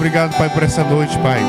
Obrigado, 0.00 0.34
Pai, 0.38 0.48
por 0.48 0.62
essa 0.62 0.82
noite, 0.82 1.18
Pai. 1.18 1.42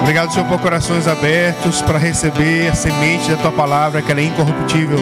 Obrigado, 0.00 0.32
Senhor, 0.32 0.46
por 0.46 0.60
corações 0.60 1.08
abertos 1.08 1.82
para 1.82 1.98
receber 1.98 2.68
a 2.68 2.74
semente 2.76 3.32
da 3.32 3.36
Tua 3.36 3.50
palavra, 3.50 4.00
que 4.00 4.12
ela 4.12 4.20
é 4.20 4.24
incorruptível. 4.24 5.00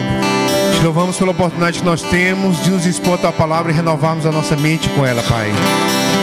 Te 0.75 0.83
louvamos 0.83 1.15
pela 1.17 1.29
oportunidade 1.29 1.77
que 1.77 1.85
nós 1.85 2.01
temos 2.01 2.63
de 2.63 2.71
nos 2.71 2.87
expor 2.87 3.13
a 3.13 3.17
Tua 3.19 3.31
palavra 3.31 3.71
e 3.71 3.75
renovarmos 3.75 4.25
a 4.25 4.31
nossa 4.31 4.55
mente 4.55 4.89
com 4.89 5.05
ela, 5.05 5.21
Pai. 5.21 5.51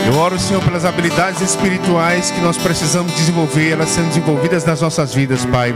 Eu 0.09 0.15
oro, 0.17 0.39
Senhor, 0.39 0.63
pelas 0.63 0.85
habilidades 0.85 1.39
espirituais 1.39 2.31
que 2.31 2.41
nós 2.41 2.57
precisamos 2.57 3.13
desenvolver, 3.13 3.73
elas 3.73 3.89
sendo 3.89 4.07
desenvolvidas 4.07 4.65
nas 4.65 4.81
nossas 4.81 5.13
vidas, 5.13 5.45
Pai. 5.45 5.71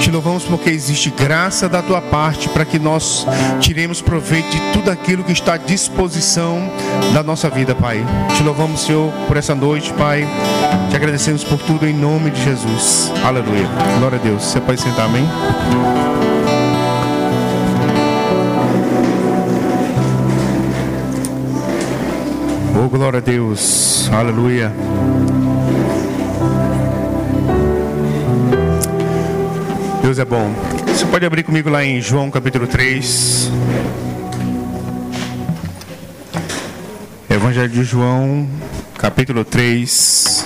Te 0.00 0.08
louvamos 0.08 0.44
porque 0.44 0.70
existe 0.70 1.10
graça 1.10 1.68
da 1.68 1.82
tua 1.82 2.00
parte 2.00 2.48
para 2.48 2.64
que 2.64 2.78
nós 2.78 3.26
tiremos 3.60 4.00
proveito 4.00 4.48
de 4.50 4.60
tudo 4.72 4.88
aquilo 4.88 5.24
que 5.24 5.32
está 5.32 5.54
à 5.54 5.56
disposição 5.56 6.62
da 7.12 7.24
nossa 7.24 7.50
vida, 7.50 7.74
Pai. 7.74 8.06
Te 8.36 8.44
louvamos, 8.44 8.82
Senhor, 8.82 9.12
por 9.26 9.36
essa 9.36 9.52
noite, 9.52 9.92
Pai. 9.94 10.28
Te 10.88 10.94
agradecemos 10.94 11.42
por 11.42 11.58
tudo 11.58 11.84
em 11.84 11.92
nome 11.92 12.30
de 12.30 12.40
Jesus. 12.40 13.10
Aleluia. 13.24 13.66
Glória 13.98 14.16
a 14.16 14.22
Deus. 14.22 14.44
Você 14.44 14.60
pode 14.60 14.80
sentar, 14.80 15.06
amém? 15.06 15.28
Oh, 22.84 22.88
glória 22.88 23.18
a 23.18 23.22
Deus. 23.22 24.10
Aleluia. 24.12 24.72
Deus 30.02 30.18
é 30.18 30.24
bom. 30.24 30.52
Você 30.88 31.06
pode 31.06 31.24
abrir 31.24 31.44
comigo 31.44 31.70
lá 31.70 31.84
em 31.84 32.00
João 32.00 32.28
capítulo 32.28 32.66
3. 32.66 33.52
Evangelho 37.30 37.68
de 37.68 37.84
João, 37.84 38.48
capítulo 38.98 39.44
3. 39.44 40.44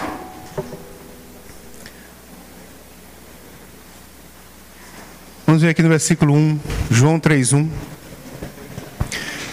Vamos 5.46 5.62
ver 5.62 5.70
aqui 5.70 5.82
no 5.82 5.88
versículo 5.88 6.34
1, 6.34 6.60
João 6.90 7.18
3, 7.18 7.54
1. 7.54 7.70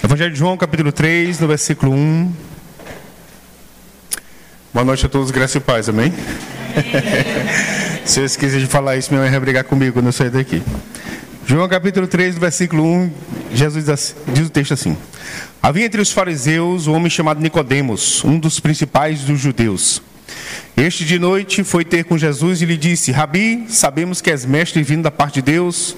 Evangelho 0.03 0.33
de 0.33 0.39
João, 0.39 0.57
capítulo 0.57 0.91
3, 0.91 1.39
no 1.39 1.47
versículo 1.47 1.93
1. 1.93 2.42
Boa 4.73 4.83
noite 4.83 5.05
a 5.05 5.09
todos, 5.09 5.29
graça 5.29 5.59
e 5.59 5.61
paz, 5.61 5.87
amém? 5.87 6.11
Se 8.03 8.21
eu 8.21 8.25
esquecer 8.25 8.59
de 8.59 8.65
falar 8.65 8.97
isso, 8.97 9.11
minha 9.11 9.21
mãe 9.21 9.29
vai 9.29 9.39
brigar 9.39 9.63
comigo 9.65 9.93
quando 9.93 10.07
eu 10.07 10.11
sair 10.11 10.31
daqui. 10.31 10.63
João 11.45 11.69
capítulo 11.69 12.07
3, 12.07 12.39
versículo 12.39 12.83
1, 12.83 13.11
Jesus 13.53 14.15
diz 14.33 14.47
o 14.47 14.49
texto 14.49 14.73
assim: 14.73 14.97
Havia 15.61 15.85
entre 15.85 16.01
os 16.01 16.11
fariseus 16.11 16.87
um 16.87 16.95
homem 16.95 17.07
chamado 17.07 17.39
Nicodemos, 17.39 18.23
um 18.25 18.39
dos 18.39 18.59
principais 18.59 19.21
dos 19.21 19.39
judeus. 19.39 20.01
Este 20.75 21.05
de 21.05 21.19
noite 21.19 21.63
foi 21.63 21.85
ter 21.85 22.05
com 22.05 22.17
Jesus 22.17 22.63
e 22.63 22.65
lhe 22.65 22.75
disse: 22.75 23.11
Rabi, 23.11 23.65
sabemos 23.69 24.21
que 24.21 24.31
és 24.31 24.43
mestre 24.43 24.81
vindo 24.81 25.03
da 25.03 25.11
parte 25.11 25.35
de 25.35 25.43
Deus, 25.43 25.95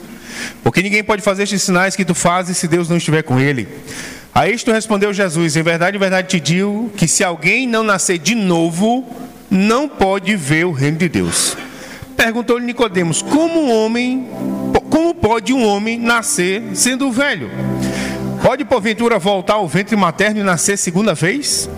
porque 0.62 0.82
ninguém 0.82 1.02
pode 1.02 1.22
fazer 1.22 1.44
estes 1.44 1.64
sinais 1.64 1.96
que 1.96 2.04
tu 2.04 2.14
fazes 2.14 2.58
se 2.58 2.68
Deus 2.68 2.90
não 2.90 2.98
estiver 2.98 3.24
com 3.24 3.40
ele. 3.40 3.70
A 4.36 4.50
isto 4.50 4.70
respondeu 4.70 5.14
Jesus: 5.14 5.56
Em 5.56 5.64
verdade, 5.64 5.96
em 5.96 6.00
verdade 6.00 6.28
te 6.28 6.42
digo 6.42 6.92
que 6.98 7.08
se 7.08 7.24
alguém 7.24 7.66
não 7.66 7.84
nascer 7.84 8.18
de 8.18 8.36
novo, 8.36 9.06
não 9.50 9.88
pode 9.88 10.36
ver 10.36 10.66
o 10.66 10.74
reino 10.74 10.98
de 10.98 11.08
Deus. 11.08 11.56
Perguntou-lhe 12.18 12.66
Nicodemos: 12.66 13.22
Como 13.22 13.62
um 13.62 13.72
homem, 13.72 14.28
como 14.90 15.16
pode 15.16 15.54
um 15.54 15.66
homem 15.66 15.98
nascer 15.98 16.62
sendo 16.74 17.10
velho? 17.14 17.50
Pode 18.44 18.66
porventura 18.66 19.18
voltar 19.18 19.54
ao 19.54 19.70
ventre 19.70 19.96
materno 19.96 20.42
e 20.42 20.44
nascer 20.44 20.78
segunda 20.78 21.14
vez? 21.14 21.70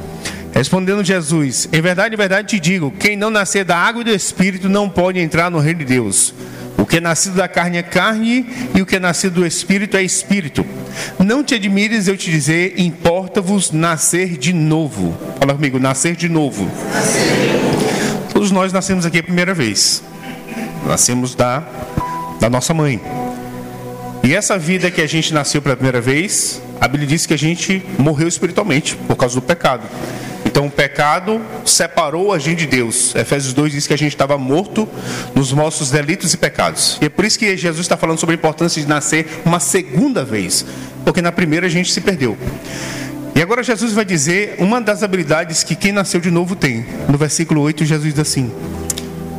Respondendo 0.51 1.03
Jesus: 1.03 1.69
Em 1.71 1.79
verdade, 1.79 2.15
em 2.15 2.17
verdade 2.17 2.47
te 2.47 2.59
digo, 2.59 2.89
quem 2.89 3.15
não 3.15 3.29
nascer 3.29 3.65
da 3.65 3.77
água 3.77 4.01
e 4.01 4.05
do 4.05 4.09
espírito 4.09 4.67
não 4.67 4.89
pode 4.89 5.19
entrar 5.19 5.51
no 5.51 5.59
reino 5.59 5.77
de 5.81 5.85
Deus. 5.85 6.33
O 6.77 6.85
que 6.85 6.97
é 6.97 7.01
nascido 7.01 7.35
da 7.35 7.47
carne 7.47 7.77
é 7.77 7.83
carne, 7.83 8.45
e 8.75 8.81
o 8.81 8.85
que 8.85 8.95
é 8.95 8.99
nascido 8.99 9.35
do 9.35 9.45
espírito 9.45 9.97
é 9.97 10.03
espírito. 10.03 10.65
Não 11.19 11.43
te 11.43 11.55
admires 11.55 12.07
eu 12.07 12.15
te 12.15 12.29
dizer, 12.29 12.75
importa-vos 12.77 13.71
nascer 13.71 14.37
de 14.37 14.53
novo. 14.53 15.17
Fala 15.39 15.53
comigo, 15.53 15.79
nascer 15.79 16.15
de 16.15 16.29
novo. 16.29 16.69
Todos 18.31 18.51
nós 18.51 18.71
nascemos 18.71 19.05
aqui 19.05 19.17
a 19.19 19.23
primeira 19.23 19.53
vez. 19.53 20.03
Nascemos 20.85 21.33
da, 21.33 21.63
da 22.39 22.49
nossa 22.49 22.73
mãe. 22.73 23.01
E 24.23 24.35
essa 24.35 24.57
vida 24.57 24.91
que 24.91 25.01
a 25.01 25.07
gente 25.07 25.33
nasceu 25.33 25.61
pela 25.61 25.75
primeira 25.75 26.01
vez, 26.01 26.61
a 26.79 26.87
Bíblia 26.87 27.07
diz 27.07 27.25
que 27.25 27.33
a 27.33 27.37
gente 27.37 27.83
morreu 27.97 28.27
espiritualmente 28.27 28.95
por 28.95 29.15
causa 29.15 29.35
do 29.35 29.41
pecado. 29.41 29.83
Então 30.57 30.65
o 30.65 30.71
pecado 30.71 31.39
separou 31.63 32.33
a 32.33 32.39
gente 32.39 32.61
de 32.61 32.65
Deus. 32.65 33.13
Efésios 33.13 33.53
2 33.53 33.73
diz 33.73 33.85
que 33.85 33.93
a 33.93 33.97
gente 33.97 34.13
estava 34.13 34.39
morto 34.39 34.89
nos 35.35 35.51
nossos 35.51 35.91
delitos 35.91 36.33
e 36.33 36.37
pecados. 36.37 36.97
E 36.99 37.05
é 37.05 37.09
por 37.09 37.25
isso 37.25 37.37
que 37.37 37.55
Jesus 37.55 37.81
está 37.81 37.95
falando 37.95 38.17
sobre 38.17 38.33
a 38.33 38.39
importância 38.39 38.81
de 38.81 38.87
nascer 38.87 39.27
uma 39.45 39.59
segunda 39.59 40.25
vez, 40.25 40.65
porque 41.05 41.21
na 41.21 41.31
primeira 41.31 41.67
a 41.67 41.69
gente 41.69 41.93
se 41.93 42.01
perdeu. 42.01 42.35
E 43.35 43.39
agora 43.39 43.61
Jesus 43.61 43.93
vai 43.93 44.03
dizer 44.03 44.55
uma 44.57 44.81
das 44.81 45.03
habilidades 45.03 45.61
que 45.61 45.75
quem 45.75 45.91
nasceu 45.91 46.19
de 46.19 46.31
novo 46.31 46.55
tem. 46.55 46.83
No 47.07 47.19
versículo 47.19 47.61
8, 47.61 47.85
Jesus 47.85 48.15
diz 48.15 48.19
assim: 48.19 48.51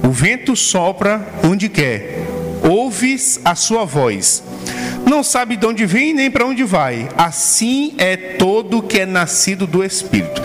O 0.04 0.12
vento 0.12 0.54
sopra 0.54 1.26
onde 1.42 1.68
quer, 1.68 2.28
ouves 2.62 3.40
a 3.44 3.56
sua 3.56 3.84
voz. 3.84 4.44
Não 5.04 5.24
sabe 5.24 5.56
de 5.56 5.66
onde 5.66 5.84
vem 5.84 6.14
nem 6.14 6.30
para 6.30 6.46
onde 6.46 6.62
vai. 6.62 7.08
Assim 7.16 7.94
é 7.98 8.16
todo 8.16 8.82
que 8.82 9.00
é 9.00 9.06
nascido 9.06 9.66
do 9.66 9.82
Espírito. 9.82 10.40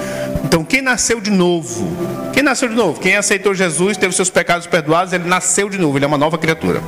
Então, 0.54 0.64
quem 0.64 0.84
nasceu 0.84 1.20
de 1.20 1.32
novo? 1.32 1.98
Quem 2.32 2.44
nasceu 2.44 2.70
de 2.70 2.76
novo? 2.76 3.00
Quem 3.00 3.16
aceitou 3.16 3.56
Jesus, 3.56 3.98
teve 3.98 4.14
seus 4.14 4.30
pecados 4.30 4.68
perdoados, 4.68 5.12
ele 5.12 5.28
nasceu 5.28 5.68
de 5.68 5.80
novo, 5.80 5.98
ele 5.98 6.06
é 6.06 6.08
uma 6.08 6.16
nova 6.16 6.38
criatura. 6.38 6.80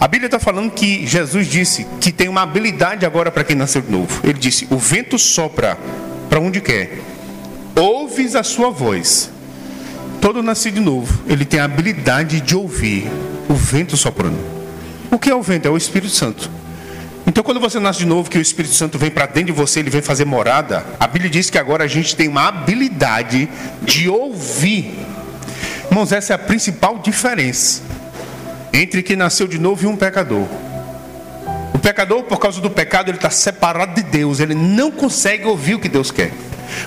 A 0.00 0.06
Bíblia 0.06 0.28
está 0.28 0.38
falando 0.38 0.70
que 0.70 1.04
Jesus 1.04 1.48
disse 1.48 1.84
que 2.00 2.12
tem 2.12 2.28
uma 2.28 2.42
habilidade 2.42 3.04
agora 3.04 3.32
para 3.32 3.42
quem 3.42 3.56
nasceu 3.56 3.82
de 3.82 3.90
novo. 3.90 4.20
Ele 4.22 4.38
disse: 4.38 4.68
O 4.70 4.78
vento 4.78 5.18
sopra 5.18 5.76
para 6.30 6.38
onde 6.38 6.60
quer, 6.60 7.00
ouves 7.74 8.36
a 8.36 8.44
sua 8.44 8.70
voz. 8.70 9.28
Todo 10.20 10.40
nascido 10.40 10.74
de 10.74 10.80
novo, 10.80 11.20
ele 11.26 11.44
tem 11.44 11.58
a 11.58 11.64
habilidade 11.64 12.40
de 12.40 12.54
ouvir 12.54 13.10
o 13.48 13.54
vento 13.54 13.96
soprando. 13.96 14.38
O 15.10 15.18
que 15.18 15.28
é 15.28 15.34
o 15.34 15.42
vento? 15.42 15.66
É 15.66 15.70
o 15.70 15.76
Espírito 15.76 16.12
Santo. 16.12 16.48
Então, 17.34 17.42
quando 17.42 17.58
você 17.58 17.80
nasce 17.80 17.98
de 17.98 18.06
novo, 18.06 18.30
que 18.30 18.38
o 18.38 18.40
Espírito 18.40 18.76
Santo 18.76 18.96
vem 18.96 19.10
para 19.10 19.26
dentro 19.26 19.46
de 19.46 19.52
você, 19.52 19.80
ele 19.80 19.90
vem 19.90 20.00
fazer 20.00 20.24
morada, 20.24 20.86
a 21.00 21.08
Bíblia 21.08 21.28
diz 21.28 21.50
que 21.50 21.58
agora 21.58 21.82
a 21.82 21.88
gente 21.88 22.14
tem 22.14 22.28
uma 22.28 22.46
habilidade 22.46 23.48
de 23.82 24.08
ouvir. 24.08 24.94
Irmãos, 25.90 26.12
essa 26.12 26.32
é 26.32 26.36
a 26.36 26.38
principal 26.38 27.00
diferença 27.00 27.82
entre 28.72 29.02
quem 29.02 29.16
nasceu 29.16 29.48
de 29.48 29.58
novo 29.58 29.82
e 29.82 29.88
um 29.88 29.96
pecador. 29.96 30.46
O 31.74 31.78
pecador, 31.80 32.22
por 32.22 32.38
causa 32.38 32.60
do 32.60 32.70
pecado, 32.70 33.10
ele 33.10 33.18
está 33.18 33.30
separado 33.30 33.96
de 33.96 34.04
Deus, 34.04 34.38
ele 34.38 34.54
não 34.54 34.92
consegue 34.92 35.44
ouvir 35.44 35.74
o 35.74 35.80
que 35.80 35.88
Deus 35.88 36.12
quer. 36.12 36.30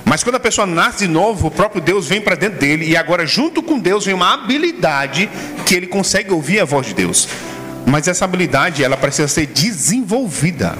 Mas 0.05 0.23
quando 0.23 0.35
a 0.35 0.39
pessoa 0.39 0.65
nasce 0.65 0.99
de 0.99 1.09
novo, 1.09 1.47
o 1.47 1.51
próprio 1.51 1.81
Deus 1.81 2.07
vem 2.07 2.21
para 2.21 2.35
dentro 2.35 2.57
dele, 2.57 2.85
e 2.85 2.95
agora, 2.95 3.25
junto 3.25 3.61
com 3.61 3.77
Deus, 3.77 4.05
vem 4.05 4.15
uma 4.15 4.33
habilidade 4.33 5.29
que 5.65 5.75
ele 5.75 5.87
consegue 5.87 6.31
ouvir 6.31 6.61
a 6.61 6.63
voz 6.63 6.87
de 6.87 6.93
Deus. 6.93 7.27
Mas 7.87 8.07
essa 8.07 8.25
habilidade, 8.25 8.83
ela 8.83 8.97
precisa 8.97 9.27
ser 9.27 9.47
desenvolvida. 9.47 10.77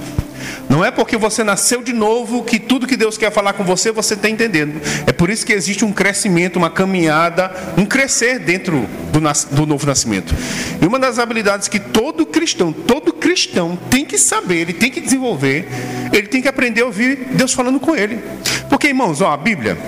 Não 0.68 0.84
é 0.84 0.90
porque 0.90 1.16
você 1.16 1.42
nasceu 1.42 1.82
de 1.82 1.94
novo 1.94 2.44
que 2.44 2.58
tudo 2.58 2.86
que 2.86 2.96
Deus 2.96 3.16
quer 3.16 3.32
falar 3.32 3.54
com 3.54 3.64
você, 3.64 3.90
você 3.90 4.12
está 4.12 4.28
entendendo. 4.28 4.80
É 5.06 5.12
por 5.12 5.30
isso 5.30 5.44
que 5.44 5.52
existe 5.52 5.84
um 5.84 5.92
crescimento, 5.92 6.56
uma 6.56 6.68
caminhada, 6.68 7.50
um 7.76 7.86
crescer 7.86 8.38
dentro 8.38 8.86
do, 9.10 9.20
do 9.56 9.66
novo 9.66 9.86
nascimento. 9.86 10.34
E 10.80 10.86
uma 10.86 10.98
das 10.98 11.18
habilidades 11.18 11.68
que 11.68 11.80
todo 11.80 12.26
cristão, 12.26 12.72
todo 12.72 13.12
cristão 13.12 13.78
tem 13.90 14.04
que 14.04 14.18
saber, 14.18 14.58
ele 14.58 14.72
tem 14.74 14.90
que 14.90 15.00
desenvolver, 15.00 15.66
ele 16.12 16.26
tem 16.26 16.42
que 16.42 16.48
aprender 16.48 16.82
a 16.82 16.86
ouvir 16.86 17.28
Deus 17.32 17.54
falando 17.54 17.80
com 17.80 17.96
ele. 17.96 18.20
Porque, 18.68 18.88
irmãos, 18.88 19.22
ó, 19.22 19.32
a 19.32 19.36
Bíblia, 19.36 19.78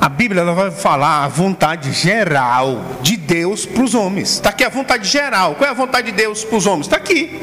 a 0.00 0.08
Bíblia 0.08 0.44
vai 0.44 0.70
falar 0.70 1.24
a 1.24 1.28
vontade 1.28 1.92
geral 1.92 2.84
de 3.02 3.16
Deus 3.16 3.66
para 3.66 3.82
os 3.82 3.94
homens. 3.94 4.34
Está 4.34 4.50
aqui 4.50 4.62
a 4.62 4.68
vontade 4.68 5.08
geral. 5.08 5.56
Qual 5.56 5.66
é 5.66 5.70
a 5.70 5.74
vontade 5.74 6.12
de 6.12 6.16
Deus 6.16 6.44
para 6.44 6.56
os 6.56 6.66
homens? 6.66 6.86
Está 6.86 6.96
aqui. 6.96 7.40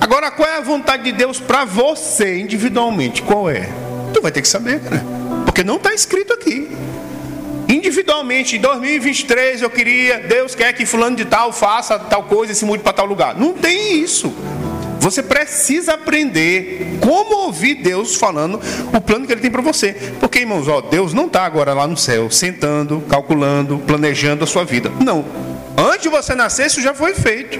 Agora, 0.00 0.30
qual 0.30 0.48
é 0.48 0.56
a 0.56 0.60
vontade 0.62 1.02
de 1.02 1.12
Deus 1.12 1.38
para 1.38 1.66
você 1.66 2.40
individualmente? 2.40 3.20
Qual 3.20 3.50
é? 3.50 3.68
Tu 4.14 4.22
vai 4.22 4.32
ter 4.32 4.40
que 4.40 4.48
saber, 4.48 4.80
cara. 4.80 5.04
Porque 5.44 5.62
não 5.62 5.76
está 5.76 5.92
escrito 5.92 6.32
aqui. 6.32 6.70
Individualmente, 7.68 8.56
em 8.56 8.60
2023 8.60 9.60
eu 9.60 9.70
queria, 9.70 10.20
Deus 10.20 10.54
quer 10.54 10.72
que 10.72 10.86
fulano 10.86 11.16
de 11.16 11.26
tal 11.26 11.52
faça 11.52 11.98
tal 11.98 12.24
coisa 12.24 12.52
e 12.52 12.56
se 12.56 12.64
mude 12.64 12.82
para 12.82 12.94
tal 12.94 13.06
lugar. 13.06 13.36
Não 13.36 13.52
tem 13.52 14.00
isso. 14.00 14.34
Você 15.00 15.22
precisa 15.22 15.94
aprender 15.94 16.98
como 17.00 17.46
ouvir 17.46 17.76
Deus 17.76 18.14
falando 18.14 18.60
o 18.92 19.00
plano 19.00 19.26
que 19.26 19.32
Ele 19.32 19.40
tem 19.40 19.50
para 19.50 19.62
você. 19.62 19.94
Porque, 20.20 20.40
irmãos, 20.40 20.68
ó, 20.68 20.82
Deus 20.82 21.14
não 21.14 21.26
está 21.26 21.44
agora 21.44 21.72
lá 21.72 21.86
no 21.86 21.96
céu, 21.96 22.30
sentando, 22.30 23.00
calculando, 23.08 23.78
planejando 23.78 24.44
a 24.44 24.46
sua 24.46 24.62
vida. 24.64 24.92
Não. 25.02 25.24
Antes 25.76 26.02
de 26.02 26.08
você 26.10 26.34
nascer, 26.34 26.66
isso 26.66 26.82
já 26.82 26.92
foi 26.92 27.14
feito. 27.14 27.58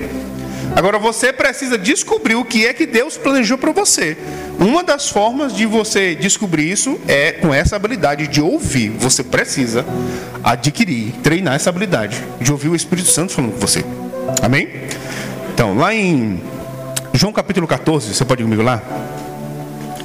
Agora 0.76 0.98
você 0.98 1.32
precisa 1.32 1.76
descobrir 1.76 2.36
o 2.36 2.44
que 2.44 2.66
é 2.66 2.74
que 2.74 2.86
Deus 2.86 3.16
planejou 3.16 3.58
para 3.58 3.72
você. 3.72 4.16
uma 4.58 4.84
das 4.84 5.08
formas 5.08 5.54
de 5.54 5.64
você 5.64 6.14
descobrir 6.14 6.70
isso 6.70 7.00
é 7.08 7.32
com 7.32 7.52
essa 7.52 7.74
habilidade 7.74 8.28
de 8.28 8.40
ouvir. 8.42 8.90
Você 8.90 9.24
precisa 9.24 9.84
adquirir, 10.44 11.12
treinar 11.22 11.54
essa 11.54 11.70
habilidade 11.70 12.22
de 12.38 12.52
ouvir 12.52 12.68
o 12.68 12.76
Espírito 12.76 13.08
Santo 13.08 13.32
falando 13.32 13.52
com 13.52 13.58
você. 13.58 13.82
Amém? 14.42 14.68
Então, 15.52 15.74
lá 15.76 15.94
em 15.94 16.40
João 17.12 17.32
capítulo 17.32 17.66
14, 17.66 18.14
você 18.14 18.24
pode 18.24 18.42
ir 18.42 18.44
comigo 18.44 18.62
lá? 18.62 18.80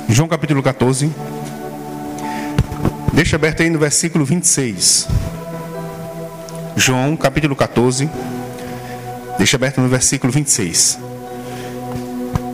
João 0.10 0.28
capítulo 0.28 0.62
14. 0.62 1.12
Deixa 3.14 3.36
aberto 3.36 3.62
aí 3.62 3.70
no 3.70 3.80
versículo 3.80 4.26
26. 4.26 5.08
João 6.76 7.16
capítulo 7.16 7.56
14. 7.56 8.10
Deixa 9.38 9.56
aberto 9.56 9.82
no 9.82 9.88
versículo 9.88 10.34
26. 10.34 11.00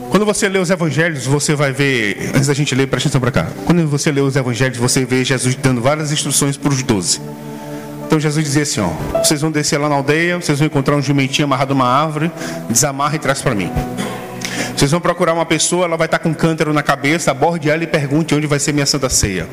Quando 0.09 0.25
você 0.25 0.49
lê 0.49 0.59
os 0.59 0.69
evangelhos, 0.69 1.25
você 1.25 1.55
vai 1.55 1.71
ver. 1.71 2.31
Antes 2.35 2.47
da 2.47 2.53
gente 2.53 2.75
ler, 2.75 2.87
presta 2.87 3.07
atenção 3.07 3.21
para 3.21 3.31
cá. 3.31 3.47
Quando 3.65 3.87
você 3.87 4.11
lê 4.11 4.19
os 4.19 4.35
evangelhos, 4.35 4.77
você 4.77 5.05
vê 5.05 5.23
Jesus 5.23 5.55
dando 5.55 5.81
várias 5.81 6.11
instruções 6.11 6.57
para 6.57 6.69
os 6.69 6.83
doze. 6.83 7.21
Então 8.05 8.19
Jesus 8.19 8.43
dizia 8.43 8.63
assim: 8.63 8.81
ó, 8.81 8.89
vocês 9.23 9.39
vão 9.39 9.49
descer 9.49 9.79
lá 9.79 9.87
na 9.87 9.95
aldeia, 9.95 10.39
vocês 10.39 10.59
vão 10.59 10.65
encontrar 10.65 10.97
um 10.97 11.01
jumentinho 11.01 11.45
amarrado 11.45 11.73
numa 11.73 11.87
árvore, 11.87 12.29
desamarra 12.69 13.15
e 13.15 13.19
traz 13.19 13.41
para 13.41 13.55
mim. 13.55 13.71
Vocês 14.81 14.89
vão 14.89 14.99
procurar 14.99 15.33
uma 15.33 15.45
pessoa, 15.45 15.85
ela 15.85 15.95
vai 15.95 16.07
estar 16.07 16.17
com 16.17 16.29
um 16.29 16.33
cântaro 16.33 16.73
na 16.73 16.81
cabeça, 16.81 17.29
aborde 17.29 17.69
ela 17.69 17.83
e 17.83 17.85
pergunte 17.85 18.33
onde 18.33 18.47
vai 18.47 18.57
ser 18.57 18.73
minha 18.73 18.87
santa 18.87 19.11
ceia. 19.11 19.47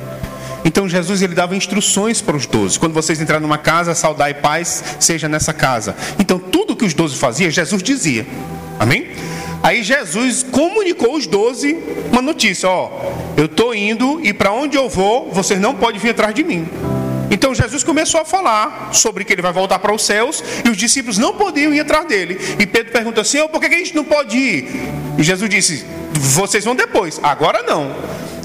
Então 0.65 0.89
Jesus 0.89 1.21
ele 1.21 1.35
dava 1.35 1.55
instruções 1.55 2.23
para 2.23 2.35
os 2.35 2.47
doze. 2.47 2.79
Quando 2.79 2.95
vocês 2.95 3.21
entrarem 3.21 3.43
numa 3.43 3.59
casa, 3.59 3.95
saudai 3.95 4.33
paz, 4.33 4.83
seja 4.99 5.29
nessa 5.29 5.53
casa. 5.53 5.95
Então 6.19 6.39
tudo 6.39 6.75
que 6.75 6.87
os 6.87 6.95
doze 6.95 7.15
faziam, 7.15 7.51
Jesus 7.51 7.83
dizia. 7.83 8.27
Amém? 8.81 9.09
Aí 9.63 9.83
Jesus 9.83 10.43
comunicou 10.43 11.15
os 11.15 11.27
doze 11.27 11.77
uma 12.11 12.23
notícia: 12.23 12.67
ó, 12.67 12.91
eu 13.37 13.45
estou 13.45 13.75
indo 13.75 14.23
e 14.25 14.33
para 14.33 14.51
onde 14.51 14.79
eu 14.79 14.89
vou, 14.89 15.31
vocês 15.31 15.61
não 15.61 15.75
podem 15.75 16.01
vir 16.01 16.13
atrás 16.13 16.35
de 16.35 16.43
mim. 16.43 16.67
Então 17.31 17.55
Jesus 17.55 17.85
começou 17.85 18.21
a 18.21 18.25
falar 18.25 18.91
sobre 18.93 19.25
que 19.25 19.33
ele 19.33 19.43
vai 19.43 19.53
voltar 19.53 19.79
para 19.79 19.95
os 19.95 20.03
céus 20.03 20.43
e 20.65 20.69
os 20.69 20.77
discípulos 20.77 21.19
não 21.19 21.35
podiam 21.35 21.73
ir 21.75 21.81
atrás 21.81 22.07
dele. 22.07 22.39
E 22.59 22.67
Pedro 22.67 22.93
perguntou: 22.93 23.25
Senhor, 23.25 23.49
por 23.49 23.61
que 23.61 23.67
a 23.67 23.71
gente 23.71 23.95
não 23.95 24.05
pode 24.05 24.37
ir? 24.37 24.69
E 25.19 25.23
Jesus 25.23 25.49
disse: 25.49 25.85
Vocês 26.13 26.65
vão 26.65 26.75
depois, 26.75 27.21
agora 27.23 27.63
não. 27.63 27.95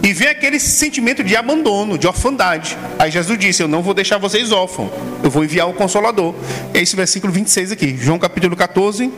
E 0.04 0.12
vem 0.12 0.28
aquele 0.28 0.60
sentimento 0.60 1.24
de 1.24 1.34
abandono, 1.34 1.98
de 1.98 2.06
orfandade. 2.06 2.78
Aí 3.00 3.10
Jesus 3.10 3.40
disse: 3.40 3.64
Eu 3.64 3.70
não 3.70 3.82
vou 3.82 3.94
deixar 3.94 4.18
vocês 4.18 4.52
órfãos, 4.52 4.92
eu 5.24 5.30
vou 5.30 5.46
enviar 5.46 5.70
o 5.70 5.74
Consolador. 5.74 6.36
É 6.74 6.82
esse 6.82 6.96
versículo 6.96 7.32
26 7.32 7.72
aqui, 7.72 7.96
João 7.98 8.20
capítulo 8.20 8.56
14, 8.56 9.12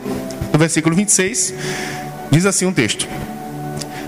no 0.52 0.58
versículo 0.58 0.94
26, 0.94 1.54
diz 2.30 2.46
assim 2.46 2.66
um 2.66 2.72
texto. 2.72 3.08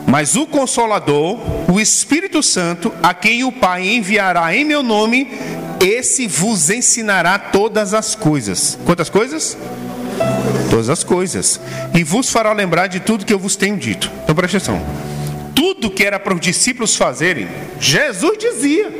Mas 0.08 0.36
o 0.36 0.46
Consolador, 0.46 1.38
o 1.70 1.78
Espírito 1.78 2.42
Santo, 2.42 2.90
a 3.02 3.12
quem 3.12 3.44
o 3.44 3.52
Pai 3.52 3.86
enviará 3.86 4.56
em 4.56 4.64
meu 4.64 4.82
nome, 4.82 5.28
esse 5.78 6.26
vos 6.26 6.70
ensinará 6.70 7.38
todas 7.38 7.92
as 7.92 8.14
coisas. 8.14 8.78
Quantas 8.86 9.10
coisas? 9.10 9.54
Todas 10.70 10.88
as 10.88 11.04
coisas. 11.04 11.60
E 11.94 12.02
vos 12.02 12.30
fará 12.30 12.54
lembrar 12.54 12.86
de 12.86 13.00
tudo 13.00 13.26
que 13.26 13.34
eu 13.34 13.38
vos 13.38 13.54
tenho 13.54 13.76
dito. 13.76 14.10
Então 14.24 14.34
preste 14.34 14.56
atenção. 14.56 14.82
Tudo 15.54 15.90
que 15.90 16.04
era 16.04 16.18
para 16.18 16.32
os 16.32 16.40
discípulos 16.40 16.96
fazerem, 16.96 17.46
Jesus 17.78 18.38
dizia. 18.38 18.90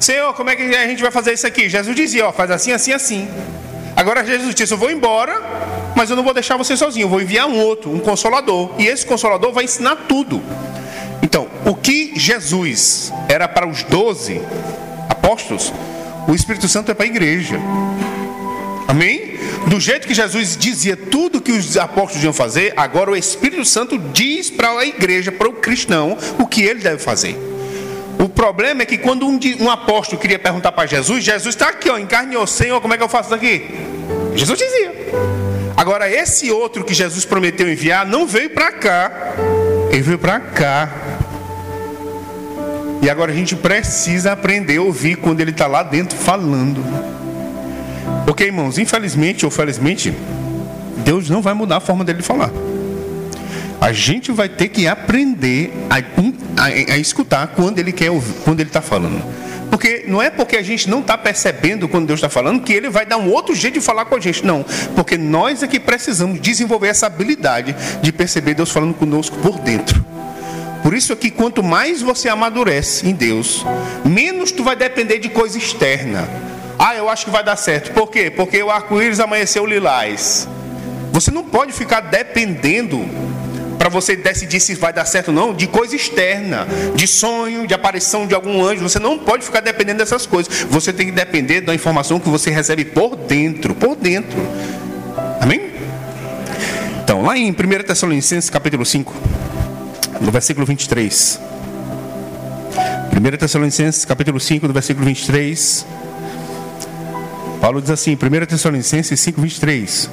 Senhor, 0.00 0.32
como 0.32 0.48
é 0.48 0.56
que 0.56 0.62
a 0.62 0.86
gente 0.86 1.02
vai 1.02 1.10
fazer 1.10 1.34
isso 1.34 1.46
aqui? 1.46 1.68
Jesus 1.68 1.94
dizia, 1.94 2.26
ó, 2.26 2.32
faz 2.32 2.50
assim, 2.50 2.72
assim, 2.72 2.92
assim. 2.92 3.28
Agora 3.94 4.24
Jesus 4.24 4.54
disse, 4.54 4.72
eu 4.72 4.78
vou 4.78 4.90
embora, 4.90 5.40
mas 5.96 6.10
eu 6.10 6.16
não 6.16 6.22
vou 6.22 6.34
deixar 6.34 6.56
você 6.56 6.76
sozinho, 6.76 7.04
eu 7.04 7.08
vou 7.08 7.20
enviar 7.20 7.46
um 7.46 7.58
outro, 7.58 7.90
um 7.90 7.98
consolador. 7.98 8.70
E 8.78 8.86
esse 8.86 9.06
consolador 9.06 9.52
vai 9.52 9.64
ensinar 9.64 9.96
tudo. 10.08 10.42
Então, 11.22 11.48
o 11.64 11.74
que 11.74 12.12
Jesus 12.16 13.12
era 13.28 13.48
para 13.48 13.66
os 13.66 13.82
doze 13.82 14.40
apóstolos, 15.08 15.72
o 16.28 16.34
Espírito 16.34 16.68
Santo 16.68 16.90
é 16.90 16.94
para 16.94 17.04
a 17.04 17.08
igreja. 17.08 17.58
Amém? 18.86 19.34
Do 19.66 19.80
jeito 19.80 20.06
que 20.06 20.14
Jesus 20.14 20.56
dizia 20.56 20.96
tudo 20.96 21.40
que 21.40 21.52
os 21.52 21.76
apóstolos 21.76 22.22
iam 22.22 22.32
fazer, 22.32 22.74
agora 22.76 23.10
o 23.10 23.16
Espírito 23.16 23.64
Santo 23.64 23.98
diz 23.98 24.50
para 24.50 24.68
a 24.70 24.86
igreja, 24.86 25.32
para 25.32 25.48
o 25.48 25.54
cristão, 25.54 26.18
o 26.38 26.46
que 26.46 26.62
ele 26.62 26.80
deve 26.80 26.98
fazer. 26.98 27.36
O 28.18 28.28
problema 28.28 28.82
é 28.82 28.86
que 28.86 28.98
quando 28.98 29.26
um, 29.26 29.38
um 29.60 29.70
apóstolo 29.70 30.20
queria 30.20 30.38
perguntar 30.38 30.72
para 30.72 30.86
Jesus, 30.86 31.24
Jesus 31.24 31.54
está 31.54 31.68
aqui, 31.68 31.88
ó, 31.88 31.98
em 31.98 32.06
carne 32.06 32.36
ou 32.36 32.46
Senhor, 32.46 32.80
como 32.80 32.94
é 32.94 32.96
que 32.96 33.02
eu 33.02 33.08
faço 33.08 33.28
isso 33.28 33.34
aqui? 33.34 33.64
Jesus 34.34 34.58
dizia. 34.58 35.33
Agora, 35.76 36.10
esse 36.10 36.50
outro 36.50 36.84
que 36.84 36.94
Jesus 36.94 37.24
prometeu 37.24 37.70
enviar 37.70 38.06
não 38.06 38.26
veio 38.26 38.50
para 38.50 38.72
cá, 38.72 39.34
ele 39.90 40.02
veio 40.02 40.18
para 40.18 40.40
cá. 40.40 40.88
E 43.02 43.10
agora 43.10 43.32
a 43.32 43.34
gente 43.34 43.56
precisa 43.56 44.32
aprender 44.32 44.78
a 44.78 44.82
ouvir 44.82 45.16
quando 45.16 45.40
ele 45.40 45.50
está 45.50 45.66
lá 45.66 45.82
dentro 45.82 46.16
falando. 46.16 46.82
Porque, 48.24 48.44
irmãos, 48.44 48.78
infelizmente 48.78 49.44
ou 49.44 49.50
felizmente, 49.50 50.14
Deus 51.04 51.28
não 51.28 51.42
vai 51.42 51.54
mudar 51.54 51.76
a 51.78 51.80
forma 51.80 52.04
dele 52.04 52.22
falar. 52.22 52.50
A 53.80 53.92
gente 53.92 54.32
vai 54.32 54.48
ter 54.48 54.68
que 54.68 54.86
aprender 54.86 55.70
a, 55.90 55.96
a, 56.62 56.64
a 56.94 56.96
escutar 56.96 57.48
quando 57.48 57.78
ele 57.78 57.92
quer 57.92 58.10
ouvir, 58.10 58.32
quando 58.44 58.60
ele 58.60 58.70
está 58.70 58.80
falando. 58.80 59.22
Porque 59.74 60.04
não 60.06 60.22
é 60.22 60.30
porque 60.30 60.56
a 60.56 60.62
gente 60.62 60.88
não 60.88 61.00
está 61.00 61.18
percebendo 61.18 61.88
quando 61.88 62.06
Deus 62.06 62.18
está 62.18 62.28
falando 62.28 62.62
que 62.62 62.72
Ele 62.72 62.88
vai 62.88 63.04
dar 63.04 63.16
um 63.16 63.28
outro 63.28 63.52
jeito 63.56 63.74
de 63.74 63.80
falar 63.80 64.04
com 64.04 64.14
a 64.14 64.20
gente. 64.20 64.46
Não. 64.46 64.64
Porque 64.94 65.18
nós 65.18 65.64
é 65.64 65.66
que 65.66 65.80
precisamos 65.80 66.40
desenvolver 66.40 66.86
essa 66.86 67.06
habilidade 67.06 67.74
de 68.00 68.12
perceber 68.12 68.54
Deus 68.54 68.70
falando 68.70 68.94
conosco 68.94 69.36
por 69.38 69.58
dentro. 69.58 70.06
Por 70.80 70.94
isso 70.94 71.12
é 71.12 71.16
que 71.16 71.28
quanto 71.28 71.60
mais 71.60 72.02
você 72.02 72.28
amadurece 72.28 73.08
em 73.08 73.12
Deus, 73.12 73.66
menos 74.04 74.52
tu 74.52 74.62
vai 74.62 74.76
depender 74.76 75.18
de 75.18 75.28
coisa 75.28 75.58
externa. 75.58 76.28
Ah, 76.78 76.94
eu 76.94 77.08
acho 77.08 77.24
que 77.24 77.32
vai 77.32 77.42
dar 77.42 77.56
certo. 77.56 77.90
Por 77.90 78.08
quê? 78.08 78.30
Porque 78.30 78.62
o 78.62 78.70
arco-íris 78.70 79.18
amanheceu 79.18 79.66
lilás. 79.66 80.46
Você 81.10 81.32
não 81.32 81.42
pode 81.42 81.72
ficar 81.72 82.00
dependendo 82.00 83.04
para 83.84 83.90
você 83.90 84.16
decidir 84.16 84.60
se 84.60 84.74
vai 84.76 84.94
dar 84.94 85.04
certo 85.04 85.28
ou 85.28 85.34
não, 85.34 85.52
de 85.52 85.66
coisa 85.66 85.94
externa, 85.94 86.66
de 86.94 87.06
sonho, 87.06 87.66
de 87.66 87.74
aparição 87.74 88.26
de 88.26 88.34
algum 88.34 88.64
anjo. 88.64 88.82
Você 88.82 88.98
não 88.98 89.18
pode 89.18 89.44
ficar 89.44 89.60
dependendo 89.60 89.98
dessas 89.98 90.24
coisas. 90.24 90.62
Você 90.70 90.90
tem 90.90 91.04
que 91.04 91.12
depender 91.12 91.60
da 91.60 91.74
informação 91.74 92.18
que 92.18 92.26
você 92.26 92.50
recebe 92.50 92.86
por 92.86 93.14
dentro, 93.14 93.74
por 93.74 93.94
dentro. 93.94 94.38
Amém? 95.38 95.70
Então, 97.02 97.24
lá 97.24 97.36
em 97.36 97.50
1 97.50 97.54
Tessalonicenses 97.86 98.48
capítulo 98.48 98.86
5, 98.86 99.12
no 100.18 100.32
versículo 100.32 100.64
23. 100.64 101.38
1 103.12 103.36
Tessalonicenses 103.36 104.06
capítulo 104.06 104.40
5, 104.40 104.66
no 104.66 104.72
versículo 104.72 105.04
23. 105.04 105.84
Paulo 107.60 107.82
diz 107.82 107.90
assim, 107.90 108.14
1 108.14 108.46
Tessalonicenses 108.46 109.20
5, 109.20 109.42
23. 109.42 110.08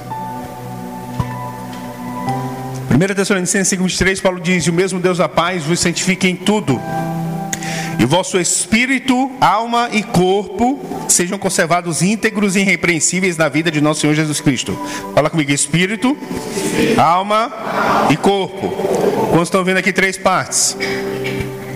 1 3.02 3.14
Tessalonicenses 3.16 3.76
5,23, 3.76 4.22
Paulo 4.22 4.38
diz: 4.38 4.68
O 4.68 4.72
mesmo 4.72 5.00
Deus 5.00 5.18
da 5.18 5.28
paz 5.28 5.64
vos 5.64 5.80
santifique 5.80 6.28
em 6.28 6.36
tudo, 6.36 6.80
e 7.98 8.04
vosso 8.04 8.38
espírito, 8.38 9.28
alma 9.40 9.88
e 9.92 10.04
corpo 10.04 10.78
sejam 11.08 11.36
conservados 11.36 12.00
íntegros 12.00 12.54
e 12.54 12.60
irrepreensíveis 12.60 13.36
na 13.36 13.48
vida 13.48 13.72
de 13.72 13.80
nosso 13.80 14.02
Senhor 14.02 14.14
Jesus 14.14 14.40
Cristo. 14.40 14.78
Fala 15.14 15.28
comigo: 15.28 15.50
espírito, 15.50 16.16
alma 16.96 17.52
e 18.08 18.16
corpo. 18.16 18.68
Quantos 19.30 19.48
estão 19.48 19.64
vendo 19.64 19.78
aqui 19.78 19.92
três 19.92 20.16
partes? 20.16 20.76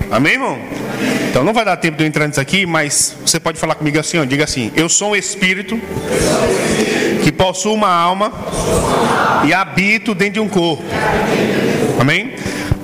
Amém, 0.09 0.35
irmão? 0.35 0.59
Então 1.29 1.43
não 1.43 1.53
vai 1.53 1.65
dar 1.65 1.77
tempo 1.77 1.97
de 1.97 2.05
eu 2.05 2.07
entrar 2.07 2.29
nisso 2.29 2.41
aqui, 2.41 2.65
mas 2.65 3.17
você 3.27 3.41
pode 3.41 3.59
falar 3.59 3.75
comigo 3.75 3.99
assim, 3.99 4.19
ó, 4.19 4.25
diga 4.25 4.45
assim: 4.45 4.71
Eu 4.77 4.89
sou 4.89 5.11
um 5.11 5.17
espírito 5.17 5.77
que 7.27 7.33
possuo 7.33 7.75
uma 7.75 7.89
alma 7.89 8.33
e 9.45 9.53
habito 9.53 10.15
dentro 10.15 10.35
de 10.35 10.41
um 10.41 10.49
corpo. 10.49 10.85
Amém? 11.99 12.37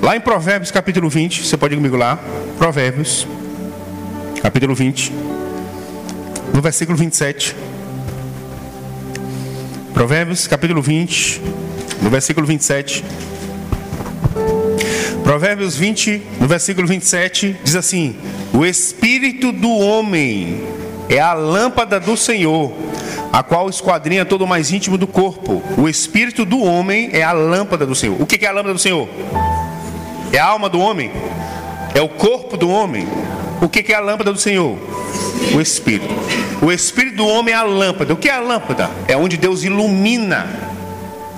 Lá 0.03 0.17
em 0.17 0.21
Provérbios 0.21 0.73
capítulo 0.73 1.09
20, 1.09 1.47
você 1.47 1.57
pode 1.57 1.75
ir 1.75 1.77
comigo 1.77 1.97
lá. 1.97 2.19
Provérbios, 2.59 3.25
capítulo 4.43 4.75
20, 4.75 5.13
no 6.53 6.61
versículo 6.61 6.99
27. 6.99 7.55
Provérbios 9.95 10.49
capítulo 10.49 10.83
20, 10.83 11.41
no 12.03 12.11
versículo 12.11 12.45
27. 12.45 13.05
Provérbios 15.23 15.77
20, 15.77 16.21
no 16.41 16.49
versículo 16.49 16.89
27, 16.89 17.57
diz 17.63 17.77
assim: 17.77 18.17
O 18.53 18.67
espírito 18.67 19.53
do 19.53 19.71
homem 19.71 20.65
é 21.09 21.21
a 21.21 21.33
lâmpada 21.33 22.01
do 22.01 22.17
Senhor, 22.17 22.73
a 23.33 23.43
qual 23.43 23.71
esquadrinha 23.71 24.27
todo 24.27 24.43
o 24.43 24.47
mais 24.47 24.71
íntimo 24.71 24.99
do 24.99 25.07
corpo. 25.07 25.62
O 25.79 25.89
espírito 25.89 26.45
do 26.45 26.62
homem 26.62 27.09
é 27.12 27.23
a 27.23 27.33
lâmpada 27.33 27.87
do 27.87 27.95
Senhor. 27.95 28.21
O 28.21 28.27
que 28.27 28.45
é 28.45 28.49
a 28.49 28.53
lâmpada 28.53 28.75
do 28.75 28.79
Senhor? 28.79 29.09
É 30.31 30.39
a 30.39 30.45
alma 30.45 30.69
do 30.69 30.79
homem? 30.79 31.11
É 31.95 32.03
o 32.03 32.09
corpo 32.09 32.57
do 32.57 32.69
homem? 32.69 33.09
O 33.61 33.69
que 33.69 33.91
é 33.91 33.97
a 33.97 34.01
lâmpada 34.01 34.33
do 34.33 34.39
Senhor? 34.39 34.77
O 35.55 35.61
espírito. 35.61 36.12
O 36.61 36.71
espírito 36.71 37.17
do 37.17 37.27
homem 37.27 37.55
é 37.55 37.57
a 37.57 37.62
lâmpada. 37.62 38.12
O 38.12 38.17
que 38.17 38.29
é 38.29 38.33
a 38.33 38.41
lâmpada? 38.41 38.91
É 39.09 39.17
onde 39.17 39.37
Deus 39.39 39.65
ilumina, 39.65 40.47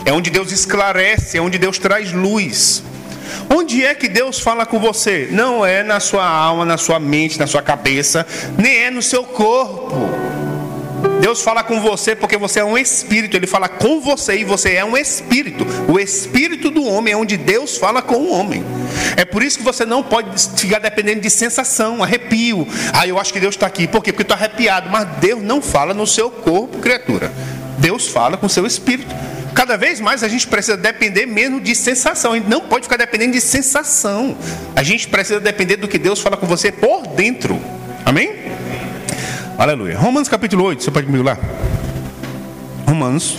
é 0.04 0.12
onde 0.12 0.30
Deus 0.30 0.50
esclarece, 0.50 1.38
é 1.38 1.40
onde 1.40 1.58
Deus 1.58 1.78
traz 1.78 2.12
luz. 2.12 2.82
Onde 3.48 3.84
é 3.84 3.94
que 3.94 4.08
Deus 4.08 4.40
fala 4.40 4.66
com 4.66 4.78
você? 4.78 5.28
Não 5.30 5.64
é 5.64 5.82
na 5.82 6.00
sua 6.00 6.26
alma, 6.26 6.64
na 6.64 6.76
sua 6.76 6.98
mente, 6.98 7.38
na 7.38 7.46
sua 7.46 7.62
cabeça, 7.62 8.26
nem 8.58 8.84
é 8.84 8.90
no 8.90 9.02
seu 9.02 9.24
corpo. 9.24 10.23
Deus 11.34 11.42
fala 11.42 11.64
com 11.64 11.80
você 11.80 12.14
porque 12.14 12.36
você 12.36 12.60
é 12.60 12.64
um 12.64 12.78
espírito, 12.78 13.36
Ele 13.36 13.48
fala 13.48 13.68
com 13.68 14.00
você 14.00 14.36
e 14.36 14.44
você 14.44 14.74
é 14.74 14.84
um 14.84 14.96
espírito. 14.96 15.66
O 15.88 15.98
espírito 15.98 16.70
do 16.70 16.84
homem 16.84 17.12
é 17.12 17.16
onde 17.16 17.36
Deus 17.36 17.76
fala 17.76 18.00
com 18.00 18.14
o 18.14 18.30
homem. 18.30 18.64
É 19.16 19.24
por 19.24 19.42
isso 19.42 19.58
que 19.58 19.64
você 19.64 19.84
não 19.84 20.00
pode 20.00 20.30
ficar 20.56 20.78
dependendo 20.78 21.20
de 21.20 21.28
sensação, 21.28 22.04
arrepio. 22.04 22.68
Ah, 22.92 23.04
eu 23.04 23.18
acho 23.18 23.32
que 23.32 23.40
Deus 23.40 23.56
está 23.56 23.66
aqui. 23.66 23.88
Por 23.88 24.00
quê? 24.00 24.12
Porque 24.12 24.22
estou 24.22 24.36
arrepiado. 24.36 24.88
Mas 24.90 25.08
Deus 25.18 25.42
não 25.42 25.60
fala 25.60 25.92
no 25.92 26.06
seu 26.06 26.30
corpo, 26.30 26.78
criatura. 26.78 27.32
Deus 27.78 28.06
fala 28.06 28.36
com 28.36 28.46
o 28.46 28.48
seu 28.48 28.64
espírito. 28.64 29.12
Cada 29.56 29.76
vez 29.76 29.98
mais 29.98 30.22
a 30.22 30.28
gente 30.28 30.46
precisa 30.46 30.76
depender 30.76 31.26
mesmo 31.26 31.60
de 31.60 31.74
sensação. 31.74 32.34
A 32.34 32.36
gente 32.36 32.48
não 32.48 32.60
pode 32.60 32.84
ficar 32.84 32.96
dependendo 32.96 33.32
de 33.32 33.40
sensação. 33.40 34.38
A 34.76 34.84
gente 34.84 35.08
precisa 35.08 35.40
depender 35.40 35.78
do 35.78 35.88
que 35.88 35.98
Deus 35.98 36.20
fala 36.20 36.36
com 36.36 36.46
você 36.46 36.70
por 36.70 37.08
dentro. 37.08 37.60
Amém? 38.04 38.43
Aleluia. 39.56 39.96
Romanos 39.96 40.28
capítulo 40.28 40.64
8, 40.64 40.82
você 40.82 40.90
pode 40.90 41.06
comigo 41.06 41.22
lá? 41.22 41.38
Romanos, 42.88 43.36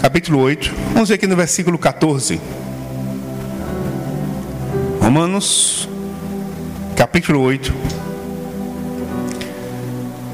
capítulo 0.00 0.38
8. 0.38 0.72
Vamos 0.92 1.08
ver 1.08 1.16
aqui 1.16 1.26
no 1.26 1.34
versículo 1.34 1.76
14. 1.76 2.40
Romanos, 5.00 5.88
capítulo 6.96 7.40
8. 7.40 7.74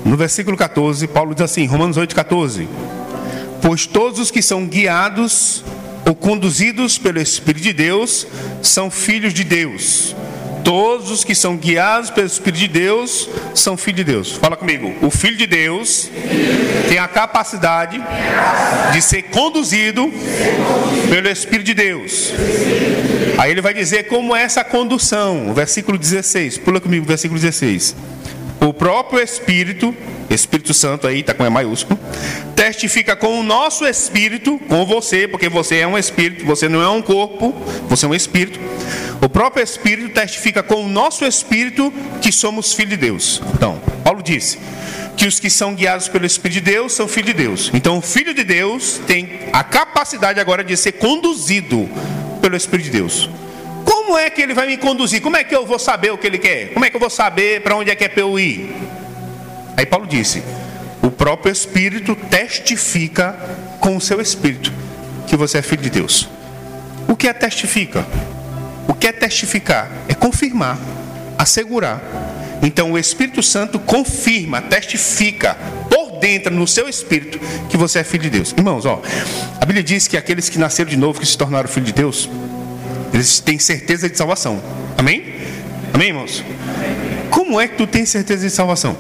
No 0.04 0.14
versículo 0.14 0.58
14, 0.58 1.06
Paulo 1.08 1.34
diz 1.34 1.44
assim: 1.44 1.64
Romanos 1.64 1.96
8, 1.96 2.14
14. 2.14 2.68
Pois 3.62 3.86
todos 3.86 4.20
os 4.20 4.30
que 4.30 4.42
são 4.42 4.66
guiados 4.66 5.64
ou 6.06 6.14
conduzidos 6.14 6.98
pelo 6.98 7.18
Espírito 7.18 7.62
de 7.62 7.72
Deus 7.72 8.26
são 8.62 8.90
filhos 8.90 9.32
de 9.32 9.42
Deus. 9.42 10.14
Todos 10.66 11.12
os 11.12 11.22
que 11.22 11.32
são 11.32 11.56
guiados 11.56 12.10
pelo 12.10 12.26
Espírito 12.26 12.58
de 12.58 12.66
Deus 12.66 13.28
são 13.54 13.76
filhos 13.76 13.98
de 13.98 14.04
Deus. 14.04 14.32
Fala 14.32 14.56
comigo. 14.56 14.92
O 15.00 15.12
Filho 15.12 15.36
de 15.36 15.46
Deus 15.46 16.10
tem 16.88 16.98
a 16.98 17.06
capacidade 17.06 18.02
de 18.92 19.00
ser 19.00 19.22
conduzido 19.22 20.12
pelo 21.08 21.28
Espírito 21.28 21.66
de 21.66 21.74
Deus. 21.74 22.32
Aí 23.38 23.52
ele 23.52 23.60
vai 23.60 23.72
dizer 23.72 24.08
como 24.08 24.34
é 24.34 24.42
essa 24.42 24.64
condução. 24.64 25.54
Versículo 25.54 25.96
16. 25.96 26.58
Pula 26.58 26.80
comigo, 26.80 27.06
versículo 27.06 27.38
16. 27.38 27.94
O 28.60 28.72
próprio 28.72 29.22
Espírito, 29.22 29.94
Espírito 30.30 30.72
Santo 30.74 31.06
aí, 31.06 31.20
está 31.20 31.34
com 31.34 31.44
E 31.44 31.50
maiúsculo, 31.50 31.98
testifica 32.54 33.14
com 33.14 33.38
o 33.38 33.42
nosso 33.42 33.86
espírito, 33.86 34.58
com 34.68 34.84
você, 34.86 35.28
porque 35.28 35.48
você 35.48 35.76
é 35.76 35.86
um 35.86 35.96
espírito, 35.96 36.44
você 36.44 36.68
não 36.68 36.80
é 36.80 36.88
um 36.88 37.02
corpo, 37.02 37.52
você 37.88 38.06
é 38.06 38.08
um 38.08 38.14
espírito. 38.14 38.58
O 39.20 39.28
próprio 39.28 39.62
Espírito 39.62 40.10
testifica 40.10 40.62
com 40.62 40.84
o 40.84 40.88
nosso 40.88 41.24
espírito 41.24 41.92
que 42.20 42.30
somos 42.30 42.72
filhos 42.72 42.90
de 42.90 42.96
Deus. 42.96 43.42
Então, 43.54 43.80
Paulo 44.04 44.22
disse 44.22 44.58
que 45.16 45.26
os 45.26 45.40
que 45.40 45.48
são 45.48 45.74
guiados 45.74 46.08
pelo 46.08 46.26
Espírito 46.26 46.62
de 46.62 46.72
Deus 46.72 46.92
são 46.92 47.08
filhos 47.08 47.34
de 47.34 47.42
Deus. 47.42 47.70
Então, 47.72 47.98
o 47.98 48.02
filho 48.02 48.34
de 48.34 48.44
Deus 48.44 49.00
tem 49.06 49.40
a 49.52 49.64
capacidade 49.64 50.38
agora 50.38 50.62
de 50.62 50.76
ser 50.76 50.92
conduzido 50.92 51.88
pelo 52.42 52.56
Espírito 52.56 52.86
de 52.86 52.98
Deus. 52.98 53.30
Como 54.06 54.16
é 54.16 54.30
que 54.30 54.40
ele 54.40 54.54
vai 54.54 54.68
me 54.68 54.76
conduzir? 54.76 55.20
Como 55.20 55.36
é 55.36 55.42
que 55.42 55.52
eu 55.52 55.66
vou 55.66 55.80
saber 55.80 56.12
o 56.12 56.16
que 56.16 56.28
ele 56.28 56.38
quer? 56.38 56.72
Como 56.72 56.84
é 56.84 56.88
que 56.88 56.94
eu 56.94 57.00
vou 57.00 57.10
saber 57.10 57.60
para 57.62 57.74
onde 57.74 57.90
é 57.90 57.94
que 57.96 58.04
é 58.04 58.08
para 58.08 58.20
eu 58.20 58.38
ir? 58.38 58.72
Aí 59.76 59.84
Paulo 59.84 60.06
disse: 60.06 60.44
o 61.02 61.10
próprio 61.10 61.50
Espírito 61.50 62.14
testifica 62.14 63.36
com 63.80 63.96
o 63.96 64.00
seu 64.00 64.20
Espírito 64.20 64.72
que 65.26 65.34
você 65.34 65.58
é 65.58 65.62
filho 65.62 65.82
de 65.82 65.90
Deus. 65.90 66.28
O 67.08 67.16
que 67.16 67.26
é 67.26 67.32
testifica? 67.32 68.06
O 68.86 68.94
que 68.94 69.08
é 69.08 69.12
testificar? 69.12 69.90
É 70.08 70.14
confirmar, 70.14 70.78
assegurar. 71.36 72.00
Então 72.62 72.92
o 72.92 72.98
Espírito 72.98 73.42
Santo 73.42 73.76
confirma, 73.80 74.62
testifica 74.62 75.56
por 75.90 76.20
dentro, 76.20 76.54
no 76.54 76.68
seu 76.68 76.88
espírito, 76.88 77.40
que 77.68 77.76
você 77.76 77.98
é 77.98 78.04
filho 78.04 78.22
de 78.22 78.30
Deus. 78.30 78.54
Irmãos, 78.56 78.86
ó, 78.86 79.02
a 79.60 79.66
Bíblia 79.66 79.82
diz 79.82 80.06
que 80.06 80.16
aqueles 80.16 80.48
que 80.48 80.60
nasceram 80.60 80.88
de 80.88 80.96
novo, 80.96 81.18
que 81.18 81.26
se 81.26 81.36
tornaram 81.36 81.68
filho 81.68 81.86
de 81.86 81.92
Deus, 81.92 82.30
eles 83.12 83.40
têm 83.40 83.58
certeza 83.58 84.08
de 84.08 84.16
salvação. 84.16 84.60
Amém? 84.96 85.34
Amém, 85.92 86.08
irmãos? 86.08 86.44
Como 87.30 87.60
é 87.60 87.68
que 87.68 87.76
tu 87.76 87.86
tens 87.86 88.08
certeza 88.08 88.46
de 88.46 88.50
salvação? 88.50 88.96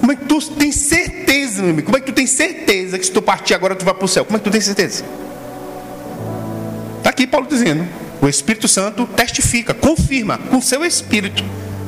Como 0.00 0.12
é 0.12 0.16
que 0.16 0.24
tu 0.26 0.40
tens 0.52 0.76
certeza, 0.76 1.62
meu 1.62 1.70
amigo? 1.70 1.86
Como 1.86 1.96
é 1.96 2.00
que 2.00 2.06
tu 2.06 2.14
tens 2.14 2.30
certeza 2.30 2.98
que 2.98 3.06
se 3.06 3.12
tu 3.12 3.22
partir 3.22 3.54
agora 3.54 3.74
tu 3.74 3.84
vai 3.84 3.94
para 3.94 4.04
o 4.04 4.08
céu? 4.08 4.24
Como 4.24 4.36
é 4.36 4.38
que 4.38 4.44
tu 4.44 4.50
tens 4.50 4.64
certeza? 4.64 5.04
Está 6.98 7.10
aqui 7.10 7.26
Paulo 7.26 7.46
dizendo: 7.46 7.86
o 8.20 8.28
Espírito 8.28 8.68
Santo 8.68 9.06
testifica, 9.06 9.74
confirma 9.74 10.38
com 10.38 10.60
seu 10.60 10.84
espírito 10.84 11.44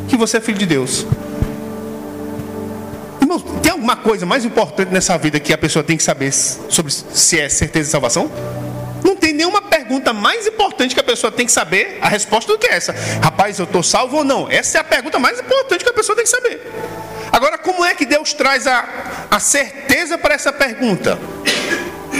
que 0.09 0.17
você 0.17 0.37
é 0.37 0.41
filho 0.41 0.59
de 0.59 0.67
Deus. 0.67 1.07
Irmãos, 3.21 3.43
tem 3.63 3.73
alguma 3.73 3.97
coisa 3.97 4.25
mais 4.25 4.45
importante 4.45 4.93
nessa 4.93 5.17
vida 5.19 5.41
que 5.41 5.53
a 5.53 5.59
pessoa 5.59 5.83
tem 5.83 5.97
que 5.97 6.03
saber 6.03 6.33
sobre 6.33 6.93
se 6.93 7.41
é 7.41 7.49
certeza 7.49 7.87
de 7.87 7.91
salvação? 7.91 8.31
Não 9.07 9.15
tem 9.15 9.33
nenhuma 9.33 9.63
pergunta 9.63 10.13
mais 10.13 10.49
importante 10.49 10.93
que 10.93 11.01
a 11.01 11.05
pessoa 11.05 11.31
tem 11.31 11.47
que 11.47 11.53
saber 11.53 11.99
a 12.03 12.09
resposta 12.09 12.51
do 12.51 12.59
que 12.59 12.67
essa. 12.67 12.93
Rapaz, 13.23 13.57
eu 13.57 13.65
estou 13.65 13.81
salvo 13.81 14.17
ou 14.17 14.25
não? 14.25 14.51
Essa 14.51 14.79
é 14.79 14.81
a 14.81 14.85
pergunta 14.85 15.17
mais 15.17 15.39
importante 15.39 15.85
que 15.85 15.91
a 15.91 15.93
pessoa 15.93 16.17
tem 16.17 16.25
que 16.25 16.31
saber. 16.31 16.61
Agora, 17.31 17.57
como 17.57 17.85
é 17.85 17.95
que 17.95 18.05
Deus 18.05 18.33
traz 18.33 18.67
a, 18.67 19.29
a 19.31 19.39
certeza 19.39 20.19
para 20.19 20.35
essa 20.35 20.53
pergunta? 20.53 21.17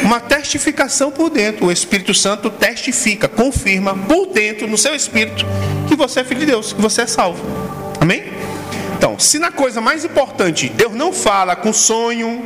uma 0.03 0.21
testificação 0.21 1.11
por 1.11 1.29
dentro. 1.31 1.67
O 1.67 1.73
Espírito 1.73 2.15
Santo 2.15 2.51
testifica, 2.51 3.27
confirma 3.27 3.97
por 3.97 4.27
dentro, 4.27 4.69
no 4.69 4.79
seu 4.79 4.95
espírito, 4.95 5.45
que 5.89 5.97
você 5.97 6.21
é 6.21 6.25
filho 6.25 6.41
de 6.41 6.47
Deus, 6.47 6.73
que 6.73 6.81
você 6.81 7.03
é 7.03 7.07
salvo. 7.07 7.43
Amém? 8.01 8.23
Então, 8.97 9.19
se 9.19 9.41
na 9.41 9.51
coisa 9.51 9.81
mais 9.81 10.05
importante, 10.05 10.69
Deus 10.69 10.95
não 10.95 11.13
fala 11.13 11.57
com 11.57 11.73
sonho, 11.73 12.45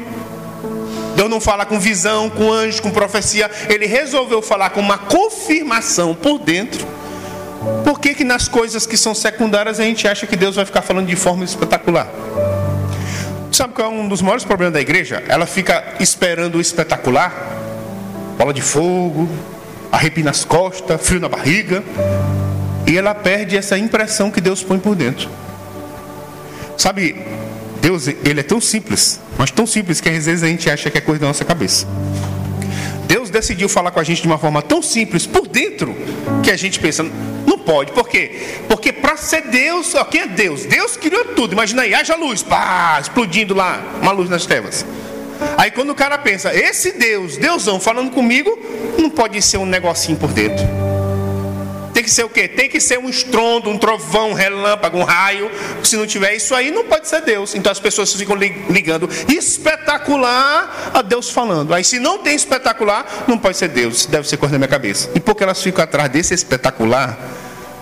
Deus 1.20 1.28
não 1.28 1.38
fala 1.38 1.66
com 1.66 1.78
visão, 1.78 2.30
com 2.30 2.50
anjo, 2.50 2.80
com 2.80 2.90
profecia, 2.90 3.50
ele 3.68 3.84
resolveu 3.84 4.40
falar 4.40 4.70
com 4.70 4.80
uma 4.80 4.96
confirmação 4.96 6.14
por 6.14 6.38
dentro. 6.38 6.86
Por 7.84 8.00
que, 8.00 8.14
que 8.14 8.24
nas 8.24 8.48
coisas 8.48 8.86
que 8.86 8.96
são 8.96 9.14
secundárias 9.14 9.78
a 9.78 9.82
gente 9.82 10.08
acha 10.08 10.26
que 10.26 10.34
Deus 10.34 10.56
vai 10.56 10.64
ficar 10.64 10.80
falando 10.80 11.08
de 11.08 11.16
forma 11.16 11.44
espetacular? 11.44 12.08
Sabe 13.52 13.74
qual 13.74 13.92
é 13.92 13.94
um 13.94 14.08
dos 14.08 14.22
maiores 14.22 14.44
problemas 14.44 14.72
da 14.72 14.80
igreja? 14.80 15.22
Ela 15.28 15.44
fica 15.44 15.92
esperando 16.00 16.54
o 16.54 16.60
espetacular, 16.60 17.34
bola 18.38 18.54
de 18.54 18.62
fogo, 18.62 19.28
arrepio 19.92 20.24
nas 20.24 20.42
costas, 20.42 21.06
frio 21.06 21.20
na 21.20 21.28
barriga, 21.28 21.84
e 22.86 22.96
ela 22.96 23.14
perde 23.14 23.58
essa 23.58 23.76
impressão 23.76 24.30
que 24.30 24.40
Deus 24.40 24.62
põe 24.62 24.78
por 24.78 24.96
dentro. 24.96 25.28
Sabe, 26.78 27.26
Deus, 27.80 28.06
ele 28.08 28.40
é 28.40 28.42
tão 28.42 28.60
simples, 28.60 29.20
mas 29.38 29.50
tão 29.50 29.66
simples 29.66 30.00
que 30.00 30.08
às 30.08 30.26
vezes 30.26 30.42
a 30.42 30.46
gente 30.46 30.68
acha 30.70 30.90
que 30.90 30.98
é 30.98 31.00
coisa 31.00 31.20
da 31.20 31.26
nossa 31.28 31.44
cabeça. 31.44 31.86
Deus 33.06 33.30
decidiu 33.30 33.68
falar 33.68 33.90
com 33.90 33.98
a 33.98 34.04
gente 34.04 34.22
de 34.22 34.28
uma 34.28 34.38
forma 34.38 34.62
tão 34.62 34.80
simples 34.80 35.26
por 35.26 35.48
dentro 35.48 35.96
que 36.42 36.50
a 36.50 36.56
gente 36.56 36.78
pensa, 36.78 37.04
não 37.46 37.58
pode. 37.58 37.90
Por 37.92 38.08
quê? 38.08 38.60
Porque 38.68 38.92
para 38.92 39.16
ser 39.16 39.42
Deus, 39.48 39.94
ó, 39.94 40.04
quem 40.04 40.20
é 40.20 40.26
Deus? 40.26 40.64
Deus 40.64 40.96
criou 40.96 41.24
tudo. 41.24 41.52
Imagina 41.52 41.82
aí, 41.82 41.94
haja 41.94 42.14
luz, 42.14 42.42
pá, 42.42 42.98
explodindo 43.00 43.54
lá, 43.54 43.82
uma 44.00 44.12
luz 44.12 44.28
nas 44.30 44.46
trevas. 44.46 44.84
Aí 45.56 45.70
quando 45.70 45.90
o 45.90 45.94
cara 45.94 46.18
pensa, 46.18 46.54
esse 46.54 46.92
Deus, 46.92 47.36
Deusão 47.36 47.80
falando 47.80 48.10
comigo, 48.10 48.56
não 48.98 49.10
pode 49.10 49.40
ser 49.42 49.56
um 49.56 49.66
negocinho 49.66 50.18
por 50.18 50.30
dentro. 50.32 50.64
Tem 51.92 52.02
que 52.04 52.10
ser 52.10 52.24
o 52.24 52.28
quê? 52.28 52.46
Tem 52.46 52.68
que 52.68 52.80
ser 52.80 52.98
um 52.98 53.08
estrondo, 53.08 53.68
um 53.68 53.76
trovão, 53.76 54.30
um 54.30 54.34
relâmpago, 54.34 54.98
um 54.98 55.04
raio. 55.04 55.50
Se 55.82 55.96
não 55.96 56.06
tiver 56.06 56.34
isso 56.34 56.54
aí, 56.54 56.70
não 56.70 56.84
pode 56.84 57.08
ser 57.08 57.20
Deus. 57.22 57.54
Então 57.54 57.70
as 57.70 57.80
pessoas 57.80 58.12
ficam 58.12 58.36
ligando 58.36 59.08
espetacular 59.28 60.92
a 60.94 61.02
Deus 61.02 61.30
falando. 61.30 61.74
Aí 61.74 61.82
se 61.84 61.98
não 61.98 62.18
tem 62.18 62.34
espetacular, 62.34 63.24
não 63.26 63.36
pode 63.36 63.56
ser 63.56 63.68
Deus. 63.68 64.06
Deve 64.06 64.28
ser 64.28 64.36
coisa 64.36 64.52
da 64.52 64.58
minha 64.58 64.68
cabeça. 64.68 65.10
E 65.14 65.20
porque 65.20 65.42
elas 65.42 65.62
ficam 65.62 65.82
atrás 65.82 66.10
desse 66.10 66.32
espetacular, 66.32 67.18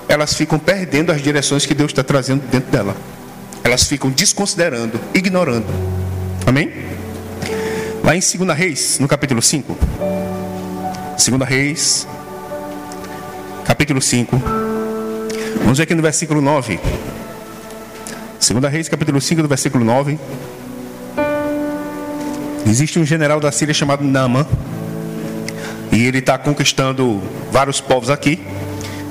elas 0.09 0.35
ficam 0.35 0.59
perdendo 0.59 1.13
as 1.13 1.23
direções 1.23 1.67
que 1.67 1.75
Deus 1.75 1.91
está 1.91 2.03
trazendo 2.03 2.43
dentro 2.51 2.71
dela. 2.71 2.97
Elas 3.63 3.85
ficam 3.85 4.11
desconsiderando, 4.11 4.99
ignorando. 5.13 5.67
Amém? 6.47 6.73
Lá 8.03 8.17
em 8.17 8.21
2 8.21 8.57
Reis, 8.57 8.99
no 8.99 9.07
capítulo 9.07 9.43
5. 9.43 9.77
2 11.19 11.49
Reis, 11.49 12.09
capítulo 13.69 14.01
5. 14.01 14.35
Vamos 15.61 15.77
ver 15.77 15.85
aqui 15.85 15.95
no 15.95 16.01
versículo 16.01 16.41
9. 16.41 16.81
Segunda 18.41 18.67
Reis, 18.67 18.89
capítulo 18.89 19.21
5, 19.21 19.43
do 19.43 19.49
versículo 19.49 19.85
9. 19.85 20.19
Existe 22.67 22.99
um 22.99 23.05
general 23.05 23.39
da 23.41 23.53
Síria 23.53 23.75
chamado 23.75 24.03
Naaman. 24.03 24.47
E 25.93 26.07
ele 26.07 26.21
está 26.21 26.39
conquistando 26.39 27.23
vários 27.53 27.79
povos 27.79 28.09
aqui. 28.09 28.41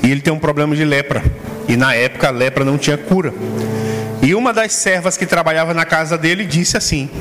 E 0.02 0.10
ele 0.10 0.22
tem 0.22 0.34
um 0.34 0.40
problema 0.40 0.76
de 0.76 0.84
lepra. 0.84 1.24
E 1.70 1.78
na 1.78 1.94
época 1.94 2.28
a 2.28 2.32
lepra 2.32 2.66
não 2.66 2.80
tinha 2.80 2.98
cura. 2.98 3.32
E 4.24 4.34
uma 4.34 4.52
das 4.52 4.74
servas 4.74 5.16
que 5.16 5.28
trabalhava 5.28 5.72
na 5.72 5.86
casa 5.86 6.18
dele 6.18 6.46
disse 6.46 6.76
assim 6.76 7.12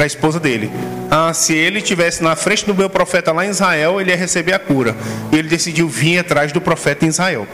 para 0.00 0.06
a 0.06 0.06
esposa 0.06 0.40
dele. 0.40 0.70
Ah, 1.10 1.34
se 1.34 1.52
ele 1.52 1.82
tivesse 1.82 2.22
na 2.22 2.34
frente 2.34 2.64
do 2.64 2.74
meu 2.74 2.88
profeta 2.88 3.32
lá 3.32 3.44
em 3.44 3.50
Israel, 3.50 4.00
ele 4.00 4.10
ia 4.10 4.16
receber 4.16 4.54
a 4.54 4.58
cura. 4.58 4.96
E 5.30 5.36
ele 5.36 5.46
decidiu 5.46 5.86
vir 5.90 6.18
atrás 6.18 6.52
do 6.52 6.60
profeta 6.60 7.04
em 7.04 7.08
Israel. 7.08 7.46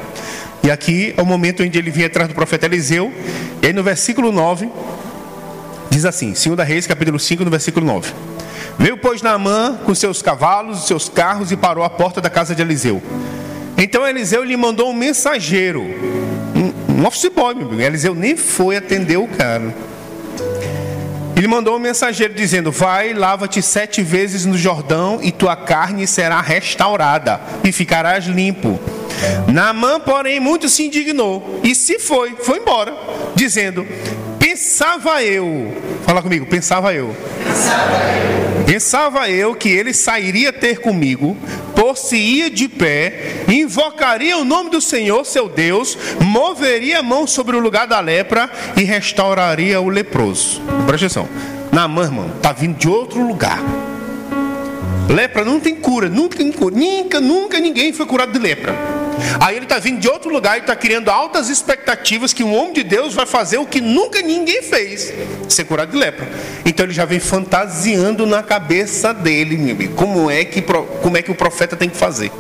E 0.63 0.71
aqui 0.71 1.13
é 1.17 1.21
o 1.21 1.27
momento 1.27 1.65
onde 1.65 1.77
ele 1.77 1.91
vinha 1.91 2.07
atrás 2.07 2.29
do 2.29 2.37
profeta 2.37 2.65
Eliseu. 2.67 3.13
E 3.61 3.67
aí 3.67 3.73
no 3.73 3.83
versículo 3.83 4.31
9, 4.31 4.71
diz 5.91 6.05
assim: 6.05 6.35
2 6.35 6.69
Reis, 6.69 6.87
capítulo 6.87 7.19
5, 7.19 7.45
no 7.45 7.51
versículo 7.51 7.85
9. 7.85 8.13
Veio, 8.79 8.97
pois, 8.97 9.23
Naamã 9.23 9.81
com 9.85 9.93
seus 9.93 10.23
cavalos, 10.23 10.87
seus 10.87 11.09
carros 11.09 11.51
e 11.51 11.57
parou 11.57 11.83
à 11.83 11.91
porta 11.91 12.21
da 12.21 12.31
casa 12.31 12.55
de 12.55 12.63
Eliseu. 12.63 13.03
Então 13.77 14.07
Eliseu 14.07 14.45
lhe 14.45 14.57
mandou 14.57 14.89
um 14.89 14.95
mensageiro, 14.95 15.83
um, 15.83 16.93
um 16.93 17.07
office 17.07 17.29
boy, 17.29 17.57
meu 17.57 17.67
amigo. 17.67 17.83
Eliseu 17.83 18.15
nem 18.15 18.37
foi 18.37 18.77
atender 18.77 19.17
o 19.17 19.27
cara. 19.27 19.75
Ele 21.37 21.47
mandou 21.47 21.77
um 21.77 21.79
mensageiro 21.79 22.33
dizendo: 22.33 22.73
Vai, 22.73 23.13
lava-te 23.13 23.61
sete 23.61 24.03
vezes 24.03 24.47
no 24.47 24.57
Jordão, 24.57 25.21
e 25.23 25.31
tua 25.31 25.55
carne 25.55 26.07
será 26.07 26.41
restaurada, 26.41 27.39
e 27.63 27.71
ficarás 27.71 28.25
limpo. 28.25 28.81
Naamã, 29.47 30.01
porém, 30.01 30.41
muito 30.41 30.67
se 30.67 30.87
indignou, 30.87 31.61
e 31.63 31.75
se 31.75 31.99
foi, 31.99 32.35
foi 32.37 32.59
embora, 32.59 32.97
dizendo: 33.35 33.87
Pensava 34.57 35.23
eu, 35.23 35.71
fala 36.07 36.23
comigo, 36.23 36.47
pensava 36.47 36.95
eu. 36.95 37.15
Pensava 37.45 37.93
eu. 38.59 38.65
Pensava 38.65 39.29
eu 39.29 39.55
que 39.55 39.69
ele 39.69 39.93
sairia 39.93 40.51
ter 40.51 40.81
comigo, 40.81 41.37
por-se-ia 41.75 42.49
de 42.49 42.67
pé, 42.67 43.45
invocaria 43.49 44.39
o 44.39 44.47
nome 44.47 44.71
do 44.71 44.81
Senhor, 44.81 45.27
seu 45.27 45.47
Deus, 45.47 45.99
moveria 46.23 47.01
a 47.01 47.03
mão 47.03 47.27
sobre 47.27 47.55
o 47.55 47.61
lugar 47.61 47.87
da 47.87 48.01
lepra 48.01 48.51
e 48.79 48.83
restauraria 48.83 49.79
o 49.79 49.91
leproso. 49.91 50.63
Presta 50.87 51.05
atenção. 51.05 51.29
Naamã, 51.71 52.05
irmão, 52.05 52.33
está 52.35 52.51
vindo 52.53 52.79
de 52.79 52.89
outro 52.89 53.21
lugar. 53.21 53.63
Lepra 55.11 55.45
não 55.45 55.61
tem 55.61 55.75
cura, 55.75 56.09
nunca 56.09 56.39
tem 56.39 56.51
cura. 56.51 56.75
Nunca, 56.75 57.21
nunca 57.21 57.61
ninguém 57.61 57.93
foi 57.93 58.07
curado 58.07 58.33
de 58.33 58.39
lepra. 58.39 58.75
Aí 59.41 59.57
ele 59.57 59.65
está 59.65 59.79
vindo 59.79 60.01
de 60.01 60.09
outro 60.09 60.31
lugar 60.31 60.57
e 60.57 60.61
está 60.61 60.75
criando 60.75 61.11
altas 61.11 61.49
expectativas 61.49 62.33
que 62.33 62.45
um 62.45 62.55
homem 62.55 62.73
de 62.73 62.83
Deus 62.83 63.15
vai 63.15 63.27
fazer 63.27 63.59
o 63.59 63.67
que 63.67 63.81
nunca 63.81 64.21
ninguém 64.21 64.63
fez, 64.63 65.13
ser 65.49 65.65
curado 65.65 65.93
de 65.93 65.99
lepra. 65.99 66.29
Então 66.65 66.85
ele 66.87 66.95
já 66.95 67.05
vem 67.05 67.21
fantasiando 67.21 68.27
na 68.27 68.43
cabeça 68.43 69.13
dele, 69.13 69.57
meu 69.57 69.75
amigo, 69.75 69.95
como 69.95 70.31
é 70.31 70.45
que, 70.45 70.63
como 71.03 71.17
é 71.17 71.23
que 71.23 71.31
o 71.31 71.35
profeta 71.35 71.77
tem 71.77 71.89
que 71.89 71.97
fazer. 71.97 72.31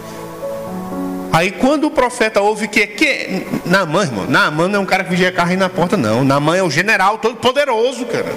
Aí 1.32 1.50
quando 1.50 1.84
o 1.84 1.90
profeta 1.90 2.40
ouve 2.40 2.66
que 2.66 2.86
que 2.86 3.42
Naamã, 3.66 4.04
irmão, 4.04 4.26
Naamã 4.26 4.68
não 4.68 4.80
é 4.80 4.82
um 4.82 4.86
cara 4.86 5.04
que 5.04 5.10
vigia 5.10 5.30
carro 5.30 5.50
aí 5.50 5.56
na 5.56 5.68
porta, 5.68 5.96
não. 5.96 6.24
Naamã 6.24 6.56
é 6.56 6.62
o 6.62 6.70
general 6.70 7.18
todo 7.18 7.36
poderoso, 7.36 8.06
cara. 8.06 8.32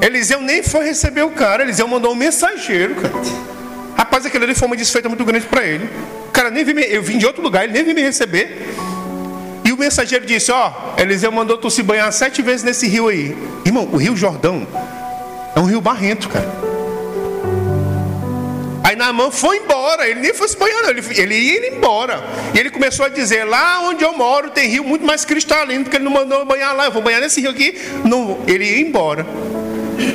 Eliseu 0.00 0.40
nem 0.40 0.62
foi 0.62 0.84
receber 0.84 1.22
o 1.22 1.30
cara, 1.30 1.62
Eliseu 1.62 1.88
mandou 1.88 2.12
um 2.12 2.14
mensageiro, 2.14 2.96
cara. 2.96 3.14
Rapaz, 3.96 4.26
aquele 4.26 4.44
ali 4.44 4.54
foi 4.54 4.66
uma 4.66 4.76
desfeita 4.76 5.08
muito 5.08 5.24
grande 5.24 5.46
para 5.46 5.64
ele. 5.64 5.88
Cara 6.32 6.50
nem 6.50 6.64
vi 6.64 6.74
me, 6.74 6.82
eu 6.82 7.02
vim 7.02 7.18
de 7.18 7.26
outro 7.26 7.42
lugar, 7.42 7.64
ele 7.64 7.72
nem 7.72 7.84
veio 7.84 7.94
me 7.94 8.02
receber. 8.02 8.74
E 9.64 9.72
o 9.72 9.76
mensageiro 9.76 10.24
disse: 10.24 10.50
Ó, 10.50 10.70
oh, 10.70 11.00
Eliseu 11.00 11.30
mandou 11.30 11.58
tu 11.58 11.70
se 11.70 11.82
banhar 11.82 12.12
sete 12.12 12.42
vezes 12.42 12.62
nesse 12.62 12.88
rio 12.88 13.08
aí. 13.08 13.36
Irmão, 13.64 13.88
o 13.92 13.96
rio 13.96 14.16
Jordão 14.16 14.66
é 15.54 15.60
um 15.60 15.64
rio 15.64 15.80
barrento, 15.80 16.28
cara. 16.28 16.50
Aí 18.82 18.96
Naamã 18.96 19.30
foi 19.30 19.58
embora, 19.58 20.08
ele 20.08 20.20
nem 20.20 20.34
foi 20.34 20.48
se 20.48 20.56
banhar, 20.56 20.82
não, 20.82 20.90
ele, 20.90 21.02
ele 21.16 21.34
ia 21.34 21.74
embora. 21.74 22.22
E 22.52 22.58
ele 22.58 22.70
começou 22.70 23.06
a 23.06 23.08
dizer: 23.08 23.44
Lá 23.44 23.80
onde 23.80 24.02
eu 24.02 24.12
moro 24.12 24.50
tem 24.50 24.68
rio 24.68 24.84
muito 24.84 25.06
mais 25.06 25.24
cristalino, 25.24 25.84
porque 25.84 25.96
ele 25.96 26.04
não 26.04 26.12
mandou 26.12 26.44
banhar 26.44 26.74
lá, 26.74 26.86
eu 26.86 26.92
vou 26.92 27.02
banhar 27.02 27.20
nesse 27.20 27.40
rio 27.40 27.50
aqui. 27.50 27.80
Não, 28.04 28.40
ele 28.46 28.64
ia 28.64 28.80
embora. 28.80 29.24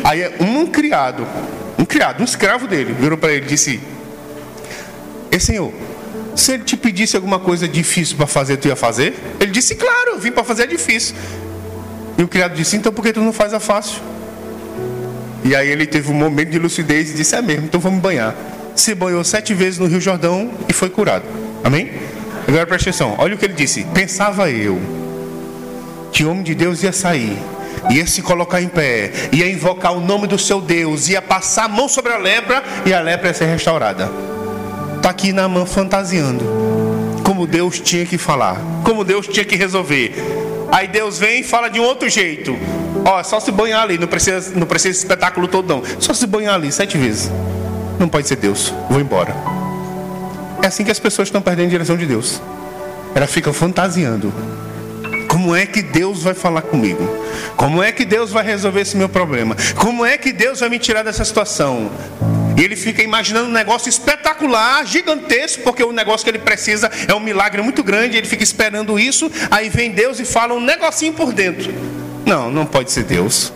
Aí 0.04 0.22
um 0.42 0.68
criado, 0.68 1.26
um 1.80 1.86
criado, 1.86 2.22
um 2.22 2.26
escravo 2.26 2.68
dele, 2.68 2.94
virou 2.94 3.18
para 3.18 3.32
ele 3.32 3.46
e 3.46 3.50
disse: 3.50 3.80
Ei 5.32 5.40
senhor, 5.40 5.74
se 6.38 6.54
ele 6.54 6.64
te 6.64 6.78
pedisse 6.78 7.16
alguma 7.16 7.40
coisa 7.40 7.68
difícil 7.68 8.16
para 8.16 8.28
fazer, 8.28 8.58
tu 8.58 8.68
ia 8.68 8.76
fazer? 8.76 9.14
Ele 9.40 9.52
disse, 9.52 9.76
claro, 9.76 10.12
eu 10.12 10.20
vim 10.20 10.32
para 10.32 10.44
fazer 10.44 10.64
a 10.64 10.66
difícil. 10.68 11.16
E 12.18 12.24
o 12.24 12.28
criado 12.28 12.56
disse, 12.56 12.76
então 12.76 12.94
por 12.94 13.04
que 13.04 13.12
tu 13.12 13.22
não 13.22 13.34
faz 13.34 13.54
a 13.54 13.60
fácil? 13.60 14.02
E 15.44 15.56
aí 15.56 15.68
ele 15.68 15.86
teve 15.86 16.12
um 16.12 16.14
momento 16.14 16.50
de 16.50 16.60
lucidez 16.60 17.12
e 17.12 17.14
disse, 17.16 17.36
é 17.36 17.42
mesmo, 17.42 17.66
então 17.66 17.80
vamos 17.80 18.00
banhar. 18.00 18.36
Se 18.76 18.94
banhou 18.94 19.24
sete 19.24 19.54
vezes 19.54 19.80
no 19.80 19.88
Rio 19.88 20.00
Jordão 20.00 20.52
e 20.70 20.74
foi 20.74 20.90
curado. 20.90 21.26
Amém? 21.64 21.92
Agora 22.48 22.66
presta 22.66 22.90
atenção, 22.90 23.16
olha 23.18 23.36
o 23.36 23.38
que 23.38 23.46
ele 23.46 23.54
disse. 23.54 23.84
Pensava 23.94 24.50
eu 24.50 24.80
que 26.12 26.24
o 26.24 26.30
homem 26.30 26.44
de 26.44 26.56
Deus 26.56 26.84
ia 26.84 26.92
sair 26.92 27.38
ia 27.92 28.06
se 28.06 28.22
colocar 28.22 28.62
em 28.62 28.68
pé, 28.68 29.12
ia 29.32 29.50
invocar 29.50 29.94
o 29.94 30.02
nome 30.02 30.28
do 30.28 30.38
seu 30.38 30.60
Deus, 30.60 31.08
ia 31.08 31.22
passar 31.22 31.66
a 31.66 31.68
mão 31.70 31.88
sobre 31.88 32.12
a 32.12 32.18
lepra 32.18 32.62
e 32.86 32.94
a 32.94 33.00
lepra 33.00 33.30
ia 33.30 33.34
ser 33.34 33.46
restaurada 33.46 34.12
está 35.08 35.12
aqui 35.12 35.32
na 35.32 35.48
mão 35.48 35.66
fantasiando. 35.66 36.44
Como 37.24 37.48
Deus 37.48 37.80
tinha 37.80 38.06
que 38.06 38.18
falar, 38.18 38.58
como 38.84 39.06
Deus 39.06 39.26
tinha 39.26 39.46
que 39.46 39.56
resolver. 39.56 40.14
Aí 40.70 40.86
Deus 40.90 41.18
vem 41.18 41.40
e 41.40 41.44
fala 41.44 41.70
de 41.70 41.80
um 41.80 41.84
outro 41.84 42.10
jeito. 42.10 42.54
Ó, 43.06 43.24
só 43.24 43.40
se 43.40 43.50
banhar 43.50 43.84
ali, 43.84 43.98
não 43.98 44.08
precisa, 44.08 44.54
não 44.54 44.68
precisa 44.68 44.90
esse 44.90 45.00
espetáculo 45.00 45.48
todo 45.48 45.70
não. 45.70 45.82
Só 46.00 46.14
se 46.14 46.28
banhar 46.28 46.56
ali 46.56 46.70
sete 46.74 46.98
vezes. 46.98 47.32
Não 47.98 48.10
pode 48.10 48.28
ser 48.28 48.36
Deus. 48.36 48.74
Vou 48.90 49.00
embora. 49.00 49.34
É 50.62 50.68
assim 50.68 50.84
que 50.84 50.92
as 50.92 51.00
pessoas 51.00 51.30
estão 51.30 51.42
perdendo 51.42 51.68
a 51.68 51.70
direção 51.70 51.96
de 51.96 52.06
Deus. 52.06 52.42
Elas 53.16 53.32
ficam 53.32 53.54
fantasiando. 53.54 54.34
Como 55.30 55.56
é 55.56 55.66
que 55.66 55.82
Deus 55.82 56.24
vai 56.24 56.34
falar 56.34 56.64
comigo? 56.64 57.08
Como 57.56 57.82
é 57.82 57.94
que 57.94 58.04
Deus 58.04 58.32
vai 58.32 58.44
resolver 58.44 58.82
esse 58.82 58.98
meu 58.98 59.08
problema? 59.08 59.56
Como 59.78 60.06
é 60.06 60.18
que 60.18 60.34
Deus 60.34 60.60
vai 60.60 60.68
me 60.68 60.80
tirar 60.80 61.04
dessa 61.04 61.24
situação? 61.24 61.92
E 62.58 62.64
ele 62.64 62.76
fica 62.76 63.04
imaginando 63.04 63.48
um 63.48 63.52
negócio 63.52 63.88
espetacular, 63.88 64.84
gigantesco, 64.84 65.62
porque 65.62 65.84
o 65.84 65.92
negócio 65.92 66.24
que 66.24 66.32
ele 66.32 66.40
precisa 66.40 66.92
é 67.08 67.14
um 67.14 67.20
milagre 67.20 67.62
muito 67.62 67.84
grande. 67.84 68.18
Ele 68.18 68.26
fica 68.26 68.44
esperando 68.44 68.98
isso. 68.98 69.32
Aí 69.52 69.70
vem 69.70 69.92
Deus 69.92 70.20
e 70.20 70.26
fala 70.26 70.56
um 70.56 70.60
negocinho 70.60 71.14
por 71.14 71.32
dentro. 71.32 71.72
Não, 72.26 72.50
não 72.50 72.66
pode 72.66 72.92
ser 72.92 73.04
Deus. 73.04 73.54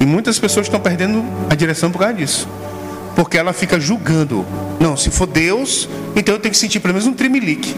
E 0.00 0.04
muitas 0.04 0.36
pessoas 0.36 0.66
estão 0.66 0.80
perdendo 0.80 1.24
a 1.48 1.54
direção 1.54 1.92
por 1.92 2.00
causa 2.00 2.14
disso. 2.14 2.48
Porque 3.14 3.38
ela 3.38 3.52
fica 3.52 3.78
julgando. 3.78 4.44
Não, 4.80 4.96
se 4.96 5.08
for 5.08 5.26
Deus, 5.26 5.88
então 6.16 6.34
eu 6.34 6.40
tenho 6.40 6.52
que 6.52 6.58
sentir 6.58 6.80
pelo 6.80 6.92
menos 6.92 7.06
um 7.06 7.14
tremelique. 7.14 7.74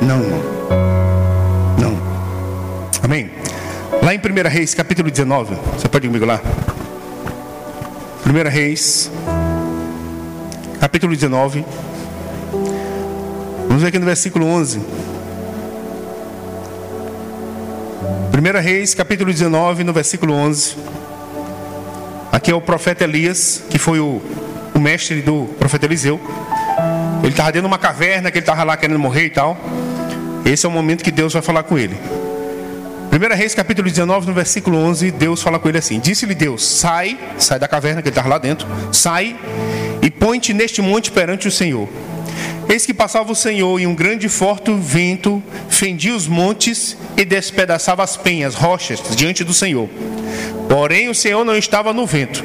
Não, 0.00 0.20
não. 0.20 1.90
Não. 1.90 2.02
Amém? 3.02 3.32
Lá 4.00 4.14
em 4.14 4.18
1 4.18 4.48
Reis, 4.48 4.74
capítulo 4.74 5.10
19. 5.10 5.56
Você 5.76 5.88
pode 5.88 6.06
ir 6.06 6.08
comigo 6.08 6.24
lá? 6.24 6.40
1 8.24 8.48
Reis, 8.48 9.10
capítulo 10.80 11.14
19. 11.14 11.62
Vamos 13.68 13.82
ver 13.82 13.88
aqui 13.88 13.98
no 13.98 14.06
versículo 14.06 14.46
11. 14.46 14.78
1 14.78 14.82
Reis, 18.62 18.94
capítulo 18.94 19.30
19, 19.30 19.84
no 19.84 19.92
versículo 19.92 20.32
11. 20.32 20.76
Aqui 22.32 22.50
é 22.50 22.54
o 22.54 22.62
profeta 22.62 23.04
Elias, 23.04 23.62
que 23.68 23.78
foi 23.78 24.00
o, 24.00 24.22
o 24.74 24.78
mestre 24.80 25.20
do 25.20 25.50
profeta 25.58 25.84
Eliseu. 25.84 26.18
Ele 27.22 27.28
estava 27.28 27.52
dentro 27.52 27.68
de 27.68 27.72
uma 27.72 27.78
caverna, 27.78 28.30
que 28.30 28.38
ele 28.38 28.42
estava 28.42 28.64
lá 28.64 28.74
querendo 28.74 28.98
morrer 28.98 29.26
e 29.26 29.30
tal. 29.30 29.58
Esse 30.46 30.64
é 30.64 30.68
o 30.68 30.72
momento 30.72 31.04
que 31.04 31.10
Deus 31.10 31.34
vai 31.34 31.42
falar 31.42 31.62
com 31.62 31.78
ele. 31.78 31.94
1 33.12 33.36
Reis 33.36 33.54
capítulo 33.54 33.86
19, 33.86 34.26
no 34.28 34.32
versículo 34.32 34.78
11, 34.78 35.10
Deus 35.10 35.42
fala 35.42 35.58
com 35.58 35.68
ele 35.68 35.76
assim: 35.76 36.00
Disse-lhe 36.00 36.34
Deus: 36.34 36.66
Sai, 36.66 37.18
sai 37.36 37.58
da 37.58 37.68
caverna 37.68 38.00
que 38.00 38.08
ele 38.08 38.12
estava 38.12 38.30
lá 38.30 38.38
dentro, 38.38 38.66
sai 38.90 39.36
e 40.10 40.12
põe-te 40.12 40.52
neste 40.52 40.82
monte 40.82 41.08
perante 41.08 41.46
o 41.46 41.52
Senhor. 41.52 41.88
Eis 42.68 42.84
que 42.84 42.92
passava 42.92 43.30
o 43.30 43.34
Senhor 43.36 43.78
e 43.78 43.86
um 43.86 43.94
grande 43.94 44.28
forte 44.28 44.72
vento 44.72 45.40
fendia 45.68 46.16
os 46.16 46.26
montes 46.26 46.96
e 47.16 47.24
despedaçava 47.24 48.02
as 48.02 48.16
penhas, 48.16 48.56
rochas, 48.56 49.00
diante 49.14 49.44
do 49.44 49.54
Senhor. 49.54 49.88
Porém, 50.68 51.08
o 51.08 51.14
Senhor 51.14 51.44
não 51.44 51.56
estava 51.56 51.92
no 51.92 52.06
vento. 52.06 52.44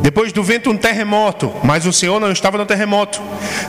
Depois 0.00 0.32
do 0.32 0.42
vento, 0.42 0.70
um 0.70 0.76
terremoto, 0.76 1.52
mas 1.62 1.84
o 1.84 1.92
Senhor 1.92 2.18
não 2.18 2.32
estava 2.32 2.56
no 2.56 2.64
terremoto. 2.64 3.20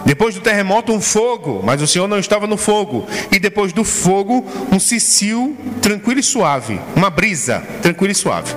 Depois 0.06 0.36
do 0.36 0.42
terremoto, 0.42 0.94
um 0.94 1.02
fogo, 1.02 1.62
mas 1.66 1.82
o 1.82 1.88
Senhor 1.88 2.08
não 2.08 2.20
estava 2.20 2.48
no 2.48 2.56
fogo. 2.56 3.06
E 3.30 3.40
depois 3.40 3.74
do 3.74 3.84
fogo, 3.84 4.46
um 4.72 4.80
cicil 4.80 5.58
tranquilo 5.82 6.22
e 6.22 6.24
suave, 6.24 6.80
uma 6.96 7.10
brisa 7.10 7.62
tranquila 7.82 8.14
e 8.14 8.16
suave. 8.16 8.54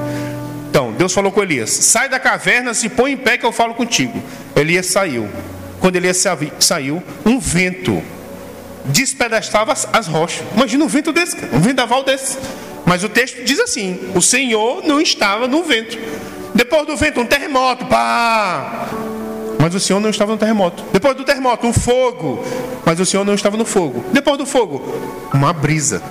Deus 1.01 1.15
falou 1.15 1.33
com 1.33 1.43
Elias: 1.43 1.71
sai 1.71 2.11
da 2.11 2.21
caverna, 2.21 2.75
se 2.75 2.91
põe 2.91 3.13
em 3.13 3.17
pé 3.17 3.39
que 3.39 3.47
eu 3.47 3.53
falo 3.53 3.73
contigo. 3.73 4.23
Elias 4.55 4.85
saiu. 4.85 5.31
Quando 5.81 5.97
Elias 5.97 6.23
saiu, 6.59 7.03
um 7.25 7.39
vento 7.39 8.03
despedaçava 8.85 9.73
as 9.73 10.07
rochas. 10.07 10.45
Imagina 10.55 10.85
um 10.85 10.89
vento 10.89 11.11
desse, 11.11 11.37
um 11.55 11.59
vendaval 11.59 12.05
desse. 12.05 12.37
Mas 12.85 13.03
o 13.03 13.09
texto 13.09 13.43
diz 13.45 13.59
assim: 13.61 14.13
o 14.15 14.21
Senhor 14.21 14.87
não 14.87 15.01
estava 15.01 15.49
no 15.49 15.63
vento. 15.63 15.97
Depois 16.55 16.87
do 16.87 16.95
vento, 16.99 17.19
um 17.19 17.27
terremoto. 17.27 17.87
Pá! 17.87 18.91
Mas 19.59 19.75
o 19.75 19.81
Senhor 19.81 20.01
não 20.01 20.11
estava 20.11 20.33
no 20.33 20.39
terremoto. 20.39 20.85
Depois 20.93 21.17
do 21.17 21.25
terremoto, 21.25 21.67
um 21.67 21.73
fogo. 21.73 22.45
Mas 22.85 23.01
o 23.01 23.07
Senhor 23.07 23.25
não 23.25 23.33
estava 23.33 23.57
no 23.57 23.65
fogo. 23.65 24.05
Depois 24.13 24.37
do 24.37 24.45
fogo, 24.45 24.83
uma 25.33 25.51
brisa. 25.55 26.03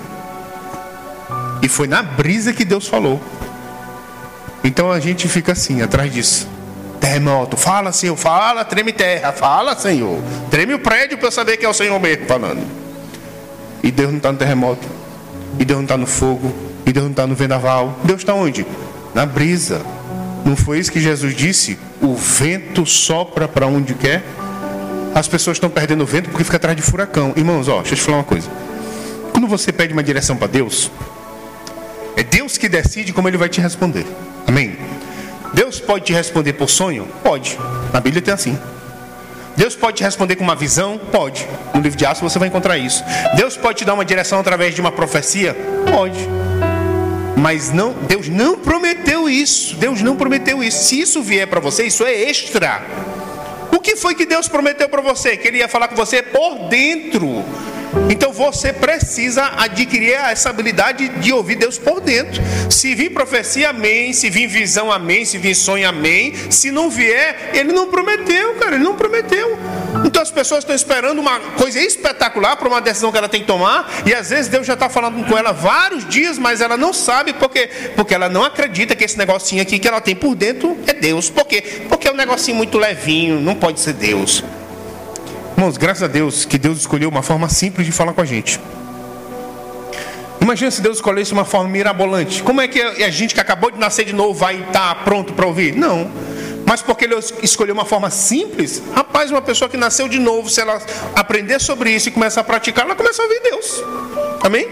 E 1.62 1.68
foi 1.68 1.86
na 1.86 2.02
brisa 2.02 2.52
que 2.52 2.64
Deus 2.64 2.88
falou. 2.88 3.20
Então 4.62 4.92
a 4.92 5.00
gente 5.00 5.28
fica 5.28 5.52
assim, 5.52 5.82
atrás 5.82 6.12
disso. 6.12 6.48
Terremoto, 7.00 7.56
fala 7.56 7.92
Senhor, 7.92 8.16
fala, 8.16 8.64
treme 8.64 8.92
terra, 8.92 9.32
fala 9.32 9.74
Senhor. 9.76 10.18
Treme 10.50 10.74
o 10.74 10.78
prédio 10.78 11.16
para 11.16 11.28
eu 11.28 11.32
saber 11.32 11.56
que 11.56 11.64
é 11.64 11.68
o 11.68 11.72
Senhor 11.72 11.98
mesmo 11.98 12.26
falando. 12.26 12.62
E 13.82 13.90
Deus 13.90 14.10
não 14.10 14.18
está 14.18 14.30
no 14.30 14.38
terremoto. 14.38 14.86
E 15.58 15.64
Deus 15.64 15.78
não 15.78 15.84
está 15.84 15.96
no 15.96 16.06
fogo. 16.06 16.54
E 16.86 16.92
Deus 16.92 17.04
não 17.04 17.12
está 17.12 17.26
no 17.26 17.34
vendaval. 17.34 17.98
Deus 18.04 18.20
está 18.20 18.34
onde? 18.34 18.66
Na 19.14 19.24
brisa. 19.24 19.80
Não 20.44 20.56
foi 20.56 20.78
isso 20.78 20.92
que 20.92 21.00
Jesus 21.00 21.34
disse? 21.34 21.78
O 22.02 22.14
vento 22.14 22.84
sopra 22.84 23.48
para 23.48 23.66
onde 23.66 23.94
quer. 23.94 24.22
As 25.14 25.26
pessoas 25.26 25.56
estão 25.56 25.70
perdendo 25.70 26.02
o 26.02 26.06
vento 26.06 26.28
porque 26.30 26.44
fica 26.44 26.56
atrás 26.56 26.76
de 26.76 26.82
furacão. 26.82 27.32
Irmãos, 27.36 27.68
ó, 27.68 27.78
deixa 27.78 27.94
eu 27.94 27.96
te 27.96 28.02
falar 28.02 28.18
uma 28.18 28.24
coisa. 28.24 28.48
Quando 29.32 29.46
você 29.46 29.72
pede 29.72 29.92
uma 29.92 30.02
direção 30.02 30.36
para 30.36 30.46
Deus, 30.46 30.90
é 32.16 32.22
Deus 32.22 32.56
que 32.56 32.68
decide 32.68 33.12
como 33.12 33.28
Ele 33.28 33.36
vai 33.36 33.48
te 33.48 33.60
responder. 33.60 34.06
Amém? 34.50 34.76
Deus 35.54 35.78
pode 35.78 36.06
te 36.06 36.12
responder 36.12 36.54
por 36.54 36.68
sonho? 36.68 37.06
Pode. 37.22 37.56
Na 37.92 38.00
Bíblia 38.00 38.20
tem 38.20 38.34
assim. 38.34 38.58
Deus 39.56 39.76
pode 39.76 39.98
te 39.98 40.02
responder 40.02 40.34
com 40.34 40.42
uma 40.42 40.56
visão? 40.56 40.98
Pode. 40.98 41.46
No 41.72 41.80
livro 41.80 41.96
de 41.96 42.04
Atos 42.04 42.20
você 42.20 42.36
vai 42.36 42.48
encontrar 42.48 42.76
isso. 42.76 43.04
Deus 43.36 43.56
pode 43.56 43.78
te 43.78 43.84
dar 43.84 43.94
uma 43.94 44.04
direção 44.04 44.40
através 44.40 44.74
de 44.74 44.80
uma 44.80 44.90
profecia? 44.90 45.56
Pode. 45.88 46.28
Mas 47.36 47.70
não, 47.70 47.92
Deus 47.92 48.28
não 48.28 48.58
prometeu 48.58 49.28
isso. 49.28 49.76
Deus 49.76 50.02
não 50.02 50.16
prometeu 50.16 50.64
isso. 50.64 50.82
Se 50.82 51.00
isso 51.00 51.22
vier 51.22 51.46
para 51.46 51.60
você, 51.60 51.84
isso 51.84 52.04
é 52.04 52.12
extra. 52.12 52.82
O 53.70 53.78
que 53.78 53.94
foi 53.94 54.16
que 54.16 54.26
Deus 54.26 54.48
prometeu 54.48 54.88
para 54.88 55.00
você? 55.00 55.36
Que 55.36 55.46
Ele 55.46 55.58
ia 55.58 55.68
falar 55.68 55.86
com 55.86 55.94
você 55.94 56.24
por 56.24 56.68
dentro. 56.68 57.44
Então 58.08 58.32
você 58.32 58.72
precisa 58.72 59.52
adquirir 59.56 60.12
essa 60.12 60.50
habilidade 60.50 61.08
de 61.08 61.32
ouvir 61.32 61.56
Deus 61.56 61.78
por 61.78 62.00
dentro. 62.00 62.40
Se 62.70 62.94
vir 62.94 63.10
profecia, 63.10 63.70
amém. 63.70 64.12
Se 64.12 64.30
vir 64.30 64.46
visão, 64.46 64.90
amém. 64.90 65.24
Se 65.24 65.38
vir 65.38 65.54
sonho, 65.54 65.88
amém. 65.88 66.34
Se 66.50 66.70
não 66.70 66.90
vier, 66.90 67.50
ele 67.54 67.72
não 67.72 67.88
prometeu, 67.88 68.54
cara. 68.54 68.76
Ele 68.76 68.84
não 68.84 68.96
prometeu. 68.96 69.58
Então 70.04 70.22
as 70.22 70.30
pessoas 70.30 70.60
estão 70.60 70.74
esperando 70.74 71.18
uma 71.18 71.40
coisa 71.40 71.80
espetacular 71.80 72.56
para 72.56 72.68
uma 72.68 72.80
decisão 72.80 73.10
que 73.10 73.18
ela 73.18 73.28
tem 73.28 73.40
que 73.40 73.46
tomar. 73.46 73.90
E 74.06 74.14
às 74.14 74.30
vezes 74.30 74.48
Deus 74.48 74.66
já 74.66 74.74
está 74.74 74.88
falando 74.88 75.26
com 75.26 75.36
ela 75.36 75.52
vários 75.52 76.06
dias, 76.08 76.38
mas 76.38 76.60
ela 76.60 76.76
não 76.76 76.92
sabe 76.92 77.32
porque, 77.32 77.68
porque 77.96 78.14
ela 78.14 78.28
não 78.28 78.44
acredita 78.44 78.94
que 78.94 79.04
esse 79.04 79.18
negocinho 79.18 79.62
aqui 79.62 79.78
que 79.78 79.88
ela 79.88 80.00
tem 80.00 80.14
por 80.14 80.34
dentro 80.34 80.78
é 80.86 80.92
Deus. 80.92 81.28
Por 81.28 81.46
quê? 81.46 81.62
Porque 81.88 82.08
é 82.08 82.12
um 82.12 82.16
negocinho 82.16 82.56
muito 82.56 82.78
levinho, 82.78 83.40
não 83.40 83.54
pode 83.54 83.80
ser 83.80 83.94
Deus. 83.94 84.44
Irmãos, 85.60 85.76
graças 85.76 86.02
a 86.02 86.06
Deus 86.06 86.46
que 86.46 86.56
Deus 86.56 86.78
escolheu 86.78 87.10
uma 87.10 87.20
forma 87.20 87.46
simples 87.50 87.84
de 87.84 87.92
falar 87.92 88.14
com 88.14 88.22
a 88.22 88.24
gente. 88.24 88.58
Imagina 90.40 90.70
se 90.70 90.80
Deus 90.80 90.96
escolhesse 90.96 91.34
uma 91.34 91.44
forma 91.44 91.68
mirabolante. 91.68 92.42
Como 92.42 92.62
é 92.62 92.66
que 92.66 92.80
a 92.80 93.10
gente 93.10 93.34
que 93.34 93.40
acabou 93.42 93.70
de 93.70 93.78
nascer 93.78 94.06
de 94.06 94.14
novo 94.14 94.32
vai 94.32 94.58
estar 94.58 95.04
pronto 95.04 95.34
para 95.34 95.46
ouvir? 95.46 95.76
Não. 95.76 96.10
Mas 96.64 96.80
porque 96.80 97.04
ele 97.04 97.14
escolheu 97.42 97.74
uma 97.74 97.84
forma 97.84 98.08
simples, 98.08 98.82
rapaz, 98.94 99.30
uma 99.30 99.42
pessoa 99.42 99.68
que 99.68 99.76
nasceu 99.76 100.08
de 100.08 100.18
novo, 100.18 100.48
se 100.48 100.62
ela 100.62 100.80
aprender 101.14 101.60
sobre 101.60 101.90
isso 101.90 102.08
e 102.08 102.10
começar 102.10 102.40
a 102.40 102.44
praticar, 102.44 102.86
ela 102.86 102.94
começa 102.94 103.20
a 103.20 103.26
ouvir 103.26 103.42
Deus. 103.42 103.84
Amém? 104.42 104.66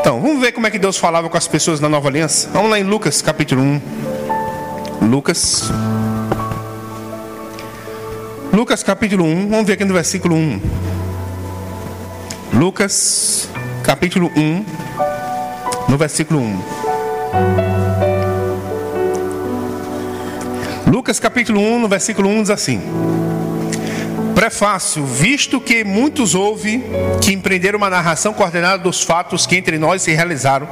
Então, 0.00 0.20
vamos 0.20 0.40
ver 0.40 0.52
como 0.52 0.68
é 0.68 0.70
que 0.70 0.78
Deus 0.78 0.96
falava 0.96 1.28
com 1.28 1.36
as 1.36 1.48
pessoas 1.48 1.80
na 1.80 1.88
nova 1.88 2.08
aliança. 2.08 2.48
Vamos 2.52 2.70
lá 2.70 2.78
em 2.78 2.84
Lucas 2.84 3.20
capítulo 3.20 3.60
1. 3.60 3.80
Lucas 5.10 5.72
Lucas 8.62 8.84
capítulo 8.84 9.24
1, 9.24 9.48
vamos 9.48 9.66
ver 9.66 9.72
aqui 9.72 9.84
no 9.84 9.92
versículo 9.92 10.36
1. 10.36 10.60
Lucas 12.52 13.48
capítulo 13.82 14.30
1, 14.36 14.64
no 15.88 15.98
versículo 15.98 16.38
1. 16.38 16.62
Lucas 20.86 21.18
capítulo 21.18 21.60
1, 21.60 21.80
no 21.80 21.88
versículo 21.88 22.28
1 22.28 22.42
diz 22.42 22.50
assim: 22.50 22.80
Prefácio, 24.32 25.04
visto 25.04 25.60
que 25.60 25.82
muitos 25.82 26.36
houve 26.36 26.84
que 27.20 27.32
empreenderam 27.32 27.78
uma 27.78 27.90
narração 27.90 28.32
coordenada 28.32 28.80
dos 28.80 29.02
fatos 29.02 29.44
que 29.44 29.56
entre 29.56 29.76
nós 29.76 30.02
se 30.02 30.12
realizaram, 30.12 30.68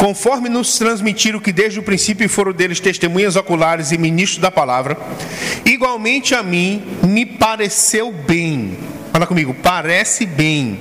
conforme 0.00 0.48
nos 0.48 0.78
transmitiram 0.78 1.38
que 1.38 1.52
desde 1.52 1.78
o 1.78 1.82
princípio 1.82 2.26
foram 2.26 2.52
deles 2.52 2.80
testemunhas 2.80 3.36
oculares 3.36 3.92
e 3.92 3.98
ministros 3.98 4.40
da 4.40 4.50
palavra, 4.50 4.96
igualmente 5.62 6.34
a 6.34 6.42
mim 6.42 6.82
me 7.06 7.26
pareceu 7.26 8.10
bem. 8.10 8.78
Fala 9.12 9.26
comigo, 9.26 9.54
parece 9.62 10.24
bem. 10.24 10.80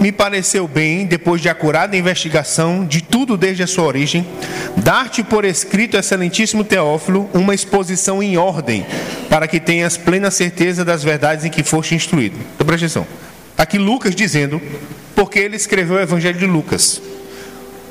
Me 0.00 0.10
pareceu 0.10 0.66
bem, 0.66 1.06
depois 1.06 1.40
de 1.40 1.48
acurada 1.48 1.96
investigação 1.96 2.84
de 2.84 3.02
tudo 3.02 3.36
desde 3.36 3.62
a 3.62 3.68
sua 3.68 3.84
origem, 3.84 4.26
dar-te 4.78 5.22
por 5.22 5.44
escrito, 5.44 5.96
excelentíssimo 5.96 6.64
Teófilo, 6.64 7.30
uma 7.32 7.54
exposição 7.54 8.20
em 8.20 8.36
ordem, 8.36 8.84
para 9.28 9.46
que 9.46 9.60
tenhas 9.60 9.96
plena 9.96 10.32
certeza 10.32 10.84
das 10.84 11.04
verdades 11.04 11.44
em 11.44 11.50
que 11.50 11.62
foste 11.62 11.94
instruído. 11.94 12.34
Então, 12.52 12.66
presta 12.66 12.86
atenção. 12.86 13.06
Aqui 13.56 13.78
Lucas 13.78 14.16
dizendo, 14.16 14.60
porque 15.14 15.38
ele 15.38 15.54
escreveu 15.54 15.98
o 15.98 16.00
Evangelho 16.00 16.38
de 16.38 16.46
Lucas. 16.46 17.00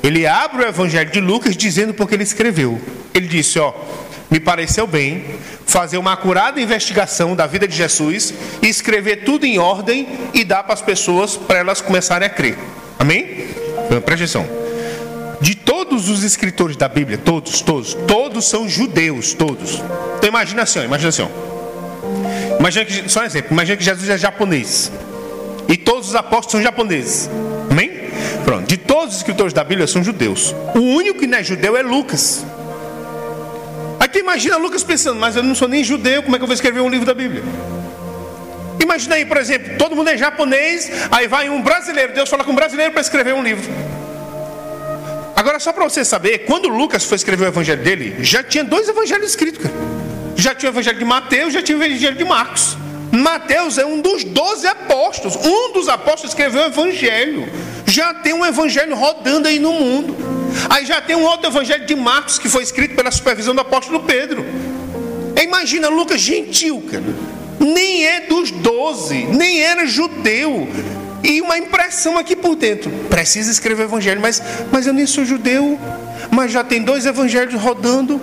Ele 0.02 0.26
abre 0.26 0.64
o 0.64 0.68
Evangelho 0.68 1.10
de 1.10 1.20
Lucas 1.20 1.56
dizendo 1.56 1.92
porque 1.92 2.14
ele 2.14 2.22
escreveu. 2.22 2.80
Ele 3.14 3.26
disse: 3.26 3.58
Ó, 3.58 3.72
me 4.30 4.40
pareceu 4.40 4.86
bem 4.86 5.24
fazer 5.66 5.98
uma 5.98 6.12
acurada 6.12 6.60
investigação 6.60 7.36
da 7.36 7.46
vida 7.46 7.66
de 7.66 7.76
Jesus 7.76 8.32
e 8.62 8.68
escrever 8.68 9.24
tudo 9.24 9.44
em 9.44 9.58
ordem 9.58 10.08
e 10.32 10.44
dar 10.44 10.62
para 10.62 10.74
as 10.74 10.82
pessoas 10.82 11.36
para 11.36 11.58
elas 11.58 11.80
começarem 11.80 12.26
a 12.26 12.30
crer. 12.30 12.56
Amém? 12.98 13.48
Então, 13.86 14.00
presta 14.00 14.24
atenção. 14.24 14.60
De 15.40 15.54
todos 15.54 16.08
os 16.08 16.22
escritores 16.22 16.76
da 16.76 16.88
Bíblia, 16.88 17.18
todos, 17.18 17.60
todos, 17.62 17.94
todos 17.94 18.48
são 18.48 18.68
judeus, 18.68 19.32
todos. 19.32 19.82
Então 20.16 20.28
imagina 20.28 20.62
assim, 20.62 20.84
imagina 20.84 21.08
assim. 21.08 21.28
Imagina 22.58 22.84
que, 22.84 23.08
só 23.08 23.20
um 23.20 23.24
exemplo, 23.24 23.52
imagina 23.52 23.76
que 23.76 23.84
Jesus 23.84 24.08
é 24.08 24.18
japonês. 24.18 24.92
E 25.66 25.76
todos 25.76 26.08
os 26.08 26.14
apóstolos 26.14 26.52
são 26.52 26.62
japoneses. 26.62 27.30
Amém? 27.70 27.99
Pronto. 28.44 28.66
De 28.66 28.76
todos 28.76 29.14
os 29.14 29.16
escritores 29.18 29.52
da 29.52 29.62
Bíblia 29.64 29.86
são 29.86 30.02
judeus. 30.02 30.54
O 30.74 30.80
único 30.80 31.20
que 31.20 31.26
não 31.26 31.38
é 31.38 31.42
judeu 31.42 31.76
é 31.76 31.82
Lucas. 31.82 32.44
Aqui 33.98 34.18
imagina 34.20 34.56
Lucas 34.56 34.82
pensando, 34.82 35.20
mas 35.20 35.36
eu 35.36 35.42
não 35.42 35.54
sou 35.54 35.68
nem 35.68 35.84
judeu, 35.84 36.22
como 36.22 36.34
é 36.34 36.38
que 36.38 36.42
eu 36.42 36.46
vou 36.46 36.54
escrever 36.54 36.80
um 36.80 36.88
livro 36.88 37.06
da 37.06 37.14
Bíblia? 37.14 37.42
Imagina 38.82 39.16
aí, 39.16 39.26
por 39.26 39.36
exemplo, 39.36 39.76
todo 39.78 39.94
mundo 39.94 40.08
é 40.08 40.16
japonês, 40.16 40.90
aí 41.10 41.28
vai 41.28 41.50
um 41.50 41.62
brasileiro, 41.62 42.14
Deus 42.14 42.28
fala 42.28 42.42
com 42.42 42.52
um 42.52 42.54
brasileiro 42.54 42.92
para 42.92 43.02
escrever 43.02 43.34
um 43.34 43.42
livro. 43.42 43.70
Agora, 45.36 45.58
só 45.58 45.72
para 45.72 45.84
você 45.84 46.04
saber, 46.04 46.40
quando 46.40 46.68
Lucas 46.68 47.04
foi 47.04 47.16
escrever 47.16 47.44
o 47.44 47.48
evangelho 47.48 47.82
dele, 47.82 48.16
já 48.20 48.42
tinha 48.42 48.64
dois 48.64 48.88
evangelhos 48.88 49.30
escritos, 49.30 49.62
cara. 49.62 49.74
Já 50.36 50.54
tinha 50.54 50.70
o 50.70 50.72
evangelho 50.72 50.98
de 50.98 51.04
Mateus, 51.04 51.52
já 51.52 51.62
tinha 51.62 51.78
o 51.78 51.82
evangelho 51.82 52.16
de 52.16 52.24
Marcos. 52.24 52.76
Mateus 53.12 53.78
é 53.78 53.84
um 53.84 54.00
dos 54.00 54.24
doze 54.24 54.66
apóstolos. 54.66 55.36
Um 55.36 55.72
dos 55.72 55.88
apóstolos 55.88 56.30
escreveu 56.30 56.62
o 56.62 56.66
evangelho. 56.66 57.48
Já 57.90 58.14
tem 58.14 58.32
um 58.32 58.46
evangelho 58.46 58.94
rodando 58.94 59.48
aí 59.48 59.58
no 59.58 59.72
mundo. 59.72 60.16
Aí 60.68 60.86
já 60.86 61.00
tem 61.00 61.16
um 61.16 61.24
outro 61.24 61.50
evangelho 61.50 61.84
de 61.84 61.96
Marcos 61.96 62.38
que 62.38 62.48
foi 62.48 62.62
escrito 62.62 62.94
pela 62.94 63.10
supervisão 63.10 63.52
do 63.52 63.60
apóstolo 63.60 64.04
Pedro. 64.04 64.46
Imagina 65.42 65.88
Lucas 65.88 66.20
gentil, 66.20 66.82
cara. 66.88 67.02
Nem 67.58 68.06
é 68.06 68.20
dos 68.20 68.52
doze, 68.52 69.24
nem 69.26 69.60
era 69.60 69.86
judeu. 69.86 70.68
E 71.24 71.42
uma 71.42 71.58
impressão 71.58 72.16
aqui 72.16 72.36
por 72.36 72.54
dentro. 72.54 72.90
Precisa 73.10 73.50
escrever 73.50 73.82
o 73.82 73.86
evangelho, 73.86 74.20
mas, 74.20 74.40
mas 74.70 74.86
eu 74.86 74.92
nem 74.92 75.06
sou 75.06 75.24
judeu. 75.24 75.78
Mas 76.30 76.52
já 76.52 76.62
tem 76.62 76.82
dois 76.82 77.06
evangelhos 77.06 77.60
rodando. 77.60 78.22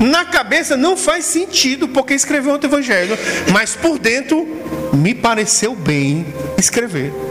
Na 0.00 0.24
cabeça 0.24 0.76
não 0.76 0.96
faz 0.96 1.24
sentido 1.24 1.86
porque 1.88 2.12
escreveu 2.12 2.52
outro 2.52 2.68
evangelho, 2.68 3.16
mas 3.52 3.74
por 3.74 3.98
dentro 3.98 4.46
me 4.92 5.14
pareceu 5.14 5.74
bem 5.74 6.26
escrever. 6.56 7.27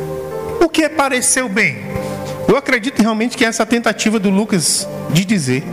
O 0.60 0.70
que 0.70 0.88
pareceu 0.89 1.48
bem? 1.48 1.78
Eu 2.48 2.56
acredito 2.56 3.02
realmente 3.02 3.36
que 3.36 3.43
é 3.43 3.48
essa 3.48 3.65
tentativa 3.65 4.20
do 4.20 4.30
Lucas 4.30 4.88
de 5.12 5.26
dizer 5.26 5.63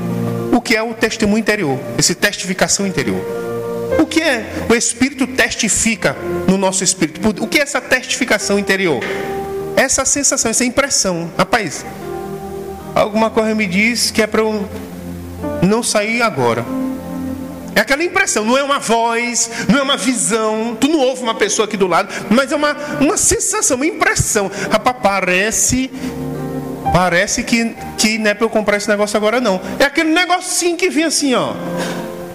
o 0.53 0.61
que 0.61 0.77
é 0.77 0.83
o 0.83 0.92
testemunho 0.92 1.40
interior, 1.40 1.79
essa 1.97 2.14
testificação 2.14 2.87
interior. 2.87 3.20
O 3.99 4.07
que 4.07 4.20
é 4.20 4.44
o 4.68 4.75
Espírito 4.75 5.27
testifica 5.27 6.16
no 6.49 6.57
nosso 6.57 6.83
espírito? 6.83 7.20
O 7.42 7.47
que 7.47 7.59
é 7.59 7.62
essa 7.62 7.81
testificação 7.81 8.59
interior? 8.59 9.03
Essa 9.77 10.05
sensação, 10.05 10.51
essa 10.51 10.64
impressão. 10.64 11.31
Rapaz, 11.37 11.85
alguma 12.94 13.31
coisa 13.31 13.55
me 13.55 13.66
diz 13.66 14.11
que 14.11 14.23
é 14.23 14.27
para 14.27 14.42
eu 14.42 14.68
não 15.62 15.83
sair 15.83 16.23
agora. 16.23 16.64
É 17.75 17.81
aquela 17.81 18.05
impressão, 18.05 18.45
não 18.45 18.57
é 18.57 18.63
uma 18.63 18.79
voz, 18.79 19.51
não 19.69 19.79
é 19.79 19.83
uma 19.83 19.97
visão. 19.97 20.77
Tu 20.81 20.89
não 20.89 21.01
ouve 21.01 21.23
uma 21.23 21.35
pessoa 21.35 21.67
aqui 21.67 21.77
do 21.77 21.87
lado, 21.87 22.13
mas 22.31 22.53
é 22.53 22.57
uma, 22.57 22.77
uma 23.01 23.17
sensação, 23.17 23.77
uma 23.77 23.87
impressão. 23.87 24.51
Rapaz, 24.71 24.97
parece. 25.03 25.91
Parece 26.93 27.43
que, 27.43 27.75
que 27.99 28.19
não 28.19 28.31
é 28.31 28.35
para 28.35 28.45
eu 28.45 28.51
comprar 28.51 28.77
esse 28.77 28.89
negócio 28.89 29.17
agora, 29.17 29.41
não. 29.41 29.61
É 29.81 29.85
aquele 29.85 30.11
negocinho 30.11 30.77
que 30.77 30.89
vem 30.89 31.05
assim, 31.05 31.35
ó. 31.35 31.55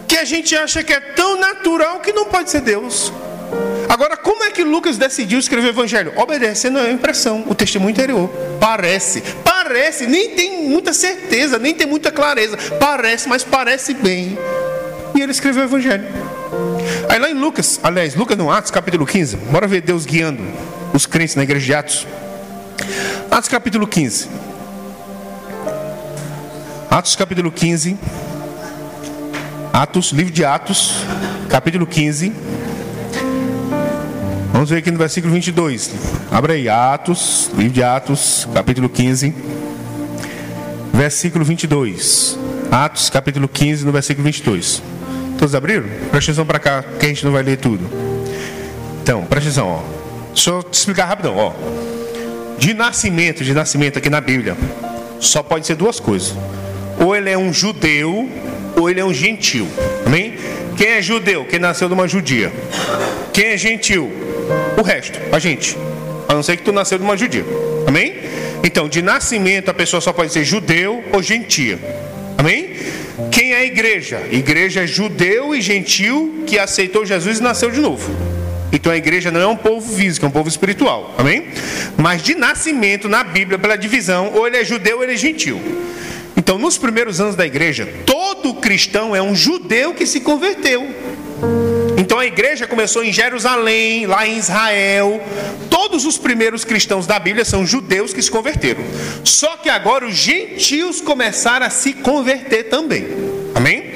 Que 0.05 0.17
a 0.17 0.25
gente 0.25 0.55
acha 0.55 0.83
que 0.83 0.91
é 0.91 0.99
tão 0.99 1.39
natural 1.39 1.99
que 2.01 2.11
não 2.11 2.25
pode 2.25 2.49
ser 2.49 2.59
Deus. 2.61 3.13
Agora, 3.87 4.17
como 4.17 4.43
é 4.43 4.51
que 4.51 4.63
Lucas 4.63 4.97
decidiu 4.97 5.39
escrever 5.39 5.67
o 5.67 5.71
evangelho? 5.71 6.13
Obedecendo 6.15 6.77
a 6.79 6.91
impressão, 6.91 7.45
o 7.47 7.55
testemunho 7.55 7.91
interior. 7.91 8.29
Parece. 8.59 9.23
Parece 9.43 10.05
nem 10.05 10.31
tem 10.31 10.67
muita 10.67 10.93
certeza, 10.93 11.57
nem 11.57 11.73
tem 11.73 11.87
muita 11.87 12.11
clareza. 12.11 12.57
Parece, 12.79 13.29
mas 13.29 13.43
parece 13.43 13.93
bem. 13.93 14.37
E 15.15 15.21
ele 15.21 15.31
escreveu 15.31 15.63
o 15.63 15.65
Evangelho. 15.65 16.05
Aí 17.09 17.19
lá 17.19 17.29
em 17.29 17.33
Lucas, 17.33 17.79
aliás, 17.83 18.15
Lucas 18.15 18.37
no 18.37 18.51
Atos 18.51 18.71
capítulo 18.71 19.05
15, 19.05 19.37
bora 19.51 19.67
ver 19.67 19.81
Deus 19.81 20.05
guiando 20.05 20.43
os 20.93 21.05
crentes 21.05 21.35
na 21.35 21.43
igreja 21.43 21.65
de 21.65 21.73
Atos. 21.73 22.07
Atos 23.29 23.49
capítulo 23.49 23.87
15. 23.87 24.27
Atos 26.89 27.15
capítulo 27.15 27.51
15. 27.51 27.97
Atos, 29.71 30.11
livro 30.11 30.33
de 30.33 30.43
Atos, 30.43 31.03
capítulo 31.47 31.85
15. 31.85 32.33
Vamos 34.51 34.69
ver 34.69 34.77
aqui 34.77 34.91
no 34.91 34.97
versículo 34.97 35.31
22. 35.33 35.91
Abra 36.31 36.53
aí, 36.53 36.67
Atos, 36.67 37.49
livro 37.55 37.71
de 37.71 37.83
Atos, 37.83 38.47
capítulo 38.53 38.89
15, 38.89 39.33
versículo 40.93 41.45
22. 41.45 42.37
Atos, 42.69 43.09
capítulo 43.09 43.47
15, 43.47 43.85
no 43.85 43.91
versículo 43.91 44.25
22. 44.25 44.81
Todos 45.39 45.55
abriram? 45.55 45.85
Presta 46.11 46.31
atenção 46.31 46.45
para 46.45 46.59
cá, 46.59 46.83
que 46.99 47.05
a 47.05 47.07
gente 47.07 47.23
não 47.23 47.31
vai 47.31 47.41
ler 47.41 47.55
tudo. 47.55 47.89
Então, 49.01 49.23
presta 49.23 49.47
atenção, 49.47 49.67
ó. 49.69 49.81
Deixa 50.33 50.49
eu 50.49 50.61
te 50.61 50.73
explicar 50.73 51.05
rapidão, 51.05 51.37
ó. 51.37 51.53
De 52.57 52.73
nascimento, 52.73 53.41
de 53.41 53.53
nascimento 53.53 53.97
aqui 53.97 54.09
na 54.09 54.19
Bíblia, 54.19 54.57
só 55.21 55.41
pode 55.41 55.65
ser 55.65 55.75
duas 55.75 55.97
coisas. 55.97 56.35
Ou 56.99 57.15
ele 57.15 57.29
é 57.29 57.37
um 57.37 57.53
judeu, 57.53 58.29
ou 58.75 58.89
ele 58.89 58.99
é 58.99 59.05
um 59.05 59.13
gentil. 59.13 59.65
Amém? 60.05 60.33
Quem 60.75 60.87
é 60.87 61.01
judeu? 61.01 61.45
Quem 61.45 61.57
nasceu 61.57 61.87
de 61.87 61.93
uma 61.93 62.05
judia. 62.05 62.51
Quem 63.31 63.45
é 63.45 63.57
gentil? 63.57 64.11
O 64.77 64.81
resto, 64.81 65.17
a 65.31 65.39
gente. 65.39 65.77
A 66.27 66.33
não 66.33 66.43
ser 66.43 66.57
que 66.57 66.63
tu 66.63 66.73
nasceu 66.73 66.97
de 66.97 67.03
uma 67.05 67.15
judia. 67.15 67.45
Amém? 67.87 68.13
Então, 68.61 68.89
de 68.89 69.01
nascimento 69.01 69.69
a 69.69 69.73
pessoa 69.73 70.01
só 70.01 70.11
pode 70.11 70.33
ser 70.33 70.43
judeu 70.43 71.01
ou 71.13 71.23
gentia. 71.23 71.79
Amém? 72.37 72.75
Quem 73.31 73.53
é 73.53 73.57
a 73.57 73.65
igreja? 73.65 74.21
Igreja 74.31 74.83
é 74.83 74.87
judeu 74.87 75.53
e 75.53 75.61
gentil 75.61 76.43
que 76.47 76.57
aceitou 76.57 77.05
Jesus 77.05 77.39
e 77.39 77.43
nasceu 77.43 77.69
de 77.69 77.79
novo. 77.79 78.09
Então 78.71 78.91
a 78.91 78.97
igreja 78.97 79.31
não 79.31 79.41
é 79.41 79.47
um 79.47 79.55
povo 79.55 79.95
físico, 79.95 80.25
é 80.25 80.29
um 80.29 80.31
povo 80.31 80.47
espiritual. 80.47 81.15
Amém? 81.17 81.47
Mas 81.97 82.21
de 82.21 82.35
nascimento 82.35 83.09
na 83.09 83.23
Bíblia, 83.23 83.57
pela 83.57 83.75
divisão, 83.75 84.31
ou 84.33 84.47
ele 84.47 84.57
é 84.57 84.63
judeu 84.63 84.97
ou 84.97 85.03
ele 85.03 85.13
é 85.13 85.17
gentil. 85.17 85.59
Então, 86.37 86.57
nos 86.57 86.77
primeiros 86.77 87.19
anos 87.19 87.35
da 87.35 87.45
igreja, 87.45 87.87
todo 88.05 88.53
cristão 88.55 89.15
é 89.15 89.21
um 89.21 89.35
judeu 89.35 89.93
que 89.93 90.05
se 90.05 90.21
converteu. 90.21 90.87
Então 92.09 92.17
a 92.17 92.25
igreja 92.25 92.65
começou 92.65 93.03
em 93.03 93.13
Jerusalém, 93.13 94.07
lá 94.07 94.25
em 94.25 94.35
Israel. 94.35 95.21
Todos 95.69 96.07
os 96.07 96.17
primeiros 96.17 96.65
cristãos 96.65 97.05
da 97.05 97.19
Bíblia 97.19 97.45
são 97.45 97.67
judeus 97.67 98.11
que 98.11 98.19
se 98.19 98.31
converteram. 98.31 98.83
Só 99.23 99.57
que 99.57 99.69
agora 99.69 100.07
os 100.07 100.15
gentios 100.15 101.01
começaram 101.01 101.67
a 101.67 101.69
se 101.69 101.93
converter 101.93 102.63
também. 102.63 103.09
Amém? 103.53 103.93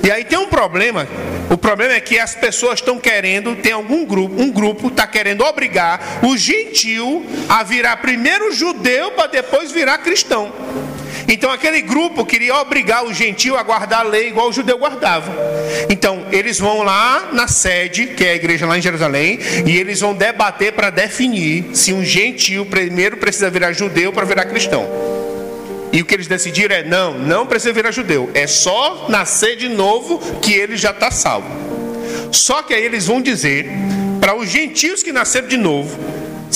E 0.00 0.08
aí 0.08 0.22
tem 0.22 0.38
um 0.38 0.46
problema. 0.46 1.08
O 1.50 1.56
problema 1.56 1.94
é 1.94 2.00
que 2.00 2.20
as 2.20 2.36
pessoas 2.36 2.78
estão 2.78 3.00
querendo, 3.00 3.56
tem 3.56 3.72
algum 3.72 4.04
grupo, 4.04 4.40
um 4.40 4.52
grupo 4.52 4.86
está 4.86 5.04
querendo 5.04 5.42
obrigar 5.42 6.20
o 6.22 6.36
gentil 6.36 7.26
a 7.48 7.64
virar 7.64 7.96
primeiro 7.96 8.54
judeu 8.54 9.10
para 9.10 9.26
depois 9.26 9.72
virar 9.72 9.98
cristão. 9.98 10.52
Então 11.28 11.50
aquele 11.50 11.80
grupo 11.80 12.24
queria 12.24 12.56
obrigar 12.56 13.04
o 13.04 13.12
gentil 13.12 13.56
a 13.56 13.62
guardar 13.62 14.00
a 14.00 14.08
lei 14.08 14.28
igual 14.28 14.48
o 14.48 14.52
judeu 14.52 14.78
guardava. 14.78 15.32
Então 15.90 16.26
eles 16.30 16.58
vão 16.58 16.82
lá 16.82 17.30
na 17.32 17.48
sede, 17.48 18.08
que 18.08 18.24
é 18.24 18.30
a 18.30 18.34
igreja 18.36 18.66
lá 18.66 18.78
em 18.78 18.82
Jerusalém, 18.82 19.38
e 19.66 19.76
eles 19.76 20.00
vão 20.00 20.14
debater 20.14 20.72
para 20.72 20.90
definir 20.90 21.70
se 21.74 21.92
um 21.92 22.04
gentil 22.04 22.64
primeiro 22.66 23.16
precisa 23.16 23.50
virar 23.50 23.72
judeu 23.72 24.12
para 24.12 24.24
virar 24.24 24.44
cristão. 24.44 24.86
E 25.92 26.02
o 26.02 26.04
que 26.04 26.14
eles 26.14 26.26
decidiram 26.26 26.76
é: 26.76 26.82
não, 26.84 27.18
não 27.18 27.46
precisa 27.46 27.72
virar 27.72 27.90
judeu, 27.90 28.30
é 28.34 28.46
só 28.46 29.06
nascer 29.08 29.56
de 29.56 29.68
novo 29.68 30.18
que 30.40 30.52
ele 30.52 30.76
já 30.76 30.90
está 30.90 31.10
salvo. 31.10 31.48
Só 32.30 32.62
que 32.62 32.74
aí 32.74 32.84
eles 32.84 33.06
vão 33.06 33.20
dizer 33.20 33.68
para 34.20 34.36
os 34.36 34.48
gentios 34.48 35.02
que 35.02 35.12
nasceram 35.12 35.48
de 35.48 35.56
novo 35.56 35.98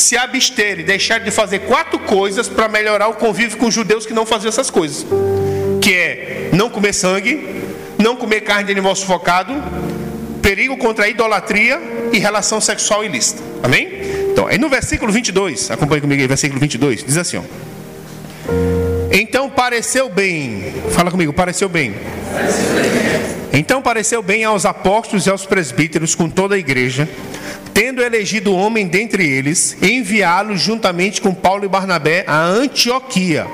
se 0.00 0.16
absterem, 0.16 0.84
deixar 0.84 1.20
de 1.20 1.30
fazer 1.30 1.60
quatro 1.60 1.98
coisas 1.98 2.48
para 2.48 2.68
melhorar 2.68 3.08
o 3.08 3.14
convívio 3.14 3.58
com 3.58 3.66
os 3.66 3.74
judeus 3.74 4.06
que 4.06 4.12
não 4.12 4.26
faziam 4.26 4.48
essas 4.48 4.70
coisas. 4.70 5.06
Que 5.80 5.94
é 5.94 6.50
não 6.52 6.70
comer 6.70 6.92
sangue, 6.92 7.62
não 7.98 8.16
comer 8.16 8.40
carne 8.40 8.64
de 8.64 8.72
animal 8.72 8.96
sufocado, 8.96 9.52
perigo 10.42 10.76
contra 10.76 11.04
a 11.04 11.08
idolatria 11.08 11.80
e 12.12 12.18
relação 12.18 12.60
sexual 12.60 13.04
ilícita. 13.04 13.42
Amém? 13.62 13.88
Então, 14.32 14.46
aí 14.46 14.58
no 14.58 14.68
versículo 14.68 15.12
22, 15.12 15.70
acompanhe 15.70 16.00
comigo 16.00 16.20
aí, 16.20 16.26
versículo 16.26 16.58
22, 16.60 17.04
diz 17.04 17.16
assim, 17.16 17.36
ó. 17.36 17.42
Então 19.12 19.50
pareceu 19.50 20.08
bem, 20.08 20.72
fala 20.90 21.10
comigo, 21.10 21.32
pareceu 21.32 21.68
bem. 21.68 21.94
Então 23.52 23.82
pareceu 23.82 24.22
bem 24.22 24.44
aos 24.44 24.64
apóstolos 24.64 25.26
e 25.26 25.30
aos 25.30 25.44
presbíteros 25.44 26.14
com 26.14 26.28
toda 26.28 26.54
a 26.54 26.58
igreja 26.58 27.08
tendo 27.72 28.02
elegido 28.02 28.54
homem 28.54 28.86
dentre 28.86 29.26
eles, 29.26 29.76
enviá-los 29.80 30.60
juntamente 30.60 31.20
com 31.20 31.32
Paulo 31.32 31.64
e 31.64 31.68
Barnabé 31.68 32.24
a 32.26 32.42
Antioquia. 32.42 33.46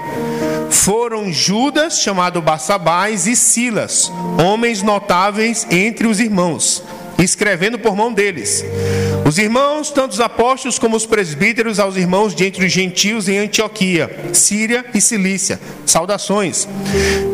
Foram 0.70 1.32
Judas, 1.32 2.00
chamado 2.00 2.42
Bassabás, 2.42 3.26
e 3.26 3.36
Silas, 3.36 4.10
homens 4.42 4.82
notáveis 4.82 5.66
entre 5.70 6.06
os 6.06 6.18
irmãos 6.18 6.82
escrevendo 7.18 7.78
por 7.78 7.96
mão 7.96 8.12
deles. 8.12 8.64
Os 9.26 9.38
irmãos, 9.38 9.90
tanto 9.90 10.12
os 10.12 10.20
apóstolos 10.20 10.78
como 10.78 10.96
os 10.96 11.04
presbíteros, 11.04 11.80
aos 11.80 11.96
irmãos 11.96 12.32
de 12.32 12.46
entre 12.46 12.64
os 12.64 12.70
gentios 12.70 13.28
em 13.28 13.38
Antioquia, 13.38 14.30
Síria 14.32 14.84
e 14.94 15.00
Cilícia. 15.00 15.58
Saudações. 15.84 16.68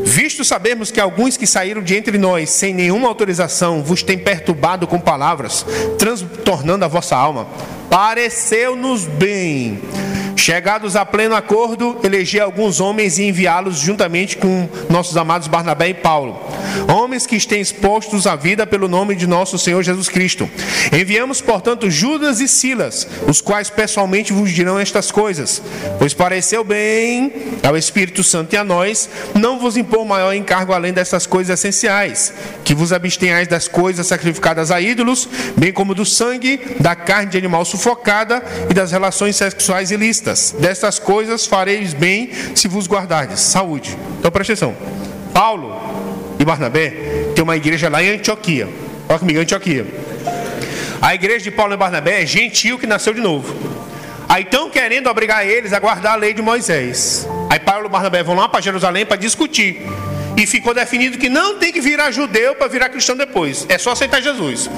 Visto 0.03 0.43
sabermos 0.43 0.91
que 0.91 0.99
alguns 0.99 1.37
que 1.37 1.47
saíram 1.47 1.83
de 1.83 1.95
entre 1.95 2.17
nós 2.17 2.49
sem 2.49 2.73
nenhuma 2.73 3.09
autorização 3.09 3.83
vos 3.83 4.03
têm 4.03 4.17
perturbado 4.17 4.87
com 4.87 4.99
palavras, 4.99 5.67
transtornando 5.99 6.83
a 6.83 6.89
vossa 6.89 7.15
alma, 7.15 7.47
pareceu-nos 7.91 9.05
bem 9.05 9.79
Chegados 10.37 10.97
a 10.97 11.05
pleno 11.05 11.35
acordo, 11.35 11.99
elegi 12.03 12.41
alguns 12.41 12.81
homens 12.81 13.19
e 13.19 13.25
enviá-los 13.25 13.79
juntamente 13.79 14.37
com 14.37 14.69
nossos 14.89 15.17
amados 15.17 15.47
Barnabé 15.47 15.91
e 15.91 15.95
Paulo, 15.95 16.41
homens 16.93 17.27
que 17.27 17.37
estão 17.37 17.59
expostos 17.59 18.27
à 18.27 18.35
vida 18.35 18.67
pelo 18.67 18.89
nome 18.89 19.15
de 19.15 19.27
nosso 19.27 19.59
Senhor 19.59 19.83
Jesus 19.83 20.09
Cristo. 20.09 20.49
Enviamos, 20.93 21.41
portanto, 21.41 21.91
Judas 21.91 22.41
e 22.41 22.49
Silas, 22.49 23.07
os 23.29 23.41
quais 23.41 23.71
pessoalmente 23.71 24.33
vos 24.33 24.51
dirão 24.51 24.79
estas 24.79 25.11
coisas, 25.11 25.63
pois 25.99 26.15
pareceu 26.15 26.65
bem 26.65 27.33
ao 27.63 27.77
Espírito 27.77 28.25
Santo 28.25 28.55
e 28.55 28.57
a 28.57 28.65
nós 28.65 29.09
não 29.35 29.59
vos 29.59 29.77
impor 29.77 30.05
maior 30.05 30.35
encargo 30.35 30.73
além 30.73 30.93
dessas 30.93 31.27
coisas 31.27 31.59
essenciais, 31.59 32.33
que 32.65 32.75
vos 32.75 32.93
abstenhais 32.93 33.47
das 33.47 33.69
coisas 33.69 34.07
sacrificadas 34.07 34.71
a 34.71 34.81
ídolos, 34.81 35.29
bem 35.57 35.73
como 35.73 35.95
do 35.95 36.05
sangue, 36.05 36.61
da 36.81 36.97
carne 36.97 37.31
de 37.31 37.39
animal 37.39 37.65
sufocada 37.65 38.43
e 38.69 38.75
das 38.75 38.91
relações 38.91 39.37
sexuais 39.37 39.91
ilícitas 39.91 40.22
destas. 40.23 40.55
Destas 40.59 40.99
coisas 40.99 41.47
fareis 41.47 41.93
bem 41.93 42.31
se 42.55 42.69
vos 42.69 42.87
guardardes. 42.87 43.41
Saúde. 43.41 43.97
Então 44.19 44.31
presta 44.31 44.53
atenção. 44.53 44.75
Paulo 45.35 45.81
e 46.39 46.45
Barnabé 46.45 46.91
tem 47.35 47.43
uma 47.43 47.57
igreja 47.57 47.89
lá 47.89 48.03
em 48.03 48.11
Antioquia. 48.11 48.69
Olha 49.09 49.19
comigo, 49.19 49.41
Antioquia. 49.41 49.87
A 51.01 51.15
igreja 51.15 51.45
de 51.45 51.51
Paulo 51.51 51.75
e 51.75 51.77
Barnabé 51.77 52.23
é 52.23 52.27
gentil 52.27 52.79
que 52.79 52.87
nasceu 52.87 53.13
de 53.13 53.21
novo. 53.21 53.55
Aí 54.29 54.45
estão 54.45 54.71
querendo 54.71 55.09
obrigar 55.09 55.47
eles 55.47 55.73
a 55.73 55.81
guardar 55.81 56.13
a 56.13 56.17
lei 56.17 56.33
de 56.33 56.41
Moisés. 56.41 57.27
Aí 57.51 57.59
Paulo 57.59 57.87
e 57.87 57.89
Barnabé 57.89 58.23
vão 58.23 58.37
lá 58.37 58.49
para 58.49 58.61
Jerusalém 58.61 59.05
para 59.05 59.17
discutir. 59.17 59.83
E 60.37 60.47
ficou 60.47 60.73
definido 60.73 61.19
que 61.19 61.29
não 61.29 61.59
tem 61.59 61.73
que 61.73 61.81
virar 61.81 62.11
judeu 62.11 62.55
para 62.55 62.67
virar 62.69 62.89
cristão 62.89 63.17
depois. 63.17 63.67
É 63.69 63.77
só 63.77 63.91
aceitar 63.91 64.23
Jesus. 64.23 64.71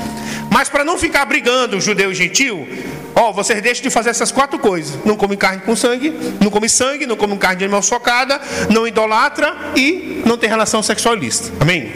Mas 0.55 0.69
para 0.69 0.85
não 0.85 0.97
ficar 0.97 1.25
brigando 1.25 1.81
judeu 1.81 2.13
e 2.13 2.15
gentil, 2.15 2.65
Ó, 3.13 3.33
vocês 3.33 3.61
deixam 3.61 3.83
de 3.83 3.91
fazer 3.91 4.11
essas 4.11 4.31
quatro 4.31 4.57
coisas: 4.57 4.97
não 5.05 5.17
come 5.17 5.37
carne 5.37 5.63
com 5.63 5.75
sangue, 5.75 6.15
não 6.41 6.49
come 6.49 6.69
sangue, 6.69 7.07
não 7.07 7.17
come 7.17 7.37
carne 7.37 7.59
de 7.59 7.65
animal 7.65 7.83
socada, 7.83 8.41
não 8.71 8.87
idolatra 8.87 9.53
e 9.75 10.23
não 10.25 10.39
tem 10.39 10.49
relação 10.49 10.81
sexual 10.81 11.17
ilícita. 11.17 11.53
Amém? 11.59 11.93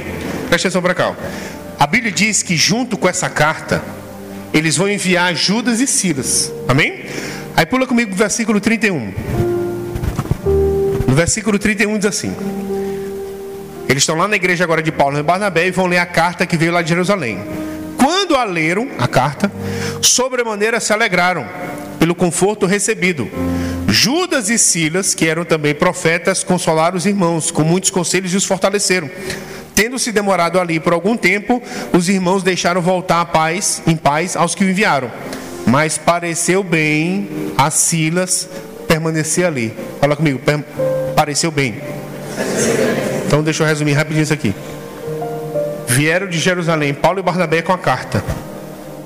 Presta 0.48 0.66
atenção 0.66 0.82
para 0.82 0.92
cá. 0.92 1.14
A 1.78 1.86
Bíblia 1.86 2.10
diz 2.10 2.42
que 2.42 2.56
junto 2.56 2.96
com 2.98 3.08
essa 3.08 3.30
carta, 3.30 3.80
eles 4.52 4.76
vão 4.76 4.88
enviar 4.88 5.36
Judas 5.36 5.78
e 5.78 5.86
Silas. 5.86 6.52
Amém? 6.66 7.04
Aí 7.56 7.64
pula 7.64 7.86
comigo 7.86 8.12
o 8.12 8.16
versículo 8.16 8.60
31. 8.60 9.14
No 11.06 11.14
versículo 11.14 11.60
31 11.60 11.96
diz 11.96 12.06
assim: 12.06 12.34
Eles 13.88 14.02
estão 14.02 14.16
lá 14.16 14.26
na 14.26 14.34
igreja 14.34 14.64
agora 14.64 14.82
de 14.82 14.90
Paulo 14.90 15.16
e 15.16 15.22
Barnabé 15.22 15.68
e 15.68 15.70
vão 15.70 15.86
ler 15.86 15.98
a 15.98 16.06
carta 16.06 16.44
que 16.44 16.56
veio 16.56 16.72
lá 16.72 16.82
de 16.82 16.88
Jerusalém. 16.88 17.68
Quando 18.08 18.36
a 18.36 18.44
leram, 18.44 18.88
a 18.98 19.06
carta, 19.06 19.52
sobremaneira 20.00 20.80
se 20.80 20.94
alegraram 20.94 21.46
pelo 21.98 22.14
conforto 22.14 22.64
recebido. 22.64 23.30
Judas 23.86 24.48
e 24.48 24.56
Silas, 24.56 25.14
que 25.14 25.26
eram 25.26 25.44
também 25.44 25.74
profetas, 25.74 26.42
consolaram 26.42 26.96
os 26.96 27.04
irmãos 27.04 27.50
com 27.50 27.62
muitos 27.62 27.90
conselhos 27.90 28.32
e 28.32 28.36
os 28.38 28.46
fortaleceram. 28.46 29.10
Tendo 29.74 29.98
se 29.98 30.10
demorado 30.10 30.58
ali 30.58 30.80
por 30.80 30.94
algum 30.94 31.18
tempo, 31.18 31.62
os 31.92 32.08
irmãos 32.08 32.42
deixaram 32.42 32.80
voltar 32.80 33.20
a 33.20 33.26
paz, 33.26 33.82
em 33.86 33.94
paz 33.94 34.36
aos 34.36 34.54
que 34.54 34.64
o 34.64 34.70
enviaram. 34.70 35.12
Mas 35.66 35.98
pareceu 35.98 36.62
bem 36.62 37.28
a 37.58 37.70
Silas 37.70 38.48
permanecer 38.88 39.44
ali. 39.44 39.76
Fala 40.00 40.16
comigo, 40.16 40.40
pareceu 41.14 41.50
bem. 41.50 41.78
Então 43.26 43.42
deixa 43.42 43.64
eu 43.64 43.66
resumir 43.66 43.92
rapidinho 43.92 44.22
isso 44.22 44.32
aqui. 44.32 44.54
Vieram 45.88 46.28
de 46.28 46.38
Jerusalém 46.38 46.92
Paulo 46.92 47.18
e 47.18 47.22
Barnabé 47.22 47.62
com 47.62 47.72
a 47.72 47.78
carta. 47.78 48.22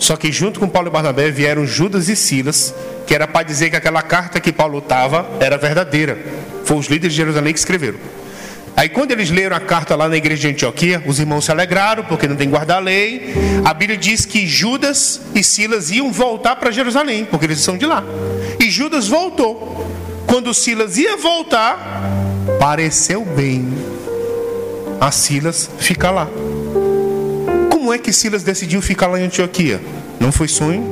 Só 0.00 0.16
que 0.16 0.32
junto 0.32 0.58
com 0.58 0.68
Paulo 0.68 0.88
e 0.88 0.90
Barnabé 0.90 1.30
vieram 1.30 1.64
Judas 1.64 2.08
e 2.08 2.16
Silas, 2.16 2.74
que 3.06 3.14
era 3.14 3.28
para 3.28 3.44
dizer 3.44 3.70
que 3.70 3.76
aquela 3.76 4.02
carta 4.02 4.40
que 4.40 4.52
Paulo 4.52 4.78
estava 4.78 5.30
era 5.38 5.56
verdadeira. 5.56 6.18
Foram 6.64 6.80
os 6.80 6.88
líderes 6.88 7.12
de 7.12 7.18
Jerusalém 7.18 7.52
que 7.52 7.58
escreveram. 7.60 7.98
Aí 8.76 8.88
quando 8.88 9.12
eles 9.12 9.30
leram 9.30 9.56
a 9.56 9.60
carta 9.60 9.94
lá 9.94 10.08
na 10.08 10.16
igreja 10.16 10.40
de 10.40 10.48
Antioquia, 10.48 11.00
os 11.06 11.20
irmãos 11.20 11.44
se 11.44 11.52
alegraram, 11.52 12.02
porque 12.02 12.26
não 12.26 12.34
tem 12.34 12.48
que 12.48 12.52
guardar 12.52 12.78
a 12.78 12.80
lei. 12.80 13.32
A 13.64 13.72
Bíblia 13.72 13.96
diz 13.96 14.26
que 14.26 14.44
Judas 14.44 15.20
e 15.36 15.44
Silas 15.44 15.90
iam 15.92 16.10
voltar 16.10 16.56
para 16.56 16.72
Jerusalém, 16.72 17.24
porque 17.24 17.46
eles 17.46 17.60
são 17.60 17.76
de 17.76 17.86
lá. 17.86 18.02
E 18.58 18.68
Judas 18.70 19.06
voltou. 19.06 19.86
Quando 20.26 20.52
Silas 20.52 20.98
ia 20.98 21.16
voltar, 21.16 22.02
pareceu 22.58 23.24
bem 23.24 23.68
a 25.00 25.12
Silas 25.12 25.70
ficar 25.78 26.10
lá. 26.10 26.28
É 27.92 27.98
que 27.98 28.12
Silas 28.12 28.42
decidiu 28.42 28.80
ficar 28.80 29.06
lá 29.06 29.20
em 29.20 29.24
Antioquia? 29.24 29.80
Não 30.18 30.32
foi 30.32 30.48
sonho, 30.48 30.82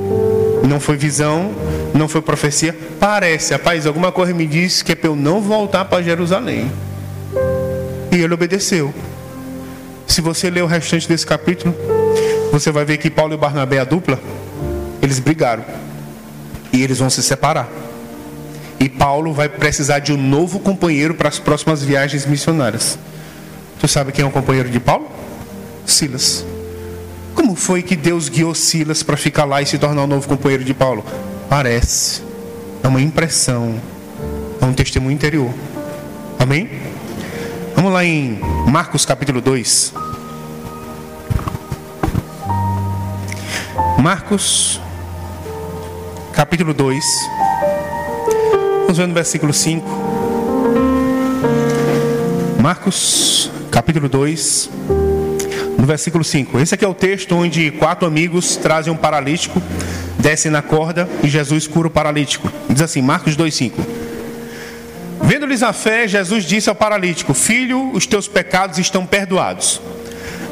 não 0.69 0.79
foi 0.79 0.97
visão, 0.97 1.53
não 1.95 2.09
foi 2.09 2.21
profecia. 2.21 2.77
Parece, 2.99 3.53
rapaz, 3.53 3.87
alguma 3.87 4.13
coisa 4.13 4.35
me 4.35 4.47
diz 4.47 4.83
que 4.83 4.93
é 4.93 4.95
para 4.95 5.09
eu 5.09 5.17
não 5.17 5.41
voltar 5.41 5.85
para 5.85 6.03
Jerusalém. 6.03 6.71
E 8.13 8.17
ele 8.17 8.35
obedeceu. 8.35 8.93
Se 10.07 10.21
você 10.21 10.51
ler 10.51 10.63
o 10.63 10.67
restante 10.67 11.09
desse 11.09 11.25
capítulo, 11.25 11.75
você 12.53 12.71
vai 12.71 12.85
ver 12.85 12.99
que 12.99 13.09
Paulo 13.09 13.35
e 13.35 13.37
Barnabé, 13.37 13.79
a 13.79 13.85
dupla, 13.85 14.19
eles 15.01 15.19
brigaram. 15.19 15.65
E 16.73 16.83
eles 16.83 16.99
vão 16.99 17.09
se 17.09 17.23
separar. 17.23 17.69
E 18.79 18.89
Paulo 18.89 19.33
vai 19.33 19.49
precisar 19.49 19.99
de 19.99 20.13
um 20.13 20.17
novo 20.17 20.59
companheiro 20.59 21.15
para 21.15 21.29
as 21.29 21.39
próximas 21.39 21.83
viagens 21.83 22.27
missionárias. 22.27 22.99
Tu 23.79 23.89
sabe 23.89 24.13
quem 24.13 24.25
é 24.25 24.29
o 24.29 24.31
companheiro 24.31 24.69
de 24.69 24.81
Paulo? 24.81 25.09
Silas. 25.87 26.45
Como 27.51 27.59
foi 27.59 27.83
que 27.83 27.97
Deus 27.97 28.29
guiou 28.29 28.55
Silas 28.55 29.03
para 29.03 29.17
ficar 29.17 29.45
lá 29.45 29.61
e 29.61 29.67
se 29.67 29.77
tornar 29.77 30.03
o 30.03 30.05
um 30.05 30.07
novo 30.07 30.29
companheiro 30.29 30.63
de 30.63 30.73
Paulo? 30.73 31.05
Parece. 31.49 32.23
É 32.81 32.87
uma 32.87 33.01
impressão. 33.01 33.75
É 34.61 34.65
um 34.65 34.73
testemunho 34.73 35.11
interior. 35.13 35.53
Amém? 36.39 36.71
Vamos 37.75 37.93
lá 37.93 38.05
em 38.05 38.39
Marcos 38.69 39.05
capítulo 39.05 39.41
2. 39.41 39.93
Marcos 43.99 44.81
capítulo 46.33 46.73
2. 46.73 47.05
Vamos 48.83 48.97
ver 48.97 49.09
no 49.09 49.15
versículo 49.15 49.53
5. 49.53 49.89
Marcos 52.63 53.51
capítulo 53.73 54.09
2, 54.09 54.71
no 55.81 55.87
versículo 55.87 56.23
5. 56.23 56.61
Esse 56.61 56.75
aqui 56.75 56.85
é 56.85 56.88
o 56.88 56.93
texto 56.93 57.35
onde 57.35 57.71
quatro 57.71 58.07
amigos 58.07 58.57
trazem 58.57 58.93
um 58.93 58.97
paralítico, 58.97 59.62
descem 60.19 60.51
na 60.51 60.61
corda 60.61 61.09
e 61.25 61.29
Jesus 61.29 61.66
cura 61.66 61.88
o 61.88 61.90
paralítico. 61.90 62.53
Diz 62.69 62.83
assim, 62.83 63.01
Marcos 63.01 63.35
2,5. 63.35 63.73
Vendo-lhes 65.23 65.62
a 65.62 65.73
fé, 65.73 66.07
Jesus 66.07 66.45
disse 66.45 66.69
ao 66.69 66.75
paralítico: 66.75 67.33
Filho, 67.33 67.93
os 67.93 68.07
teus 68.07 68.29
pecados 68.29 68.79
estão 68.79 69.07
perdoados. 69.07 69.81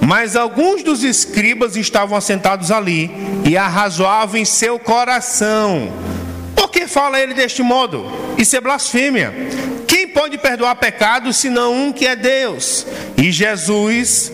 Mas 0.01 0.37
alguns 0.37 0.83
dos 0.83 1.03
escribas 1.03 1.77
estavam 1.77 2.17
assentados 2.17 2.71
ali 2.71 3.11
e 3.45 3.57
arrazoavam 3.57 4.41
em 4.41 4.45
seu 4.45 4.79
coração. 4.79 5.93
Por 6.55 6.71
que 6.71 6.87
fala 6.87 7.21
ele 7.21 7.35
deste 7.35 7.63
modo? 7.63 8.07
Isso 8.39 8.57
é 8.57 8.61
blasfêmia. 8.61 9.35
Quem 9.87 10.07
pode 10.07 10.39
perdoar 10.39 10.77
pecados 10.77 11.37
senão 11.37 11.75
um 11.75 11.93
que 11.93 12.07
é 12.07 12.15
Deus? 12.15 12.87
E 13.17 13.33
Jesus, 13.33 14.31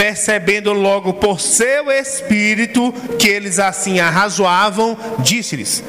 percebendo 0.00 0.72
logo 0.72 1.12
por 1.12 1.38
seu 1.38 1.90
espírito 1.90 2.90
que 3.18 3.28
eles 3.28 3.58
assim 3.58 4.00
arrazoavam, 4.00 4.96
disse-lhes: 5.18 5.84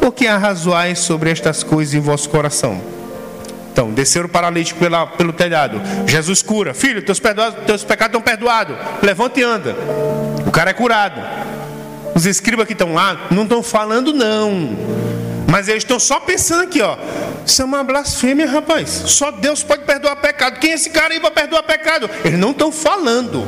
Por 0.00 0.12
que 0.12 0.26
arrazoais 0.26 0.98
sobre 0.98 1.30
estas 1.30 1.62
coisas 1.62 1.94
em 1.94 2.00
vosso 2.00 2.28
coração? 2.28 2.82
Então, 3.72 3.92
desceram 3.92 4.26
o 4.26 4.28
paralítico 4.28 4.80
pela, 4.80 5.06
pelo 5.06 5.32
telhado. 5.32 5.80
Jesus 6.08 6.42
cura. 6.42 6.74
Filho, 6.74 7.02
teus, 7.02 7.20
teus 7.64 7.84
pecados 7.84 8.18
estão 8.18 8.20
perdoados. 8.20 8.76
Levanta 9.00 9.38
e 9.38 9.44
anda. 9.44 9.76
O 10.44 10.50
cara 10.50 10.70
é 10.70 10.74
curado. 10.74 11.22
Os 12.16 12.26
escribas 12.26 12.66
que 12.66 12.72
estão 12.72 12.92
lá 12.92 13.28
não 13.30 13.44
estão 13.44 13.62
falando, 13.62 14.12
não. 14.12 14.76
Mas 15.48 15.68
eles 15.68 15.84
estão 15.84 16.00
só 16.00 16.18
pensando 16.18 16.64
aqui, 16.64 16.82
ó. 16.82 16.96
Isso 17.46 17.60
é 17.62 17.64
uma 17.64 17.82
blasfêmia, 17.82 18.46
rapaz. 18.46 18.88
Só 19.06 19.30
Deus 19.30 19.62
pode 19.62 19.84
perdoar 19.84 20.16
pecado. 20.16 20.58
Quem 20.58 20.70
é 20.70 20.74
esse 20.74 20.90
cara 20.90 21.12
aí 21.12 21.20
para 21.20 21.30
perdoar 21.30 21.62
pecado? 21.62 22.08
Eles 22.24 22.38
não 22.38 22.52
estão 22.52 22.70
falando. 22.70 23.42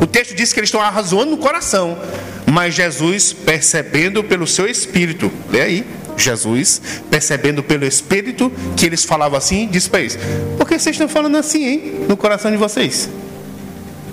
O 0.00 0.06
texto 0.06 0.34
diz 0.34 0.52
que 0.52 0.60
eles 0.60 0.68
estão 0.68 0.80
arrazoando 0.80 1.32
no 1.32 1.38
coração. 1.38 1.98
Mas 2.46 2.74
Jesus, 2.74 3.32
percebendo 3.32 4.24
pelo 4.24 4.46
seu 4.46 4.66
espírito, 4.66 5.30
lê 5.50 5.60
aí. 5.60 5.86
Jesus, 6.16 6.82
percebendo 7.10 7.62
pelo 7.62 7.86
Espírito 7.86 8.52
que 8.76 8.84
eles 8.84 9.04
falavam 9.04 9.38
assim, 9.38 9.66
disse 9.66 9.88
para 9.88 10.00
eles: 10.00 10.18
Por 10.58 10.68
que 10.68 10.78
vocês 10.78 10.94
estão 10.94 11.08
falando 11.08 11.36
assim, 11.36 11.64
hein? 11.64 11.94
No 12.08 12.16
coração 12.16 12.50
de 12.50 12.56
vocês? 12.58 13.08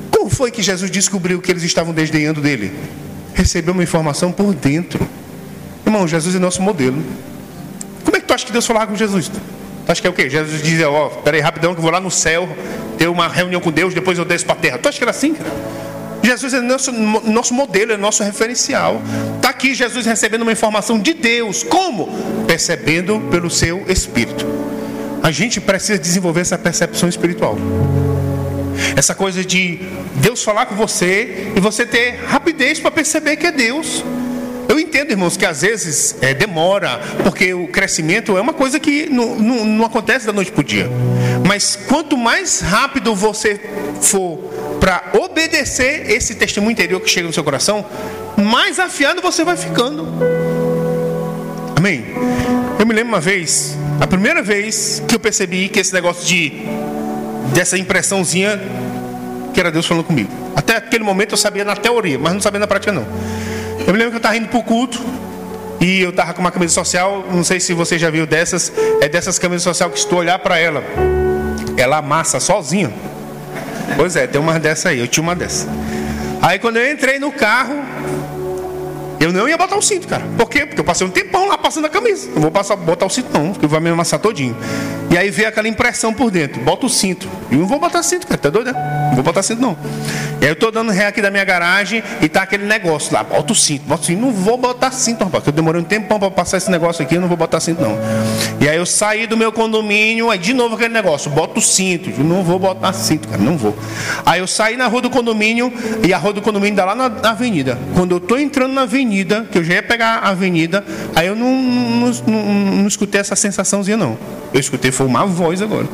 Como 0.10 0.30
foi 0.30 0.52
que 0.52 0.62
Jesus 0.62 0.90
descobriu 0.90 1.42
que 1.42 1.52
eles 1.52 1.64
estavam 1.64 1.94
desdenhando 1.94 2.42
dele? 2.42 2.74
Recebeu 3.34 3.74
uma 3.74 3.84
informação 3.84 4.32
por 4.32 4.54
dentro. 4.54 5.08
Irmão, 5.86 6.08
Jesus 6.08 6.36
é 6.36 6.40
nosso 6.40 6.62
modelo. 6.62 7.04
Como 8.08 8.16
é 8.16 8.22
que 8.22 8.26
tu 8.26 8.34
acha 8.34 8.46
que 8.46 8.54
Deus 8.54 8.66
falava 8.66 8.88
com 8.88 8.96
Jesus? 8.96 9.28
Tu 9.28 9.92
acha 9.92 10.00
que 10.00 10.08
é 10.08 10.10
o 10.10 10.14
quê? 10.14 10.30
Jesus 10.30 10.64
dizia: 10.64 10.90
Ó, 10.90 11.08
oh, 11.08 11.10
peraí, 11.24 11.42
rapidão, 11.42 11.74
que 11.74 11.80
eu 11.80 11.84
vou 11.84 11.92
lá 11.92 12.00
no 12.00 12.10
céu 12.10 12.48
ter 12.98 13.10
uma 13.10 13.28
reunião 13.28 13.60
com 13.60 13.70
Deus, 13.70 13.94
depois 13.94 14.18
eu 14.18 14.24
desço 14.24 14.46
para 14.46 14.56
a 14.56 14.58
terra. 14.58 14.78
Tu 14.78 14.88
acha 14.88 14.98
que 14.98 15.04
era 15.04 15.12
assim, 15.12 15.34
cara? 15.34 15.52
Jesus 16.24 16.54
é 16.54 16.62
nosso, 16.62 16.94
nosso 16.94 17.54
modelo, 17.54 17.92
é 17.92 17.98
nosso 17.98 18.24
referencial. 18.24 19.02
Está 19.36 19.50
aqui 19.50 19.76
Jesus 19.76 20.06
recebendo 20.06 20.44
uma 20.44 20.54
informação 20.54 20.98
de 20.98 21.14
Deus. 21.14 21.64
Como? 21.64 22.08
Percebendo 22.48 23.20
pelo 23.30 23.50
seu 23.50 23.84
Espírito. 23.90 24.46
A 25.22 25.30
gente 25.30 25.60
precisa 25.60 26.00
desenvolver 26.00 26.42
essa 26.42 26.58
percepção 26.58 27.10
espiritual. 27.10 27.58
Essa 28.96 29.14
coisa 29.14 29.44
de 29.44 29.82
Deus 30.16 30.42
falar 30.44 30.68
com 30.68 30.76
você 30.76 31.52
e 31.58 31.60
você 31.60 31.86
ter 31.86 32.24
rapidez 32.26 32.80
para 32.80 32.90
perceber 32.90 33.36
que 33.36 33.48
é 33.48 33.52
Deus. 33.52 34.02
Eu 34.70 34.80
entendo, 34.80 35.12
irmãos, 35.12 35.38
que 35.38 35.46
às 35.46 35.62
vezes 35.62 36.16
é, 36.22 36.34
demora, 36.34 37.00
porque 37.24 37.54
o 37.54 37.68
crescimento 37.68 38.38
é 38.38 38.42
uma 38.42 38.54
coisa 38.54 38.80
que 38.80 39.10
não, 39.10 39.36
não, 39.36 39.66
não 39.66 39.86
acontece 39.86 40.26
da 40.26 40.34
noite 40.34 40.52
para 40.52 40.62
o 40.62 40.64
dia. 40.64 40.90
Mas 41.46 41.76
quanto 41.88 42.18
mais 42.18 42.60
rápido 42.60 43.16
você 43.16 43.60
for 44.02 44.38
para 44.80 45.12
obedecer 45.14 46.10
esse 46.12 46.36
testemunho 46.36 46.72
interior 46.72 47.00
que 47.00 47.10
chega 47.10 47.28
no 47.28 47.34
seu 47.34 47.44
coração, 47.44 47.86
mais 48.36 48.80
afiado 48.80 49.22
você 49.22 49.44
vai 49.44 49.56
ficando. 49.56 50.08
Amém? 51.76 52.06
Eu 52.80 52.86
me 52.86 52.94
lembro 52.94 53.14
uma 53.14 53.22
vez, 53.22 53.78
a 54.00 54.08
primeira 54.08 54.42
vez 54.42 55.02
que 55.08 55.16
eu 55.16 55.20
percebi 55.20 55.70
que 55.70 55.80
esse 55.80 55.94
negócio 55.94 56.26
de 56.26 56.66
dessa 57.54 57.78
impressãozinha 57.78 58.60
que 59.54 59.60
era 59.60 59.72
Deus 59.72 59.88
falando 59.88 60.04
comigo. 60.04 60.30
Até 60.56 60.76
aquele 60.76 61.04
momento 61.04 61.32
eu 61.32 61.38
sabia 61.38 61.66
na 61.66 61.76
teoria, 61.76 62.20
mas 62.20 62.32
não 62.32 62.42
sabia 62.42 62.60
na 62.60 62.68
prática 62.68 62.92
não. 62.92 63.08
Eu 63.86 63.94
me 63.94 64.00
lembro 64.00 64.12
que 64.12 64.16
eu 64.16 64.18
estava 64.18 64.38
indo 64.38 64.48
para 64.48 64.60
o 64.60 64.64
culto 64.64 65.00
e 65.80 66.02
eu 66.02 66.10
estava 66.10 66.34
com 66.34 66.42
uma 66.42 66.52
camisa 66.52 66.74
social, 66.74 67.26
não 67.32 67.44
sei 67.44 67.60
se 67.60 67.74
você 67.74 68.00
já 68.00 68.10
viu 68.10 68.26
dessas, 68.26 68.72
é 69.02 69.08
dessas 69.08 69.38
camisas 69.38 69.64
social 69.64 69.90
que 69.90 70.06
tu 70.06 70.16
olhar 70.16 70.40
para 70.40 70.58
ela, 70.58 70.84
ela 71.78 71.98
amassa 71.98 72.40
sozinha. 72.40 72.92
Pois 73.96 74.16
é, 74.16 74.28
tem 74.28 74.42
uma 74.42 74.60
dessa 74.60 74.90
aí, 74.90 75.00
eu 75.00 75.08
tinha 75.08 75.22
uma 75.22 75.36
dessa. 75.36 75.68
Aí 76.42 76.60
quando 76.60 76.78
eu 76.78 76.92
entrei 76.92 77.20
no 77.20 77.32
carro, 77.32 77.76
eu 79.20 79.32
não 79.32 79.48
ia 79.48 79.58
botar 79.58 79.76
o 79.76 79.82
cinto, 79.82 80.08
cara. 80.08 80.24
Por 80.38 80.50
quê? 80.50 80.66
Porque 80.66 80.80
eu 80.80 80.86
passei 80.86 81.06
um 81.06 81.10
tempão 81.10 81.48
lá 81.48 81.58
passando 81.58 81.86
a 81.86 81.90
camisa. 81.90 82.30
Não 82.34 82.42
vou 82.42 82.52
passar, 82.52 82.76
botar 82.76 83.06
o 83.06 83.10
cinto, 83.10 83.30
não, 83.34 83.52
porque 83.52 83.68
vai 83.68 83.80
me 83.80 83.90
amassar 83.90 84.20
todinho. 84.20 84.56
E 85.10 85.18
aí 85.18 85.30
veio 85.30 85.48
aquela 85.48 85.68
impressão 85.68 86.14
por 86.14 86.30
dentro: 86.30 86.62
bota 86.62 86.86
o 86.86 86.90
cinto. 86.90 87.28
Eu 87.50 87.60
não 87.60 87.68
vou 87.68 87.80
botar 87.80 88.04
cinto, 88.04 88.28
cara. 88.28 88.38
Tá 88.38 88.50
doido? 88.50 88.74
Né? 88.74 89.08
Não 89.08 89.16
vou 89.16 89.24
botar 89.24 89.42
cinto, 89.42 89.62
não. 89.62 89.78
E 90.42 90.46
aí 90.46 90.52
eu 90.52 90.56
tô 90.56 90.70
dando 90.70 90.92
ré 90.92 91.08
aqui 91.08 91.22
da 91.22 91.32
minha 91.32 91.44
garagem 91.44 92.04
e 92.22 92.28
tá 92.28 92.44
aquele 92.44 92.66
negócio 92.66 93.14
lá: 93.14 93.24
bota 93.24 93.54
o 93.54 93.56
cinto, 93.56 93.84
bota 93.86 94.04
o 94.04 94.06
cinto. 94.06 94.22
Não 94.22 94.32
vou 94.32 94.58
botar 94.58 94.92
cinto, 94.92 95.24
rapaz. 95.24 95.46
Eu 95.48 95.54
demorei 95.54 95.82
um 95.82 95.84
tempão 95.84 96.20
para 96.20 96.30
passar 96.30 96.58
esse 96.58 96.70
negócio 96.70 97.04
aqui, 97.04 97.16
eu 97.16 97.22
não 97.22 97.28
vou 97.28 97.38
botar 97.38 97.60
cinto, 97.60 97.82
não. 97.82 97.98
E 98.60 98.68
aí 98.68 98.78
eu 98.78 98.86
saí 98.86 99.26
do 99.26 99.38
meu 99.38 99.52
condomínio, 99.52 100.30
aí 100.30 100.38
de 100.38 100.54
novo 100.54 100.76
aquele 100.76 100.94
negócio: 100.94 101.32
bota 101.32 101.60
o 101.60 101.62
cinto. 101.62 102.10
Eu 102.10 102.24
não 102.24 102.44
vou 102.44 102.60
botar 102.60 102.92
cinto, 102.94 103.28
cara. 103.28 103.42
Não 103.42 103.58
vou. 103.58 103.78
Aí 104.26 104.40
eu 104.40 104.48
saí 104.48 104.76
na 104.76 104.88
rua 104.88 105.02
do 105.02 105.10
condomínio 105.10 105.72
e 106.06 106.14
a 106.14 106.18
rua 106.18 106.34
do 106.34 106.42
condomínio 106.42 106.76
dá 106.76 106.86
lá 106.86 106.96
na, 106.96 107.10
na 107.10 107.30
avenida. 107.32 107.78
Quando 107.96 108.12
eu 108.12 108.20
tô 108.20 108.38
entrando 108.38 108.74
na 108.74 108.82
avenida, 108.82 109.48
que 109.52 109.58
eu 109.58 109.64
já 109.64 109.76
ia 109.76 109.84
pegar 109.84 110.18
a 110.18 110.30
avenida, 110.30 110.84
aí 111.16 111.28
eu 111.28 111.36
não, 111.36 111.50
não, 111.50 112.12
não, 112.28 112.44
não 112.76 112.88
escutei 112.88 113.22
essa 113.22 113.36
sensaçãozinha, 113.36 113.96
não. 113.96 114.18
Eu 114.54 114.60
escutei, 114.60 114.92
foi 114.98 115.06
uma 115.06 115.28
voz 115.28 115.62
agora. 115.62 115.88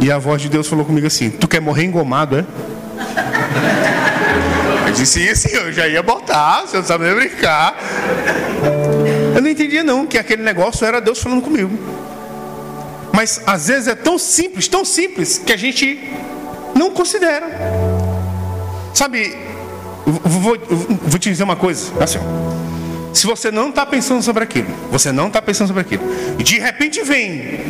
E 0.00 0.10
a 0.10 0.18
voz 0.18 0.42
de 0.42 0.48
Deus 0.48 0.66
falou 0.66 0.84
comigo 0.84 1.06
assim: 1.06 1.30
Tu 1.30 1.46
quer 1.46 1.60
morrer 1.60 1.84
engomado, 1.84 2.36
é? 2.36 2.44
Eu 4.88 4.92
disse: 4.92 5.36
Sim, 5.36 5.54
eu 5.54 5.72
já 5.72 5.86
ia 5.86 6.02
botar, 6.02 6.62
você 6.62 6.76
não 6.76 6.84
sabe 6.84 7.04
nem 7.04 7.14
brincar. 7.14 7.78
Eu 9.32 9.40
não 9.40 9.48
entendia, 9.48 9.84
não, 9.84 10.06
que 10.06 10.18
aquele 10.18 10.42
negócio 10.42 10.84
era 10.84 11.00
Deus 11.00 11.20
falando 11.20 11.40
comigo. 11.40 11.70
Mas 13.12 13.40
às 13.46 13.68
vezes 13.68 13.86
é 13.86 13.94
tão 13.94 14.18
simples, 14.18 14.66
tão 14.66 14.84
simples, 14.84 15.38
que 15.38 15.52
a 15.52 15.56
gente 15.56 16.12
não 16.74 16.90
considera. 16.90 17.46
Sabe, 18.92 19.36
vou, 20.04 20.58
vou 21.02 21.18
te 21.18 21.30
dizer 21.30 21.44
uma 21.44 21.56
coisa, 21.56 21.92
assim, 22.02 22.18
se 23.12 23.26
você 23.26 23.50
não 23.50 23.70
está 23.70 23.84
pensando 23.84 24.22
sobre 24.22 24.44
aquilo, 24.44 24.68
você 24.90 25.12
não 25.12 25.28
está 25.28 25.40
pensando 25.42 25.68
sobre 25.68 25.82
aquilo, 25.82 26.02
e 26.38 26.42
de 26.42 26.58
repente 26.58 27.02
vem, 27.02 27.60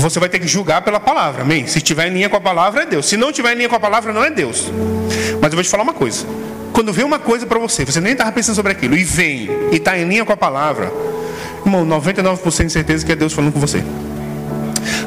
você 0.00 0.18
vai 0.18 0.28
ter 0.28 0.38
que 0.38 0.48
julgar 0.48 0.82
pela 0.82 0.98
palavra, 0.98 1.42
amém? 1.42 1.66
Se 1.66 1.78
estiver 1.78 2.08
em 2.08 2.14
linha 2.14 2.28
com 2.28 2.36
a 2.36 2.40
palavra, 2.40 2.82
é 2.82 2.86
Deus. 2.86 3.06
Se 3.06 3.16
não 3.16 3.30
estiver 3.30 3.52
em 3.52 3.56
linha 3.56 3.68
com 3.68 3.76
a 3.76 3.80
palavra, 3.80 4.12
não 4.12 4.24
é 4.24 4.30
Deus. 4.30 4.70
Mas 5.40 5.52
eu 5.52 5.56
vou 5.56 5.62
te 5.62 5.68
falar 5.68 5.82
uma 5.82 5.92
coisa: 5.92 6.26
quando 6.72 6.92
vem 6.92 7.04
uma 7.04 7.18
coisa 7.18 7.46
para 7.46 7.58
você, 7.58 7.84
você 7.84 8.00
nem 8.00 8.12
estava 8.12 8.32
pensando 8.32 8.56
sobre 8.56 8.72
aquilo, 8.72 8.96
e 8.96 9.04
vem, 9.04 9.48
e 9.70 9.76
está 9.76 9.96
em 9.98 10.04
linha 10.04 10.24
com 10.24 10.32
a 10.32 10.36
palavra, 10.36 10.92
irmão, 11.64 11.86
99% 11.86 12.66
de 12.66 12.72
certeza 12.72 13.04
que 13.04 13.12
é 13.12 13.16
Deus 13.16 13.32
falando 13.32 13.52
com 13.52 13.60
você. 13.60 13.84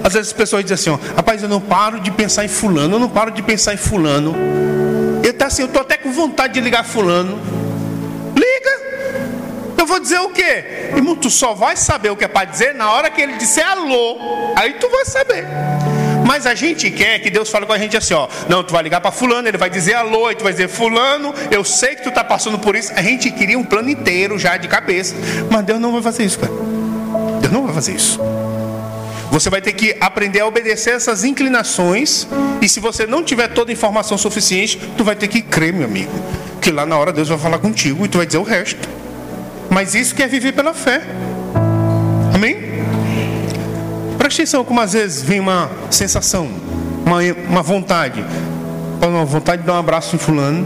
Às 0.03 0.13
vezes 0.13 0.27
as 0.27 0.33
pessoas 0.33 0.63
dizem 0.63 0.75
assim, 0.75 0.89
ó, 0.89 1.15
rapaz, 1.15 1.41
eu 1.41 1.49
não 1.49 1.61
paro 1.61 1.99
de 1.99 2.11
pensar 2.11 2.45
em 2.45 2.47
fulano, 2.47 2.95
eu 2.95 2.99
não 2.99 3.09
paro 3.09 3.31
de 3.31 3.41
pensar 3.41 3.73
em 3.73 3.77
fulano. 3.77 4.35
Eu 5.43 5.47
tá 5.49 5.53
assim, 5.53 5.61
eu 5.63 5.67
tô 5.67 5.79
até 5.79 5.97
com 5.97 6.09
vontade 6.09 6.53
de 6.53 6.61
ligar 6.61 6.85
fulano. 6.85 7.37
Liga. 8.33 9.73
Eu 9.77 9.85
vou 9.85 9.99
dizer 9.99 10.19
o 10.19 10.29
quê? 10.29 10.91
Irmão, 10.95 11.17
tu 11.17 11.29
só 11.29 11.53
vai 11.53 11.75
saber 11.75 12.11
o 12.11 12.15
que 12.15 12.23
é 12.23 12.29
para 12.29 12.45
dizer 12.45 12.73
na 12.73 12.89
hora 12.89 13.09
que 13.09 13.21
ele 13.21 13.33
disser 13.33 13.67
alô. 13.67 14.17
Aí 14.55 14.75
tu 14.75 14.87
vai 14.89 15.03
saber. 15.03 15.45
Mas 16.25 16.47
a 16.47 16.55
gente 16.55 16.89
quer 16.89 17.19
que 17.19 17.29
Deus 17.29 17.49
fale 17.49 17.65
com 17.65 17.73
a 17.73 17.77
gente 17.77 17.97
assim, 17.97 18.13
ó. 18.13 18.29
Não, 18.47 18.63
tu 18.63 18.71
vai 18.71 18.83
ligar 18.83 19.01
para 19.01 19.11
fulano, 19.11 19.45
ele 19.45 19.57
vai 19.57 19.69
dizer 19.69 19.95
alô, 19.95 20.31
e 20.31 20.35
tu 20.35 20.45
vai 20.45 20.53
dizer, 20.53 20.69
fulano, 20.69 21.33
eu 21.51 21.65
sei 21.65 21.95
que 21.95 22.03
tu 22.03 22.09
está 22.09 22.23
passando 22.23 22.57
por 22.57 22.73
isso. 22.73 22.93
A 22.95 23.01
gente 23.01 23.29
queria 23.29 23.59
um 23.59 23.65
plano 23.65 23.89
inteiro 23.89 24.39
já 24.39 24.55
de 24.55 24.69
cabeça. 24.69 25.13
Mas 25.51 25.65
Deus 25.65 25.81
não 25.81 25.91
vai 25.91 26.01
fazer 26.01 26.23
isso, 26.23 26.39
cara. 26.39 26.53
Deus 27.41 27.51
não 27.51 27.65
vai 27.65 27.73
fazer 27.73 27.95
isso. 27.95 28.17
Você 29.33 29.49
vai 29.49 29.61
ter 29.61 29.73
que 29.73 29.97
aprender 29.99 30.41
a 30.41 30.45
obedecer 30.45 30.91
essas 30.91 31.23
inclinações. 31.23 32.27
E 32.61 32.69
se 32.69 32.79
você 32.79 33.07
não 33.07 33.23
tiver 33.23 33.47
toda 33.47 33.71
a 33.71 33.73
informação 33.73 34.15
suficiente, 34.15 34.79
tu 34.95 35.03
vai 35.03 35.15
ter 35.15 35.27
que 35.27 35.41
crer, 35.41 35.73
meu 35.73 35.87
amigo. 35.87 36.11
Que 36.61 36.69
lá 36.69 36.85
na 36.85 36.95
hora 36.95 37.11
Deus 37.11 37.29
vai 37.29 37.39
falar 37.39 37.57
contigo 37.57 38.05
e 38.05 38.07
tu 38.07 38.19
vai 38.19 38.27
dizer 38.27 38.37
o 38.37 38.43
resto. 38.43 38.87
Mas 39.71 39.95
isso 39.95 40.13
que 40.13 40.21
é 40.21 40.27
viver 40.27 40.51
pela 40.51 40.71
fé. 40.71 41.01
Amém? 42.31 42.57
Preste 44.19 44.43
atenção 44.43 44.63
como 44.63 44.79
às 44.79 44.93
vezes 44.93 45.23
vem 45.23 45.39
uma 45.39 45.67
sensação, 45.89 46.47
uma, 47.03 47.17
uma 47.49 47.63
vontade. 47.63 48.23
Uma 49.01 49.25
vontade 49.25 49.63
de 49.63 49.67
dar 49.67 49.73
um 49.73 49.79
abraço 49.79 50.15
em 50.15 50.19
fulano. 50.19 50.63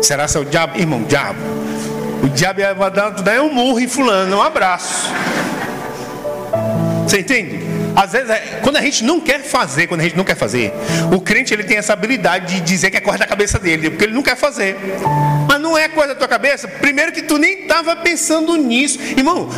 Será 0.00 0.26
que 0.26 0.34
é 0.34 0.40
o 0.40 0.46
diabo? 0.46 0.78
Irmão, 0.78 1.02
diabo. 1.02 1.40
O 2.22 2.28
diabo 2.30 2.60
vai 2.78 2.90
dar, 2.90 3.10
dar 3.10 3.42
um 3.42 3.52
murro 3.52 3.80
em 3.80 3.86
fulano, 3.86 4.38
um 4.38 4.42
abraço. 4.42 5.10
Você 7.10 7.18
entende? 7.18 7.58
Às 7.96 8.12
vezes, 8.12 8.30
é, 8.30 8.60
quando 8.62 8.76
a 8.76 8.80
gente 8.80 9.02
não 9.02 9.20
quer 9.20 9.42
fazer, 9.42 9.88
quando 9.88 10.00
a 10.00 10.04
gente 10.04 10.16
não 10.16 10.22
quer 10.22 10.36
fazer, 10.36 10.72
o 11.12 11.20
crente 11.20 11.52
ele 11.52 11.64
tem 11.64 11.76
essa 11.76 11.92
habilidade 11.92 12.54
de 12.54 12.60
dizer 12.60 12.88
que 12.88 12.98
é 12.98 13.00
coisa 13.00 13.18
da 13.18 13.26
cabeça 13.26 13.58
dele, 13.58 13.90
porque 13.90 14.04
ele 14.04 14.12
não 14.12 14.22
quer 14.22 14.36
fazer. 14.36 14.76
Mas 15.48 15.60
não 15.60 15.76
é 15.76 15.88
coisa 15.88 16.10
da 16.10 16.14
tua 16.14 16.28
cabeça. 16.28 16.68
Primeiro 16.68 17.10
que 17.10 17.22
tu 17.22 17.36
nem 17.36 17.62
estava 17.62 17.96
pensando 17.96 18.56
nisso, 18.56 18.96
irmão. 19.16 19.48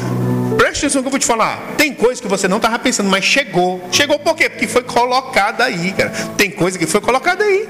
Preste 0.57 0.79
atenção 0.79 1.03
que 1.03 1.09
eu 1.09 1.11
vou 1.11 1.21
te 1.21 1.27
falar. 1.27 1.75
Tem 1.77 1.93
coisa 1.93 2.23
que 2.23 2.27
você 2.27 2.49
não 2.49 2.57
estava 2.57 2.79
pensando, 2.79 3.11
mas 3.11 3.23
chegou. 3.23 3.87
Chegou 3.93 4.19
por 4.19 4.35
quê? 4.35 4.49
Porque 4.49 4.67
foi 4.67 4.83
colocada 4.83 5.65
aí, 5.65 5.93
cara. 5.93 6.09
Tem 6.39 6.51
coisa 6.51 6.79
que 6.79 6.87
foi 6.87 7.03
colocada 7.03 7.45
aí. 7.45 7.69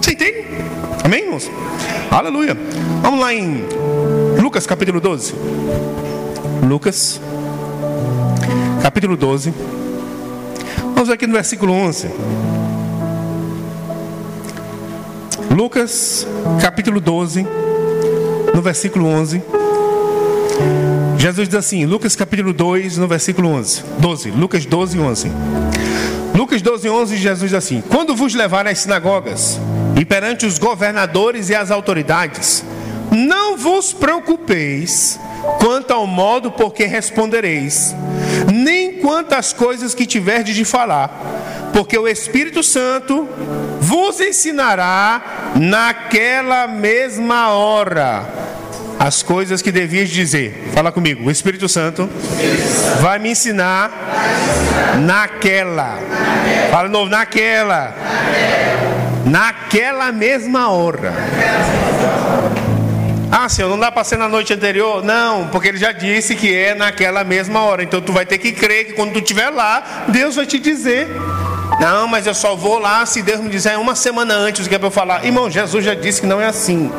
Você 0.00 0.12
entende? 0.12 0.44
Amém, 1.02 1.24
irmãos? 1.24 1.50
Aleluia. 2.08 2.56
Vamos 3.02 3.18
lá 3.18 3.34
em 3.34 3.64
Lucas 4.40 4.64
capítulo 4.64 5.00
12. 5.00 5.34
Lucas 6.68 7.20
capítulo 8.82 9.16
12. 9.16 9.54
Vamos 10.94 11.08
aqui 11.08 11.26
no 11.26 11.34
versículo 11.34 11.72
11. 11.72 12.10
Lucas 15.50 16.26
capítulo 16.60 17.00
12, 17.00 17.46
no 18.52 18.60
versículo 18.60 19.06
11. 19.06 19.40
Jesus 21.16 21.48
diz 21.48 21.56
assim, 21.56 21.86
Lucas 21.86 22.16
capítulo 22.16 22.52
2, 22.52 22.98
no 22.98 23.06
versículo 23.06 23.50
11, 23.50 23.84
12, 23.98 24.30
Lucas 24.32 24.66
12, 24.66 24.98
11. 24.98 25.32
Lucas 26.34 26.60
12, 26.60 26.88
11, 26.88 27.16
Jesus 27.16 27.50
diz 27.50 27.54
assim: 27.54 27.82
Quando 27.88 28.16
vos 28.16 28.34
levarem 28.34 28.72
às 28.72 28.80
sinagogas 28.80 29.60
e 30.00 30.04
perante 30.04 30.46
os 30.46 30.58
governadores 30.58 31.50
e 31.50 31.54
as 31.54 31.70
autoridades, 31.70 32.64
não 33.12 33.56
vos 33.56 33.92
preocupeis 33.92 35.20
quanto 35.60 35.92
ao 35.92 36.06
modo 36.06 36.50
por 36.50 36.72
que 36.72 36.84
respondereis, 36.84 37.94
às 39.36 39.52
coisas 39.52 39.94
que 39.94 40.06
tiverdes 40.06 40.54
de 40.54 40.64
falar, 40.64 41.10
porque 41.72 41.98
o 41.98 42.06
Espírito 42.06 42.62
Santo 42.62 43.28
vos 43.80 44.20
ensinará 44.20 45.52
naquela 45.56 46.66
mesma 46.66 47.50
hora 47.50 48.42
as 48.98 49.20
coisas 49.20 49.60
que 49.60 49.72
devias 49.72 50.10
dizer. 50.10 50.70
Fala 50.72 50.92
comigo. 50.92 51.26
O 51.26 51.30
Espírito 51.30 51.68
Santo 51.68 52.08
vai 53.00 53.18
me 53.18 53.30
ensinar 53.30 53.90
naquela. 55.04 55.98
Fala 56.70 56.86
de 56.86 56.92
novo, 56.92 57.10
naquela. 57.10 57.94
Naquela 59.26 60.12
mesma 60.12 60.70
hora. 60.70 61.12
Ah, 63.34 63.48
Senhor, 63.48 63.68
não 63.68 63.78
dá 63.78 63.90
para 63.90 64.04
ser 64.04 64.18
na 64.18 64.28
noite 64.28 64.52
anterior? 64.52 65.02
Não, 65.02 65.48
porque 65.48 65.68
ele 65.68 65.78
já 65.78 65.90
disse 65.90 66.36
que 66.36 66.54
é 66.54 66.74
naquela 66.74 67.24
mesma 67.24 67.62
hora. 67.62 67.82
Então 67.82 68.00
tu 68.00 68.12
vai 68.12 68.26
ter 68.26 68.36
que 68.36 68.52
crer 68.52 68.88
que 68.88 68.92
quando 68.92 69.14
tu 69.14 69.20
estiver 69.20 69.48
lá, 69.48 70.04
Deus 70.08 70.36
vai 70.36 70.44
te 70.44 70.58
dizer. 70.58 71.08
Não, 71.80 72.06
mas 72.06 72.26
eu 72.26 72.34
só 72.34 72.54
vou 72.54 72.78
lá 72.78 73.06
se 73.06 73.22
Deus 73.22 73.40
me 73.40 73.48
disser 73.48 73.80
uma 73.80 73.94
semana 73.94 74.34
antes 74.34 74.66
o 74.66 74.68
que 74.68 74.74
é 74.74 74.78
para 74.78 74.88
eu 74.88 74.92
falar. 74.92 75.24
Irmão, 75.24 75.50
Jesus 75.50 75.82
já 75.82 75.94
disse 75.94 76.20
que 76.20 76.26
não 76.26 76.40
é 76.40 76.46
assim 76.46 76.92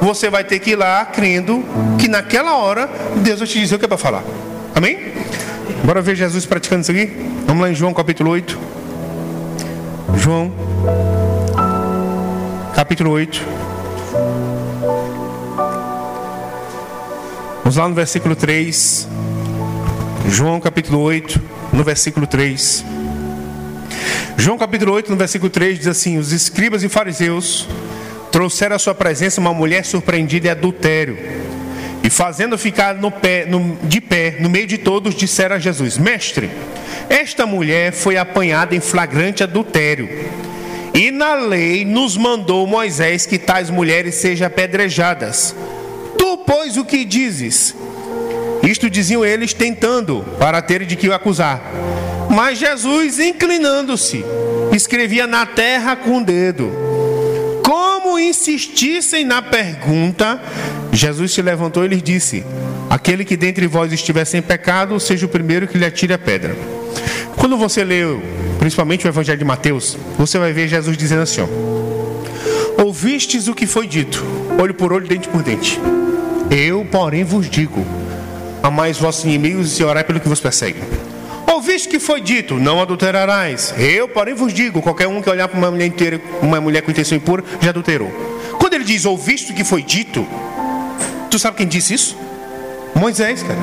você 0.00 0.28
vai 0.28 0.44
ter 0.44 0.58
que 0.58 0.70
ir 0.70 0.76
lá 0.76 1.04
crendo 1.04 1.64
que 1.98 2.08
naquela 2.08 2.56
hora 2.56 2.88
Deus 3.16 3.38
vai 3.38 3.48
te 3.48 3.58
dizer 3.58 3.76
o 3.76 3.78
que 3.78 3.84
é 3.84 3.88
para 3.88 3.96
falar. 3.96 4.22
Amém? 4.74 5.12
Bora 5.84 6.02
ver 6.02 6.16
Jesus 6.16 6.44
praticando 6.46 6.82
isso 6.82 6.90
aqui? 6.90 7.10
Vamos 7.46 7.62
lá 7.62 7.70
em 7.70 7.74
João 7.74 7.94
capítulo 7.94 8.30
8. 8.30 8.58
João 10.16 10.52
capítulo 12.74 13.10
8. 13.10 13.65
Vamos 17.66 17.78
lá 17.78 17.88
no 17.88 17.96
versículo 17.96 18.36
3. 18.36 19.08
João 20.28 20.60
capítulo 20.60 21.00
8, 21.00 21.42
no 21.72 21.82
versículo 21.82 22.24
3. 22.24 22.84
João 24.36 24.56
capítulo 24.56 24.92
8, 24.92 25.10
no 25.10 25.16
versículo 25.16 25.50
3 25.50 25.76
diz 25.76 25.88
assim: 25.88 26.16
Os 26.16 26.30
escribas 26.30 26.84
e 26.84 26.88
fariseus 26.88 27.66
trouxeram 28.30 28.76
à 28.76 28.78
sua 28.78 28.94
presença 28.94 29.40
uma 29.40 29.52
mulher 29.52 29.84
surpreendida 29.84 30.46
em 30.46 30.50
adultério. 30.52 31.18
E 32.04 32.08
fazendo 32.08 32.56
ficar 32.56 32.94
no 32.94 33.10
pé, 33.10 33.44
no, 33.46 33.76
de 33.82 34.00
pé, 34.00 34.36
no 34.38 34.48
meio 34.48 34.68
de 34.68 34.78
todos, 34.78 35.12
disseram 35.16 35.56
a 35.56 35.58
Jesus: 35.58 35.98
Mestre, 35.98 36.48
esta 37.10 37.46
mulher 37.46 37.90
foi 37.90 38.16
apanhada 38.16 38.76
em 38.76 38.80
flagrante 38.80 39.42
adultério. 39.42 40.08
E 40.94 41.10
na 41.10 41.34
lei 41.34 41.84
nos 41.84 42.16
mandou 42.16 42.64
Moisés 42.64 43.26
que 43.26 43.40
tais 43.40 43.70
mulheres 43.70 44.14
sejam 44.14 44.46
apedrejadas. 44.46 45.52
Pois, 46.46 46.76
o 46.76 46.84
que 46.84 47.04
dizes? 47.04 47.74
Isto 48.62 48.88
diziam 48.88 49.24
eles 49.24 49.52
tentando, 49.52 50.24
para 50.38 50.62
terem 50.62 50.86
de 50.86 50.96
que 50.96 51.08
o 51.08 51.14
acusar. 51.14 51.60
Mas 52.30 52.58
Jesus, 52.58 53.18
inclinando-se, 53.18 54.24
escrevia 54.72 55.26
na 55.26 55.44
terra 55.44 55.96
com 55.96 56.18
o 56.18 56.24
dedo. 56.24 56.70
Como 57.64 58.18
insistissem 58.18 59.24
na 59.24 59.42
pergunta, 59.42 60.40
Jesus 60.92 61.32
se 61.32 61.42
levantou 61.42 61.84
e 61.84 61.88
lhes 61.88 62.02
disse: 62.02 62.44
Aquele 62.88 63.24
que 63.24 63.36
dentre 63.36 63.66
vós 63.66 63.92
estiver 63.92 64.24
sem 64.24 64.40
pecado, 64.40 64.98
seja 65.00 65.26
o 65.26 65.28
primeiro 65.28 65.66
que 65.66 65.76
lhe 65.76 65.84
atire 65.84 66.12
a 66.12 66.18
pedra. 66.18 66.56
Quando 67.36 67.56
você 67.56 67.84
lê, 67.84 68.02
principalmente 68.58 69.06
o 69.06 69.08
Evangelho 69.08 69.38
de 69.38 69.44
Mateus, 69.44 69.96
você 70.18 70.38
vai 70.38 70.52
ver 70.52 70.68
Jesus 70.68 70.96
dizendo 70.96 71.22
assim: 71.22 71.42
ó, 71.42 72.82
Ouvistes 72.82 73.48
o 73.48 73.54
que 73.54 73.66
foi 73.66 73.86
dito, 73.86 74.24
olho 74.60 74.74
por 74.74 74.92
olho, 74.92 75.06
dente 75.06 75.28
por 75.28 75.42
dente. 75.42 75.80
Eu, 76.50 76.84
porém, 76.84 77.24
vos 77.24 77.48
digo: 77.48 77.84
Amais 78.62 78.98
vossos 78.98 79.24
inimigos 79.24 79.78
e 79.78 79.84
orai 79.84 80.04
pelo 80.04 80.20
que 80.20 80.28
vos 80.28 80.40
persegue. 80.40 80.80
Ouviste 81.52 81.88
que 81.88 81.98
foi 81.98 82.20
dito: 82.20 82.54
Não 82.54 82.80
adulterarás. 82.80 83.74
Eu, 83.78 84.08
porém, 84.08 84.34
vos 84.34 84.52
digo: 84.52 84.82
qualquer 84.82 85.08
um 85.08 85.22
que 85.22 85.30
olhar 85.30 85.48
para 85.48 85.58
uma 85.58 85.70
mulher 85.70 85.86
inteira, 85.86 86.20
uma 86.42 86.60
mulher 86.60 86.82
com 86.82 86.90
intenção 86.90 87.16
impura, 87.16 87.42
já 87.60 87.70
adulterou. 87.70 88.10
Quando 88.58 88.74
ele 88.74 88.84
diz: 88.84 89.04
Ouviste 89.04 89.52
que 89.52 89.64
foi 89.64 89.82
dito, 89.82 90.26
tu 91.30 91.38
sabe 91.38 91.56
quem 91.56 91.66
disse 91.66 91.94
isso? 91.94 92.16
Moisés, 92.94 93.42
cara. 93.42 93.58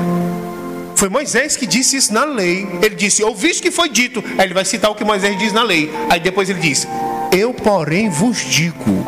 Foi 0.96 1.08
Moisés 1.08 1.56
que 1.56 1.66
disse 1.66 1.96
isso 1.96 2.12
na 2.12 2.24
lei. 2.24 2.66
Ele 2.82 2.94
disse: 2.94 3.22
Ouviste 3.22 3.62
que 3.62 3.70
foi 3.70 3.88
dito. 3.88 4.22
Aí 4.38 4.46
ele 4.46 4.54
vai 4.54 4.64
citar 4.64 4.90
o 4.90 4.94
que 4.94 5.04
Moisés 5.04 5.38
diz 5.38 5.52
na 5.52 5.62
lei. 5.62 5.92
Aí 6.08 6.20
depois 6.20 6.48
ele 6.48 6.60
diz: 6.60 6.86
Eu, 7.32 7.52
porém, 7.52 8.08
vos 8.08 8.38
digo. 8.44 9.06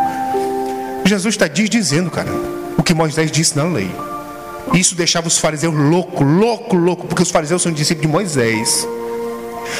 Jesus 1.05 1.35
está 1.35 1.47
dizendo, 1.47 2.11
cara, 2.11 2.31
que 2.87 2.95
Moisés 2.95 3.30
disse 3.30 3.57
na 3.57 3.64
lei. 3.64 3.91
Isso 4.72 4.95
deixava 4.95 5.26
os 5.26 5.39
fariseus 5.39 5.74
louco, 5.74 6.22
louco, 6.22 6.76
louco, 6.76 7.07
porque 7.07 7.22
os 7.22 7.30
fariseus 7.30 7.61
são 7.61 7.72
discípulos 7.72 8.07
de 8.07 8.12
Moisés. 8.12 8.89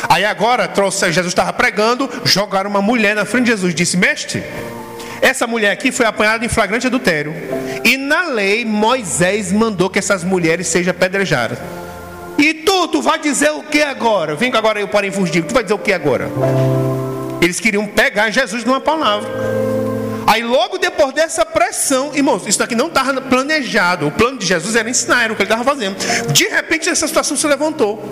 Aí 0.09 0.25
agora, 0.25 0.67
trouxe, 0.67 1.13
Jesus 1.13 1.29
estava 1.29 1.53
pregando, 1.53 2.11
jogaram 2.25 2.69
uma 2.69 2.83
mulher 2.83 3.15
na 3.15 3.25
frente 3.25 3.45
de 3.45 3.51
Jesus, 3.53 3.75
disse: 3.75 3.97
Mestre, 3.97 4.43
essa 5.23 5.47
mulher 5.47 5.71
aqui 5.71 5.93
foi 5.93 6.05
apanhada 6.05 6.45
em 6.45 6.49
flagrante 6.49 6.89
adultério. 6.89 7.33
E 7.85 7.97
na 7.97 8.27
lei, 8.27 8.65
Moisés 8.65 9.53
mandou 9.53 9.89
que 9.89 10.01
essas 10.01 10.25
mulheres 10.25 10.67
sejam 10.67 10.91
apedrejadas. 10.91 11.59
E 12.37 12.53
tu, 12.53 12.89
tu 12.89 13.01
vai 13.01 13.19
dizer 13.21 13.51
o 13.51 13.63
que 13.63 13.83
agora? 13.83 14.35
Vem 14.35 14.53
agora 14.53 14.81
eu 14.81 14.89
porém 14.89 15.13
fugir. 15.13 15.45
Tu 15.45 15.55
vai 15.55 15.63
dizer 15.63 15.75
o 15.75 15.79
que 15.79 15.93
agora? 15.93 16.29
Eles 17.41 17.61
queriam 17.61 17.87
pegar 17.87 18.31
Jesus 18.31 18.65
numa 18.65 18.81
palavra. 18.81 19.66
Aí 20.27 20.43
logo 20.43 20.79
depois 20.79 21.15
dessa 21.15 21.45
pressão, 21.45 22.11
irmãos, 22.15 22.47
isso 22.47 22.59
daqui 22.59 22.75
não 22.75 22.89
estava 22.89 23.21
planejado. 23.21 24.09
O 24.09 24.11
plano 24.11 24.39
de 24.39 24.47
Jesus 24.47 24.75
era 24.75 24.91
ensinar, 24.91 25.25
era 25.25 25.33
o 25.33 25.37
que 25.37 25.43
ele 25.43 25.51
estava 25.51 25.65
fazendo. 25.65 25.97
De 26.33 26.49
repente 26.49 26.89
essa 26.89 27.07
situação 27.07 27.37
se 27.37 27.47
levantou. 27.47 28.03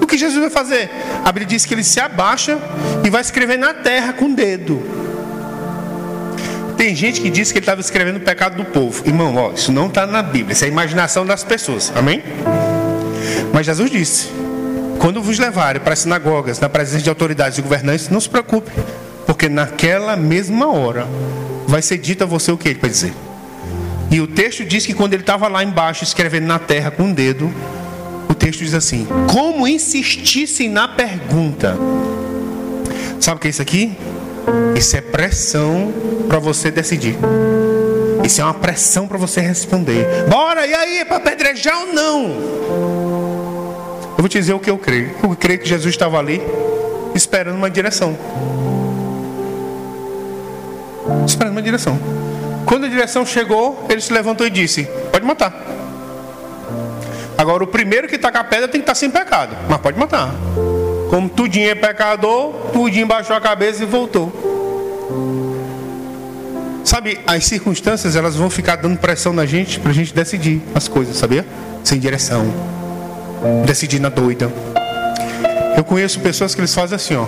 O 0.00 0.06
que 0.06 0.16
Jesus 0.16 0.40
vai 0.40 0.50
fazer? 0.50 0.90
A 1.24 1.30
Bíblia 1.30 1.46
diz 1.46 1.66
que 1.66 1.74
ele 1.74 1.84
se 1.84 2.00
abaixa 2.00 2.58
e 3.04 3.10
vai 3.10 3.20
escrever 3.20 3.58
na 3.58 3.74
terra 3.74 4.12
com 4.12 4.26
o 4.26 4.34
dedo. 4.34 4.82
Tem 6.76 6.96
gente 6.96 7.20
que 7.20 7.28
diz 7.28 7.52
que 7.52 7.58
ele 7.58 7.64
estava 7.64 7.82
escrevendo 7.82 8.16
o 8.16 8.20
pecado 8.20 8.56
do 8.56 8.64
povo. 8.64 9.06
Irmão, 9.06 9.36
ó, 9.36 9.52
isso 9.52 9.70
não 9.70 9.86
está 9.86 10.06
na 10.06 10.22
Bíblia, 10.22 10.54
isso 10.54 10.64
é 10.64 10.68
a 10.68 10.70
imaginação 10.70 11.26
das 11.26 11.44
pessoas. 11.44 11.92
Amém? 11.94 12.22
Mas 13.52 13.66
Jesus 13.66 13.90
disse: 13.90 14.30
quando 14.98 15.22
vos 15.22 15.38
levarem 15.38 15.82
para 15.82 15.92
as 15.92 16.00
sinagogas, 16.00 16.58
na 16.58 16.70
presença 16.70 17.02
de 17.02 17.10
autoridades 17.10 17.58
e 17.58 17.62
governantes, 17.62 18.08
não 18.08 18.18
se 18.18 18.30
preocupe, 18.30 18.70
porque 19.26 19.46
naquela 19.46 20.16
mesma 20.16 20.72
hora 20.72 21.06
vai 21.66 21.82
ser 21.82 21.98
dito 21.98 22.24
a 22.24 22.26
você 22.26 22.50
o 22.50 22.56
que 22.56 22.68
ele 22.68 22.78
vai 22.78 22.90
dizer. 22.90 23.12
E 24.10 24.20
o 24.20 24.26
texto 24.26 24.64
diz 24.64 24.84
que 24.84 24.92
quando 24.92 25.14
ele 25.14 25.22
estava 25.22 25.46
lá 25.46 25.62
embaixo 25.62 26.02
escrevendo 26.02 26.46
na 26.46 26.58
terra 26.58 26.90
com 26.90 27.04
o 27.04 27.06
um 27.06 27.12
dedo, 27.12 27.52
o 28.28 28.34
texto 28.34 28.60
diz 28.60 28.74
assim: 28.74 29.06
Como 29.30 29.66
insistissem 29.68 30.68
na 30.68 30.88
pergunta. 30.88 31.76
Sabe 33.20 33.36
o 33.36 33.40
que 33.40 33.48
é 33.48 33.50
isso 33.50 33.62
aqui? 33.62 33.96
Isso 34.76 34.96
é 34.96 35.00
pressão 35.00 35.92
para 36.26 36.38
você 36.38 36.70
decidir. 36.70 37.16
Isso 38.24 38.40
é 38.40 38.44
uma 38.44 38.54
pressão 38.54 39.06
para 39.06 39.18
você 39.18 39.40
responder. 39.40 40.06
Bora, 40.28 40.66
e 40.66 40.74
aí, 40.74 40.98
é 40.98 41.04
para 41.04 41.16
apedrejar 41.16 41.76
ou 41.80 41.92
não? 41.92 42.24
Eu 44.12 44.16
vou 44.18 44.28
te 44.28 44.38
dizer 44.38 44.54
o 44.54 44.58
que 44.58 44.70
eu 44.70 44.78
creio. 44.78 45.14
Eu 45.22 45.36
creio 45.36 45.58
que 45.58 45.68
Jesus 45.68 45.94
estava 45.94 46.18
ali 46.18 46.40
esperando 47.14 47.56
uma 47.56 47.70
direção. 47.70 48.16
Esperando 51.26 51.52
uma 51.52 51.62
direção. 51.62 51.98
Quando 52.66 52.86
a 52.86 52.88
direção 52.88 53.24
chegou, 53.26 53.86
ele 53.88 54.00
se 54.00 54.12
levantou 54.12 54.46
e 54.46 54.50
disse: 54.50 54.84
Pode 55.12 55.24
matar. 55.24 55.52
Agora, 57.36 57.64
o 57.64 57.66
primeiro 57.66 58.06
que 58.06 58.18
com 58.18 58.26
a 58.26 58.44
pedra 58.44 58.68
tem 58.68 58.80
que 58.80 58.84
estar 58.84 58.92
tá 58.92 58.94
sem 58.94 59.10
pecado, 59.10 59.56
mas 59.68 59.80
pode 59.80 59.98
matar. 59.98 60.30
Como 61.08 61.28
tudinho 61.28 61.70
é 61.70 61.74
pecador, 61.74 62.52
tudinho 62.72 63.06
baixou 63.06 63.34
a 63.34 63.40
cabeça 63.40 63.82
e 63.82 63.86
voltou. 63.86 64.30
Sabe, 66.84 67.18
as 67.26 67.46
circunstâncias 67.46 68.14
elas 68.14 68.36
vão 68.36 68.50
ficar 68.50 68.76
dando 68.76 68.98
pressão 68.98 69.32
na 69.32 69.46
gente 69.46 69.80
para 69.80 69.90
a 69.90 69.94
gente 69.94 70.14
decidir 70.14 70.60
as 70.74 70.86
coisas, 70.86 71.16
sabia? 71.16 71.46
Sem 71.82 71.98
direção. 71.98 72.44
Decidir 73.64 74.00
na 74.00 74.08
doida. 74.08 74.50
Eu 75.76 75.84
conheço 75.84 76.20
pessoas 76.20 76.54
que 76.54 76.60
eles 76.60 76.74
fazem 76.74 76.96
assim, 76.96 77.16
ó. 77.16 77.26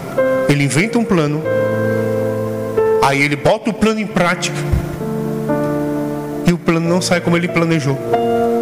Ele 0.48 0.64
inventa 0.64 0.98
um 0.98 1.04
plano, 1.04 1.42
aí 3.02 3.20
ele 3.20 3.36
bota 3.36 3.70
o 3.70 3.72
plano 3.72 4.00
em 4.00 4.06
prática 4.06 4.56
e 6.46 6.52
o 6.52 6.58
plano 6.58 6.88
não 6.88 7.02
sai 7.02 7.20
como 7.20 7.36
ele 7.36 7.48
planejou. 7.48 7.98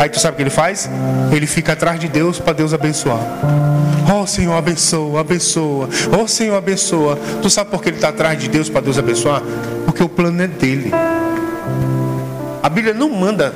Aí 0.01 0.09
tu 0.09 0.19
sabe 0.19 0.33
o 0.33 0.37
que 0.37 0.43
ele 0.43 0.51
faz? 0.51 0.89
Ele 1.31 1.47
fica 1.47 1.75
atrás 1.75 2.01
de 2.01 2.09
Deus 2.09 2.39
para 2.39 2.55
Deus 2.55 2.73
abençoar. 2.73 3.21
Oh 4.11 4.27
Senhor, 4.27 4.55
abençoa, 4.55 5.21
abençoa. 5.21 5.89
Oh 6.19 6.27
Senhor, 6.27 6.57
abençoa. 6.57 7.19
Tu 7.43 7.51
sabe 7.51 7.71
por 7.71 7.83
que 7.83 7.91
ele 7.91 7.97
está 7.97 8.09
atrás 8.09 8.39
de 8.39 8.49
Deus 8.49 8.69
para 8.71 8.81
Deus 8.81 8.99
abençoar? 8.99 9.43
Porque 9.85 10.03
o 10.03 10.09
plano 10.09 10.41
é 10.43 10.47
dele. 10.47 10.91
A 12.63 12.69
Bíblia 12.69 12.95
não 12.95 13.11
manda 13.11 13.55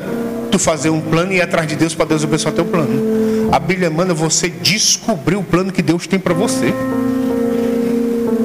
tu 0.50 0.58
fazer 0.58 0.90
um 0.90 1.00
plano 1.00 1.32
e 1.32 1.36
ir 1.36 1.40
atrás 1.40 1.66
de 1.66 1.76
Deus 1.76 1.94
para 1.94 2.06
Deus 2.06 2.22
abençoar 2.22 2.54
teu 2.54 2.64
plano. 2.64 3.48
A 3.50 3.58
Bíblia 3.58 3.90
manda 3.90 4.12
você 4.12 4.48
descobrir 4.48 5.36
o 5.36 5.42
plano 5.42 5.72
que 5.72 5.82
Deus 5.82 6.06
tem 6.06 6.18
para 6.18 6.34
você. 6.34 6.74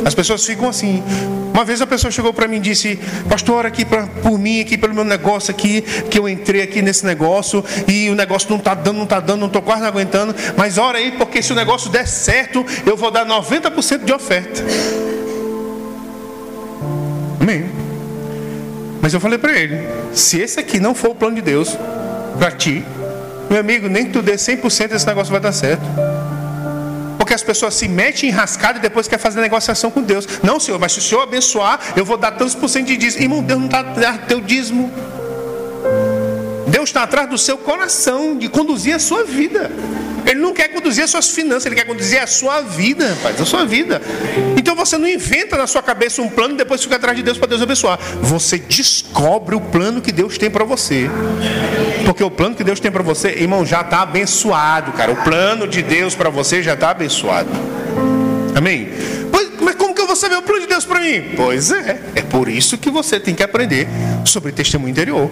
As 0.09 0.15
pessoas 0.15 0.43
ficam 0.43 0.67
assim, 0.67 1.03
uma 1.53 1.63
vez 1.63 1.83
a 1.83 1.85
pessoa 1.85 2.09
chegou 2.09 2.33
para 2.33 2.47
mim 2.47 2.57
e 2.57 2.61
disse: 2.61 2.99
Pastor, 3.29 3.57
ora 3.57 3.67
aqui 3.67 3.85
pra, 3.85 4.07
por 4.07 4.39
mim, 4.39 4.59
aqui 4.59 4.75
pelo 4.75 4.91
meu 4.91 5.03
negócio 5.03 5.51
aqui, 5.51 5.83
que 5.83 6.17
eu 6.17 6.27
entrei 6.27 6.63
aqui 6.63 6.81
nesse 6.81 7.05
negócio 7.05 7.63
e 7.87 8.09
o 8.09 8.15
negócio 8.15 8.49
não 8.49 8.57
está 8.57 8.73
dando, 8.73 8.97
não 8.97 9.03
está 9.03 9.19
dando, 9.19 9.41
não 9.41 9.45
estou 9.45 9.61
quase 9.61 9.81
não 9.81 9.87
aguentando. 9.87 10.35
Mas 10.57 10.79
ora 10.79 10.97
aí, 10.97 11.11
porque 11.11 11.43
se 11.43 11.53
o 11.53 11.55
negócio 11.55 11.91
der 11.91 12.07
certo, 12.07 12.65
eu 12.87 12.97
vou 12.97 13.11
dar 13.11 13.23
90% 13.23 14.03
de 14.03 14.11
oferta. 14.11 14.63
Amém. 17.39 17.69
Mas 18.99 19.13
eu 19.13 19.19
falei 19.19 19.37
para 19.37 19.55
ele: 19.59 19.87
se 20.11 20.39
esse 20.39 20.59
aqui 20.59 20.79
não 20.79 20.95
for 20.95 21.11
o 21.11 21.15
plano 21.15 21.35
de 21.35 21.43
Deus 21.43 21.77
para 22.39 22.49
ti, 22.49 22.83
meu 23.47 23.59
amigo, 23.59 23.87
nem 23.87 24.07
que 24.07 24.13
tu 24.13 24.23
dê 24.23 24.33
100% 24.33 24.91
esse 24.91 25.05
negócio 25.05 25.31
vai 25.31 25.39
dar 25.39 25.51
certo. 25.51 26.08
Porque 27.29 27.35
as 27.35 27.43
pessoas 27.43 27.75
se 27.75 27.87
metem 27.87 28.31
em 28.31 28.31
rascada 28.31 28.79
e 28.79 28.81
depois 28.81 29.07
quer 29.07 29.19
fazer 29.19 29.39
negociação 29.39 29.91
com 29.91 30.01
Deus. 30.01 30.27
Não, 30.41 30.59
Senhor, 30.59 30.79
mas 30.79 30.93
se 30.93 30.97
o 30.97 31.01
Senhor 31.03 31.21
abençoar, 31.21 31.79
eu 31.95 32.03
vou 32.03 32.17
dar 32.17 32.31
tantos 32.31 32.55
por 32.55 32.67
cento 32.67 32.87
de 32.87 32.97
dízimo. 32.97 33.23
Irmão, 33.23 33.43
Deus 33.43 33.59
não 33.59 33.67
está 33.67 33.81
atrás 33.81 34.17
do 34.17 34.25
teu 34.25 34.41
dízimo. 34.41 34.91
Deus 36.65 36.89
está 36.89 37.03
atrás 37.03 37.29
do 37.29 37.37
seu 37.37 37.55
coração, 37.55 38.35
de 38.35 38.49
conduzir 38.49 38.95
a 38.95 38.99
sua 38.99 39.23
vida. 39.25 39.69
Ele 40.25 40.39
não 40.39 40.55
quer 40.55 40.69
conduzir 40.69 41.03
as 41.03 41.11
suas 41.11 41.29
finanças, 41.29 41.67
ele 41.67 41.75
quer 41.75 41.85
conduzir 41.85 42.19
a 42.19 42.25
sua 42.25 42.61
vida, 42.61 43.09
rapaz, 43.09 43.39
a 43.39 43.45
sua 43.45 43.63
vida. 43.63 44.01
Então 44.57 44.75
você 44.75 44.97
não 44.97 45.07
inventa 45.07 45.55
na 45.55 45.67
sua 45.67 45.83
cabeça 45.83 46.23
um 46.23 46.29
plano 46.29 46.55
e 46.55 46.57
depois 46.57 46.81
fica 46.81 46.95
atrás 46.95 47.15
de 47.15 47.21
Deus 47.21 47.37
para 47.37 47.47
Deus 47.47 47.61
abençoar. 47.61 47.99
Você 48.23 48.57
descobre 48.57 49.55
o 49.55 49.61
plano 49.61 50.01
que 50.01 50.11
Deus 50.11 50.35
tem 50.35 50.49
para 50.49 50.65
você. 50.65 51.07
Porque 52.09 52.23
o 52.23 52.31
plano 52.31 52.55
que 52.55 52.63
Deus 52.63 52.79
tem 52.79 52.89
para 52.89 53.03
você, 53.03 53.27
irmão, 53.27 53.63
já 53.63 53.81
está 53.81 54.01
abençoado, 54.01 54.93
cara. 54.93 55.11
O 55.11 55.15
plano 55.17 55.67
de 55.67 55.83
Deus 55.83 56.15
para 56.15 56.31
você 56.31 56.63
já 56.63 56.73
está 56.73 56.89
abençoado. 56.89 57.51
Amém? 58.55 58.89
Pois, 59.31 59.47
mas 59.61 59.75
como 59.75 59.93
que 59.93 60.01
eu 60.01 60.07
vou 60.07 60.15
saber 60.15 60.35
o 60.35 60.41
plano 60.41 60.61
de 60.61 60.65
Deus 60.65 60.85
para 60.85 61.01
mim? 61.01 61.25
Pois 61.37 61.69
é, 61.69 62.01
é 62.15 62.21
por 62.23 62.49
isso 62.49 62.79
que 62.79 62.89
você 62.89 63.19
tem 63.19 63.35
que 63.35 63.43
aprender 63.43 63.87
sobre 64.25 64.51
testemunho 64.51 64.89
interior. 64.89 65.29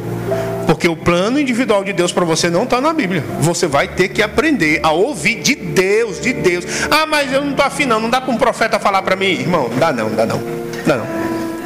Porque 0.67 0.87
o 0.87 0.95
plano 0.95 1.39
individual 1.39 1.83
de 1.83 1.93
Deus 1.93 2.11
para 2.11 2.23
você 2.23 2.47
não 2.47 2.61
está 2.61 2.79
na 2.79 2.93
Bíblia. 2.93 3.23
Você 3.39 3.65
vai 3.65 3.87
ter 3.87 4.09
que 4.09 4.21
aprender 4.21 4.79
a 4.83 4.91
ouvir 4.91 5.41
de 5.41 5.55
Deus, 5.55 6.21
de 6.21 6.31
Deus. 6.31 6.63
Ah, 6.91 7.07
mas 7.07 7.33
eu 7.33 7.41
não 7.41 7.51
estou 7.51 7.65
afim, 7.65 7.85
não. 7.85 8.07
Dá 8.07 8.21
para 8.21 8.31
um 8.31 8.37
profeta 8.37 8.77
falar 8.77 9.01
para 9.01 9.15
mim, 9.15 9.31
irmão. 9.31 9.67
Dá 9.79 9.91
não, 9.91 10.11
dá. 10.11 10.27
Não 10.27 10.39
dá 10.85 10.97
não. 10.97 11.07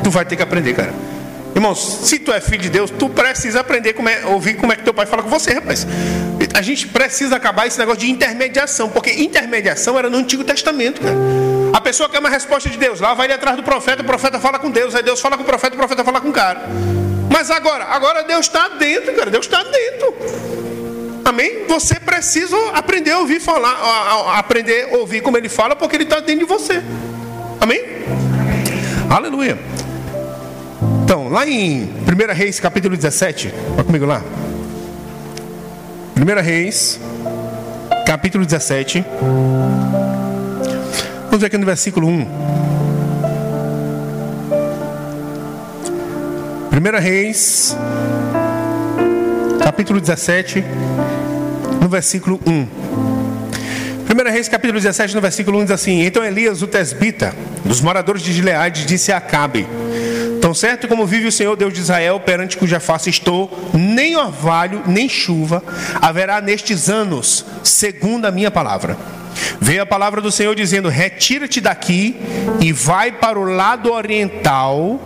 Tu 0.01 0.09
vai 0.09 0.23
ter 0.23 0.37
que 0.37 0.41
aprender, 0.41 0.73
cara. 0.73 0.93
Irmãos, 1.61 1.99
se 2.07 2.17
tu 2.17 2.33
é 2.33 2.41
filho 2.41 2.63
de 2.63 2.69
Deus, 2.71 2.89
tu 2.89 3.07
precisa 3.07 3.59
aprender 3.59 3.93
como 3.93 4.09
é, 4.09 4.25
ouvir 4.25 4.55
como 4.55 4.73
é 4.73 4.75
que 4.75 4.81
teu 4.81 4.95
pai 4.95 5.05
fala 5.05 5.21
com 5.21 5.29
você, 5.29 5.53
rapaz. 5.53 5.85
A 6.55 6.61
gente 6.63 6.87
precisa 6.87 7.35
acabar 7.35 7.67
esse 7.67 7.77
negócio 7.77 7.99
de 7.99 8.09
intermediação, 8.09 8.89
porque 8.89 9.11
intermediação 9.11 9.99
era 9.99 10.09
no 10.09 10.17
Antigo 10.17 10.43
Testamento, 10.43 10.99
cara. 10.99 11.15
A 11.71 11.79
pessoa 11.79 12.09
quer 12.09 12.17
uma 12.17 12.31
resposta 12.31 12.67
de 12.67 12.79
Deus, 12.79 12.99
lá 12.99 13.13
vai 13.13 13.27
ele 13.27 13.33
atrás 13.33 13.55
do 13.55 13.61
profeta, 13.61 14.01
o 14.01 14.05
profeta 14.05 14.39
fala 14.39 14.57
com 14.57 14.71
Deus, 14.71 14.95
aí 14.95 15.03
Deus 15.03 15.21
fala 15.21 15.37
com 15.37 15.43
o 15.43 15.45
profeta, 15.45 15.75
o 15.75 15.77
profeta 15.77 16.03
fala 16.03 16.19
com 16.19 16.29
o 16.29 16.33
cara. 16.33 16.61
Mas 17.29 17.51
agora, 17.51 17.83
agora 17.83 18.23
Deus 18.23 18.47
está 18.47 18.67
dentro, 18.69 19.13
cara, 19.13 19.29
Deus 19.29 19.45
está 19.45 19.61
dentro. 19.61 20.15
Amém? 21.23 21.67
Você 21.67 21.99
precisa 21.99 22.57
aprender 22.73 23.11
a 23.11 23.19
ouvir 23.19 23.39
falar, 23.39 23.69
a, 23.69 24.31
a, 24.31 24.39
aprender 24.39 24.89
a 24.91 24.97
ouvir 24.97 25.21
como 25.21 25.37
ele 25.37 25.47
fala, 25.47 25.75
porque 25.75 25.95
ele 25.95 26.05
está 26.05 26.21
dentro 26.21 26.47
de 26.47 26.51
você. 26.51 26.81
Amém? 27.59 27.83
Aleluia. 29.07 29.59
Então, 31.11 31.27
lá 31.27 31.45
em 31.45 31.83
1 31.83 32.33
Reis, 32.33 32.57
capítulo 32.57 32.95
17, 32.95 33.53
olha 33.73 33.83
comigo 33.83 34.05
lá. 34.05 34.23
1 36.15 36.41
Reis, 36.41 37.01
capítulo 38.07 38.45
17. 38.45 39.03
Vamos 41.25 41.41
ver 41.41 41.47
aqui 41.47 41.57
no 41.57 41.65
versículo 41.65 42.07
1. 42.07 42.27
1 46.71 47.01
Reis, 47.01 47.75
capítulo 49.61 49.99
17, 49.99 50.63
no 51.81 51.89
versículo 51.89 52.39
1. 52.47 52.51
1 52.53 54.31
Reis, 54.31 54.47
capítulo 54.47 54.79
17, 54.79 55.13
no 55.13 55.19
versículo 55.19 55.59
1 55.59 55.63
diz 55.63 55.71
assim: 55.71 56.05
Então 56.05 56.23
Elias, 56.23 56.61
o 56.61 56.67
tesbita, 56.67 57.35
dos 57.65 57.81
moradores 57.81 58.21
de 58.21 58.31
Gileade, 58.31 58.85
disse 58.85 59.11
a 59.11 59.17
Acabe: 59.17 59.67
Tão 60.51 60.55
certo 60.55 60.85
como 60.85 61.07
vive 61.07 61.27
o 61.27 61.31
Senhor 61.31 61.55
Deus 61.55 61.73
de 61.73 61.79
Israel, 61.79 62.19
perante 62.19 62.57
cuja 62.57 62.77
face 62.77 63.09
estou, 63.09 63.49
nem 63.73 64.17
orvalho, 64.17 64.83
nem 64.85 65.07
chuva 65.07 65.63
haverá 66.01 66.41
nestes 66.41 66.89
anos, 66.89 67.45
segundo 67.63 68.25
a 68.25 68.31
minha 68.31 68.51
palavra. 68.51 68.97
Veio 69.61 69.81
a 69.81 69.85
palavra 69.85 70.19
do 70.19 70.29
Senhor 70.29 70.53
dizendo: 70.53 70.89
Retira-te 70.89 71.61
daqui 71.61 72.17
e 72.59 72.73
vai 72.73 73.13
para 73.13 73.39
o 73.39 73.45
lado 73.45 73.93
oriental, 73.93 74.99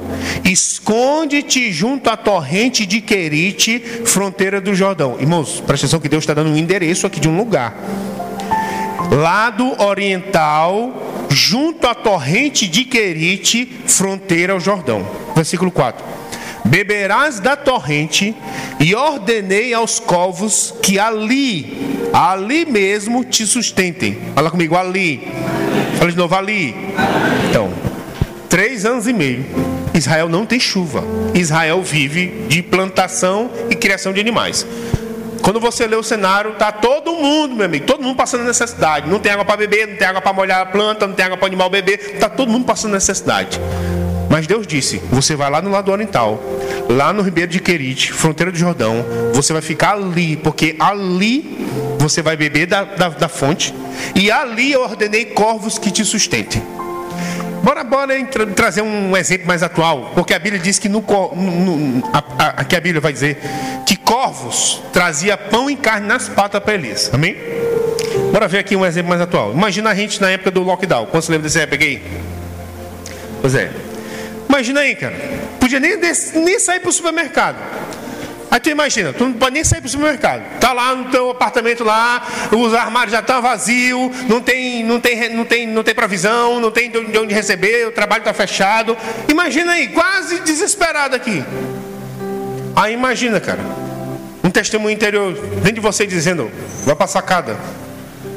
esconde-te 0.43 1.71
junto 1.71 2.09
à 2.09 2.17
torrente 2.17 2.83
de 2.83 2.99
Querite, 2.99 3.77
fronteira 4.03 4.59
do 4.59 4.73
Jordão. 4.73 5.17
Irmãos, 5.19 5.61
presta 5.61 5.85
atenção 5.85 5.99
que 5.99 6.09
Deus 6.09 6.23
está 6.23 6.33
dando 6.33 6.49
um 6.49 6.57
endereço 6.57 7.05
aqui 7.05 7.19
de 7.19 7.29
um 7.29 7.37
lugar. 7.37 7.77
Lado 9.11 9.79
oriental, 9.79 11.04
junto 11.35 11.85
à 11.85 11.93
torrente 11.93 12.65
de 12.65 12.85
Querite, 12.85 13.65
fronteira 13.85 14.53
ao 14.53 14.59
Jordão. 14.59 15.05
Versículo 15.35 15.69
4 15.69 16.15
beberás 16.65 17.39
da 17.39 17.55
torrente, 17.55 18.35
e 18.79 18.95
ordenei 18.95 19.71
aos 19.71 19.99
covos 19.99 20.73
que 20.81 20.97
ali, 20.97 22.09
ali 22.11 22.65
mesmo 22.65 23.23
te 23.23 23.45
sustentem. 23.45 24.17
Fala 24.33 24.49
comigo, 24.49 24.75
ali. 24.75 25.27
Fala 25.99 26.11
de 26.11 26.17
novo, 26.17 26.33
ali. 26.33 26.75
Então, 27.49 27.71
três 28.49 28.83
anos 28.83 29.07
e 29.07 29.13
meio, 29.13 29.45
Israel 29.93 30.27
não 30.27 30.43
tem 30.43 30.59
chuva. 30.59 31.03
Israel 31.35 31.83
vive 31.83 32.45
de 32.47 32.63
plantação 32.63 33.51
e 33.69 33.75
criação 33.75 34.11
de 34.11 34.19
animais. 34.19 34.65
Quando 35.41 35.59
você 35.59 35.87
lê 35.87 35.95
o 35.95 36.03
cenário, 36.03 36.53
tá 36.53 36.71
todo 36.71 37.13
mundo, 37.13 37.55
meu 37.55 37.65
amigo, 37.65 37.85
todo 37.85 38.01
mundo 38.03 38.15
passando 38.15 38.43
necessidade. 38.43 39.09
Não 39.09 39.19
tem 39.19 39.31
água 39.31 39.45
para 39.45 39.57
beber, 39.57 39.87
não 39.87 39.95
tem 39.95 40.07
água 40.07 40.21
para 40.21 40.33
molhar 40.33 40.61
a 40.61 40.65
planta, 40.65 41.07
não 41.07 41.13
tem 41.13 41.25
água 41.25 41.37
para 41.37 41.47
animal 41.47 41.69
beber, 41.69 42.17
tá 42.19 42.29
todo 42.29 42.51
mundo 42.51 42.65
passando 42.65 42.93
necessidade. 42.93 43.59
Mas 44.29 44.47
Deus 44.47 44.65
disse: 44.65 45.01
você 45.11 45.35
vai 45.35 45.49
lá 45.49 45.61
no 45.61 45.69
lado 45.69 45.91
oriental, 45.91 46.41
lá 46.89 47.13
no 47.13 47.21
Ribeiro 47.21 47.51
de 47.51 47.59
Querite, 47.59 48.11
fronteira 48.11 48.51
do 48.51 48.57
Jordão, 48.57 49.05
você 49.33 49.53
vai 49.53 49.61
ficar 49.61 49.93
ali, 49.93 50.35
porque 50.37 50.75
ali 50.79 51.67
você 51.99 52.21
vai 52.21 52.35
beber 52.35 52.67
da, 52.67 52.83
da, 52.83 53.09
da 53.09 53.27
fonte, 53.29 53.73
e 54.13 54.29
ali 54.31 54.71
eu 54.71 54.81
ordenei 54.81 55.25
corvos 55.25 55.77
que 55.77 55.91
te 55.91 56.03
sustentem. 56.03 56.61
Bora, 57.63 57.83
bora 57.83 58.13
trazer 58.55 58.83
um 58.83 59.17
exemplo 59.17 59.47
mais 59.47 59.63
atual, 59.63 60.11
porque 60.13 60.35
a 60.35 60.39
Bíblia 60.39 60.61
diz 60.61 60.77
que 60.77 60.87
no, 60.87 61.01
no 61.01 62.03
a, 62.13 62.23
a, 62.37 62.47
aqui 62.61 62.75
a 62.75 62.79
Bíblia 62.79 63.01
vai 63.01 63.11
dizer 63.11 63.39
que 63.87 63.94
corvos 64.25 64.81
trazia 64.91 65.37
pão 65.37 65.69
e 65.69 65.75
carne 65.75 66.07
nas 66.07 66.27
patas 66.27 66.61
para 66.63 66.73
Elias. 66.73 67.11
Amém? 67.13 67.35
Bora 68.31 68.47
ver 68.47 68.59
aqui 68.59 68.75
um 68.75 68.85
exemplo 68.85 69.09
mais 69.09 69.21
atual. 69.21 69.51
Imagina 69.53 69.91
a 69.91 69.95
gente 69.95 70.19
na 70.19 70.31
época 70.31 70.49
do 70.49 70.63
lockdown. 70.63 71.05
Quando 71.05 71.23
você 71.23 71.31
lembra 71.31 71.47
dessa 71.47 71.59
época 71.59 71.83
aí? 71.83 72.01
Pois 73.39 73.53
é. 73.53 73.71
Imagina 74.49 74.79
aí, 74.79 74.95
cara. 74.95 75.15
Podia 75.59 75.79
nem, 75.79 75.97
nem 75.97 76.59
sair 76.59 76.79
para 76.79 76.89
o 76.89 76.91
supermercado. 76.91 77.57
Aí 78.49 78.59
tu 78.59 78.69
imagina, 78.69 79.11
tu 79.11 79.25
não 79.25 79.33
pode 79.33 79.53
nem 79.53 79.63
sair 79.63 79.81
para 79.81 79.87
o 79.87 79.91
supermercado. 79.91 80.59
Tá 80.59 80.71
lá 80.71 80.95
no 80.95 81.05
teu 81.11 81.29
apartamento 81.29 81.83
lá, 81.83 82.25
os 82.51 82.73
armários 82.73 83.11
já 83.11 83.19
estão 83.19 83.41
vazios, 83.41 84.11
não 84.29 84.39
tem, 84.39 84.83
não 84.83 84.99
tem, 84.99 85.29
não 85.29 85.45
tem, 85.45 85.67
não 85.67 85.83
tem 85.83 85.93
provisão, 85.93 86.59
não 86.59 86.71
tem 86.71 86.89
de 86.89 87.17
onde 87.17 87.33
receber, 87.33 87.87
o 87.87 87.91
trabalho 87.91 88.21
está 88.21 88.33
fechado. 88.33 88.97
Imagina 89.27 89.73
aí, 89.73 89.89
quase 89.89 90.39
desesperado 90.39 91.15
aqui. 91.15 91.43
Aí 92.75 92.93
imagina, 92.93 93.39
cara, 93.39 93.84
testemunho 94.55 94.93
interior 94.93 95.33
dentro 95.33 95.73
de 95.73 95.79
você 95.81 96.07
dizendo, 96.07 96.49
vai 96.85 96.95
para 96.95 97.05
a 97.05 97.09
sacada. 97.09 97.57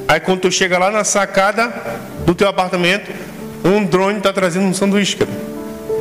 Aí 0.09 0.19
quando 0.19 0.41
tu 0.41 0.51
chega 0.51 0.77
lá 0.77 0.91
na 0.91 1.05
sacada 1.05 1.73
do 2.27 2.35
teu 2.35 2.49
apartamento, 2.49 3.11
um 3.65 3.85
drone 3.85 4.19
está 4.19 4.33
trazendo 4.33 4.67
um 4.67 4.75
sanduíche, 4.75 5.17
cara. 5.17 5.31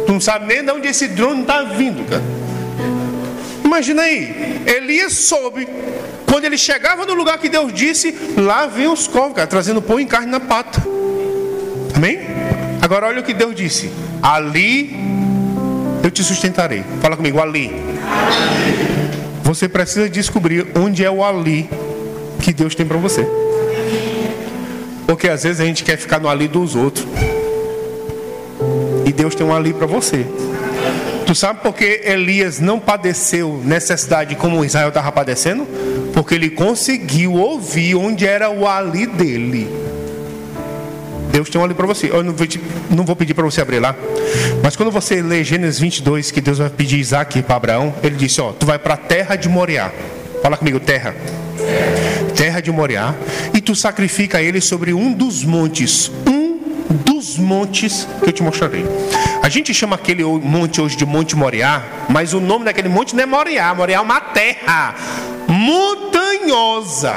Tu 0.06 0.12
não 0.12 0.20
sabe 0.20 0.48
nem 0.48 0.64
de 0.64 0.72
onde 0.72 0.88
esse 0.88 1.08
drone 1.10 1.42
está 1.42 1.64
vindo, 1.64 2.04
cara. 2.10 2.24
Imagina 3.64 4.02
aí, 4.02 4.62
Elias 4.66 5.14
soube. 5.14 5.68
Quando 6.26 6.46
ele 6.46 6.58
chegava 6.58 7.06
no 7.06 7.14
lugar 7.14 7.38
que 7.38 7.48
Deus 7.48 7.72
disse, 7.72 8.18
lá 8.38 8.66
vinham 8.66 8.94
os 8.94 9.08
corvos, 9.08 9.36
cara, 9.36 9.48
trazendo 9.48 9.82
pão 9.82 10.00
e 10.00 10.06
carne 10.06 10.32
na 10.32 10.40
pata. 10.40 10.82
Amém? 11.96 12.20
Agora 12.82 13.08
olha 13.08 13.20
o 13.20 13.24
que 13.24 13.34
Deus 13.34 13.54
disse: 13.54 13.92
Ali 14.22 14.96
eu 16.04 16.10
te 16.10 16.24
sustentarei. 16.24 16.84
Fala 17.02 17.16
comigo, 17.16 17.40
ali. 17.40 17.72
Você 19.48 19.70
precisa 19.70 20.10
descobrir 20.10 20.68
onde 20.78 21.06
é 21.06 21.10
o 21.10 21.24
ali 21.24 21.70
que 22.44 22.52
Deus 22.52 22.76
tem 22.76 22.86
para 22.86 22.98
você. 22.98 23.26
Porque 25.08 25.30
às 25.30 25.44
vezes 25.44 25.62
a 25.62 25.64
gente 25.64 25.86
quer 25.86 25.98
ficar 25.98 26.20
no 26.20 26.28
ali 26.28 26.50
dos 26.50 26.76
outros. 26.76 27.08
E 29.06 29.14
Deus 29.14 29.36
tem 29.36 29.48
um 29.48 29.56
ali 29.56 29.74
para 29.74 29.88
você. 29.88 30.26
Tu 31.26 31.34
sabe 31.34 31.62
por 31.62 31.74
que 31.74 32.02
Elias 32.04 32.60
não 32.60 32.78
padeceu 32.78 33.62
necessidade 33.64 34.36
como 34.36 34.66
Israel 34.66 34.90
estava 34.90 35.14
padecendo? 35.14 35.66
Porque 36.14 36.36
ele 36.36 36.50
conseguiu 36.50 37.36
ouvir 37.36 37.96
onde 37.96 38.28
era 38.28 38.50
o 38.50 38.68
ali 38.68 39.06
dele. 39.06 39.87
Deus 41.32 41.50
tem 41.50 41.60
um 41.60 41.64
ali 41.64 41.74
para 41.74 41.86
você. 41.86 42.10
Eu 42.10 42.24
não 42.24 42.34
vou, 42.34 42.48
não 42.90 43.06
vou 43.06 43.16
pedir 43.16 43.34
para 43.34 43.44
você 43.44 43.62
abrir 43.62 43.80
lá. 43.80 43.96
Mas 44.64 44.76
quando 44.76 44.92
você 44.92 45.22
lê 45.22 45.44
Gênesis 45.44 45.80
22, 45.80 46.32
que 46.32 46.42
Deus 46.42 46.58
vai 46.58 46.70
pedir 46.70 46.98
Isaac 46.98 47.42
para 47.44 47.56
Abraão, 47.56 47.94
ele 48.04 48.16
disse: 48.16 48.42
Ó, 48.42 48.52
tu 48.52 48.66
vai 48.66 48.80
para 48.80 48.96
a 48.96 48.98
terra 48.98 49.36
de 49.36 49.50
Moriá. 49.50 49.92
Fala 50.42 50.58
comigo, 50.58 50.80
terra. 50.80 51.16
Terra 52.36 52.60
de 52.62 52.72
Moriá. 52.72 53.16
E 53.54 53.62
tu 53.62 53.76
sacrifica 53.76 54.42
ele 54.42 54.62
sobre 54.62 54.94
um 54.94 55.14
dos 55.14 55.44
montes. 55.44 56.12
Um 56.28 56.60
dos 57.06 57.38
montes 57.38 58.08
que 58.24 58.30
eu 58.30 58.34
te 58.34 58.44
mostrarei. 58.44 58.86
A 59.42 59.50
gente 59.50 59.74
chama 59.74 59.96
aquele 59.96 60.24
monte 60.24 60.82
hoje 60.82 60.96
de 60.96 61.06
Monte 61.06 61.36
Moriá, 61.36 61.84
mas 62.10 62.34
o 62.34 62.40
nome 62.40 62.66
daquele 62.66 62.90
monte 62.90 63.16
não 63.16 63.24
é 63.24 63.26
Moriá, 63.26 63.74
Moriá 63.74 63.98
é 63.98 64.02
uma 64.02 64.20
terra 64.20 64.96
montanhosa. 65.48 67.14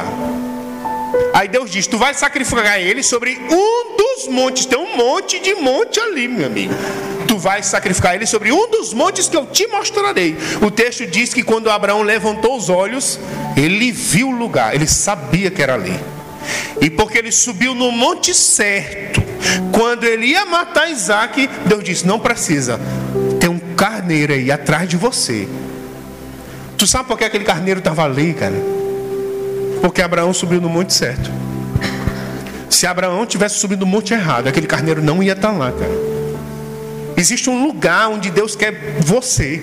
Aí 1.33 1.49
Deus 1.49 1.71
diz: 1.71 1.87
Tu 1.87 1.99
vai 1.99 2.15
sacrificar 2.15 2.79
ele 2.81 3.03
sobre 3.03 3.39
um 3.51 3.97
dos 3.97 4.29
montes. 4.29 4.67
Tem 4.67 4.79
um 4.79 4.97
monte 4.97 5.39
de 5.41 5.55
monte 5.55 6.01
ali, 6.01 6.29
meu 6.29 6.47
amigo. 6.47 6.75
Tu 7.27 7.39
vais 7.39 7.67
sacrificar 7.67 8.15
ele 8.15 8.27
sobre 8.27 8.53
um 8.53 8.71
dos 8.71 8.93
montes 8.93 9.29
que 9.29 9.37
eu 9.37 9.47
te 9.47 9.67
mostrarei. 9.69 10.37
O 10.61 10.71
texto 10.71 11.07
diz 11.07 11.33
que 11.33 11.43
quando 11.43 11.71
Abraão 11.71 12.03
levantou 12.03 12.57
os 12.57 12.69
olhos, 12.69 13.19
ele 13.57 13.93
viu 13.93 14.29
o 14.29 14.37
lugar, 14.37 14.75
ele 14.75 14.87
sabia 14.87 15.51
que 15.51 15.63
era 15.63 15.75
ali. 15.75 15.99
E 16.81 16.91
porque 16.91 17.19
ele 17.19 17.31
subiu 17.31 17.75
no 17.75 17.93
monte 17.93 18.35
certo, 18.35 19.23
quando 19.73 20.05
ele 20.05 20.27
ia 20.27 20.45
matar 20.47 20.91
Isaac, 20.91 21.49
Deus 21.67 21.85
disse: 21.85 22.07
Não 22.07 22.19
precisa, 22.19 22.81
tem 23.39 23.49
um 23.49 23.59
carneiro 23.77 24.33
aí 24.33 24.51
atrás 24.51 24.89
de 24.89 24.97
você. 24.97 25.49
Tu 26.77 26.87
sabe 26.87 27.09
por 27.09 27.19
que 27.19 27.25
aquele 27.25 27.45
carneiro 27.45 27.79
estava 27.79 28.05
ali, 28.05 28.33
cara? 28.33 28.55
Porque 29.81 30.03
Abraão 30.03 30.33
subiu 30.33 30.61
no 30.61 30.68
monte 30.68 30.93
certo. 30.93 31.31
Se 32.68 32.87
Abraão 32.87 33.26
tivesse 33.26 33.59
subido 33.59 33.85
no 33.85 33.91
monte 33.91 34.14
errado, 34.14 34.47
aquele 34.47 34.66
carneiro 34.66 35.03
não 35.03 35.22
ia 35.22 35.33
estar 35.33 35.51
lá, 35.51 35.70
cara. 35.72 35.91
Existe 37.16 37.51
um 37.51 37.66
lugar 37.66 38.09
onde 38.09 38.31
Deus 38.31 38.57
quer 38.57 38.99
você. 39.01 39.62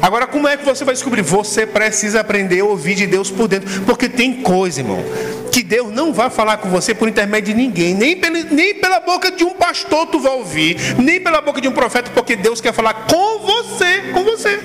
Agora, 0.00 0.26
como 0.26 0.48
é 0.48 0.56
que 0.56 0.64
você 0.64 0.82
vai 0.82 0.94
descobrir? 0.94 1.20
Você 1.20 1.66
precisa 1.66 2.20
aprender 2.20 2.60
a 2.60 2.64
ouvir 2.64 2.94
de 2.94 3.06
Deus 3.06 3.30
por 3.30 3.46
dentro. 3.46 3.82
Porque 3.82 4.08
tem 4.08 4.40
coisa, 4.40 4.80
irmão, 4.80 5.04
que 5.52 5.62
Deus 5.62 5.92
não 5.92 6.12
vai 6.12 6.30
falar 6.30 6.56
com 6.56 6.70
você 6.70 6.94
por 6.94 7.06
intermédio 7.06 7.52
de 7.52 7.60
ninguém. 7.60 7.92
Nem 7.92 8.16
pela, 8.16 8.42
nem 8.44 8.74
pela 8.76 9.00
boca 9.00 9.30
de 9.30 9.44
um 9.44 9.52
pastor 9.52 10.06
tu 10.06 10.18
vai 10.18 10.32
ouvir. 10.32 10.78
Nem 10.98 11.20
pela 11.20 11.42
boca 11.42 11.60
de 11.60 11.68
um 11.68 11.72
profeta, 11.72 12.10
porque 12.14 12.34
Deus 12.34 12.62
quer 12.62 12.72
falar 12.72 12.94
com 12.94 13.40
você, 13.40 14.00
com 14.14 14.24
você. 14.24 14.60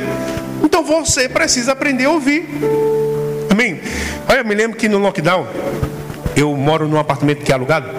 Então 0.63 0.83
você 0.83 1.27
precisa 1.27 1.73
aprender 1.73 2.05
a 2.05 2.11
ouvir. 2.11 2.47
Amém? 3.49 3.81
Olha, 4.27 4.39
eu 4.39 4.45
me 4.45 4.55
lembro 4.55 4.77
que 4.77 4.89
no 4.89 4.97
lockdown, 4.97 5.47
eu 6.35 6.55
moro 6.55 6.87
num 6.87 6.99
apartamento 6.99 7.43
que 7.43 7.51
é 7.51 7.55
alugado. 7.55 7.89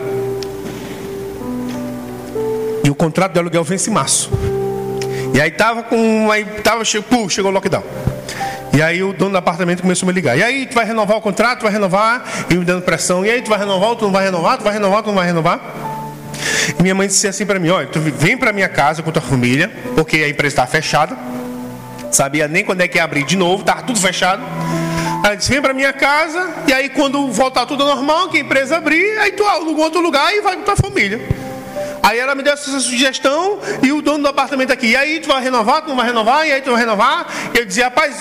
E 2.84 2.90
o 2.90 2.94
contrato 2.94 3.32
de 3.32 3.38
aluguel 3.38 3.64
vence 3.64 3.90
em 3.90 3.92
março. 3.92 4.30
E 5.34 5.40
aí 5.40 5.50
tava 5.50 5.82
com. 5.82 6.30
Aí 6.30 6.44
tava, 6.62 6.82
pô, 7.08 7.28
chegou 7.28 7.50
o 7.50 7.54
lockdown. 7.54 7.82
E 8.72 8.82
aí 8.82 9.02
o 9.02 9.12
dono 9.12 9.30
do 9.30 9.38
apartamento 9.38 9.80
começou 9.80 10.06
a 10.06 10.08
me 10.08 10.14
ligar. 10.14 10.36
E 10.36 10.42
aí, 10.42 10.66
tu 10.66 10.74
vai 10.74 10.84
renovar 10.84 11.16
o 11.16 11.20
contrato, 11.22 11.60
tu 11.60 11.62
vai 11.62 11.72
renovar? 11.72 12.22
E 12.50 12.54
me 12.54 12.62
dando 12.62 12.82
pressão. 12.82 13.24
E 13.24 13.30
aí, 13.30 13.40
tu 13.40 13.48
vai 13.48 13.58
renovar 13.58 13.96
tu 13.96 14.04
não 14.04 14.12
vai 14.12 14.24
renovar? 14.24 14.58
Tu 14.58 14.64
vai 14.64 14.72
renovar 14.74 15.02
tu 15.02 15.06
não 15.06 15.14
vai 15.14 15.26
renovar? 15.26 15.60
E 16.78 16.82
minha 16.82 16.94
mãe 16.94 17.06
disse 17.08 17.26
assim 17.26 17.46
para 17.46 17.58
mim, 17.58 17.70
olha, 17.70 17.86
tu 17.86 17.98
vem 18.00 18.36
para 18.36 18.52
minha 18.52 18.68
casa 18.68 19.02
com 19.02 19.10
tua 19.10 19.22
família, 19.22 19.72
porque 19.94 20.18
a 20.18 20.28
empresa 20.28 20.52
está 20.52 20.66
fechada. 20.66 21.16
Sabia 22.10 22.46
nem 22.48 22.64
quando 22.64 22.82
é 22.82 22.88
que 22.88 22.98
ia 22.98 23.04
abrir 23.04 23.24
de 23.24 23.36
novo, 23.36 23.62
estava 23.62 23.82
tudo 23.82 23.98
fechado. 23.98 24.42
Disse, 25.34 25.50
vem 25.50 25.60
para 25.60 25.72
minha 25.72 25.92
casa, 25.92 26.54
e 26.68 26.72
aí 26.72 26.88
quando 26.88 27.30
voltar 27.32 27.66
tudo 27.66 27.84
normal, 27.84 28.28
que 28.28 28.36
a 28.36 28.40
empresa 28.40 28.76
abrir, 28.76 29.18
aí 29.18 29.32
tu 29.32 29.44
aluga 29.44 29.82
outro 29.82 30.00
lugar 30.00 30.32
e 30.34 30.40
vai 30.40 30.56
com 30.56 30.62
tua 30.62 30.76
família. 30.76 31.20
Aí 32.02 32.18
ela 32.18 32.36
me 32.36 32.42
deu 32.42 32.52
essa 32.52 32.78
sugestão 32.78 33.58
e 33.82 33.92
o 33.92 34.00
dono 34.00 34.22
do 34.22 34.28
apartamento 34.28 34.72
aqui. 34.72 34.88
E 34.88 34.96
aí 34.96 35.18
tu 35.18 35.26
vai 35.26 35.42
renovar, 35.42 35.82
tu 35.82 35.88
não 35.88 35.96
vai 35.96 36.06
renovar, 36.06 36.46
e 36.46 36.52
aí 36.52 36.62
tu 36.62 36.70
vai 36.70 36.80
renovar. 36.80 37.26
Eu 37.52 37.64
dizia, 37.64 37.86
rapaz. 37.86 38.14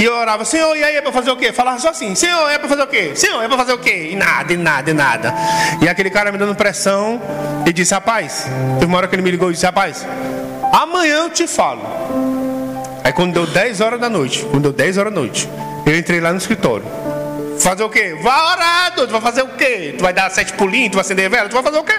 E 0.00 0.04
eu 0.04 0.12
orava, 0.12 0.44
Senhor, 0.44 0.76
e 0.76 0.82
aí 0.82 0.96
é 0.96 1.00
para 1.00 1.12
fazer 1.12 1.30
o 1.30 1.36
quê? 1.36 1.52
Falava 1.52 1.78
só 1.78 1.90
assim, 1.90 2.14
Senhor, 2.16 2.50
é 2.50 2.58
para 2.58 2.68
fazer 2.68 2.82
o 2.82 2.86
quê? 2.88 3.12
Senhor, 3.14 3.40
é 3.42 3.46
para 3.46 3.56
fazer 3.56 3.72
o 3.72 3.78
quê? 3.78 4.08
E 4.10 4.16
nada, 4.16 4.52
e 4.52 4.56
nada, 4.56 4.90
e 4.90 4.94
nada. 4.94 5.34
E 5.80 5.88
aquele 5.88 6.10
cara 6.10 6.32
me 6.32 6.38
dando 6.38 6.54
pressão 6.56 7.22
e 7.64 7.72
disse, 7.72 7.94
rapaz, 7.94 8.46
teve 8.80 8.86
uma 8.86 8.98
hora 8.98 9.06
que 9.06 9.14
ele 9.14 9.22
me 9.22 9.30
ligou 9.30 9.50
e 9.50 9.52
disse, 9.52 9.64
rapaz, 9.64 10.04
amanhã 10.72 11.18
eu 11.18 11.30
te 11.30 11.46
falo. 11.46 12.01
Aí 13.04 13.12
quando 13.12 13.32
deu 13.32 13.46
10 13.46 13.80
horas 13.80 14.00
da 14.00 14.08
noite, 14.08 14.44
quando 14.50 14.62
deu 14.62 14.72
10 14.72 14.98
horas 14.98 15.12
da 15.12 15.20
noite, 15.20 15.48
eu 15.84 15.96
entrei 15.96 16.20
lá 16.20 16.30
no 16.30 16.38
escritório. 16.38 16.84
Fazer 17.58 17.84
o 17.84 17.88
quê? 17.88 18.16
Vai 18.22 18.52
orar, 18.52 18.94
doido. 18.94 19.10
Vai 19.10 19.20
fazer 19.20 19.42
o 19.42 19.48
quê? 19.48 19.94
Tu 19.96 20.02
vai 20.02 20.12
dar 20.12 20.30
sete 20.30 20.52
pulinhos, 20.54 20.90
tu 20.90 20.94
vai 20.94 21.02
acender 21.02 21.30
vela, 21.30 21.48
tu 21.48 21.54
vai 21.54 21.62
fazer 21.62 21.78
o 21.78 21.84
quê? 21.84 21.94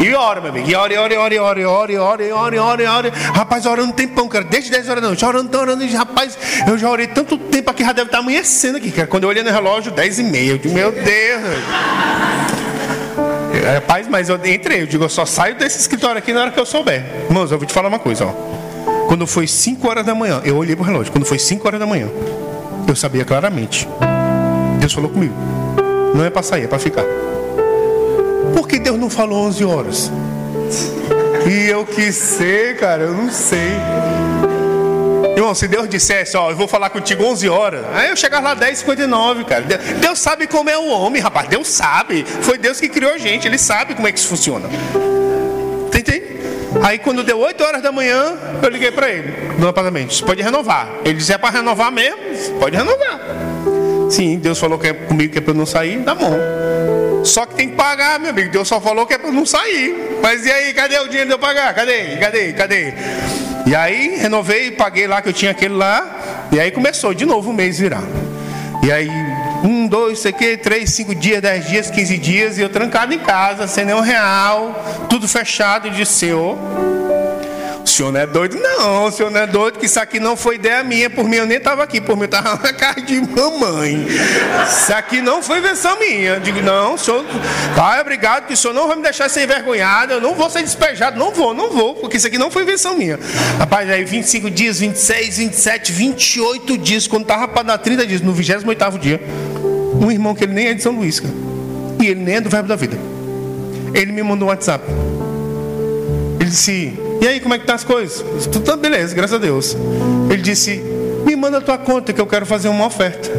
E 0.00 0.14
ora, 0.14 0.40
meu 0.40 0.50
amigo. 0.50 0.68
E 0.68 0.74
ora, 0.74 0.92
e 0.92 0.96
ora, 0.96 1.14
e 1.14 1.16
ora, 1.16 1.34
e 1.34 1.38
ora, 1.38 1.60
e 1.60 1.64
ora, 1.64 1.92
e 1.92 1.96
ora, 1.96 2.24
e 2.24 2.32
ora, 2.32 2.56
e 2.56 2.58
ora, 2.58 2.82
e 2.82 2.86
ora. 2.86 3.12
Rapaz, 3.34 3.66
orando 3.66 3.90
um 3.90 3.92
tempão, 3.92 4.28
cara. 4.28 4.44
Desde 4.44 4.70
10 4.70 4.88
horas 4.88 5.02
da 5.02 5.08
noite. 5.08 5.24
Orando, 5.24 5.58
orando. 5.58 5.86
Rapaz, 5.96 6.36
eu 6.66 6.78
já 6.78 6.90
orei 6.90 7.06
tanto 7.06 7.36
tempo 7.36 7.70
aqui, 7.70 7.84
já 7.84 7.92
deve 7.92 8.08
estar 8.08 8.18
amanhecendo 8.18 8.78
aqui, 8.78 8.90
cara. 8.90 9.06
Quando 9.06 9.24
eu 9.24 9.28
olhei 9.28 9.42
no 9.42 9.50
relógio, 9.50 9.92
10 9.92 10.18
e 10.18 10.22
meia. 10.24 10.50
Eu 10.52 10.58
digo, 10.58 10.74
meu 10.74 10.90
Deus. 10.90 11.42
Rapaz, 13.74 14.08
mas 14.08 14.28
eu 14.28 14.36
entrei. 14.44 14.82
Eu 14.82 14.86
digo, 14.86 15.04
eu 15.04 15.08
só 15.08 15.24
saio 15.24 15.54
desse 15.54 15.78
escritório 15.78 16.18
aqui 16.18 16.32
na 16.32 16.42
hora 16.42 16.50
que 16.50 16.58
eu 16.58 16.66
souber. 16.66 17.04
Irmãos, 17.28 17.52
eu 17.52 17.58
vou 17.58 17.66
te 17.66 17.72
falar 17.72 17.88
uma 17.88 17.98
coisa, 17.98 18.24
ó. 18.24 18.61
Quando 19.12 19.26
foi 19.26 19.46
5 19.46 19.86
horas 19.86 20.06
da 20.06 20.14
manhã, 20.14 20.40
eu 20.42 20.56
olhei 20.56 20.74
pro 20.74 20.86
relógio. 20.86 21.12
Quando 21.12 21.26
foi 21.26 21.38
5 21.38 21.68
horas 21.68 21.78
da 21.78 21.84
manhã, 21.84 22.08
eu 22.88 22.96
sabia 22.96 23.26
claramente. 23.26 23.86
Deus 24.80 24.94
falou 24.94 25.10
comigo. 25.10 25.34
Não 26.14 26.24
é 26.24 26.30
para 26.30 26.42
sair, 26.42 26.64
é 26.64 26.66
para 26.66 26.78
ficar. 26.78 27.04
Por 28.54 28.66
que 28.66 28.78
Deus 28.78 28.98
não 28.98 29.10
falou 29.10 29.44
11 29.48 29.64
horas? 29.66 30.10
E 31.46 31.68
eu 31.68 31.84
que 31.84 32.10
sei, 32.10 32.72
cara, 32.72 33.02
eu 33.02 33.12
não 33.12 33.30
sei. 33.30 33.74
Irmão, 35.36 35.54
se 35.54 35.68
Deus 35.68 35.90
dissesse, 35.90 36.34
ó, 36.34 36.50
eu 36.50 36.56
vou 36.56 36.66
falar 36.66 36.88
contigo 36.88 37.22
11 37.22 37.50
horas, 37.50 37.84
aí 37.92 38.08
eu 38.08 38.16
chegar 38.16 38.40
lá 38.40 38.54
10 38.54 38.78
59 38.78 39.44
cara. 39.44 39.62
Deus 40.00 40.20
sabe 40.20 40.46
como 40.46 40.70
é 40.70 40.78
o 40.78 40.88
homem, 40.88 41.20
rapaz. 41.20 41.50
Deus 41.50 41.68
sabe. 41.68 42.24
Foi 42.40 42.56
Deus 42.56 42.80
que 42.80 42.88
criou 42.88 43.12
a 43.12 43.18
gente, 43.18 43.46
ele 43.46 43.58
sabe 43.58 43.94
como 43.94 44.08
é 44.08 44.12
que 44.12 44.18
isso 44.18 44.28
funciona. 44.28 44.70
Aí 46.82 46.98
quando 46.98 47.22
deu 47.22 47.38
8 47.38 47.62
horas 47.62 47.82
da 47.82 47.92
manhã, 47.92 48.36
eu 48.62 48.68
liguei 48.68 48.90
para 48.90 49.08
ele 49.08 49.32
no 49.58 49.68
apartamento. 49.68 50.24
Pode 50.24 50.42
renovar. 50.42 50.88
Ele 51.04 51.14
disse, 51.14 51.32
é 51.32 51.38
para 51.38 51.58
renovar 51.58 51.92
mesmo? 51.92 52.18
Pode 52.58 52.76
renovar. 52.76 53.20
Sim, 54.10 54.38
Deus 54.38 54.58
falou 54.58 54.78
que 54.78 54.88
é 54.88 54.92
comigo 54.92 55.32
que 55.32 55.38
é 55.38 55.40
para 55.40 55.52
eu 55.52 55.56
não 55.56 55.64
sair, 55.64 56.02
tá 56.02 56.14
bom. 56.14 56.32
Só 57.24 57.46
que 57.46 57.54
tem 57.54 57.68
que 57.70 57.76
pagar, 57.76 58.18
meu 58.18 58.30
amigo. 58.30 58.50
Deus 58.50 58.66
só 58.66 58.80
falou 58.80 59.06
que 59.06 59.14
é 59.14 59.18
para 59.18 59.30
não 59.30 59.46
sair. 59.46 60.18
Mas 60.20 60.44
e 60.44 60.50
aí, 60.50 60.74
cadê 60.74 60.98
o 60.98 61.06
dinheiro 61.06 61.28
de 61.28 61.34
eu 61.34 61.38
pagar? 61.38 61.72
Cadê? 61.72 62.16
Cadê? 62.16 62.52
Cadê? 62.52 62.94
E 63.64 63.74
aí 63.74 64.16
renovei, 64.16 64.72
paguei 64.72 65.06
lá 65.06 65.22
que 65.22 65.28
eu 65.28 65.32
tinha 65.32 65.52
aquele 65.52 65.74
lá. 65.74 66.48
E 66.50 66.58
aí 66.58 66.70
começou 66.70 67.14
de 67.14 67.24
novo 67.24 67.50
o 67.50 67.54
mês 67.54 67.78
virar. 67.78 68.02
E 68.82 68.90
aí, 68.90 69.08
um, 69.62 69.86
dois, 69.86 70.18
sei 70.18 70.32
que, 70.32 70.56
três, 70.56 70.90
cinco 70.90 71.14
dias, 71.14 71.40
dez 71.40 71.68
dias, 71.68 71.90
quinze 71.90 72.18
dias, 72.18 72.58
e 72.58 72.62
eu 72.62 72.68
trancado 72.68 73.14
em 73.14 73.18
casa, 73.18 73.66
sem 73.66 73.84
nenhum 73.84 74.00
real, 74.00 75.06
tudo 75.08 75.28
fechado, 75.28 75.88
e 75.88 75.90
disse, 75.90 76.12
Senhor, 76.12 76.58
senhor 77.92 78.12
não 78.12 78.20
é 78.20 78.26
doido, 78.26 78.58
não. 78.58 79.04
O 79.04 79.10
senhor 79.12 79.30
não 79.30 79.40
é 79.40 79.46
doido, 79.46 79.78
que 79.78 79.86
isso 79.86 80.00
aqui 80.00 80.18
não 80.18 80.36
foi 80.36 80.56
ideia 80.56 80.82
minha. 80.82 81.10
Por 81.10 81.28
mim, 81.28 81.36
eu 81.36 81.46
nem 81.46 81.58
estava 81.58 81.82
aqui. 81.82 82.00
Por 82.00 82.16
mim, 82.16 82.22
eu 82.22 82.26
estava 82.26 82.62
na 82.62 82.72
casa 82.72 83.00
de 83.00 83.20
mamãe. 83.20 84.06
Isso 84.66 84.92
aqui 84.94 85.20
não 85.20 85.42
foi 85.42 85.58
invenção 85.58 85.98
minha. 85.98 86.34
Eu 86.34 86.40
digo, 86.40 86.60
não, 86.62 86.96
senhor, 86.96 87.24
pai, 87.76 88.00
obrigado, 88.00 88.46
que 88.46 88.54
o 88.54 88.56
senhor 88.56 88.72
não 88.72 88.86
vai 88.86 88.96
me 88.96 89.02
deixar 89.02 89.28
ser 89.28 89.44
envergonhado. 89.44 90.14
Eu 90.14 90.20
não 90.20 90.34
vou 90.34 90.48
ser 90.48 90.62
despejado. 90.62 91.18
Não 91.18 91.32
vou, 91.32 91.52
não 91.54 91.70
vou, 91.70 91.94
porque 91.94 92.16
isso 92.16 92.26
aqui 92.26 92.38
não 92.38 92.50
foi 92.50 92.62
invenção 92.62 92.96
minha. 92.96 93.18
Rapaz, 93.58 93.88
aí 93.88 94.04
25 94.04 94.50
dias, 94.50 94.80
26, 94.80 95.38
27, 95.38 95.92
28 95.92 96.78
dias. 96.78 97.06
Quando 97.06 97.22
estava 97.22 97.46
para 97.46 97.62
dar 97.62 97.78
30 97.78 98.06
dias, 98.06 98.20
no 98.20 98.32
28 98.32 98.98
dia, 98.98 99.20
um 100.00 100.10
irmão 100.10 100.34
que 100.34 100.44
ele 100.44 100.52
nem 100.52 100.68
é 100.68 100.74
de 100.74 100.82
São 100.82 100.92
Luís, 100.92 101.20
cara. 101.20 101.34
E 102.00 102.06
ele 102.06 102.20
nem 102.20 102.36
é 102.36 102.40
do 102.40 102.48
Verbo 102.48 102.68
da 102.68 102.76
Vida. 102.76 102.96
Ele 103.94 104.12
me 104.12 104.22
mandou 104.22 104.48
um 104.48 104.50
WhatsApp. 104.50 104.84
Ele 106.40 106.50
disse: 106.50 106.98
e 107.22 107.28
aí, 107.28 107.38
como 107.38 107.54
é 107.54 107.58
que 107.58 107.64
tá 107.64 107.74
as 107.74 107.84
coisas? 107.84 108.24
Tudo 108.48 108.64
tá 108.64 108.76
beleza, 108.76 109.14
graças 109.14 109.36
a 109.36 109.38
Deus. 109.38 109.76
Ele 110.28 110.42
disse: 110.42 110.82
Me 111.24 111.36
manda 111.36 111.58
a 111.58 111.60
tua 111.60 111.78
conta 111.78 112.12
que 112.12 112.20
eu 112.20 112.26
quero 112.26 112.44
fazer 112.44 112.66
uma 112.66 112.84
oferta. 112.84 113.30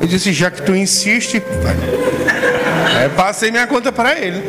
Eu 0.00 0.06
disse: 0.06 0.32
Já 0.32 0.48
que 0.48 0.62
tu 0.62 0.76
insiste, 0.76 1.42
aí 2.96 3.08
passei 3.16 3.50
minha 3.50 3.66
conta 3.66 3.90
para 3.90 4.16
ele. 4.16 4.40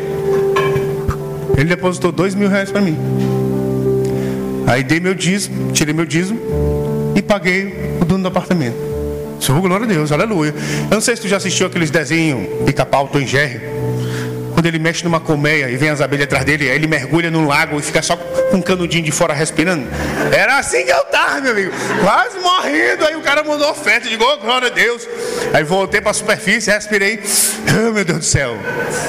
Ele 1.56 1.64
depositou 1.64 2.12
dois 2.12 2.36
mil 2.36 2.48
reais 2.48 2.70
para 2.70 2.80
mim. 2.80 2.96
Aí 4.68 4.84
dei 4.84 5.00
meu 5.00 5.14
dízimo, 5.14 5.72
tirei 5.72 5.92
meu 5.92 6.06
dízimo 6.06 6.38
e 7.16 7.22
paguei 7.22 7.98
o 8.00 8.04
dono 8.04 8.22
do 8.22 8.28
apartamento. 8.28 8.76
Senhor, 9.40 9.60
glória 9.60 9.86
a 9.86 9.88
Deus, 9.88 10.12
aleluia. 10.12 10.54
Eu 10.88 10.94
não 10.94 11.00
sei 11.00 11.16
se 11.16 11.22
tu 11.22 11.26
já 11.26 11.38
assistiu 11.38 11.66
aqueles 11.66 11.90
desenhos 11.90 12.46
pica-pau, 12.64 13.08
Tom 13.08 13.18
quando 14.56 14.74
ele 14.74 14.78
mexe 14.78 15.04
numa 15.04 15.20
colmeia 15.20 15.68
e 15.68 15.76
vem 15.76 15.90
as 15.90 16.00
abelhas 16.00 16.24
atrás 16.24 16.42
dele, 16.42 16.68
aí 16.70 16.76
ele 16.76 16.86
mergulha 16.86 17.30
num 17.30 17.46
lago 17.46 17.78
e 17.78 17.82
fica 17.82 18.00
só 18.00 18.16
um 18.56 18.62
canudinho 18.62 19.04
de 19.04 19.12
fora 19.12 19.34
respirando. 19.34 19.86
Era 20.32 20.58
assim 20.58 20.84
que 20.84 20.92
eu 20.92 21.04
tava, 21.04 21.40
meu 21.40 21.52
amigo. 21.52 21.72
Quase 22.02 22.38
morrendo. 22.38 23.06
Aí 23.06 23.16
o 23.16 23.20
cara 23.20 23.42
mandou 23.44 23.70
oferta. 23.70 24.08
Digo, 24.08 24.24
oh, 24.24 24.38
glória 24.38 24.68
a 24.68 24.70
Deus. 24.70 25.06
Aí 25.52 25.62
voltei 25.62 26.00
para 26.00 26.10
a 26.10 26.14
superfície, 26.14 26.70
respirei. 26.70 27.22
Oh, 27.78 27.92
meu 27.92 28.04
Deus 28.04 28.18
do 28.20 28.24
céu. 28.24 28.56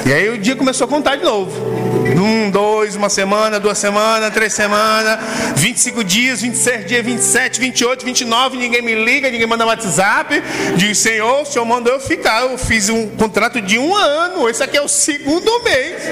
E 0.04 0.12
aí 0.12 0.28
o 0.28 0.38
dia 0.38 0.54
começou 0.54 0.86
a 0.86 0.88
contar 0.88 1.16
de 1.16 1.24
novo. 1.24 1.98
Um, 2.18 2.50
dois, 2.50 2.96
uma 2.96 3.08
semana, 3.08 3.60
duas 3.60 3.78
semanas, 3.78 4.32
três 4.32 4.52
semanas, 4.52 5.18
25 5.56 6.02
dias, 6.02 6.40
26 6.40 6.86
dias, 6.86 7.04
27, 7.04 7.60
28, 7.60 8.04
29. 8.04 8.56
Ninguém 8.56 8.82
me 8.82 8.94
liga, 8.94 9.30
ninguém 9.30 9.46
manda 9.46 9.64
WhatsApp. 9.64 10.42
Diz, 10.76 10.98
Senhor, 10.98 11.42
o 11.42 11.44
Senhor 11.46 11.64
mandou 11.64 11.92
eu 11.92 12.00
ficar. 12.00 12.42
Eu 12.42 12.58
fiz 12.58 12.88
um 12.88 13.08
contrato 13.10 13.60
de 13.60 13.78
um 13.78 13.94
ano. 13.94 14.48
Esse 14.48 14.62
aqui 14.62 14.76
é 14.76 14.82
o 14.82 14.88
segundo 14.88 15.62
mês. 15.62 16.02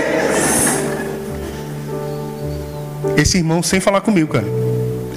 Esse 3.16 3.38
irmão, 3.38 3.62
sem 3.62 3.80
falar 3.80 4.02
comigo, 4.02 4.32
cara, 4.32 4.46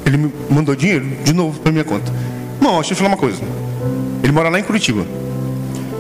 ele 0.06 0.18
me 0.18 0.34
mandou 0.50 0.74
dinheiro 0.76 1.06
de 1.24 1.34
novo 1.34 1.60
para 1.60 1.72
minha 1.72 1.84
conta. 1.84 2.12
Irmão, 2.60 2.76
deixa 2.76 2.94
eu 2.94 2.98
falar 2.98 3.10
uma 3.10 3.18
coisa. 3.18 3.42
Ele 4.24 4.32
mora 4.32 4.50
lá 4.50 4.60
em 4.60 4.64
Curitiba. 4.64 5.06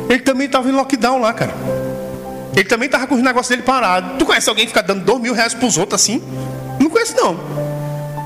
Ele 0.09 0.19
também 0.19 0.47
estava 0.47 0.69
em 0.69 0.71
lockdown 0.71 1.19
lá, 1.19 1.33
cara. 1.33 1.53
Ele 2.55 2.63
também 2.63 2.87
estava 2.87 3.05
com 3.05 3.15
os 3.15 3.21
negócios 3.21 3.49
dele 3.49 3.61
parado. 3.61 4.17
Tu 4.17 4.25
conhece 4.25 4.49
alguém 4.49 4.65
que 4.65 4.71
fica 4.71 4.81
dando 4.81 5.03
dois 5.03 5.21
mil 5.21 5.33
reais 5.33 5.53
para 5.53 5.67
os 5.67 5.77
outros 5.77 6.01
assim? 6.01 6.21
Não 6.79 6.89
conheço, 6.89 7.15
não. 7.15 7.37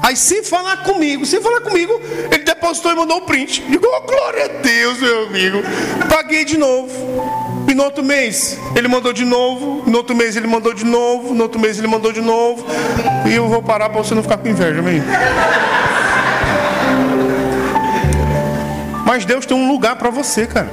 Aí, 0.02 0.16
sem 0.16 0.44
falar 0.44 0.78
comigo, 0.78 1.26
sem 1.26 1.42
falar 1.42 1.62
comigo, 1.62 2.00
ele 2.32 2.44
depositou 2.44 2.92
e 2.92 2.96
mandou 2.96 3.18
o 3.18 3.22
print. 3.22 3.64
Digo, 3.70 3.86
oh, 3.88 4.02
glória 4.02 4.46
a 4.46 4.62
Deus, 4.62 5.00
meu 5.00 5.28
amigo. 5.28 5.58
Paguei 6.10 6.46
de 6.46 6.58
novo. 6.58 7.43
E 7.74 7.76
no 7.76 7.86
outro 7.86 8.04
mês 8.04 8.60
ele 8.76 8.88
mandou 8.88 9.12
de 9.12 9.26
novo, 9.26 9.82
no 9.90 9.98
outro 9.98 10.16
mês 10.16 10.36
ele 10.36 10.46
mandou 10.46 10.76
de 10.76 10.86
novo, 10.86 11.34
no 11.34 11.42
outro 11.42 11.60
mês 11.60 11.80
ele 11.80 11.88
mandou 11.88 12.14
de 12.14 12.22
novo. 12.22 12.64
E 13.28 13.34
eu 13.34 13.48
vou 13.48 13.64
parar 13.64 13.90
para 13.90 14.00
você 14.00 14.14
não 14.14 14.22
ficar 14.22 14.38
com 14.38 14.48
inveja, 14.48 14.80
amém? 14.80 15.02
Mas 19.04 19.26
Deus 19.26 19.48
tem 19.48 19.58
um 19.58 19.72
lugar 19.72 19.96
para 19.96 20.12
você, 20.12 20.46
cara. 20.46 20.70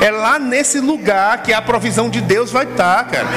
É 0.00 0.10
lá 0.10 0.38
nesse 0.38 0.80
lugar 0.80 1.42
que 1.42 1.52
a 1.52 1.60
provisão 1.60 2.08
de 2.08 2.22
Deus 2.22 2.50
vai 2.50 2.64
estar, 2.64 3.04
tá, 3.04 3.10
cara. 3.10 3.28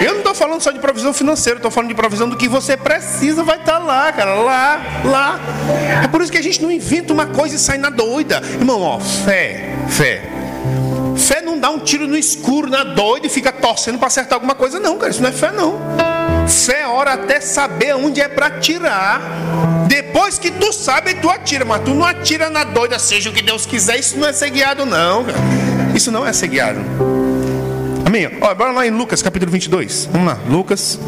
Eu 0.00 0.12
não 0.12 0.18
estou 0.18 0.34
falando 0.36 0.60
só 0.60 0.70
de 0.70 0.78
provisão 0.78 1.12
financeira, 1.12 1.58
estou 1.58 1.70
falando 1.70 1.88
de 1.88 1.96
provisão 1.96 2.28
do 2.28 2.36
que 2.36 2.46
você 2.46 2.76
precisa, 2.76 3.42
vai 3.42 3.56
estar 3.56 3.72
tá 3.72 3.78
lá, 3.80 4.12
cara. 4.12 4.34
Lá, 4.34 4.80
lá. 5.04 5.40
É 6.04 6.06
por 6.06 6.22
isso 6.22 6.30
que 6.30 6.38
a 6.38 6.42
gente 6.42 6.62
não 6.62 6.70
inventa 6.70 7.12
uma 7.12 7.26
coisa 7.26 7.56
e 7.56 7.58
sai 7.58 7.76
na 7.76 7.90
doida. 7.90 8.40
Irmão, 8.60 8.80
ó, 8.82 9.00
fé, 9.00 9.74
fé. 9.88 10.31
Não 11.52 11.60
dá 11.60 11.68
um 11.68 11.78
tiro 11.78 12.08
no 12.08 12.16
escuro, 12.16 12.70
na 12.70 12.82
doida 12.82 13.26
e 13.26 13.30
fica 13.30 13.52
torcendo 13.52 13.98
para 13.98 14.06
acertar 14.06 14.36
alguma 14.36 14.54
coisa, 14.54 14.80
não, 14.80 14.96
cara. 14.96 15.10
Isso 15.10 15.20
não 15.20 15.28
é 15.28 15.32
fé, 15.32 15.52
não. 15.52 15.78
Fé 16.48 16.80
é 16.80 16.86
hora 16.86 17.12
até 17.12 17.42
saber 17.42 17.94
onde 17.94 18.22
é 18.22 18.26
para 18.26 18.52
tirar. 18.52 19.20
Depois 19.86 20.38
que 20.38 20.50
tu 20.50 20.72
sabe, 20.72 21.12
tu 21.16 21.28
atira, 21.28 21.66
mas 21.66 21.82
tu 21.82 21.90
não 21.90 22.06
atira 22.06 22.48
na 22.48 22.64
doida, 22.64 22.98
seja 22.98 23.28
o 23.28 23.34
que 23.34 23.42
Deus 23.42 23.66
quiser. 23.66 23.98
Isso 23.98 24.16
não 24.18 24.26
é 24.26 24.32
ser 24.32 24.48
guiado, 24.48 24.86
não, 24.86 25.24
cara. 25.24 25.38
Isso 25.94 26.10
não 26.10 26.26
é 26.26 26.32
ser 26.32 26.48
guiado. 26.48 26.80
Amém? 28.06 28.30
Olha, 28.40 28.54
bora 28.54 28.72
lá 28.72 28.86
em 28.86 28.90
Lucas 28.90 29.20
capítulo 29.20 29.52
22. 29.52 30.08
Vamos 30.10 30.28
lá, 30.28 30.38
Lucas 30.48 30.98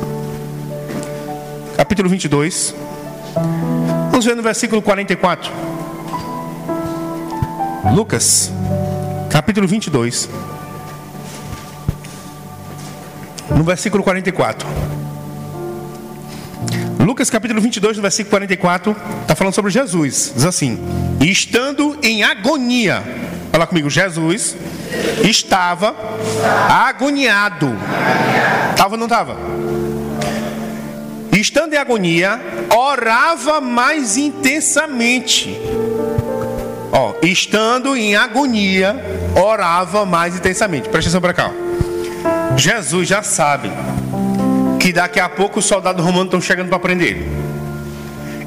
capítulo 1.75 2.11
22. 2.11 2.75
Vamos 4.11 4.27
ver 4.27 4.37
no 4.37 4.43
versículo 4.43 4.83
44. 4.83 5.51
Lucas 7.95 8.53
capítulo 9.35 9.66
22, 9.66 10.30
no 13.51 13.64
versículo 13.64 14.05
44. 14.05 14.64
Lucas 17.01 17.28
capítulo 17.30 17.61
22, 17.61 17.97
no 17.97 18.03
versículo 18.03 18.30
44, 18.30 18.97
está 19.22 19.35
falando 19.35 19.53
sobre 19.53 19.72
Jesus. 19.72 20.32
Diz 20.37 20.45
assim: 20.45 20.78
Estando 21.20 21.99
em 22.01 22.22
agonia, 22.22 23.03
fala 23.51 23.66
comigo, 23.66 23.91
Jesus 23.91 24.55
estava 25.24 25.97
agoniado. 26.70 27.76
Estava 28.70 28.95
ou 28.95 28.99
não 28.99 29.07
estava? 29.07 29.37
Estando 31.32 31.74
em 31.74 31.76
agonia, 31.76 32.41
orava 32.72 33.61
mais 33.61 34.16
intensamente. 34.16 35.61
Ó, 36.97 37.12
estando 37.24 37.97
em 37.97 38.14
agonia, 38.14 39.24
orava 39.35 40.05
mais 40.05 40.37
intensamente. 40.37 40.89
Presta 40.89 41.11
atenção 41.11 41.20
para 41.20 41.35
cá. 41.35 41.51
Jesus 42.57 43.09
já 43.09 43.22
sabe 43.22 43.70
que 44.80 44.93
daqui 44.93 45.18
a 45.18 45.28
pouco 45.28 45.59
os 45.59 45.64
soldados 45.64 46.05
romanos 46.05 46.26
estão 46.26 46.41
chegando 46.41 46.68
para 46.68 46.78
prender 46.78 47.09
ele. 47.09 47.45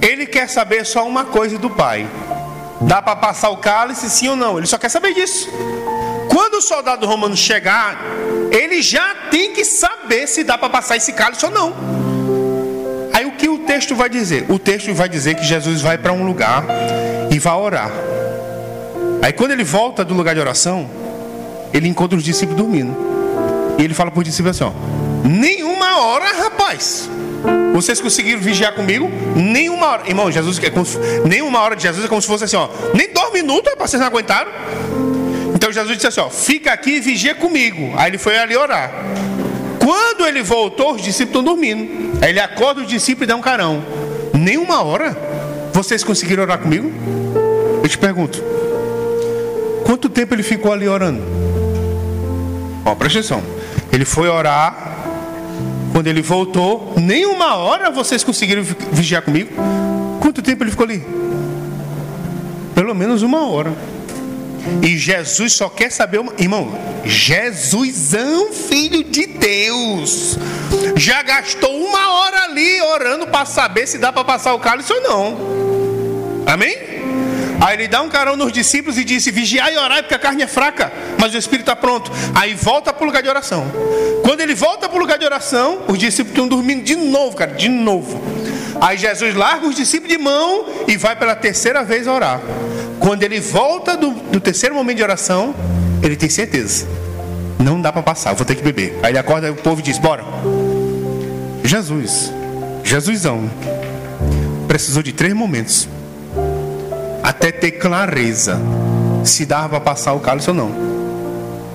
Ele 0.02 0.26
quer 0.26 0.48
saber 0.48 0.86
só 0.86 1.08
uma 1.08 1.26
coisa 1.26 1.58
do 1.58 1.70
Pai: 1.70 2.08
dá 2.82 3.02
para 3.02 3.16
passar 3.16 3.50
o 3.50 3.58
cálice, 3.58 4.10
sim 4.10 4.30
ou 4.30 4.36
não? 4.36 4.58
Ele 4.58 4.68
só 4.68 4.78
quer 4.78 4.90
saber 4.90 5.14
disso. 5.14 5.50
Quando 6.30 6.56
o 6.56 6.62
soldado 6.62 7.06
romano 7.08 7.36
chegar, 7.36 8.00
ele 8.52 8.82
já 8.82 9.16
tem 9.32 9.54
que 9.54 9.66
saber 9.66 10.28
se 10.28 10.44
dá 10.44 10.58
para 10.58 10.70
passar 10.70 10.96
esse 10.96 11.14
cálice 11.14 11.46
ou 11.46 11.52
não. 11.52 11.74
Aí 13.14 13.26
o 13.26 13.32
que 13.32 13.50
o 13.50 13.60
texto 13.60 13.96
vai 13.96 14.10
dizer? 14.10 14.46
O 14.50 14.60
texto 14.60 14.94
vai 14.94 15.10
dizer 15.10 15.36
que 15.36 15.44
Jesus 15.44 15.82
vai 15.82 15.98
para 15.98 16.14
um 16.14 16.26
lugar 16.26 16.64
e 17.32 17.40
vai 17.40 17.56
orar. 17.56 17.92
Aí 19.28 19.34
quando 19.34 19.52
ele 19.52 19.66
volta 19.66 20.06
do 20.06 20.14
lugar 20.14 20.34
de 20.34 20.40
oração, 20.40 20.90
ele 21.74 21.86
encontra 21.86 22.18
os 22.18 22.24
discípulos 22.24 22.62
dormindo. 22.62 22.96
E 23.78 23.84
ele 23.84 23.94
fala 23.94 24.10
para 24.10 24.20
os 24.20 24.24
discípulos 24.24 24.56
assim: 24.56 24.74
ó, 24.74 25.28
nenhuma 25.28 25.98
hora, 25.98 26.32
rapaz. 26.44 27.10
Vocês 27.74 28.00
conseguiram 28.00 28.40
vigiar 28.40 28.74
comigo? 28.74 29.12
Nenhuma 29.36 29.88
hora. 29.88 30.08
Irmão, 30.08 30.32
Jesus, 30.32 30.58
é 30.64 30.70
como, 30.70 30.86
nenhuma 31.28 31.60
hora 31.60 31.76
de 31.76 31.84
Jesus 31.84 32.06
é 32.06 32.08
como 32.08 32.22
se 32.22 32.28
fosse 32.28 32.46
assim, 32.46 32.56
ó. 32.56 32.70
Nem 32.94 33.12
dois 33.12 33.34
minutos, 33.34 33.70
rapaz, 33.70 33.92
vocês 33.92 34.00
não 34.00 34.08
aguentaram? 34.08 34.50
Então 35.54 35.74
Jesus 35.74 35.98
disse 35.98 36.08
assim: 36.08 36.22
ó, 36.22 36.30
fica 36.30 36.72
aqui 36.72 36.92
e 36.92 37.00
vigia 37.02 37.36
comigo. 37.36 37.96
Aí 37.98 38.10
ele 38.10 38.18
foi 38.18 38.38
ali 38.38 38.56
orar. 38.56 38.94
Quando 39.78 40.26
ele 40.26 40.42
voltou, 40.42 40.94
os 40.94 41.02
discípulos 41.02 41.42
estão 41.42 41.44
dormindo. 41.44 42.18
Aí 42.22 42.30
ele 42.30 42.40
acorda 42.40 42.80
os 42.80 42.88
discípulos 42.88 43.26
e 43.26 43.28
dá 43.28 43.36
um 43.36 43.42
carão. 43.42 43.84
Nenhuma 44.34 44.82
hora. 44.84 45.18
Vocês 45.74 46.02
conseguiram 46.02 46.44
orar 46.44 46.60
comigo? 46.60 46.90
Eu 47.84 47.90
te 47.90 47.98
pergunto. 47.98 48.42
Quanto 49.88 50.10
tempo 50.10 50.36
ele 50.36 50.44
ficou 50.44 50.74
ali 50.74 50.86
orando? 50.86 51.22
Ó, 52.84 52.94
presta 52.94 53.20
atenção. 53.20 53.42
Ele 53.90 54.04
foi 54.04 54.28
orar. 54.28 54.98
Quando 55.94 56.08
ele 56.08 56.22
voltou, 56.22 56.94
nenhuma 56.98 57.56
hora 57.56 57.90
vocês 57.90 58.22
conseguiram 58.22 58.62
vigiar 58.92 59.22
comigo. 59.22 59.50
Quanto 60.20 60.42
tempo 60.42 60.62
ele 60.62 60.72
ficou 60.72 60.84
ali? 60.84 61.08
Pelo 62.76 62.94
menos 62.94 63.22
uma 63.22 63.48
hora. 63.48 63.72
E 64.82 64.98
Jesus 64.98 65.54
só 65.54 65.70
quer 65.70 65.90
saber, 65.90 66.20
uma... 66.20 66.34
irmão, 66.38 66.78
Jesusão, 67.06 68.52
filho 68.52 69.06
de 69.06 69.26
Deus, 69.26 70.38
já 70.98 71.24
gastou 71.24 71.74
uma 71.74 72.12
hora 72.12 72.44
ali 72.44 72.82
orando 72.82 73.26
para 73.28 73.46
saber 73.46 73.88
se 73.88 73.98
dá 73.98 74.12
para 74.12 74.26
passar 74.26 74.54
o 74.54 74.60
cálice 74.60 74.92
ou 74.92 75.02
não. 75.02 75.38
Amém? 76.46 76.97
Aí 77.60 77.76
ele 77.76 77.88
dá 77.88 78.02
um 78.02 78.10
carão 78.10 78.36
nos 78.36 78.52
discípulos 78.52 78.98
e 78.98 79.04
disse: 79.04 79.32
Vigiai 79.32 79.74
e 79.74 79.78
orai, 79.78 80.04
porque 80.04 80.16
a 80.16 80.20
carne 80.20 80.44
é 80.44 80.48
fraca, 80.48 80.92
mas 81.20 81.34
o 81.34 81.38
espírito 81.38 81.70
está 81.70 81.76
pronto. 81.76 82.12
Aí 82.36 82.54
volta 82.54 82.94
para 82.94 83.04
o 83.04 83.06
lugar 83.08 83.24
de 83.24 83.30
oração. 83.30 83.66
Quando 84.24 84.42
ele 84.42 84.54
volta 84.54 84.88
para 84.88 84.98
o 84.98 85.00
lugar 85.00 85.18
de 85.18 85.26
oração, 85.26 85.82
os 85.88 85.98
discípulos 85.98 86.32
estão 86.32 86.48
dormindo 86.48 86.84
de 86.84 86.96
novo, 86.96 87.36
cara, 87.36 87.52
de 87.52 87.68
novo. 87.68 88.22
Aí 88.80 88.98
Jesus 88.98 89.36
larga 89.36 89.68
os 89.68 89.76
discípulos 89.76 90.16
de 90.16 90.22
mão 90.22 90.66
e 90.88 90.98
vai 90.98 91.16
pela 91.16 91.36
terceira 91.36 91.84
vez 91.84 92.06
orar. 92.06 92.42
Quando 93.00 93.24
ele 93.24 93.40
volta 93.40 93.98
do, 93.98 94.12
do 94.12 94.40
terceiro 94.40 94.76
momento 94.76 94.98
de 94.98 95.04
oração, 95.04 95.56
ele 96.04 96.16
tem 96.16 96.30
certeza. 96.30 96.88
Não 97.60 97.82
dá 97.82 97.92
para 97.92 98.04
passar, 98.04 98.34
vou 98.34 98.46
ter 98.46 98.56
que 98.56 98.62
beber. 98.62 99.00
Aí 99.02 99.12
ele 99.12 99.18
acorda 99.18 99.48
e 99.48 99.52
o 99.52 99.56
povo 99.56 99.82
diz: 99.82 99.98
Bora. 99.98 100.24
Jesus, 101.64 102.32
Jesusão, 102.84 103.50
precisou 104.68 105.02
de 105.02 105.12
três 105.12 105.34
momentos 105.34 105.90
até 107.28 107.52
ter 107.52 107.72
clareza 107.72 108.58
se 109.26 109.46
dava 109.46 109.68
para 109.68 109.82
passar 109.82 110.14
o 110.14 110.20
cálice 110.22 110.50
ou 110.50 110.56
não. 110.56 110.72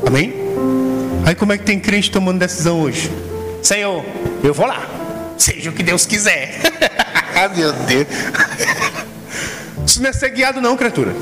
Amém? 0.07 0.33
Aí 1.27 1.35
como 1.35 1.53
é 1.53 1.59
que 1.59 1.65
tem 1.65 1.79
crente 1.79 2.11
tomando 2.11 2.39
decisão 2.39 2.81
hoje? 2.81 3.11
Senhor, 3.63 4.03
eu 4.43 4.55
vou 4.55 4.67
lá. 4.67 4.81
Seja 5.37 5.69
o 5.69 5.73
que 5.75 5.83
Deus 5.83 6.07
quiser. 6.07 6.59
Meu 7.55 7.71
Deus. 7.71 8.07
Isso 9.87 10.01
não 10.01 10.09
é 10.09 10.13
ser 10.15 10.31
guiado, 10.31 10.59
não, 10.59 10.75
criatura. 10.75 11.15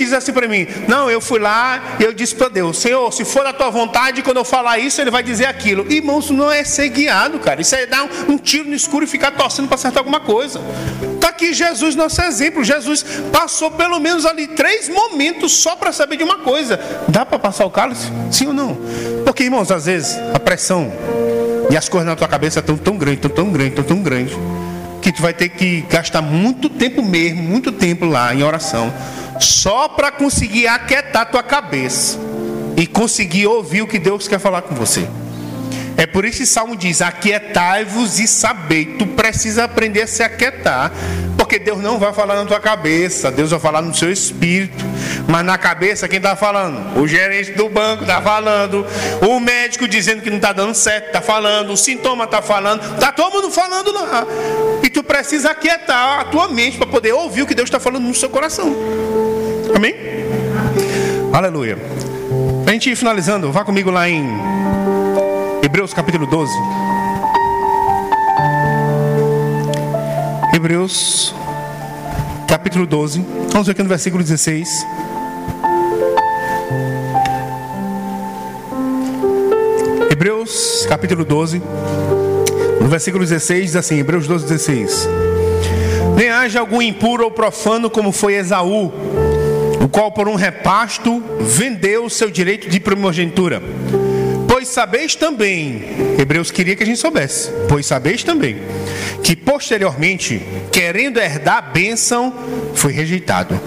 Diz 0.00 0.14
assim 0.14 0.32
para 0.32 0.48
mim: 0.48 0.66
Não, 0.88 1.10
eu 1.10 1.20
fui 1.20 1.38
lá 1.38 1.96
e 2.00 2.04
eu 2.04 2.12
disse 2.14 2.34
para 2.34 2.48
Deus: 2.48 2.78
Senhor, 2.78 3.12
se 3.12 3.22
for 3.22 3.44
da 3.44 3.52
tua 3.52 3.68
vontade, 3.68 4.22
quando 4.22 4.38
eu 4.38 4.44
falar 4.46 4.78
isso, 4.78 4.98
ele 4.98 5.10
vai 5.10 5.22
dizer 5.22 5.44
aquilo. 5.44 5.92
Irmão, 5.92 6.20
isso 6.20 6.32
não 6.32 6.50
é 6.50 6.64
ser 6.64 6.88
guiado, 6.88 7.38
cara. 7.38 7.60
Isso 7.60 7.74
é 7.74 7.84
dar 7.84 8.04
um, 8.04 8.32
um 8.32 8.38
tiro 8.38 8.66
no 8.66 8.74
escuro 8.74 9.04
e 9.04 9.06
ficar 9.06 9.32
torcendo 9.32 9.68
para 9.68 9.74
acertar 9.74 9.98
alguma 9.98 10.18
coisa. 10.18 10.58
Está 11.16 11.28
aqui 11.28 11.52
Jesus, 11.52 11.94
nosso 11.94 12.22
exemplo. 12.22 12.64
Jesus 12.64 13.04
passou 13.30 13.70
pelo 13.72 14.00
menos 14.00 14.24
ali 14.24 14.46
três 14.46 14.88
momentos 14.88 15.52
só 15.52 15.76
para 15.76 15.92
saber 15.92 16.16
de 16.16 16.24
uma 16.24 16.38
coisa: 16.38 16.80
dá 17.06 17.26
para 17.26 17.38
passar 17.38 17.66
o 17.66 17.70
cálice? 17.70 18.10
Sim 18.30 18.46
ou 18.46 18.54
não? 18.54 18.78
Porque, 19.26 19.44
irmãos, 19.44 19.70
às 19.70 19.84
vezes 19.84 20.16
a 20.34 20.40
pressão 20.40 20.90
e 21.70 21.76
as 21.76 21.90
coisas 21.90 22.08
na 22.08 22.16
tua 22.16 22.26
cabeça 22.26 22.60
estão 22.60 22.78
tão 22.78 22.96
grandes, 22.96 23.20
tão 23.20 23.30
tão 23.30 23.52
grandes, 23.52 23.74
tão 23.74 23.84
tão 23.84 24.02
grandes 24.02 24.34
que 25.00 25.12
tu 25.12 25.22
vai 25.22 25.32
ter 25.32 25.48
que 25.48 25.82
gastar 25.88 26.22
muito 26.22 26.68
tempo 26.68 27.02
mesmo, 27.02 27.42
muito 27.42 27.72
tempo 27.72 28.04
lá 28.04 28.34
em 28.34 28.42
oração, 28.42 28.92
só 29.40 29.88
para 29.88 30.10
conseguir 30.10 30.66
aquietar 30.66 31.30
tua 31.30 31.42
cabeça 31.42 32.18
e 32.76 32.86
conseguir 32.86 33.46
ouvir 33.46 33.82
o 33.82 33.86
que 33.86 33.98
Deus 33.98 34.28
quer 34.28 34.38
falar 34.38 34.62
com 34.62 34.74
você. 34.74 35.08
É 36.00 36.06
por 36.06 36.24
isso 36.24 36.38
que 36.38 36.44
o 36.44 36.46
Salmo 36.46 36.76
diz: 36.76 37.02
Aquietai-vos 37.02 38.18
e 38.18 38.26
sabei. 38.26 38.86
Tu 38.86 39.06
precisa 39.06 39.64
aprender 39.64 40.00
a 40.00 40.06
se 40.06 40.22
aquietar, 40.22 40.90
porque 41.36 41.58
Deus 41.58 41.78
não 41.78 41.98
vai 41.98 42.10
falar 42.14 42.36
na 42.36 42.46
tua 42.46 42.58
cabeça, 42.58 43.30
Deus 43.30 43.50
vai 43.50 43.60
falar 43.60 43.82
no 43.82 43.94
seu 43.94 44.10
espírito. 44.10 44.82
Mas 45.28 45.44
na 45.44 45.58
cabeça, 45.58 46.08
quem 46.08 46.16
está 46.16 46.34
falando? 46.34 46.98
O 46.98 47.06
gerente 47.06 47.52
do 47.52 47.68
banco 47.68 48.04
está 48.04 48.22
falando, 48.22 48.86
o 49.20 49.38
médico 49.38 49.86
dizendo 49.86 50.22
que 50.22 50.30
não 50.30 50.38
está 50.38 50.54
dando 50.54 50.74
certo 50.74 51.08
está 51.08 51.20
falando, 51.20 51.70
o 51.70 51.76
sintoma 51.76 52.24
está 52.24 52.40
falando, 52.40 52.94
está 52.94 53.12
todo 53.12 53.34
mundo 53.34 53.50
falando 53.50 53.92
lá. 53.92 54.26
E 54.90 54.92
tu 54.92 55.04
precisa 55.04 55.52
aquietar 55.52 56.18
a 56.18 56.24
tua 56.24 56.48
mente 56.48 56.76
para 56.76 56.84
poder 56.84 57.12
ouvir 57.12 57.42
o 57.42 57.46
que 57.46 57.54
Deus 57.54 57.68
está 57.68 57.78
falando 57.78 58.02
no 58.08 58.12
seu 58.12 58.28
coração. 58.28 58.74
Amém? 59.72 59.94
Aleluia. 61.32 61.78
A 62.66 62.72
gente 62.72 62.90
ir 62.90 62.96
finalizando, 62.96 63.52
vá 63.52 63.64
comigo 63.64 63.88
lá 63.88 64.08
em 64.08 64.26
Hebreus 65.62 65.94
capítulo 65.94 66.26
12. 66.26 66.52
Hebreus 70.52 71.36
capítulo 72.48 72.84
12. 72.84 73.24
Vamos 73.52 73.68
ver 73.68 73.72
aqui 73.74 73.82
no 73.84 73.88
versículo 73.88 74.24
16. 74.24 74.68
Hebreus 80.10 80.84
capítulo 80.88 81.24
12. 81.24 81.62
No 82.80 82.88
versículo 82.88 83.24
16 83.24 83.66
diz 83.66 83.76
assim: 83.76 83.98
Hebreus 83.98 84.26
12, 84.26 84.46
16. 84.46 85.08
Nem 86.16 86.30
haja 86.30 86.60
algum 86.60 86.82
impuro 86.82 87.24
ou 87.24 87.30
profano 87.30 87.88
como 87.88 88.10
foi 88.10 88.34
Esaú, 88.34 88.92
o 89.80 89.88
qual 89.88 90.10
por 90.10 90.28
um 90.28 90.34
repasto 90.34 91.22
vendeu 91.40 92.04
o 92.04 92.10
seu 92.10 92.30
direito 92.30 92.68
de 92.68 92.80
primogenitura 92.80 93.62
Pois 94.60 94.68
sabeis 94.68 95.14
também, 95.14 95.84
Hebreus 96.18 96.50
queria 96.50 96.76
que 96.76 96.82
a 96.82 96.86
gente 96.86 96.98
soubesse, 96.98 97.50
pois 97.66 97.86
sabeis 97.86 98.22
também, 98.22 98.58
que 99.22 99.34
posteriormente, 99.34 100.42
querendo 100.70 101.18
herdar 101.18 101.56
a 101.56 101.62
bênção, 101.62 102.30
foi 102.74 102.92
rejeitado, 102.92 103.58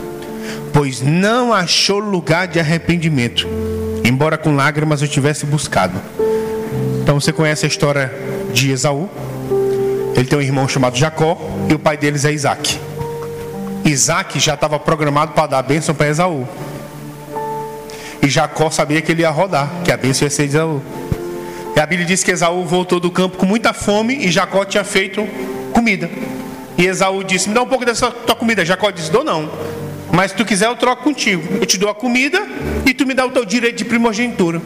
pois 0.72 1.02
não 1.02 1.52
achou 1.52 1.98
lugar 1.98 2.48
de 2.48 2.60
arrependimento, 2.60 3.48
embora 4.04 4.38
com 4.38 4.56
lágrimas 4.56 5.02
eu 5.02 5.08
tivesse 5.08 5.48
buscado. 5.48 6.00
Então 7.02 7.20
você 7.20 7.34
conhece 7.34 7.66
a 7.66 7.70
história 7.70 8.14
de 8.54 8.72
Esaú? 8.72 9.10
Ele 10.16 10.26
tem 10.26 10.38
um 10.38 10.42
irmão 10.42 10.68
chamado 10.68 10.96
Jacó 10.96 11.38
e 11.70 11.74
o 11.74 11.80
pai 11.80 11.98
deles 11.98 12.24
é 12.24 12.32
Isaac. 12.32 12.80
Isaac 13.84 14.40
já 14.40 14.54
estava 14.54 14.80
programado 14.80 15.34
para 15.34 15.48
dar 15.48 15.60
a 15.60 15.62
bênção 15.64 15.94
para 15.94 16.08
Esaú. 16.08 16.48
E 18.22 18.30
Jacó 18.30 18.70
sabia 18.70 19.02
que 19.02 19.12
ele 19.12 19.24
ia 19.24 19.30
rodar, 19.30 19.70
que 19.84 19.92
a 19.92 19.98
bênção 19.98 20.26
ia 20.26 20.30
ser 20.30 20.44
de 20.44 20.56
Esaú. 20.56 20.82
E 21.76 21.80
a 21.80 21.86
Bíblia 21.86 22.08
diz 22.08 22.24
que 22.24 22.32
Esaú 22.32 22.64
voltou 22.64 23.00
do 23.00 23.12
campo 23.12 23.38
com 23.38 23.46
muita 23.46 23.74
fome 23.74 24.16
e 24.26 24.32
Jacó 24.32 24.64
tinha 24.64 24.84
feito 24.84 25.28
comida. 25.74 26.10
E 26.78 26.86
Esaú 26.86 27.24
disse: 27.24 27.50
Me 27.50 27.56
dá 27.56 27.64
um 27.64 27.68
pouco 27.68 27.84
dessa 27.84 28.12
tua 28.12 28.36
comida. 28.36 28.64
Jacó 28.64 28.92
disse: 28.92 29.12
Dou 29.12 29.24
não. 29.24 29.52
Mas 30.12 30.32
se 30.32 30.38
tu 30.38 30.46
quiser, 30.46 30.68
eu 30.68 30.76
troco 30.76 31.04
contigo. 31.04 31.58
Eu 31.60 31.66
te 31.66 31.78
dou 31.78 31.90
a 31.90 31.96
comida 31.96 32.40
e 32.86 32.94
tu 32.94 33.06
me 33.06 33.16
dá 33.16 33.26
o 33.26 33.32
teu 33.32 33.44
direito 33.44 33.78
de 33.78 33.86
primogenitura. 33.86 34.62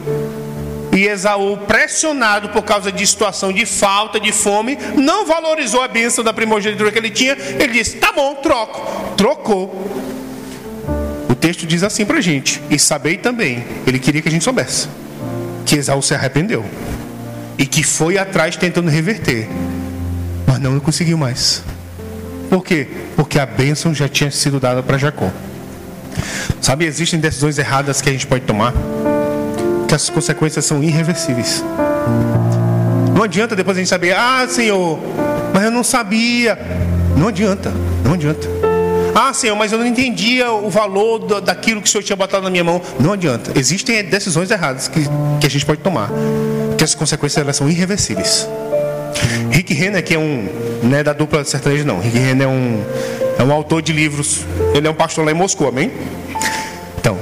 E 0.92 1.06
Esaú, 1.06 1.58
pressionado 1.58 2.48
por 2.48 2.62
causa 2.62 2.90
de 2.90 3.06
situação 3.06 3.52
de 3.52 3.64
falta, 3.66 4.18
de 4.18 4.32
fome, 4.32 4.76
não 4.96 5.26
valorizou 5.26 5.82
a 5.82 5.88
bênção 5.88 6.24
da 6.24 6.32
primogenitura 6.32 6.90
que 6.90 6.98
ele 6.98 7.10
tinha. 7.10 7.32
Ele 7.32 7.72
disse: 7.72 7.96
Tá 7.96 8.12
bom, 8.12 8.34
troco. 8.36 9.14
Trocou 9.16 10.08
texto 11.38 11.66
diz 11.66 11.82
assim 11.82 12.04
para 12.04 12.18
a 12.18 12.20
gente: 12.20 12.60
E 12.70 12.78
sabei 12.78 13.16
também, 13.16 13.64
ele 13.86 13.98
queria 13.98 14.20
que 14.20 14.28
a 14.28 14.30
gente 14.30 14.44
soubesse, 14.44 14.88
que 15.64 15.76
Esaú 15.76 16.02
se 16.02 16.14
arrependeu 16.14 16.64
e 17.56 17.66
que 17.66 17.82
foi 17.82 18.18
atrás 18.18 18.56
tentando 18.56 18.90
reverter, 18.90 19.48
mas 20.46 20.58
não 20.58 20.78
conseguiu 20.80 21.16
mais. 21.16 21.62
Por 22.50 22.64
quê? 22.64 22.86
Porque 23.16 23.38
a 23.38 23.46
bênção 23.46 23.94
já 23.94 24.08
tinha 24.08 24.30
sido 24.30 24.60
dada 24.60 24.82
para 24.82 24.96
Jacó. 24.96 25.30
Sabe, 26.60 26.84
existem 26.84 27.20
decisões 27.20 27.58
erradas 27.58 28.00
que 28.00 28.08
a 28.08 28.12
gente 28.12 28.26
pode 28.26 28.44
tomar, 28.44 28.72
que 29.88 29.94
as 29.94 30.10
consequências 30.10 30.66
são 30.66 30.82
irreversíveis. 30.82 31.64
Não 33.14 33.22
adianta 33.22 33.56
depois 33.56 33.76
a 33.76 33.80
gente 33.80 33.88
saber, 33.88 34.14
ah, 34.14 34.46
Senhor, 34.48 34.98
mas 35.52 35.64
eu 35.64 35.70
não 35.70 35.82
sabia. 35.82 36.56
Não 37.16 37.28
adianta, 37.28 37.72
não 38.04 38.12
adianta. 38.12 38.46
Ah, 39.14 39.32
Senhor, 39.32 39.56
mas 39.56 39.72
eu 39.72 39.78
não 39.78 39.86
entendia 39.86 40.52
o 40.52 40.70
valor 40.70 41.40
daquilo 41.40 41.82
que 41.82 41.88
o 41.88 41.90
Senhor 41.90 42.04
tinha 42.04 42.14
botado 42.14 42.44
na 42.44 42.50
minha 42.50 42.62
mão. 42.62 42.80
Não 43.00 43.14
adianta. 43.14 43.58
Existem 43.58 44.04
decisões 44.04 44.50
erradas 44.50 44.86
que, 44.86 45.00
que 45.40 45.46
a 45.46 45.50
gente 45.50 45.66
pode 45.66 45.80
tomar. 45.80 46.10
Que 46.76 46.84
as 46.84 46.94
consequências 46.94 47.42
elas 47.42 47.56
são 47.56 47.68
irreversíveis. 47.68 48.48
Rick 49.50 49.74
Renner, 49.74 50.04
que 50.04 50.14
é 50.14 50.18
um. 50.18 50.48
Não 50.82 50.96
é 50.96 51.02
da 51.02 51.12
dupla 51.12 51.42
sertaneja, 51.44 51.82
não. 51.82 51.98
Rick 51.98 52.16
Renner 52.16 52.46
é 52.46 52.50
um, 52.50 52.84
é 53.38 53.42
um 53.42 53.52
autor 53.52 53.82
de 53.82 53.92
livros. 53.92 54.44
Ele 54.74 54.86
é 54.86 54.90
um 54.90 54.94
pastor 54.94 55.24
lá 55.24 55.32
em 55.32 55.34
Moscou, 55.34 55.66
amém? 55.66 55.90
Então, 57.00 57.18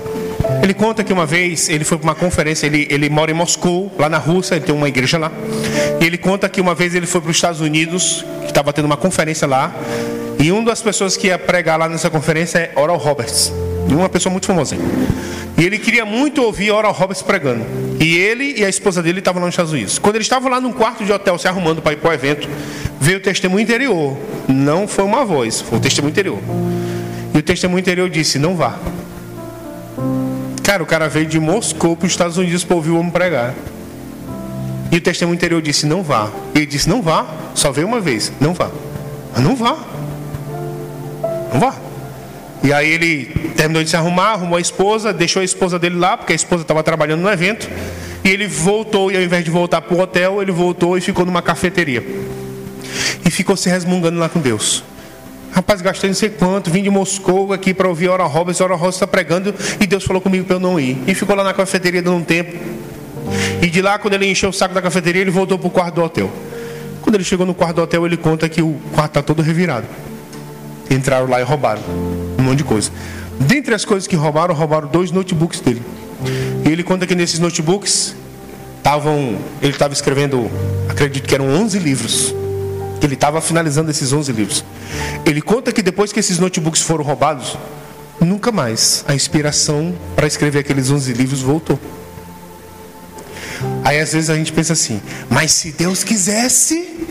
ele 0.67 0.75
conta 0.75 1.05
que 1.05 1.13
uma 1.13 1.25
vez 1.25 1.69
ele 1.69 1.85
foi 1.85 1.97
para 1.97 2.09
uma 2.09 2.15
conferência, 2.15 2.67
ele, 2.67 2.89
ele 2.91 3.09
mora 3.09 3.31
em 3.31 3.35
Moscou, 3.35 3.93
lá 3.97 4.09
na 4.09 4.19
Rússia, 4.19 4.57
ele 4.57 4.65
tem 4.65 4.75
uma 4.75 4.89
igreja 4.89 5.17
lá. 5.17 5.31
E 6.01 6.05
ele 6.05 6.19
conta 6.19 6.49
que 6.49 6.61
uma 6.61 6.75
vez 6.75 6.93
ele 6.93 7.07
foi 7.07 7.21
para 7.21 7.31
os 7.31 7.37
Estados 7.37 7.61
Unidos, 7.61 8.25
que 8.43 8.49
estava 8.49 8.73
tendo 8.73 8.87
uma 8.87 8.97
conferência 8.97 9.47
lá, 9.47 9.73
e 10.41 10.51
uma 10.51 10.65
das 10.65 10.83
pessoas 10.83 11.17
que 11.17 11.29
ia 11.29 11.39
pregar 11.39 11.79
lá 11.79 11.89
nessa 11.89 12.11
conferência 12.11 12.59
é 12.59 12.73
Oral 12.75 12.97
Roberts, 12.97 13.53
uma 13.89 14.09
pessoa 14.09 14.31
muito 14.33 14.47
famosa. 14.47 14.77
E 15.57 15.65
ele 15.65 15.79
queria 15.79 16.05
muito 16.05 16.43
ouvir 16.43 16.73
Oral 16.73 16.93
Roberts 16.93 17.23
pregando. 17.23 17.65
E 18.01 18.17
ele 18.17 18.59
e 18.59 18.65
a 18.65 18.69
esposa 18.69 19.01
dele 19.01 19.21
estavam 19.21 19.41
lá 19.41 19.47
nos 19.47 19.55
Estados 19.55 19.73
Unidos. 19.73 20.01
Quando 20.01 20.17
eles 20.17 20.27
estavam 20.27 20.51
lá 20.51 20.61
num 20.61 20.73
quarto 20.73 21.05
de 21.05 21.13
hotel 21.13 21.39
se 21.39 21.47
arrumando 21.47 21.81
para 21.81 21.93
ir 21.93 21.97
para 21.97 22.11
o 22.11 22.13
evento, 22.13 22.49
veio 23.01 23.19
o 23.19 23.21
testemunho 23.21 23.63
interior. 23.63 24.19
Não 24.49 24.89
foi 24.89 25.05
uma 25.05 25.25
voz, 25.25 25.61
foi 25.61 25.79
o 25.79 25.81
testemunho 25.81 26.11
interior. 26.11 26.41
E 27.33 27.39
o 27.39 27.43
testemunho 27.43 27.79
interior 27.79 28.11
disse: 28.11 28.39
Não 28.39 28.57
vá. 28.57 28.77
Cara, 30.67 30.83
o 30.83 30.87
cara 30.87 31.09
veio 31.09 31.27
de 31.27 31.39
Moscou 31.39 31.97
para 31.97 32.07
os 32.07 32.13
Estados 32.13 32.37
Unidos 32.37 32.65
para 32.65 32.75
ouvir 32.75 32.91
o 32.91 32.99
homem 32.99 33.13
pregar. 33.13 33.55
E 34.91 34.97
o 34.97 35.01
testemunho 35.01 35.37
interior 35.37 35.63
disse: 35.63 35.87
Não 35.87 36.03
vá. 36.03 36.29
Ele 36.57 36.67
disse: 36.67 36.89
Não 36.89 37.01
vá. 37.01 37.25
Só 37.55 37.71
veio 37.71 37.87
uma 37.87 38.01
vez. 38.01 38.33
Não 38.41 38.53
vá. 38.53 38.69
Não 39.39 39.55
vá. 39.55 39.79
Não 41.53 41.61
vá. 41.61 41.73
E 42.65 42.73
aí 42.73 42.91
ele 42.91 43.27
terminou 43.57 43.85
de 43.85 43.91
se 43.91 43.97
arrumar, 43.97 44.33
arrumou 44.33 44.59
a 44.59 44.61
esposa, 44.61 45.13
deixou 45.13 45.41
a 45.41 45.45
esposa 45.45 45.79
dele 45.79 46.01
lá, 46.01 46.17
porque 46.17 46.33
a 46.33 46.37
esposa 46.37 46.63
estava 46.63 46.83
trabalhando 46.83 47.21
no 47.21 47.31
evento. 47.31 47.71
E 48.25 48.29
ele 48.29 48.49
voltou, 48.49 49.13
e 49.13 49.17
ao 49.17 49.23
invés 49.23 49.45
de 49.45 49.53
voltar 49.53 49.81
para 49.83 49.97
o 49.97 50.01
hotel, 50.01 50.43
ele 50.43 50.51
voltou 50.51 50.99
e 50.99 51.01
ficou 51.01 51.25
numa 51.25 51.43
cafeteria. 51.43 52.05
E 53.25 53.31
ficou 53.31 53.57
se 53.57 53.69
resmungando 53.69 54.19
lá 54.19 54.29
com 54.29 54.41
Deus. 54.41 54.83
Rapaz, 55.57 55.81
gastei 55.81 56.11
não 56.11 56.15
sei 56.15 56.29
quanto, 56.29 56.71
vim 56.71 56.83
de 56.83 56.91
Moscou 56.91 57.51
aqui 57.51 57.73
para 57.73 57.89
ouvir 57.89 58.09
a 58.09 58.13
Hora 58.13 58.25
Roberts, 58.25 58.61
a 58.61 58.65
Hora 58.65 58.75
Roberts 58.75 58.97
está 58.97 59.07
pregando 59.07 59.55
e 59.81 59.87
Deus 59.87 60.05
falou 60.05 60.21
comigo 60.21 60.45
para 60.45 60.57
eu 60.57 60.61
não 60.61 60.79
ir. 60.79 60.99
E 61.07 61.15
ficou 61.15 61.35
lá 61.35 61.43
na 61.43 61.55
cafeteria 61.55 62.03
dando 62.03 62.19
um 62.19 62.23
tempo. 62.23 62.55
E 63.63 63.67
de 63.67 63.81
lá, 63.81 63.99
quando 63.99 64.13
ele 64.13 64.27
encheu 64.27 64.51
o 64.51 64.53
saco 64.53 64.75
da 64.75 64.83
cafeteria, 64.83 65.23
ele 65.23 65.31
voltou 65.31 65.59
para 65.59 65.67
o 65.67 65.71
quarto 65.71 65.95
do 65.95 66.03
hotel. 66.03 66.31
Quando 67.01 67.15
ele 67.15 67.25
chegou 67.25 67.47
no 67.47 67.55
quarto 67.55 67.77
do 67.77 67.83
hotel, 67.85 68.05
ele 68.05 68.19
conta 68.19 68.51
que 68.51 68.61
o 68.61 68.77
quarto 68.93 69.13
está 69.13 69.23
todo 69.23 69.41
revirado. 69.41 69.87
Entraram 70.91 71.27
lá 71.27 71.41
e 71.41 71.43
roubaram 71.43 71.81
um 72.39 72.43
monte 72.43 72.59
de 72.59 72.65
coisa. 72.65 72.91
Dentre 73.41 73.75
as 73.75 73.83
coisas 73.83 74.07
que 74.07 74.15
roubaram, 74.15 74.55
roubaram 74.55 74.87
dois 74.89 75.11
notebooks 75.11 75.61
dele. 75.61 75.81
E 76.67 76.69
ele 76.69 76.83
conta 76.83 77.07
que 77.07 77.15
nesses 77.15 77.39
notebooks 77.39 78.15
estavam, 78.77 79.39
ele 79.63 79.73
estava 79.73 79.95
escrevendo, 79.95 80.51
acredito 80.87 81.27
que 81.27 81.35
eram 81.35 81.49
11 81.49 81.79
livros 81.79 82.35
ele 83.05 83.15
estava 83.15 83.41
finalizando 83.41 83.91
esses 83.91 84.13
11 84.13 84.33
livros. 84.33 84.65
Ele 85.25 85.43
conta 85.43 85.73
que 85.73 85.83
depois 85.83 86.13
que 86.13 86.21
esses 86.21 86.39
notebooks 86.39 86.83
foram 86.83 87.05
roubados, 87.05 87.57
nunca 88.21 88.51
mais 88.51 89.05
a 89.07 89.15
inspiração 89.15 89.95
para 90.15 90.27
escrever 90.27 90.61
aqueles 90.61 90.91
11 90.91 91.13
livros 91.13 91.41
voltou. 91.41 91.79
Aí 93.85 94.01
às 94.01 94.13
vezes 94.13 94.31
a 94.31 94.35
gente 94.35 94.53
pensa 94.53 94.73
assim: 94.73 95.01
mas 95.31 95.53
se 95.53 95.73
Deus 95.73 96.05
quisesse, 96.05 97.07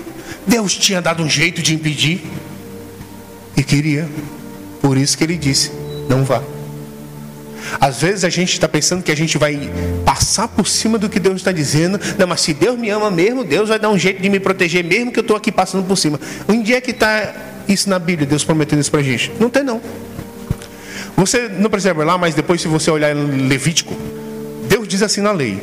Deus 0.46 0.76
tinha 0.76 1.02
dado 1.02 1.24
um 1.24 1.30
jeito 1.30 1.62
de 1.62 1.74
impedir. 1.74 2.24
E 3.58 3.64
queria. 3.64 4.10
Por 4.82 4.98
isso 4.98 5.18
que 5.18 5.24
ele 5.24 5.38
disse: 5.38 5.72
não 6.10 6.24
vá. 6.24 6.55
Às 7.80 8.02
vezes 8.02 8.24
a 8.24 8.30
gente 8.30 8.54
está 8.54 8.68
pensando 8.68 9.04
que 9.04 9.12
a 9.12 9.16
gente 9.16 9.38
vai 9.38 9.70
passar 10.06 10.48
por 10.48 10.68
cima 10.68 10.98
do 10.98 11.10
que 11.10 11.20
Deus 11.20 11.38
está 11.38 11.52
dizendo. 11.52 12.00
Não, 12.18 12.28
mas 12.28 12.42
se 12.42 12.54
Deus 12.54 12.78
me 12.78 12.90
ama 12.90 13.12
mesmo, 13.12 13.44
Deus 13.44 13.70
vai 13.70 13.80
dar 13.80 13.90
um 13.90 13.98
jeito 13.98 14.22
de 14.22 14.30
me 14.30 14.40
proteger, 14.40 14.84
mesmo 14.84 15.12
que 15.12 15.20
eu 15.20 15.22
estou 15.22 15.36
aqui 15.36 15.52
passando 15.52 15.86
por 15.86 15.98
cima. 15.98 16.20
Onde 16.48 16.74
é 16.74 16.82
que 16.82 16.92
está 16.92 17.34
isso 17.68 17.90
na 17.90 18.00
Bíblia, 18.00 18.28
Deus 18.28 18.44
prometendo 18.44 18.80
isso 18.80 18.92
para 18.92 19.00
a 19.00 19.04
gente? 19.04 19.32
Não 19.40 19.50
tem, 19.50 19.64
não. 19.64 19.82
Você 21.18 21.48
não 21.48 21.70
ver 21.70 22.04
lá, 22.04 22.18
mas 22.18 22.36
depois, 22.36 22.62
se 22.62 22.68
você 22.68 22.92
olhar 22.92 23.16
em 23.16 23.48
Levítico, 23.48 23.96
Deus 24.68 24.88
diz 24.88 25.02
assim 25.02 25.22
na 25.22 25.32
lei: 25.32 25.62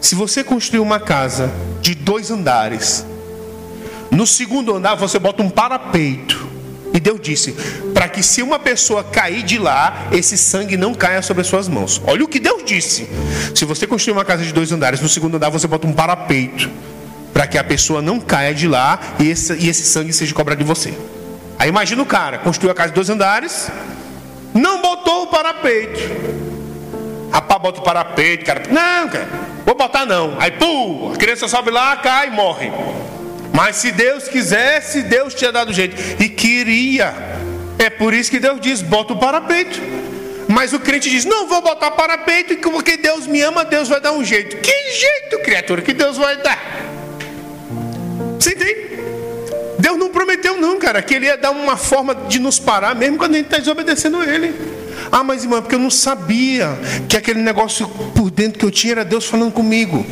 se 0.00 0.14
você 0.14 0.42
construir 0.42 0.80
uma 0.80 0.98
casa 0.98 1.52
de 1.82 1.94
dois 1.94 2.30
andares, 2.30 3.04
no 4.10 4.26
segundo 4.26 4.74
andar 4.74 4.94
você 4.94 5.18
bota 5.18 5.42
um 5.42 5.50
parapeito 5.50 6.55
e 6.96 7.00
Deus 7.00 7.20
disse: 7.20 7.52
para 7.92 8.08
que 8.08 8.22
se 8.22 8.42
uma 8.42 8.58
pessoa 8.58 9.04
cair 9.04 9.42
de 9.42 9.58
lá, 9.58 10.08
esse 10.10 10.38
sangue 10.38 10.78
não 10.78 10.94
caia 10.94 11.20
sobre 11.20 11.42
as 11.42 11.46
suas 11.46 11.68
mãos. 11.68 12.00
Olha 12.06 12.24
o 12.24 12.28
que 12.28 12.40
Deus 12.40 12.64
disse. 12.64 13.06
Se 13.54 13.66
você 13.66 13.86
construir 13.86 14.14
uma 14.14 14.24
casa 14.24 14.42
de 14.42 14.52
dois 14.52 14.72
andares, 14.72 15.00
no 15.00 15.08
segundo 15.08 15.36
andar 15.36 15.50
você 15.50 15.66
bota 15.66 15.86
um 15.86 15.92
parapeito, 15.92 16.70
para 17.34 17.46
que 17.46 17.58
a 17.58 17.64
pessoa 17.64 18.00
não 18.00 18.18
caia 18.18 18.54
de 18.54 18.66
lá 18.66 18.98
e 19.18 19.28
esse, 19.28 19.52
e 19.54 19.68
esse 19.68 19.84
sangue 19.84 20.10
seja 20.10 20.34
cobrado 20.34 20.58
de 20.58 20.64
você. 20.64 20.94
Aí 21.58 21.68
imagina 21.68 22.02
o 22.02 22.06
cara, 22.06 22.38
construiu 22.38 22.72
a 22.72 22.74
casa 22.74 22.88
de 22.88 22.94
dois 22.94 23.10
andares, 23.10 23.70
não 24.54 24.80
botou 24.80 25.24
o 25.24 25.26
parapeito. 25.26 26.00
Rapaz, 27.30 27.60
bota 27.60 27.80
o 27.80 27.84
parapeito, 27.84 28.46
cara. 28.46 28.62
Não, 28.70 29.08
cara, 29.10 29.28
vou 29.66 29.74
botar 29.74 30.06
não. 30.06 30.34
Aí, 30.38 30.52
pum, 30.52 31.12
a 31.12 31.16
criança 31.18 31.46
sobe 31.46 31.70
lá, 31.70 31.96
cai 31.96 32.28
e 32.28 32.30
morre. 32.30 32.72
Mas 33.56 33.76
se 33.76 33.90
Deus 33.90 34.28
quisesse, 34.28 35.02
Deus 35.04 35.32
tinha 35.32 35.50
dado 35.50 35.72
jeito. 35.72 35.96
E 36.22 36.28
queria. 36.28 37.14
É 37.78 37.88
por 37.88 38.12
isso 38.12 38.30
que 38.30 38.38
Deus 38.38 38.60
diz: 38.60 38.82
bota 38.82 39.14
o 39.14 39.18
parapeito. 39.18 39.80
Mas 40.46 40.74
o 40.74 40.78
crente 40.78 41.08
diz: 41.08 41.24
não 41.24 41.48
vou 41.48 41.62
botar 41.62 41.90
parapeito, 41.92 42.54
porque 42.70 42.98
Deus 42.98 43.26
me 43.26 43.40
ama, 43.40 43.64
Deus 43.64 43.88
vai 43.88 43.98
dar 43.98 44.12
um 44.12 44.22
jeito. 44.22 44.58
Que 44.58 44.90
jeito, 44.92 45.42
criatura, 45.42 45.80
que 45.80 45.94
Deus 45.94 46.18
vai 46.18 46.36
dar? 46.36 46.58
Você 48.38 48.50
entende? 48.50 48.86
Deus 49.78 49.96
não 49.96 50.10
prometeu, 50.10 50.60
não, 50.60 50.78
cara, 50.78 51.00
que 51.00 51.14
Ele 51.14 51.24
ia 51.24 51.38
dar 51.38 51.50
uma 51.50 51.78
forma 51.78 52.14
de 52.14 52.38
nos 52.38 52.58
parar, 52.58 52.94
mesmo 52.94 53.16
quando 53.16 53.34
a 53.34 53.36
gente 53.38 53.46
está 53.46 53.58
desobedecendo 53.58 54.22
Ele. 54.22 54.54
Ah, 55.10 55.24
mas 55.24 55.44
irmão, 55.44 55.60
é 55.60 55.62
porque 55.62 55.76
eu 55.76 55.80
não 55.80 55.90
sabia 55.90 56.78
que 57.08 57.16
aquele 57.16 57.40
negócio 57.40 57.88
por 58.14 58.30
dentro 58.30 58.58
que 58.58 58.66
eu 58.66 58.70
tinha 58.70 58.92
era 58.92 59.04
Deus 59.04 59.24
falando 59.24 59.52
comigo. 59.52 60.04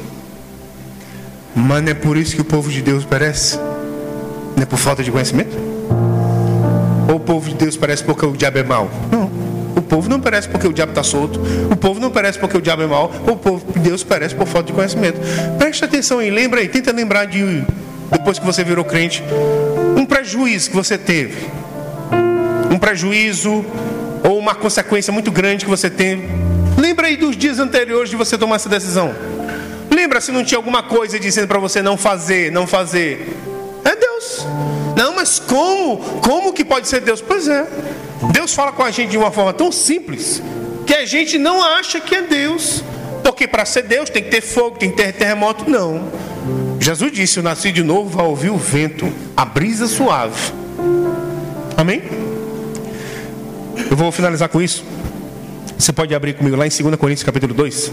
Mas 1.55 1.87
é 1.87 1.95
por 1.95 2.17
isso 2.17 2.35
que 2.35 2.41
o 2.41 2.45
povo 2.45 2.71
de 2.71 2.83
Deus 2.83 3.05
perece? 3.05 3.59
Não 4.57 4.63
é 4.63 4.67
por 4.67 4.79
falta 4.79 5.03
de 5.03 5.11
conhecimento? 5.11 5.57
Ou 7.09 7.17
o 7.17 7.21
povo 7.21 7.49
de 7.49 7.55
Deus 7.55 7.77
parece 7.77 8.03
porque 8.03 8.27
o 8.27 8.33
diabo 8.33 8.59
é 8.59 8.63
mau? 8.63 8.91
Não. 9.11 9.31
O 9.77 9.83
povo 9.83 10.09
não 10.09 10.21
parece 10.21 10.49
porque 10.49 10.67
o 10.67 10.73
diabo 10.73 10.93
está 10.93 11.03
solto. 11.03 11.41
O 11.71 11.77
povo 11.77 12.01
não 12.01 12.11
parece 12.11 12.39
porque 12.39 12.57
o 12.57 12.61
diabo 12.61 12.83
é 12.83 12.87
mau. 12.87 13.13
O 13.27 13.37
povo 13.37 13.73
de 13.73 13.79
Deus 13.79 14.03
parece 14.03 14.35
por 14.35 14.47
falta 14.47 14.69
de 14.69 14.73
conhecimento. 14.73 15.21
Preste 15.59 15.85
atenção 15.85 16.19
aí, 16.19 16.31
lembra 16.31 16.61
aí, 16.61 16.69
tenta 16.69 16.91
lembrar 16.93 17.27
de 17.27 17.65
depois 18.11 18.39
que 18.39 18.47
você 18.47 18.63
virou 18.65 18.85
crente, 18.85 19.23
um 19.97 20.05
prejuízo 20.05 20.71
que 20.71 20.77
você 20.77 20.97
teve. 20.97 21.49
Um 22.71 22.79
prejuízo 22.79 23.65
ou 24.23 24.39
uma 24.39 24.55
consequência 24.55 25.13
muito 25.13 25.31
grande 25.31 25.65
que 25.65 25.71
você 25.71 25.91
teve. 25.91 26.29
Lembra 26.79 27.07
aí 27.07 27.17
dos 27.17 27.37
dias 27.37 27.59
anteriores 27.59 28.11
de 28.11 28.17
você 28.17 28.37
tomar 28.37 28.57
essa 28.57 28.69
decisão. 28.69 29.15
Lembra 30.15 30.27
se 30.27 30.31
não 30.31 30.45
tinha 30.45 30.59
alguma 30.59 30.81
coisa 30.81 31.19
dizendo 31.19 31.49
para 31.49 31.59
você 31.59 31.83
não 31.83 31.97
fazer, 31.97 32.53
não 32.53 32.69
fazer? 32.69 33.37
É 33.85 33.97
Deus. 33.97 34.47
Não, 34.97 35.17
mas 35.17 35.41
como? 35.41 35.97
Como 36.21 36.53
que 36.53 36.65
pode 36.65 36.87
ser 36.87 37.01
Deus? 37.01 37.21
Pois 37.21 37.49
é. 37.49 37.67
Deus 38.31 38.55
fala 38.55 38.71
com 38.71 38.85
a 38.85 38.93
gente 38.93 39.11
de 39.11 39.19
uma 39.19 39.33
forma 39.33 39.53
tão 39.53 39.73
simples 39.73 40.41
que 40.87 40.95
a 40.95 41.05
gente 41.05 41.37
não 41.37 41.61
acha 41.61 41.99
que 41.99 42.15
é 42.15 42.23
Deus. 42.23 42.85
Porque 43.25 43.49
para 43.49 43.65
ser 43.65 43.83
Deus 43.83 44.09
tem 44.09 44.23
que 44.23 44.31
ter 44.31 44.41
fogo, 44.41 44.79
tem 44.79 44.89
que 44.89 44.97
ter 44.97 45.12
terremoto. 45.15 45.69
Não. 45.69 46.09
Jesus 46.79 47.11
disse: 47.11 47.39
Eu 47.39 47.43
nasci 47.43 47.73
de 47.73 47.83
novo, 47.83 48.09
vai 48.09 48.25
ouvir 48.25 48.51
o 48.51 48.57
vento, 48.57 49.12
a 49.37 49.45
brisa 49.45 49.89
suave. 49.89 50.53
Amém? 51.77 52.05
Eu 53.91 53.97
vou 53.97 54.12
finalizar 54.12 54.49
com 54.49 54.62
isso. 54.62 54.85
Você 55.77 55.93
pode 55.93 56.15
abrir 56.15 56.35
comigo 56.35 56.55
lá 56.55 56.65
em 56.65 56.71
2 56.71 56.95
Coríntios 56.95 57.25
capítulo 57.25 57.53
2. 57.53 57.91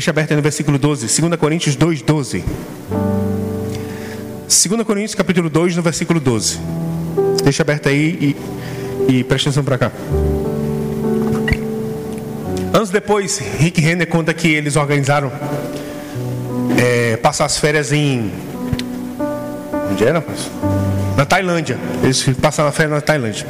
Deixa 0.00 0.12
aberto 0.12 0.30
aí 0.30 0.36
no 0.38 0.42
versículo 0.42 0.78
12, 0.78 1.20
2 1.20 1.38
Coríntios 1.38 1.76
2, 1.76 2.00
12. 2.00 2.42
2 4.48 4.82
Coríntios 4.82 5.14
capítulo 5.14 5.50
2, 5.50 5.76
no 5.76 5.82
versículo 5.82 6.18
12. 6.18 6.58
Deixa 7.44 7.62
aberto 7.62 7.90
aí 7.90 8.34
e, 9.06 9.16
e 9.18 9.24
presta 9.24 9.50
atenção 9.50 9.62
para 9.62 9.76
cá. 9.76 9.92
Anos 12.72 12.88
depois, 12.88 13.42
Rick 13.58 13.78
Renner 13.82 14.08
conta 14.08 14.32
que 14.32 14.48
eles 14.48 14.74
organizaram 14.74 15.30
é, 16.78 17.18
passar 17.18 17.44
as 17.44 17.58
férias 17.58 17.92
em. 17.92 18.32
Onde 19.92 20.02
era, 20.02 20.24
Na 21.14 21.26
Tailândia. 21.26 21.78
Eles 22.02 22.22
passaram 22.40 22.70
a 22.70 22.72
férias 22.72 22.94
na 22.94 23.02
Tailândia. 23.02 23.46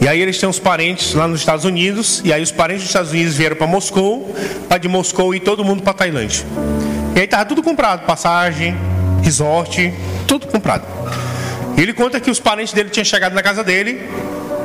E 0.00 0.08
aí 0.08 0.20
eles 0.20 0.38
têm 0.38 0.48
uns 0.48 0.58
parentes 0.58 1.14
lá 1.14 1.28
nos 1.28 1.40
Estados 1.40 1.64
Unidos, 1.64 2.22
e 2.24 2.32
aí 2.32 2.42
os 2.42 2.50
parentes 2.50 2.82
dos 2.82 2.90
Estados 2.90 3.12
Unidos 3.12 3.36
vieram 3.36 3.56
para 3.56 3.66
Moscou, 3.66 4.34
para 4.68 4.78
de 4.78 4.88
Moscou 4.88 5.34
e 5.34 5.40
todo 5.40 5.64
mundo 5.64 5.82
para 5.82 5.92
Tailândia. 5.92 6.44
E 7.14 7.18
aí 7.18 7.24
estava 7.24 7.44
tudo 7.44 7.62
comprado, 7.62 8.06
passagem, 8.06 8.76
resort, 9.22 9.92
tudo 10.26 10.46
comprado. 10.46 10.84
Ele 11.76 11.92
conta 11.92 12.20
que 12.20 12.30
os 12.30 12.40
parentes 12.40 12.72
dele 12.72 12.90
tinham 12.90 13.04
chegado 13.04 13.34
na 13.34 13.42
casa 13.42 13.64
dele 13.64 14.08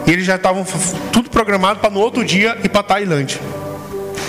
e 0.05 0.11
eles 0.11 0.25
já 0.25 0.35
estavam 0.35 0.65
tudo 1.11 1.29
programado 1.29 1.79
para 1.79 1.89
no 1.89 1.99
outro 1.99 2.23
dia 2.23 2.57
ir 2.63 2.69
para 2.69 2.83
Tailândia. 2.83 3.39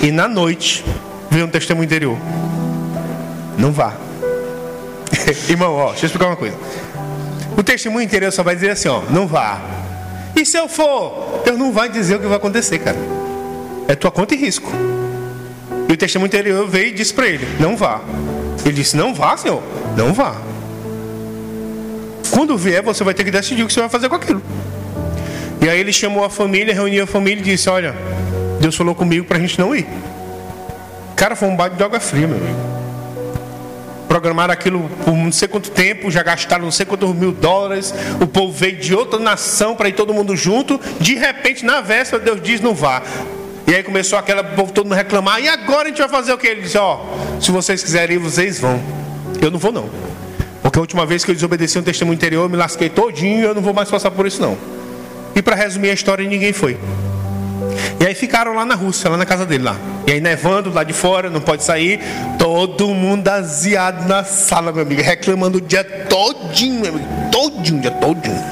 E 0.02 0.10
na 0.10 0.28
noite 0.28 0.84
veio 1.30 1.46
um 1.46 1.48
testemunho 1.48 1.84
interior. 1.84 2.16
Não 3.58 3.72
vá. 3.72 3.94
Irmão, 5.48 5.74
ó, 5.74 5.90
deixa 5.90 6.04
eu 6.04 6.06
explicar 6.06 6.26
uma 6.26 6.36
coisa. 6.36 6.56
O 7.56 7.62
testemunho 7.62 8.04
interior 8.04 8.30
só 8.30 8.42
vai 8.42 8.54
dizer 8.54 8.70
assim, 8.70 8.88
ó, 8.88 9.02
não 9.10 9.26
vá. 9.26 9.60
E 10.36 10.44
se 10.44 10.58
eu 10.58 10.68
for? 10.68 11.40
Deus 11.44 11.58
não 11.58 11.72
vai 11.72 11.88
dizer 11.88 12.16
o 12.16 12.20
que 12.20 12.26
vai 12.26 12.36
acontecer, 12.36 12.78
cara. 12.78 12.98
É 13.88 13.94
tua 13.94 14.10
conta 14.10 14.34
e 14.34 14.36
risco. 14.36 14.70
E 15.88 15.92
o 15.92 15.96
testemunho 15.96 16.26
interior 16.26 16.68
veio 16.68 16.88
e 16.88 16.92
disse 16.92 17.14
para 17.14 17.26
ele: 17.26 17.46
Não 17.58 17.76
vá. 17.76 18.02
Ele 18.64 18.74
disse: 18.74 18.96
Não 18.96 19.14
vá, 19.14 19.36
Senhor. 19.36 19.62
Não 19.96 20.12
vá. 20.12 20.36
Quando 22.30 22.56
vier, 22.58 22.82
você 22.82 23.02
vai 23.02 23.14
ter 23.14 23.24
que 23.24 23.30
decidir 23.30 23.62
o 23.62 23.66
que 23.66 23.72
você 23.72 23.80
vai 23.80 23.88
fazer 23.88 24.08
com 24.10 24.14
aquilo. 24.14 24.42
E 25.62 25.68
aí 25.68 25.80
ele 25.80 25.92
chamou 25.92 26.22
a 26.22 26.28
família, 26.28 26.74
reuniu 26.74 27.04
a 27.04 27.06
família 27.06 27.40
e 27.40 27.44
disse: 27.44 27.70
Olha, 27.70 27.94
Deus 28.60 28.76
falou 28.76 28.94
comigo 28.94 29.24
para 29.24 29.38
a 29.38 29.40
gente 29.40 29.58
não 29.58 29.74
ir. 29.74 29.86
Cara, 31.14 31.34
foi 31.34 31.48
um 31.48 31.56
bate 31.56 31.76
de 31.76 31.82
água 31.82 31.98
fria, 31.98 32.26
meu 32.26 32.36
amigo. 32.36 32.75
Programaram 34.08 34.52
aquilo 34.52 34.88
por 35.04 35.14
não 35.14 35.32
sei 35.32 35.48
quanto 35.48 35.70
tempo, 35.70 36.10
já 36.10 36.22
gastaram 36.22 36.64
não 36.64 36.70
sei 36.70 36.86
quantos 36.86 37.14
mil 37.14 37.32
dólares. 37.32 37.92
O 38.20 38.26
povo 38.26 38.52
veio 38.52 38.76
de 38.76 38.94
outra 38.94 39.18
nação 39.18 39.74
para 39.74 39.88
ir 39.88 39.92
todo 39.92 40.14
mundo 40.14 40.36
junto. 40.36 40.80
De 41.00 41.14
repente, 41.14 41.64
na 41.64 41.80
véspera, 41.80 42.22
Deus 42.22 42.40
diz: 42.40 42.60
Não 42.60 42.74
vá. 42.74 43.02
E 43.66 43.74
aí 43.74 43.82
começou 43.82 44.16
aquela 44.18 44.44
povo 44.44 44.72
todo 44.72 44.86
mundo 44.86 44.94
reclamar. 44.94 45.40
E 45.40 45.48
agora 45.48 45.84
a 45.84 45.88
gente 45.88 45.98
vai 45.98 46.08
fazer 46.08 46.32
o 46.32 46.38
que? 46.38 46.46
Ele 46.46 46.62
disse: 46.62 46.78
Ó, 46.78 47.00
oh, 47.00 47.40
se 47.40 47.50
vocês 47.50 47.82
quiserem 47.82 48.16
ir, 48.16 48.18
vocês 48.18 48.60
vão. 48.60 48.80
Eu 49.42 49.50
não 49.50 49.58
vou, 49.58 49.72
não. 49.72 49.90
Porque 50.62 50.78
a 50.78 50.82
última 50.82 51.04
vez 51.04 51.24
que 51.24 51.30
eu 51.30 51.34
desobedeci 51.34 51.78
um 51.78 51.82
testemunho 51.82 52.14
interior, 52.14 52.44
eu 52.44 52.48
me 52.48 52.56
lasquei 52.56 52.88
todinho. 52.88 53.44
Eu 53.44 53.54
não 53.54 53.62
vou 53.62 53.74
mais 53.74 53.90
passar 53.90 54.10
por 54.12 54.26
isso, 54.26 54.40
não. 54.40 54.56
E 55.34 55.42
para 55.42 55.56
resumir 55.56 55.90
a 55.90 55.94
história, 55.94 56.26
ninguém 56.26 56.52
foi. 56.52 56.78
E 58.00 58.06
aí 58.06 58.14
ficaram 58.14 58.54
lá 58.54 58.64
na 58.64 58.74
Rússia, 58.74 59.10
lá 59.10 59.16
na 59.16 59.26
casa 59.26 59.46
dele 59.46 59.64
lá. 59.64 59.76
E 60.06 60.12
aí 60.12 60.20
nevando 60.20 60.72
lá 60.72 60.84
de 60.84 60.92
fora, 60.92 61.30
não 61.30 61.40
pode 61.40 61.64
sair. 61.64 62.00
Todo 62.38 62.88
mundo 62.88 63.26
aziado 63.28 64.06
na 64.08 64.24
sala, 64.24 64.72
meu 64.72 64.82
amigo, 64.82 65.02
reclamando 65.02 65.58
o 65.58 65.60
dia 65.60 65.82
todinho, 65.82 66.80
meu 66.80 66.94
amigo, 66.94 67.06
todinho, 67.30 67.80
dia 67.80 67.90
todinho. 67.90 68.44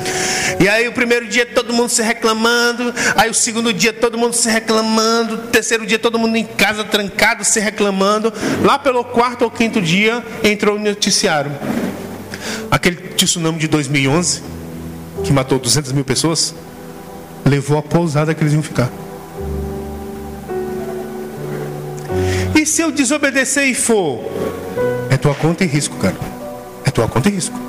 E 0.61 0.69
aí 0.69 0.87
o 0.87 0.93
primeiro 0.93 1.27
dia 1.27 1.47
todo 1.47 1.73
mundo 1.73 1.89
se 1.89 2.03
reclamando, 2.03 2.95
aí 3.17 3.29
o 3.29 3.35
segundo 3.35 3.73
dia 3.73 3.93
todo 3.93 4.17
mundo 4.17 4.35
se 4.35 4.49
reclamando, 4.49 5.39
terceiro 5.49 5.87
dia 5.87 5.99
todo 5.99 6.19
mundo 6.19 6.37
em 6.37 6.45
casa 6.45 6.85
trancado 6.85 7.45
se 7.45 7.61
reclamando. 7.61 8.33
Lá 8.63 8.79
pelo 8.79 9.05
quarto 9.05 9.43
ou 9.43 9.51
quinto 9.51 9.81
dia 9.81 10.25
entrou 10.43 10.77
o 10.77 10.79
noticiário. 10.79 11.53
Aquele 12.71 12.97
tsunami 12.97 13.59
de 13.59 13.69
2011 13.69 14.43
que 15.23 15.33
matou 15.33 15.59
200 15.59 15.93
mil 15.93 16.05
pessoas 16.05 16.55
levou 17.45 17.79
a 17.79 17.83
pousada 17.83 18.35
que 18.35 18.43
eles 18.43 18.53
iam 18.53 18.63
ficar. 18.63 18.91
E 22.65 22.67
se 22.67 22.81
eu 22.81 22.91
desobedecer 22.91 23.69
e 23.69 23.75
for? 23.75 24.25
É 25.11 25.19
tua 25.19 25.35
conta 25.35 25.65
e 25.65 25.67
risco, 25.67 25.99
cara. 25.99 26.17
É 26.83 26.91
tua 26.91 27.07
conta 27.07 27.29
e 27.29 27.33
risco. 27.33 27.61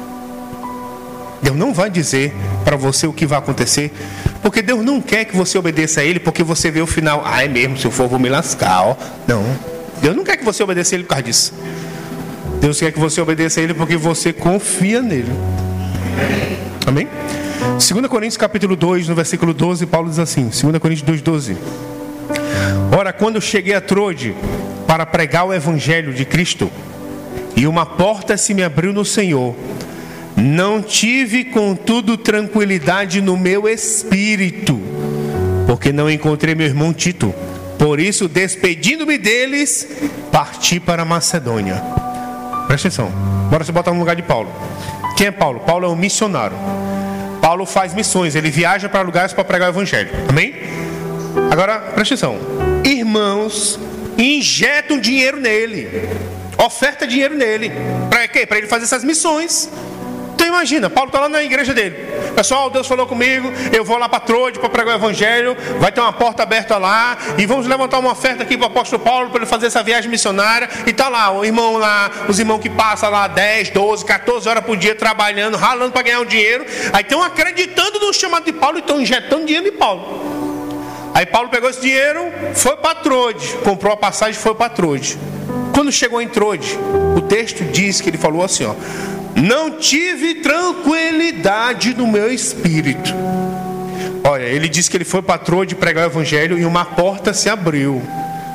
Deus 1.42 1.58
não 1.58 1.74
vai 1.74 1.90
dizer 1.90 2.34
para 2.64 2.78
você 2.78 3.06
o 3.06 3.12
que 3.12 3.26
vai 3.26 3.38
acontecer, 3.38 3.92
porque 4.42 4.62
Deus 4.62 4.86
não 4.86 5.02
quer 5.02 5.26
que 5.26 5.36
você 5.36 5.58
obedeça 5.58 6.00
a 6.00 6.04
Ele, 6.06 6.18
porque 6.18 6.44
você 6.44 6.72
vê 6.72 6.80
o 6.80 6.88
final. 6.88 7.24
Ah, 7.26 7.44
é 7.44 7.48
mesmo, 7.50 7.78
se 7.78 7.84
eu 7.84 7.92
for, 7.92 8.08
vou 8.08 8.18
me 8.18 8.30
lascar. 8.30 8.84
Ó. 8.84 8.96
Não. 9.28 9.44
Deus 10.02 10.16
não 10.16 10.24
quer 10.24 10.38
que 10.38 10.46
você 10.46 10.64
obedeça 10.64 10.96
a 10.96 10.96
Ele 10.96 11.04
por 11.04 11.10
causa 11.10 11.24
disso. 11.24 11.54
Deus 12.62 12.80
quer 12.80 12.94
que 12.94 13.00
você 13.00 13.20
obedeça 13.20 13.60
a 13.60 13.64
Ele 13.64 13.74
porque 13.74 13.98
você 13.98 14.32
confia 14.32 15.02
nele. 15.02 15.34
Amém? 16.88 17.10
2 17.86 18.08
Coríntios 18.08 18.38
capítulo 18.38 18.78
2, 18.78 19.10
no 19.10 19.16
versículo 19.16 19.54
12, 19.54 19.88
Paulo 19.88 20.08
diz 20.08 20.20
assim: 20.20 20.44
2 20.44 20.78
Coríntios 20.78 21.02
2, 21.02 21.22
12. 21.22 21.58
Ora, 22.98 23.12
quando 23.12 23.36
eu 23.36 23.42
cheguei 23.42 23.74
a 23.74 23.82
Trode 23.82 24.34
para 24.96 25.06
pregar 25.06 25.46
o 25.46 25.54
evangelho 25.54 26.14
de 26.14 26.24
Cristo, 26.24 26.72
e 27.54 27.68
uma 27.68 27.86
porta 27.86 28.38
se 28.38 28.54
me 28.54 28.64
abriu 28.64 28.94
no 28.94 29.04
Senhor, 29.04 29.54
não 30.38 30.82
tive, 30.82 31.44
contudo, 31.44 32.18
tranquilidade 32.18 33.20
no 33.20 33.36
meu 33.36 33.68
espírito, 33.68 34.80
porque 35.68 35.92
não 35.92 36.10
encontrei 36.10 36.56
meu 36.56 36.66
irmão 36.66 36.94
Tito. 36.94 37.36
Por 37.78 38.00
isso, 38.00 38.30
despedindo-me 38.30 39.18
deles, 39.18 39.86
parti 40.32 40.80
para 40.80 41.04
Macedônia. 41.04 41.84
Presta 42.66 42.88
atenção. 42.88 43.12
Bora 43.50 43.66
se 43.66 43.74
botar 43.74 43.92
no 43.92 44.00
lugar 44.00 44.16
de 44.16 44.24
Paulo. 44.24 44.50
Quem 45.18 45.28
é 45.28 45.32
Paulo? 45.32 45.60
Paulo 45.60 45.88
é 45.88 45.90
um 45.90 45.96
missionário. 45.98 46.56
Paulo 47.42 47.66
faz 47.66 47.94
missões, 47.94 48.34
ele 48.34 48.50
viaja 48.50 48.88
para 48.88 49.02
lugares 49.02 49.34
para 49.34 49.44
pregar 49.44 49.68
o 49.68 49.74
evangelho. 49.74 50.12
Amém? 50.30 50.54
Agora, 51.52 51.80
presta 51.80 52.14
atenção. 52.14 52.38
Irmãos 52.86 53.78
injetam 54.18 55.00
dinheiro 55.00 55.40
nele. 55.40 55.90
Oferta 56.58 57.06
dinheiro 57.06 57.36
nele. 57.36 57.72
Para 58.10 58.28
quê? 58.28 58.46
Para 58.46 58.58
ele 58.58 58.68
fazer 58.68 58.86
essas 58.86 59.04
missões. 59.04 59.70
Então 60.36 60.46
imagina, 60.48 60.90
Paulo 60.90 61.08
está 61.08 61.22
lá 61.22 61.30
na 61.30 61.42
igreja 61.42 61.74
dele. 61.74 61.96
Pessoal, 62.36 62.70
Deus 62.70 62.86
falou 62.86 63.08
comigo, 63.08 63.52
eu 63.72 63.86
vou 63.86 63.98
lá 63.98 64.10
para 64.10 64.20
Trode 64.20 64.60
para 64.60 64.70
pregar 64.70 64.96
o 64.96 64.98
evangelho, 64.98 65.56
vai 65.80 65.94
ter 65.94 66.02
uma 66.02 66.12
porta 66.12 66.44
aberta 66.44 66.78
lá, 66.78 67.18
e 67.38 67.46
vamos 67.46 67.66
levantar 67.66 68.00
uma 68.00 68.12
oferta 68.12 68.44
aqui 68.44 68.58
para 68.58 68.66
o 68.66 68.68
apóstolo 68.68 69.02
Paulo 69.02 69.30
para 69.30 69.40
ele 69.40 69.46
fazer 69.46 69.68
essa 69.68 69.82
viagem 69.82 70.10
missionária. 70.10 70.70
E 70.86 70.92
tá 70.92 71.08
lá, 71.08 71.32
o 71.32 71.46
irmão 71.46 71.78
lá, 71.78 72.12
os 72.28 72.38
irmãos 72.38 72.60
que 72.60 72.70
passam 72.70 73.10
lá 73.10 73.28
10, 73.28 73.70
12, 73.70 74.04
14 74.04 74.50
horas 74.50 74.66
por 74.66 74.76
dia 74.76 74.94
trabalhando, 74.94 75.56
ralando 75.56 75.94
para 75.94 76.02
ganhar 76.02 76.20
o 76.20 76.24
um 76.24 76.26
dinheiro. 76.26 76.66
Aí 76.92 77.02
estão 77.02 77.24
acreditando 77.24 77.98
no 78.00 78.14
chamado 78.14 78.44
de 78.44 78.52
Paulo 78.52 78.78
e 78.78 78.82
estão 78.82 79.00
injetando 79.00 79.46
dinheiro 79.46 79.66
de 79.66 79.72
Paulo. 79.72 80.35
Aí 81.16 81.26
Paulo 81.26 81.48
pegou 81.48 81.70
esse 81.70 81.80
dinheiro, 81.80 82.30
foi 82.54 82.76
para 82.76 82.96
Trode, 82.96 83.48
comprou 83.64 83.94
a 83.94 83.96
passagem 83.96 84.38
e 84.38 84.44
foi 84.44 84.54
para 84.54 84.68
Trode. 84.68 85.18
Quando 85.74 85.90
chegou 85.90 86.22
em 86.22 86.28
Trode, 86.28 86.78
o 87.16 87.22
texto 87.22 87.64
diz 87.64 88.02
que 88.02 88.10
ele 88.10 88.18
falou 88.18 88.44
assim: 88.44 88.66
ó, 88.66 88.76
não 89.34 89.72
tive 89.78 90.36
tranquilidade 90.36 91.96
no 91.96 92.06
meu 92.06 92.30
espírito. 92.34 93.14
Olha, 94.26 94.44
ele 94.44 94.68
disse 94.68 94.92
que 94.92 94.98
ele 94.98 95.06
foi 95.06 95.22
patrão 95.22 95.64
de 95.64 95.74
pregar 95.74 96.04
o 96.04 96.12
evangelho 96.12 96.60
e 96.60 96.66
uma 96.66 96.84
porta 96.84 97.34
se 97.34 97.50
abriu. 97.50 98.04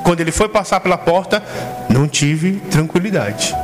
Quando 0.05 0.21
ele 0.21 0.31
foi 0.31 0.49
passar 0.49 0.81
pela 0.81 0.99
porta, 0.99 1.43
não 1.89 2.07
tive 2.07 2.61
tranquilidade 2.71 3.57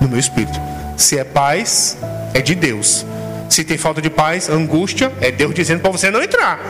no 0.00 0.06
meu 0.08 0.18
espírito. 0.20 0.60
Se 0.96 1.18
é 1.18 1.24
paz, 1.24 1.98
é 2.32 2.40
de 2.40 2.54
Deus. 2.54 3.04
Se 3.48 3.62
tem 3.64 3.78
falta 3.78 4.00
de 4.02 4.10
paz, 4.10 4.48
angústia, 4.48 5.12
é 5.20 5.30
Deus 5.30 5.54
dizendo 5.54 5.80
para 5.80 5.90
você 5.90 6.10
não 6.10 6.22
entrar. 6.22 6.60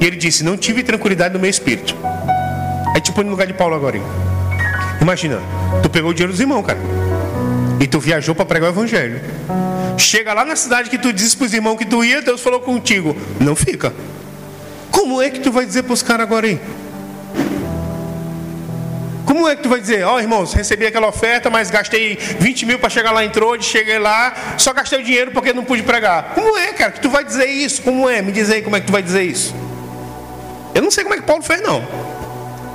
E 0.00 0.04
ele 0.04 0.16
disse: 0.16 0.42
Não 0.42 0.56
tive 0.56 0.82
tranquilidade 0.82 1.34
no 1.34 1.40
meu 1.40 1.50
espírito. 1.50 1.96
Aí 2.94 3.00
te 3.00 3.12
põe 3.12 3.24
no 3.24 3.30
lugar 3.30 3.46
de 3.46 3.54
Paulo 3.54 3.74
agora. 3.74 3.96
Hein? 3.96 4.02
Imagina, 5.00 5.40
tu 5.82 5.88
pegou 5.88 6.10
o 6.10 6.14
dinheiro 6.14 6.32
dos 6.32 6.40
irmãos, 6.40 6.62
cara. 6.62 6.78
E 7.80 7.86
tu 7.86 7.98
viajou 7.98 8.34
para 8.34 8.44
pregar 8.44 8.70
o 8.70 8.72
evangelho. 8.72 9.20
Chega 9.98 10.32
lá 10.32 10.44
na 10.44 10.56
cidade 10.56 10.90
que 10.90 10.98
tu 10.98 11.12
disse 11.12 11.36
para 11.36 11.46
os 11.46 11.54
irmãos 11.54 11.76
que 11.76 11.84
tu 11.84 12.04
ia, 12.04 12.22
Deus 12.22 12.40
falou 12.40 12.60
contigo. 12.60 13.16
Não 13.40 13.56
fica. 13.56 13.92
Como 14.90 15.20
é 15.20 15.30
que 15.30 15.40
tu 15.40 15.50
vai 15.50 15.64
dizer 15.64 15.82
para 15.82 15.92
os 15.92 16.02
caras 16.02 16.26
agora 16.26 16.46
aí? 16.46 16.60
Como 19.26 19.48
é 19.48 19.56
que 19.56 19.62
tu 19.62 19.68
vai 19.68 19.80
dizer, 19.80 20.04
ó 20.04 20.16
oh, 20.16 20.20
irmãos, 20.20 20.52
recebi 20.52 20.86
aquela 20.86 21.08
oferta, 21.08 21.48
mas 21.48 21.70
gastei 21.70 22.16
20 22.16 22.66
mil 22.66 22.78
para 22.78 22.90
chegar 22.90 23.12
lá 23.12 23.24
em 23.24 23.30
cheguei 23.60 23.98
lá, 23.98 24.56
só 24.58 24.72
gastei 24.72 24.98
o 24.98 25.02
dinheiro 25.02 25.30
porque 25.30 25.52
não 25.52 25.64
pude 25.64 25.82
pregar. 25.82 26.32
Como 26.34 26.56
é, 26.56 26.72
cara, 26.72 26.92
que 26.92 27.00
tu 27.00 27.08
vai 27.08 27.24
dizer 27.24 27.46
isso? 27.46 27.82
Como 27.82 28.08
é? 28.08 28.20
Me 28.20 28.32
diz 28.32 28.50
aí 28.50 28.62
como 28.62 28.76
é 28.76 28.80
que 28.80 28.86
tu 28.86 28.92
vai 28.92 29.02
dizer 29.02 29.22
isso. 29.22 29.54
Eu 30.74 30.82
não 30.82 30.90
sei 30.90 31.04
como 31.04 31.14
é 31.14 31.18
que 31.18 31.24
Paulo 31.24 31.42
fez, 31.42 31.60
não. 31.62 31.86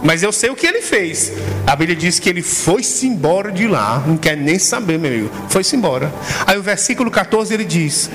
Mas 0.03 0.22
eu 0.22 0.32
sei 0.32 0.49
o 0.49 0.56
que 0.56 0.65
ele 0.65 0.82
fez. 0.82 1.34
A 1.65 1.76
Bíblia 1.76 1.95
diz 1.95 2.19
que 2.19 2.30
ele 2.30 2.41
foi-se 2.41 3.07
embora 3.07 3.52
de 3.52 3.68
lá. 3.68 4.03
Não 4.06 4.18
quer 4.18 4.38
nem 4.38 4.60
saber, 4.60 4.99
meu 4.99 5.11
amigo. 5.11 5.32
Foi-se 5.49 5.76
embora. 5.76 6.14
Aí 6.45 6.57
o 6.57 6.61
versículo 6.61 7.10
14 7.10 7.53
ele 7.53 7.65
diz: 7.65 8.10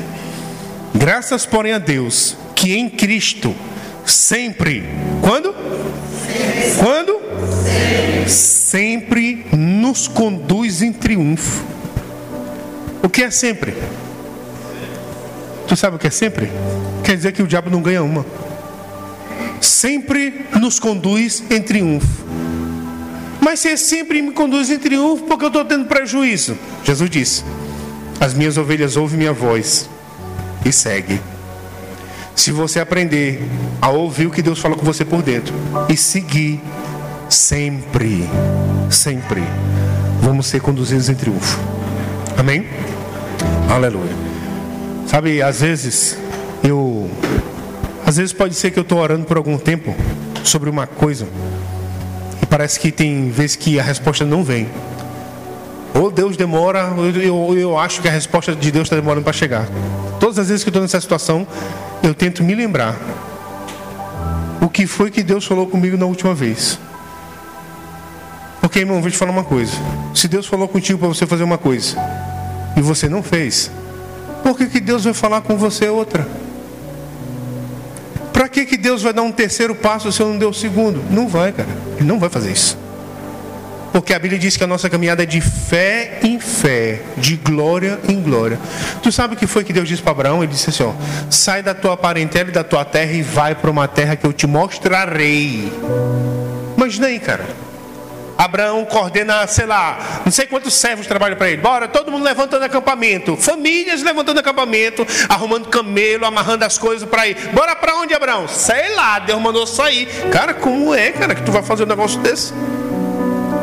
Graças, 0.94 1.44
porém, 1.44 1.72
a 1.72 1.78
Deus, 1.78 2.36
que 2.54 2.74
em 2.74 2.88
Cristo 2.88 3.54
sempre. 4.04 4.84
Quando? 5.20 5.54
Sempre. 6.26 6.76
Quando? 6.78 7.11
Sempre. 8.28 9.46
nos 9.52 10.08
conduz 10.08 10.82
em 10.82 10.92
triunfo. 10.92 11.64
O 13.02 13.08
que 13.08 13.22
é 13.22 13.30
sempre? 13.30 13.74
Tu 15.66 15.76
sabe 15.76 15.96
o 15.96 15.98
que 15.98 16.06
é 16.06 16.10
sempre? 16.10 16.50
Quer 17.04 17.16
dizer 17.16 17.32
que 17.32 17.42
o 17.42 17.46
diabo 17.46 17.70
não 17.70 17.82
ganha 17.82 18.02
uma 18.02 18.24
sempre 19.82 20.46
nos 20.60 20.78
conduz 20.78 21.42
em 21.50 21.60
triunfo. 21.60 22.24
Mas 23.40 23.60
se 23.60 23.76
sempre 23.76 24.22
me 24.22 24.32
conduz 24.32 24.70
em 24.70 24.78
triunfo, 24.78 25.24
porque 25.24 25.44
eu 25.44 25.48
estou 25.48 25.64
tendo 25.64 25.86
prejuízo? 25.86 26.56
Jesus 26.84 27.10
disse: 27.10 27.44
As 28.20 28.34
minhas 28.34 28.56
ovelhas 28.56 28.96
ouvem 28.96 29.18
minha 29.18 29.32
voz 29.32 29.88
e 30.64 30.72
seguem. 30.72 31.20
Se 32.36 32.52
você 32.52 32.80
aprender 32.80 33.42
a 33.80 33.90
ouvir 33.90 34.26
o 34.26 34.30
que 34.30 34.42
Deus 34.42 34.58
fala 34.58 34.76
com 34.76 34.84
você 34.84 35.04
por 35.04 35.22
dentro 35.22 35.54
e 35.88 35.96
seguir 35.96 36.60
sempre, 37.32 38.28
sempre, 38.90 39.42
vamos 40.20 40.46
ser 40.46 40.60
conduzidos 40.60 41.08
em 41.08 41.14
triunfo. 41.14 41.58
Amém? 42.36 42.66
Aleluia. 43.70 44.12
Sabe, 45.06 45.42
às 45.42 45.60
vezes 45.60 46.18
eu 46.62 47.10
às 48.04 48.16
vezes 48.16 48.32
pode 48.32 48.54
ser 48.54 48.70
que 48.70 48.78
eu 48.78 48.82
estou 48.82 48.98
orando 48.98 49.24
por 49.24 49.36
algum 49.36 49.56
tempo 49.56 49.94
sobre 50.44 50.68
uma 50.68 50.86
coisa 50.86 51.26
e 52.42 52.46
parece 52.46 52.78
que 52.78 52.92
tem 52.92 53.30
vezes 53.30 53.56
que 53.56 53.80
a 53.80 53.82
resposta 53.82 54.24
não 54.24 54.44
vem. 54.44 54.68
Ou 55.94 56.10
Deus 56.10 56.36
demora, 56.36 56.92
ou 56.96 57.06
eu, 57.06 57.58
eu 57.58 57.78
acho 57.78 58.00
que 58.00 58.08
a 58.08 58.10
resposta 58.10 58.54
de 58.54 58.70
Deus 58.70 58.86
está 58.86 58.96
demorando 58.96 59.24
para 59.24 59.32
chegar. 59.32 59.66
Todas 60.18 60.38
as 60.38 60.48
vezes 60.48 60.64
que 60.64 60.68
eu 60.68 60.72
estou 60.72 60.82
nessa 60.82 61.00
situação, 61.00 61.46
eu 62.02 62.14
tento 62.14 62.42
me 62.42 62.54
lembrar 62.54 62.96
o 64.60 64.68
que 64.68 64.86
foi 64.86 65.10
que 65.10 65.22
Deus 65.22 65.46
falou 65.46 65.66
comigo 65.66 65.96
na 65.96 66.06
última 66.06 66.34
vez. 66.34 66.78
Porque, 68.72 68.80
irmão, 68.80 69.02
vou 69.02 69.10
te 69.10 69.18
falar 69.18 69.32
uma 69.32 69.44
coisa. 69.44 69.70
Se 70.14 70.26
Deus 70.26 70.46
falou 70.46 70.66
contigo 70.66 70.98
para 70.98 71.08
você 71.08 71.26
fazer 71.26 71.44
uma 71.44 71.58
coisa 71.58 71.94
e 72.74 72.80
você 72.80 73.06
não 73.06 73.22
fez, 73.22 73.70
por 74.42 74.56
que, 74.56 74.64
que 74.64 74.80
Deus 74.80 75.04
vai 75.04 75.12
falar 75.12 75.42
com 75.42 75.58
você 75.58 75.90
outra? 75.90 76.26
Para 78.32 78.48
que, 78.48 78.64
que 78.64 78.78
Deus 78.78 79.02
vai 79.02 79.12
dar 79.12 79.20
um 79.20 79.30
terceiro 79.30 79.74
passo 79.74 80.10
se 80.10 80.22
eu 80.22 80.28
não 80.30 80.38
deu 80.38 80.48
o 80.48 80.54
segundo? 80.54 81.04
Não 81.10 81.28
vai, 81.28 81.52
cara. 81.52 81.68
Ele 81.98 82.06
não 82.06 82.18
vai 82.18 82.30
fazer 82.30 82.50
isso. 82.50 82.78
Porque 83.92 84.14
a 84.14 84.18
Bíblia 84.18 84.40
diz 84.40 84.56
que 84.56 84.64
a 84.64 84.66
nossa 84.66 84.88
caminhada 84.88 85.22
é 85.22 85.26
de 85.26 85.42
fé 85.42 86.20
em 86.22 86.40
fé, 86.40 87.02
de 87.18 87.36
glória 87.36 88.00
em 88.08 88.22
glória. 88.22 88.58
Tu 89.02 89.12
sabe 89.12 89.34
o 89.34 89.36
que 89.36 89.46
foi 89.46 89.64
que 89.64 89.72
Deus 89.74 89.86
disse 89.86 90.00
para 90.00 90.12
Abraão? 90.12 90.42
Ele 90.42 90.50
disse 90.50 90.70
assim: 90.70 90.82
ó, 90.82 90.94
sai 91.28 91.62
da 91.62 91.74
tua 91.74 91.94
parentela 91.94 92.48
e 92.48 92.52
da 92.52 92.64
tua 92.64 92.86
terra 92.86 93.12
e 93.12 93.20
vai 93.20 93.54
para 93.54 93.70
uma 93.70 93.86
terra 93.86 94.16
que 94.16 94.26
eu 94.26 94.32
te 94.32 94.46
mostrarei. 94.46 95.70
Imagina 96.74 97.08
aí, 97.08 97.20
cara. 97.20 97.61
Abraão 98.36 98.84
coordena, 98.84 99.46
sei 99.46 99.66
lá, 99.66 100.22
não 100.24 100.32
sei 100.32 100.46
quantos 100.46 100.74
servos 100.74 101.06
trabalham 101.06 101.36
para 101.36 101.50
ele. 101.50 101.60
Bora, 101.60 101.86
todo 101.86 102.10
mundo 102.10 102.24
levantando 102.24 102.64
acampamento. 102.64 103.36
Famílias 103.36 104.02
levantando 104.02 104.40
acampamento, 104.40 105.06
arrumando 105.28 105.68
camelo, 105.68 106.24
amarrando 106.24 106.64
as 106.64 106.78
coisas 106.78 107.08
para 107.08 107.28
ir. 107.28 107.36
Bora 107.52 107.76
para 107.76 107.96
onde, 107.96 108.14
Abraão? 108.14 108.48
Sei 108.48 108.94
lá, 108.94 109.18
Deus 109.18 109.40
mandou 109.40 109.66
sair. 109.66 110.06
Cara, 110.30 110.54
como 110.54 110.94
é, 110.94 111.12
cara, 111.12 111.34
que 111.34 111.42
tu 111.42 111.52
vai 111.52 111.62
fazer 111.62 111.84
um 111.84 111.86
negócio 111.86 112.18
desse? 112.20 112.52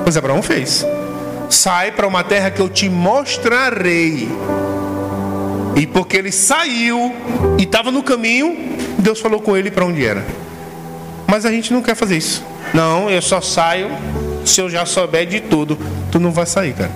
Pois 0.04 0.16
Abraão 0.16 0.42
fez. 0.42 0.86
Sai 1.50 1.92
para 1.92 2.08
uma 2.08 2.24
terra 2.24 2.52
que 2.52 2.62
eu 2.62 2.70
te 2.70 2.88
mostrarei. 2.90 4.30
E 5.76 5.88
porque 5.88 6.18
ele 6.18 6.32
saiu 6.32 7.16
e 7.58 7.64
estava 7.64 7.92
no 7.92 8.04
caminho, 8.04 8.78
Deus 8.98 9.20
falou 9.20 9.42
com 9.42 9.56
ele 9.56 9.72
para 9.72 9.86
onde 9.86 10.06
era. 10.06 10.26
Mas 11.28 11.46
a 11.46 11.52
gente 11.52 11.72
não 11.72 11.82
quer 11.82 11.96
fazer 11.96 12.18
isso. 12.18 12.44
Não, 12.74 13.10
eu 13.10 13.22
só 13.22 13.40
saio 13.40 13.90
se 14.46 14.62
eu 14.62 14.70
já 14.70 14.86
souber 14.86 15.26
de 15.26 15.40
tudo. 15.40 15.78
Tu 16.12 16.20
não 16.20 16.32
vai 16.32 16.46
sair, 16.46 16.74
cara. 16.74 16.92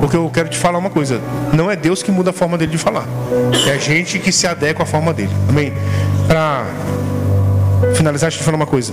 Porque 0.00 0.16
eu 0.16 0.28
quero 0.30 0.48
te 0.48 0.58
falar 0.58 0.78
uma 0.78 0.90
coisa: 0.90 1.20
não 1.52 1.70
é 1.70 1.76
Deus 1.76 2.02
que 2.02 2.10
muda 2.10 2.30
a 2.30 2.32
forma 2.32 2.58
dele 2.58 2.72
de 2.72 2.78
falar, 2.78 3.06
é 3.66 3.72
a 3.72 3.78
gente 3.78 4.18
que 4.18 4.30
se 4.30 4.46
adequa 4.46 4.82
à 4.82 4.86
forma 4.86 5.12
dele. 5.12 5.30
Amém? 5.48 5.72
Para 6.26 6.66
finalizar, 7.94 8.28
deixa 8.28 8.36
eu 8.36 8.42
te 8.42 8.44
falar 8.44 8.56
uma 8.56 8.66
coisa. 8.66 8.92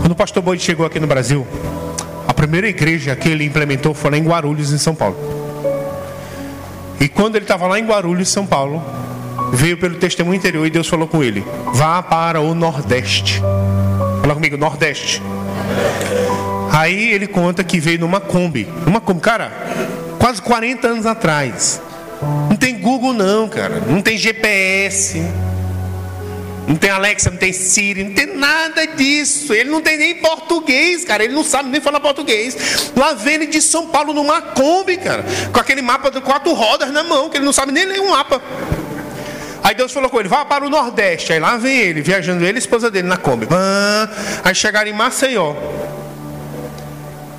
Quando 0.00 0.12
o 0.12 0.16
pastor 0.16 0.42
Boyd 0.42 0.62
chegou 0.62 0.86
aqui 0.86 1.00
no 1.00 1.06
Brasil, 1.06 1.46
a 2.26 2.32
primeira 2.32 2.68
igreja 2.68 3.16
que 3.16 3.28
ele 3.28 3.44
implementou 3.44 3.94
foi 3.94 4.10
lá 4.12 4.18
em 4.18 4.24
Guarulhos, 4.24 4.72
em 4.72 4.78
São 4.78 4.94
Paulo. 4.94 5.16
E 7.00 7.08
quando 7.08 7.36
ele 7.36 7.44
estava 7.44 7.66
lá 7.66 7.78
em 7.78 7.84
Guarulhos, 7.84 8.28
São 8.28 8.46
Paulo, 8.46 8.82
veio 9.52 9.76
pelo 9.76 9.96
testemunho 9.96 10.36
interior 10.36 10.66
e 10.66 10.70
Deus 10.70 10.86
falou 10.86 11.08
com 11.08 11.22
ele: 11.22 11.44
vá 11.72 12.02
para 12.02 12.40
o 12.40 12.54
Nordeste. 12.54 13.42
Fala 14.20 14.34
comigo, 14.34 14.56
Nordeste. 14.56 15.20
Aí 16.72 17.12
ele 17.12 17.26
conta 17.26 17.62
que 17.62 17.78
veio 17.78 18.00
numa 18.00 18.20
Kombi. 18.20 18.68
Uma 18.86 19.00
Kombi, 19.00 19.20
cara, 19.20 19.52
quase 20.18 20.42
40 20.42 20.88
anos 20.88 21.06
atrás. 21.06 21.80
Não 22.48 22.56
tem 22.56 22.78
Google, 22.80 23.12
não, 23.12 23.48
cara. 23.48 23.80
Não 23.86 24.02
tem 24.02 24.16
GPS. 24.16 25.22
Não 26.66 26.76
tem 26.76 26.90
Alexa, 26.90 27.30
não 27.30 27.36
tem 27.36 27.52
Siri, 27.52 28.04
não 28.04 28.14
tem 28.14 28.34
nada 28.34 28.86
disso. 28.86 29.52
Ele 29.52 29.70
não 29.70 29.82
tem 29.82 29.98
nem 29.98 30.14
português, 30.14 31.04
cara. 31.04 31.22
Ele 31.22 31.34
não 31.34 31.44
sabe 31.44 31.68
nem 31.68 31.80
falar 31.80 32.00
português. 32.00 32.90
Lá 32.96 33.12
vem 33.12 33.34
ele 33.34 33.46
de 33.46 33.60
São 33.60 33.88
Paulo 33.88 34.14
numa 34.14 34.40
Kombi, 34.40 34.96
cara. 34.96 35.24
Com 35.52 35.60
aquele 35.60 35.82
mapa 35.82 36.10
de 36.10 36.20
quatro 36.20 36.52
rodas 36.54 36.90
na 36.90 37.04
mão, 37.04 37.28
que 37.28 37.36
ele 37.36 37.44
não 37.44 37.52
sabe 37.52 37.70
nem 37.70 37.84
ler 37.84 38.00
um 38.00 38.10
mapa. 38.10 38.40
Aí 39.64 39.74
Deus 39.74 39.90
falou 39.92 40.10
com 40.10 40.20
ele: 40.20 40.28
vá 40.28 40.44
para 40.44 40.64
o 40.64 40.70
Nordeste. 40.70 41.32
Aí 41.32 41.40
lá 41.40 41.56
vem 41.56 41.76
ele, 41.76 42.02
viajando 42.02 42.44
ele 42.44 42.52
e 42.52 42.56
a 42.56 42.58
esposa 42.58 42.90
dele 42.90 43.08
na 43.08 43.16
Kombi. 43.16 43.48
Aí 44.44 44.54
chegaram 44.54 44.88
em 44.88 44.92
Maceió. 44.92 45.54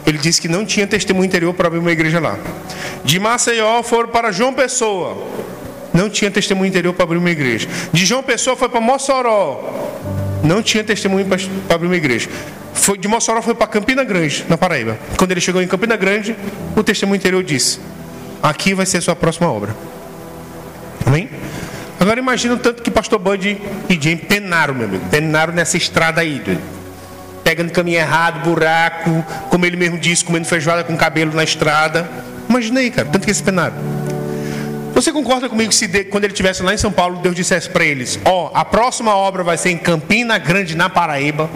Ele 0.05 0.17
disse 0.17 0.41
que 0.41 0.47
não 0.47 0.65
tinha 0.65 0.85
testemunho 0.85 1.25
interior 1.25 1.53
para 1.53 1.67
abrir 1.67 1.79
uma 1.79 1.91
igreja 1.91 2.19
lá. 2.19 2.37
De 3.03 3.19
Maceió 3.19 3.81
foram 3.83 4.09
para 4.09 4.31
João 4.31 4.53
Pessoa 4.53 5.45
não 5.95 6.09
tinha 6.09 6.29
testemunho 6.29 6.67
interior 6.67 6.93
para 6.93 7.05
abrir 7.05 7.17
uma 7.17 7.31
igreja. 7.31 7.69
De 7.93 8.05
João 8.05 8.21
Pessoa 8.21 8.55
foi 8.57 8.67
para 8.67 8.81
Mossoró, 8.81 9.63
não 10.43 10.61
tinha 10.61 10.83
testemunho 10.83 11.25
para 11.25 11.39
abrir 11.75 11.87
uma 11.87 11.95
igreja. 11.95 12.29
Foi, 12.73 12.97
de 12.97 13.07
Mossoró 13.07 13.41
foi 13.41 13.55
para 13.55 13.67
Campina 13.67 14.03
Grande, 14.03 14.45
na 14.49 14.57
Paraíba. 14.57 14.99
Quando 15.17 15.31
ele 15.31 15.39
chegou 15.39 15.61
em 15.61 15.67
Campina 15.67 15.95
Grande, 15.95 16.35
o 16.75 16.83
testemunho 16.83 17.15
interior 17.15 17.41
disse: 17.41 17.79
Aqui 18.43 18.73
vai 18.73 18.85
ser 18.85 18.97
a 18.97 19.01
sua 19.01 19.15
próxima 19.15 19.49
obra. 19.49 19.73
Amém? 21.05 21.29
Agora 21.99 22.19
imagina 22.19 22.55
o 22.55 22.57
tanto 22.57 22.83
que 22.83 22.91
pastor 22.91 23.19
Bud 23.19 23.61
e 23.89 24.01
Jim 24.01 24.17
penaram, 24.17 24.73
meu 24.73 24.85
amigo. 24.85 25.05
Penaram 25.09 25.53
nessa 25.53 25.77
estrada 25.77 26.21
aí. 26.21 26.41
Pegando 27.43 27.71
caminho 27.71 27.97
errado, 27.97 28.43
buraco, 28.43 29.23
como 29.49 29.65
ele 29.65 29.77
mesmo 29.77 29.97
disse, 29.97 30.25
comendo 30.25 30.45
feijoada 30.45 30.83
com 30.83 30.97
cabelo 30.97 31.33
na 31.33 31.43
estrada. 31.43 32.09
Imagina 32.49 32.79
aí, 32.79 32.91
cara, 32.91 33.07
tanto 33.07 33.23
que 33.23 33.29
eles 33.29 33.41
penaram. 33.41 33.75
Você 34.93 35.11
concorda 35.11 35.49
comigo 35.49 35.73
se 35.73 35.87
de, 35.87 36.05
quando 36.05 36.23
ele 36.23 36.33
estivesse 36.33 36.63
lá 36.63 36.73
em 36.73 36.77
São 36.77 36.91
Paulo, 36.91 37.19
Deus 37.19 37.35
dissesse 37.35 37.69
para 37.69 37.83
eles: 37.83 38.19
Ó, 38.23 38.45
oh, 38.45 38.57
a 38.57 38.63
próxima 38.63 39.15
obra 39.15 39.43
vai 39.43 39.57
ser 39.57 39.69
em 39.69 39.77
Campina 39.77 40.37
Grande, 40.37 40.75
na 40.75 40.89
Paraíba. 40.89 41.49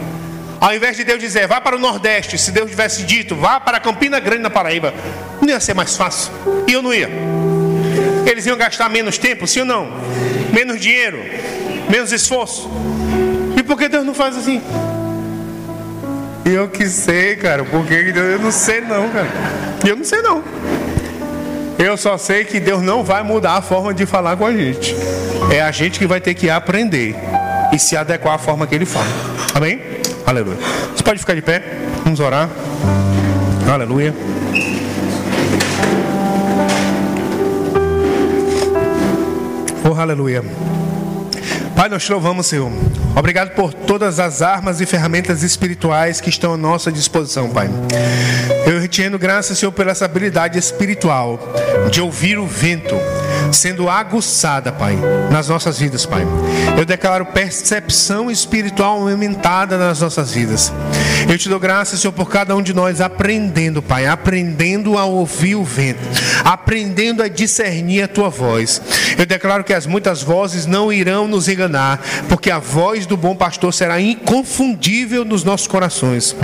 Ao 0.59 0.75
invés 0.75 0.97
de 0.97 1.05
Deus 1.05 1.19
dizer, 1.19 1.47
vá 1.47 1.61
para 1.61 1.77
o 1.77 1.79
Nordeste, 1.79 2.37
se 2.37 2.51
Deus 2.51 2.69
tivesse 2.69 3.03
dito, 3.03 3.35
vá 3.35 3.61
para 3.61 3.79
Campina 3.79 4.19
Grande, 4.19 4.41
na 4.41 4.49
Paraíba, 4.49 4.93
não 5.41 5.47
ia 5.47 5.59
ser 5.59 5.73
mais 5.73 5.95
fácil. 5.95 6.33
E 6.67 6.73
eu 6.73 6.81
não 6.81 6.93
ia. 6.93 7.09
Eles 8.29 8.45
iam 8.45 8.55
gastar 8.55 8.89
menos 8.89 9.17
tempo, 9.17 9.47
sim 9.47 9.61
ou 9.61 9.65
não? 9.65 9.89
Menos 10.53 10.79
dinheiro, 10.79 11.19
menos 11.89 12.11
esforço. 12.11 12.69
E 13.57 13.63
por 13.63 13.75
que 13.75 13.89
Deus 13.89 14.05
não 14.05 14.13
faz 14.13 14.37
assim? 14.37 14.61
Eu 16.45 16.67
que 16.69 16.87
sei, 16.87 17.35
cara. 17.35 17.63
Porque 17.63 17.93
eu 17.93 18.39
não 18.39 18.51
sei 18.51 18.81
não, 18.81 19.09
cara. 19.09 19.27
Eu 19.87 19.95
não 19.95 20.03
sei 20.03 20.21
não. 20.21 20.43
Eu 21.77 21.97
só 21.97 22.17
sei 22.17 22.45
que 22.45 22.59
Deus 22.59 22.83
não 22.83 23.03
vai 23.03 23.23
mudar 23.23 23.53
a 23.53 23.61
forma 23.61 23.93
de 23.93 24.05
falar 24.05 24.37
com 24.37 24.45
a 24.45 24.51
gente. 24.51 24.95
É 25.51 25.61
a 25.61 25.71
gente 25.71 25.97
que 25.97 26.05
vai 26.05 26.21
ter 26.21 26.33
que 26.35 26.49
aprender 26.49 27.15
e 27.73 27.79
se 27.79 27.97
adequar 27.97 28.35
à 28.35 28.37
forma 28.37 28.67
que 28.67 28.75
Ele 28.75 28.85
fala. 28.85 29.07
Amém? 29.55 29.81
Aleluia. 30.25 30.57
Você 30.95 31.01
pode 31.01 31.19
ficar 31.19 31.33
de 31.33 31.41
pé? 31.41 31.63
Vamos 32.03 32.19
orar. 32.19 32.49
Aleluia. 33.71 34.13
Aleluia. 40.01 40.43
Pai, 41.75 41.87
nós 41.87 42.03
te 42.03 42.11
louvamos, 42.11 42.47
Senhor. 42.47 42.71
Obrigado 43.15 43.51
por 43.55 43.73
todas 43.73 44.19
as 44.19 44.41
armas 44.41 44.81
e 44.81 44.85
ferramentas 44.85 45.43
espirituais 45.43 46.19
que 46.19 46.29
estão 46.29 46.53
à 46.53 46.57
nossa 46.57 46.91
disposição, 46.91 47.49
Pai. 47.49 47.69
Eu 48.65 48.85
te 48.87 49.01
rendo 49.01 49.17
graças, 49.17 49.57
Senhor, 49.57 49.71
pela 49.71 49.91
essa 49.91 50.05
habilidade 50.05 50.57
espiritual 50.57 51.39
de 51.89 52.01
ouvir 52.01 52.37
o 52.37 52.45
vento 52.45 52.95
sendo 53.53 53.89
aguçada, 53.89 54.71
Pai, 54.71 54.97
nas 55.31 55.47
nossas 55.47 55.79
vidas, 55.79 56.05
Pai. 56.05 56.25
Eu 56.77 56.85
declaro 56.85 57.25
percepção 57.25 58.29
espiritual 58.29 59.07
aumentada 59.07 59.77
nas 59.77 60.01
nossas 60.01 60.31
vidas. 60.31 60.71
Eu 61.27 61.37
te 61.37 61.49
dou 61.49 61.59
graças, 61.59 61.99
Senhor, 61.99 62.13
por 62.13 62.29
cada 62.29 62.55
um 62.55 62.61
de 62.61 62.73
nós 62.73 63.01
aprendendo, 63.01 63.81
Pai, 63.81 64.07
aprendendo 64.07 64.97
a 64.97 65.05
ouvir 65.05 65.55
o 65.55 65.63
vento, 65.63 65.99
aprendendo 66.43 67.21
a 67.21 67.27
discernir 67.27 68.03
a 68.03 68.07
tua 68.07 68.29
voz. 68.29 68.81
Eu 69.17 69.25
declaro 69.25 69.63
que 69.63 69.73
as 69.73 69.85
muitas 69.85 70.23
vozes 70.23 70.65
não 70.65 70.91
irão 70.91 71.27
nos 71.27 71.47
enganar, 71.47 72.01
porque 72.27 72.49
a 72.49 72.59
voz 72.59 73.05
do 73.05 73.17
bom 73.17 73.35
pastor 73.35 73.73
será 73.73 73.99
inconfundível 73.99 75.25
nos 75.25 75.43
nossos 75.43 75.67
corações. 75.67 76.35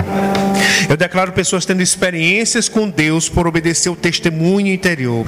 Eu 0.88 0.96
declaro 0.96 1.32
pessoas 1.32 1.64
tendo 1.64 1.82
experiências 1.82 2.68
com 2.68 2.88
Deus 2.88 3.28
por 3.28 3.46
obedecer 3.46 3.88
o 3.88 3.96
testemunho 3.96 4.72
interior. 4.72 5.26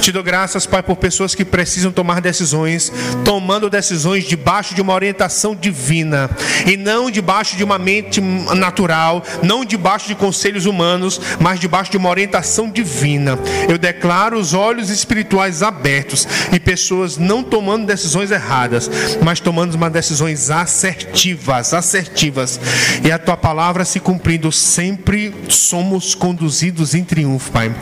Te 0.00 0.12
dou 0.12 0.22
graças, 0.22 0.66
Pai, 0.66 0.82
por 0.82 0.96
pessoas 0.96 1.17
que 1.34 1.44
precisam 1.44 1.92
tomar 1.92 2.20
decisões, 2.20 2.92
tomando 3.24 3.70
decisões 3.70 4.24
debaixo 4.24 4.74
de 4.74 4.80
uma 4.80 4.94
orientação 4.94 5.54
divina 5.54 6.30
e 6.66 6.76
não 6.76 7.10
debaixo 7.10 7.56
de 7.56 7.64
uma 7.64 7.78
mente 7.78 8.20
natural, 8.20 9.22
não 9.42 9.64
debaixo 9.64 10.08
de 10.08 10.14
conselhos 10.14 10.66
humanos, 10.66 11.20
mas 11.40 11.60
debaixo 11.60 11.90
de 11.90 11.96
uma 11.96 12.08
orientação 12.08 12.70
divina. 12.70 13.38
Eu 13.68 13.78
declaro 13.78 14.38
os 14.38 14.54
olhos 14.54 14.90
espirituais 14.90 15.62
abertos 15.62 16.26
e 16.52 16.60
pessoas 16.60 17.16
não 17.16 17.42
tomando 17.42 17.86
decisões 17.86 18.30
erradas, 18.30 18.90
mas 19.22 19.40
tomando 19.40 19.74
uma 19.74 19.90
decisões 19.90 20.50
assertivas, 20.50 21.74
assertivas. 21.74 22.60
E 23.04 23.10
a 23.10 23.18
tua 23.18 23.36
palavra 23.36 23.84
se 23.84 24.00
cumprindo 24.00 24.50
sempre 24.52 25.34
somos 25.48 26.14
conduzidos 26.14 26.94
em 26.94 27.04
triunfo, 27.04 27.50
Pai. 27.50 27.74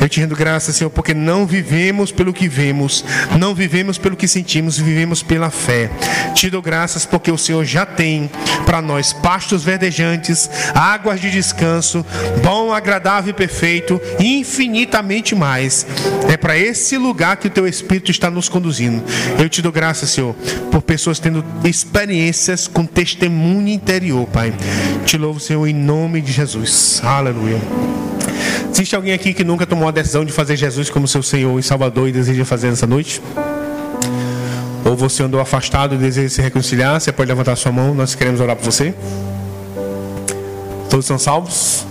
Eu 0.00 0.08
te 0.08 0.20
rendo 0.20 0.36
graças, 0.36 0.76
Senhor, 0.76 0.90
porque 0.90 1.14
não 1.14 1.46
vivemos 1.46 2.12
pelo 2.12 2.32
que 2.32 2.48
vemos 2.48 2.75
vemos. 2.76 3.04
Não 3.38 3.54
vivemos 3.54 3.96
pelo 3.96 4.16
que 4.16 4.28
sentimos, 4.28 4.78
vivemos 4.78 5.22
pela 5.22 5.50
fé. 5.50 5.90
Te 6.34 6.50
dou 6.50 6.60
graças 6.60 7.06
porque 7.06 7.30
o 7.30 7.38
Senhor 7.38 7.64
já 7.64 7.86
tem 7.86 8.30
para 8.66 8.82
nós 8.82 9.12
pastos 9.12 9.64
verdejantes, 9.64 10.50
águas 10.74 11.20
de 11.20 11.30
descanso, 11.30 12.04
bom, 12.42 12.72
agradável 12.72 13.30
e 13.30 13.32
perfeito, 13.32 14.00
infinitamente 14.20 15.34
mais. 15.34 15.86
É 16.28 16.36
para 16.36 16.58
esse 16.58 16.98
lugar 16.98 17.38
que 17.38 17.46
o 17.46 17.50
teu 17.50 17.66
Espírito 17.66 18.10
está 18.10 18.30
nos 18.30 18.48
conduzindo. 18.48 19.02
Eu 19.38 19.48
te 19.48 19.62
dou 19.62 19.72
graças, 19.72 20.10
Senhor, 20.10 20.34
por 20.70 20.82
pessoas 20.82 21.18
tendo 21.18 21.44
experiências 21.64 22.68
com 22.68 22.84
testemunho 22.84 23.68
interior, 23.68 24.26
Pai. 24.26 24.52
Te 25.06 25.16
louvo, 25.16 25.40
Senhor, 25.40 25.66
em 25.66 25.74
nome 25.74 26.20
de 26.20 26.32
Jesus. 26.32 27.00
Aleluia. 27.02 27.60
Existe 28.70 28.94
alguém 28.94 29.12
aqui 29.12 29.32
que 29.32 29.42
nunca 29.42 29.66
tomou 29.66 29.88
a 29.88 29.90
decisão 29.90 30.24
de 30.24 30.32
fazer 30.32 30.56
Jesus 30.56 30.90
como 30.90 31.08
seu 31.08 31.22
Senhor 31.22 31.58
e 31.58 31.62
Salvador 31.62 32.08
e 32.08 32.12
deseja 32.12 32.44
fazer 32.44 32.68
nessa 32.68 32.86
noite? 32.86 33.22
Ou 34.84 34.96
você 34.96 35.22
andou 35.22 35.40
afastado 35.40 35.94
e 35.94 35.98
deseja 35.98 36.28
se 36.28 36.42
reconciliar? 36.42 37.00
Você 37.00 37.10
pode 37.10 37.28
levantar 37.28 37.56
sua 37.56 37.72
mão, 37.72 37.94
nós 37.94 38.14
queremos 38.14 38.40
orar 38.40 38.54
por 38.54 38.64
você. 38.64 38.94
Todos 40.88 41.06
são 41.06 41.18
salvos? 41.18 41.86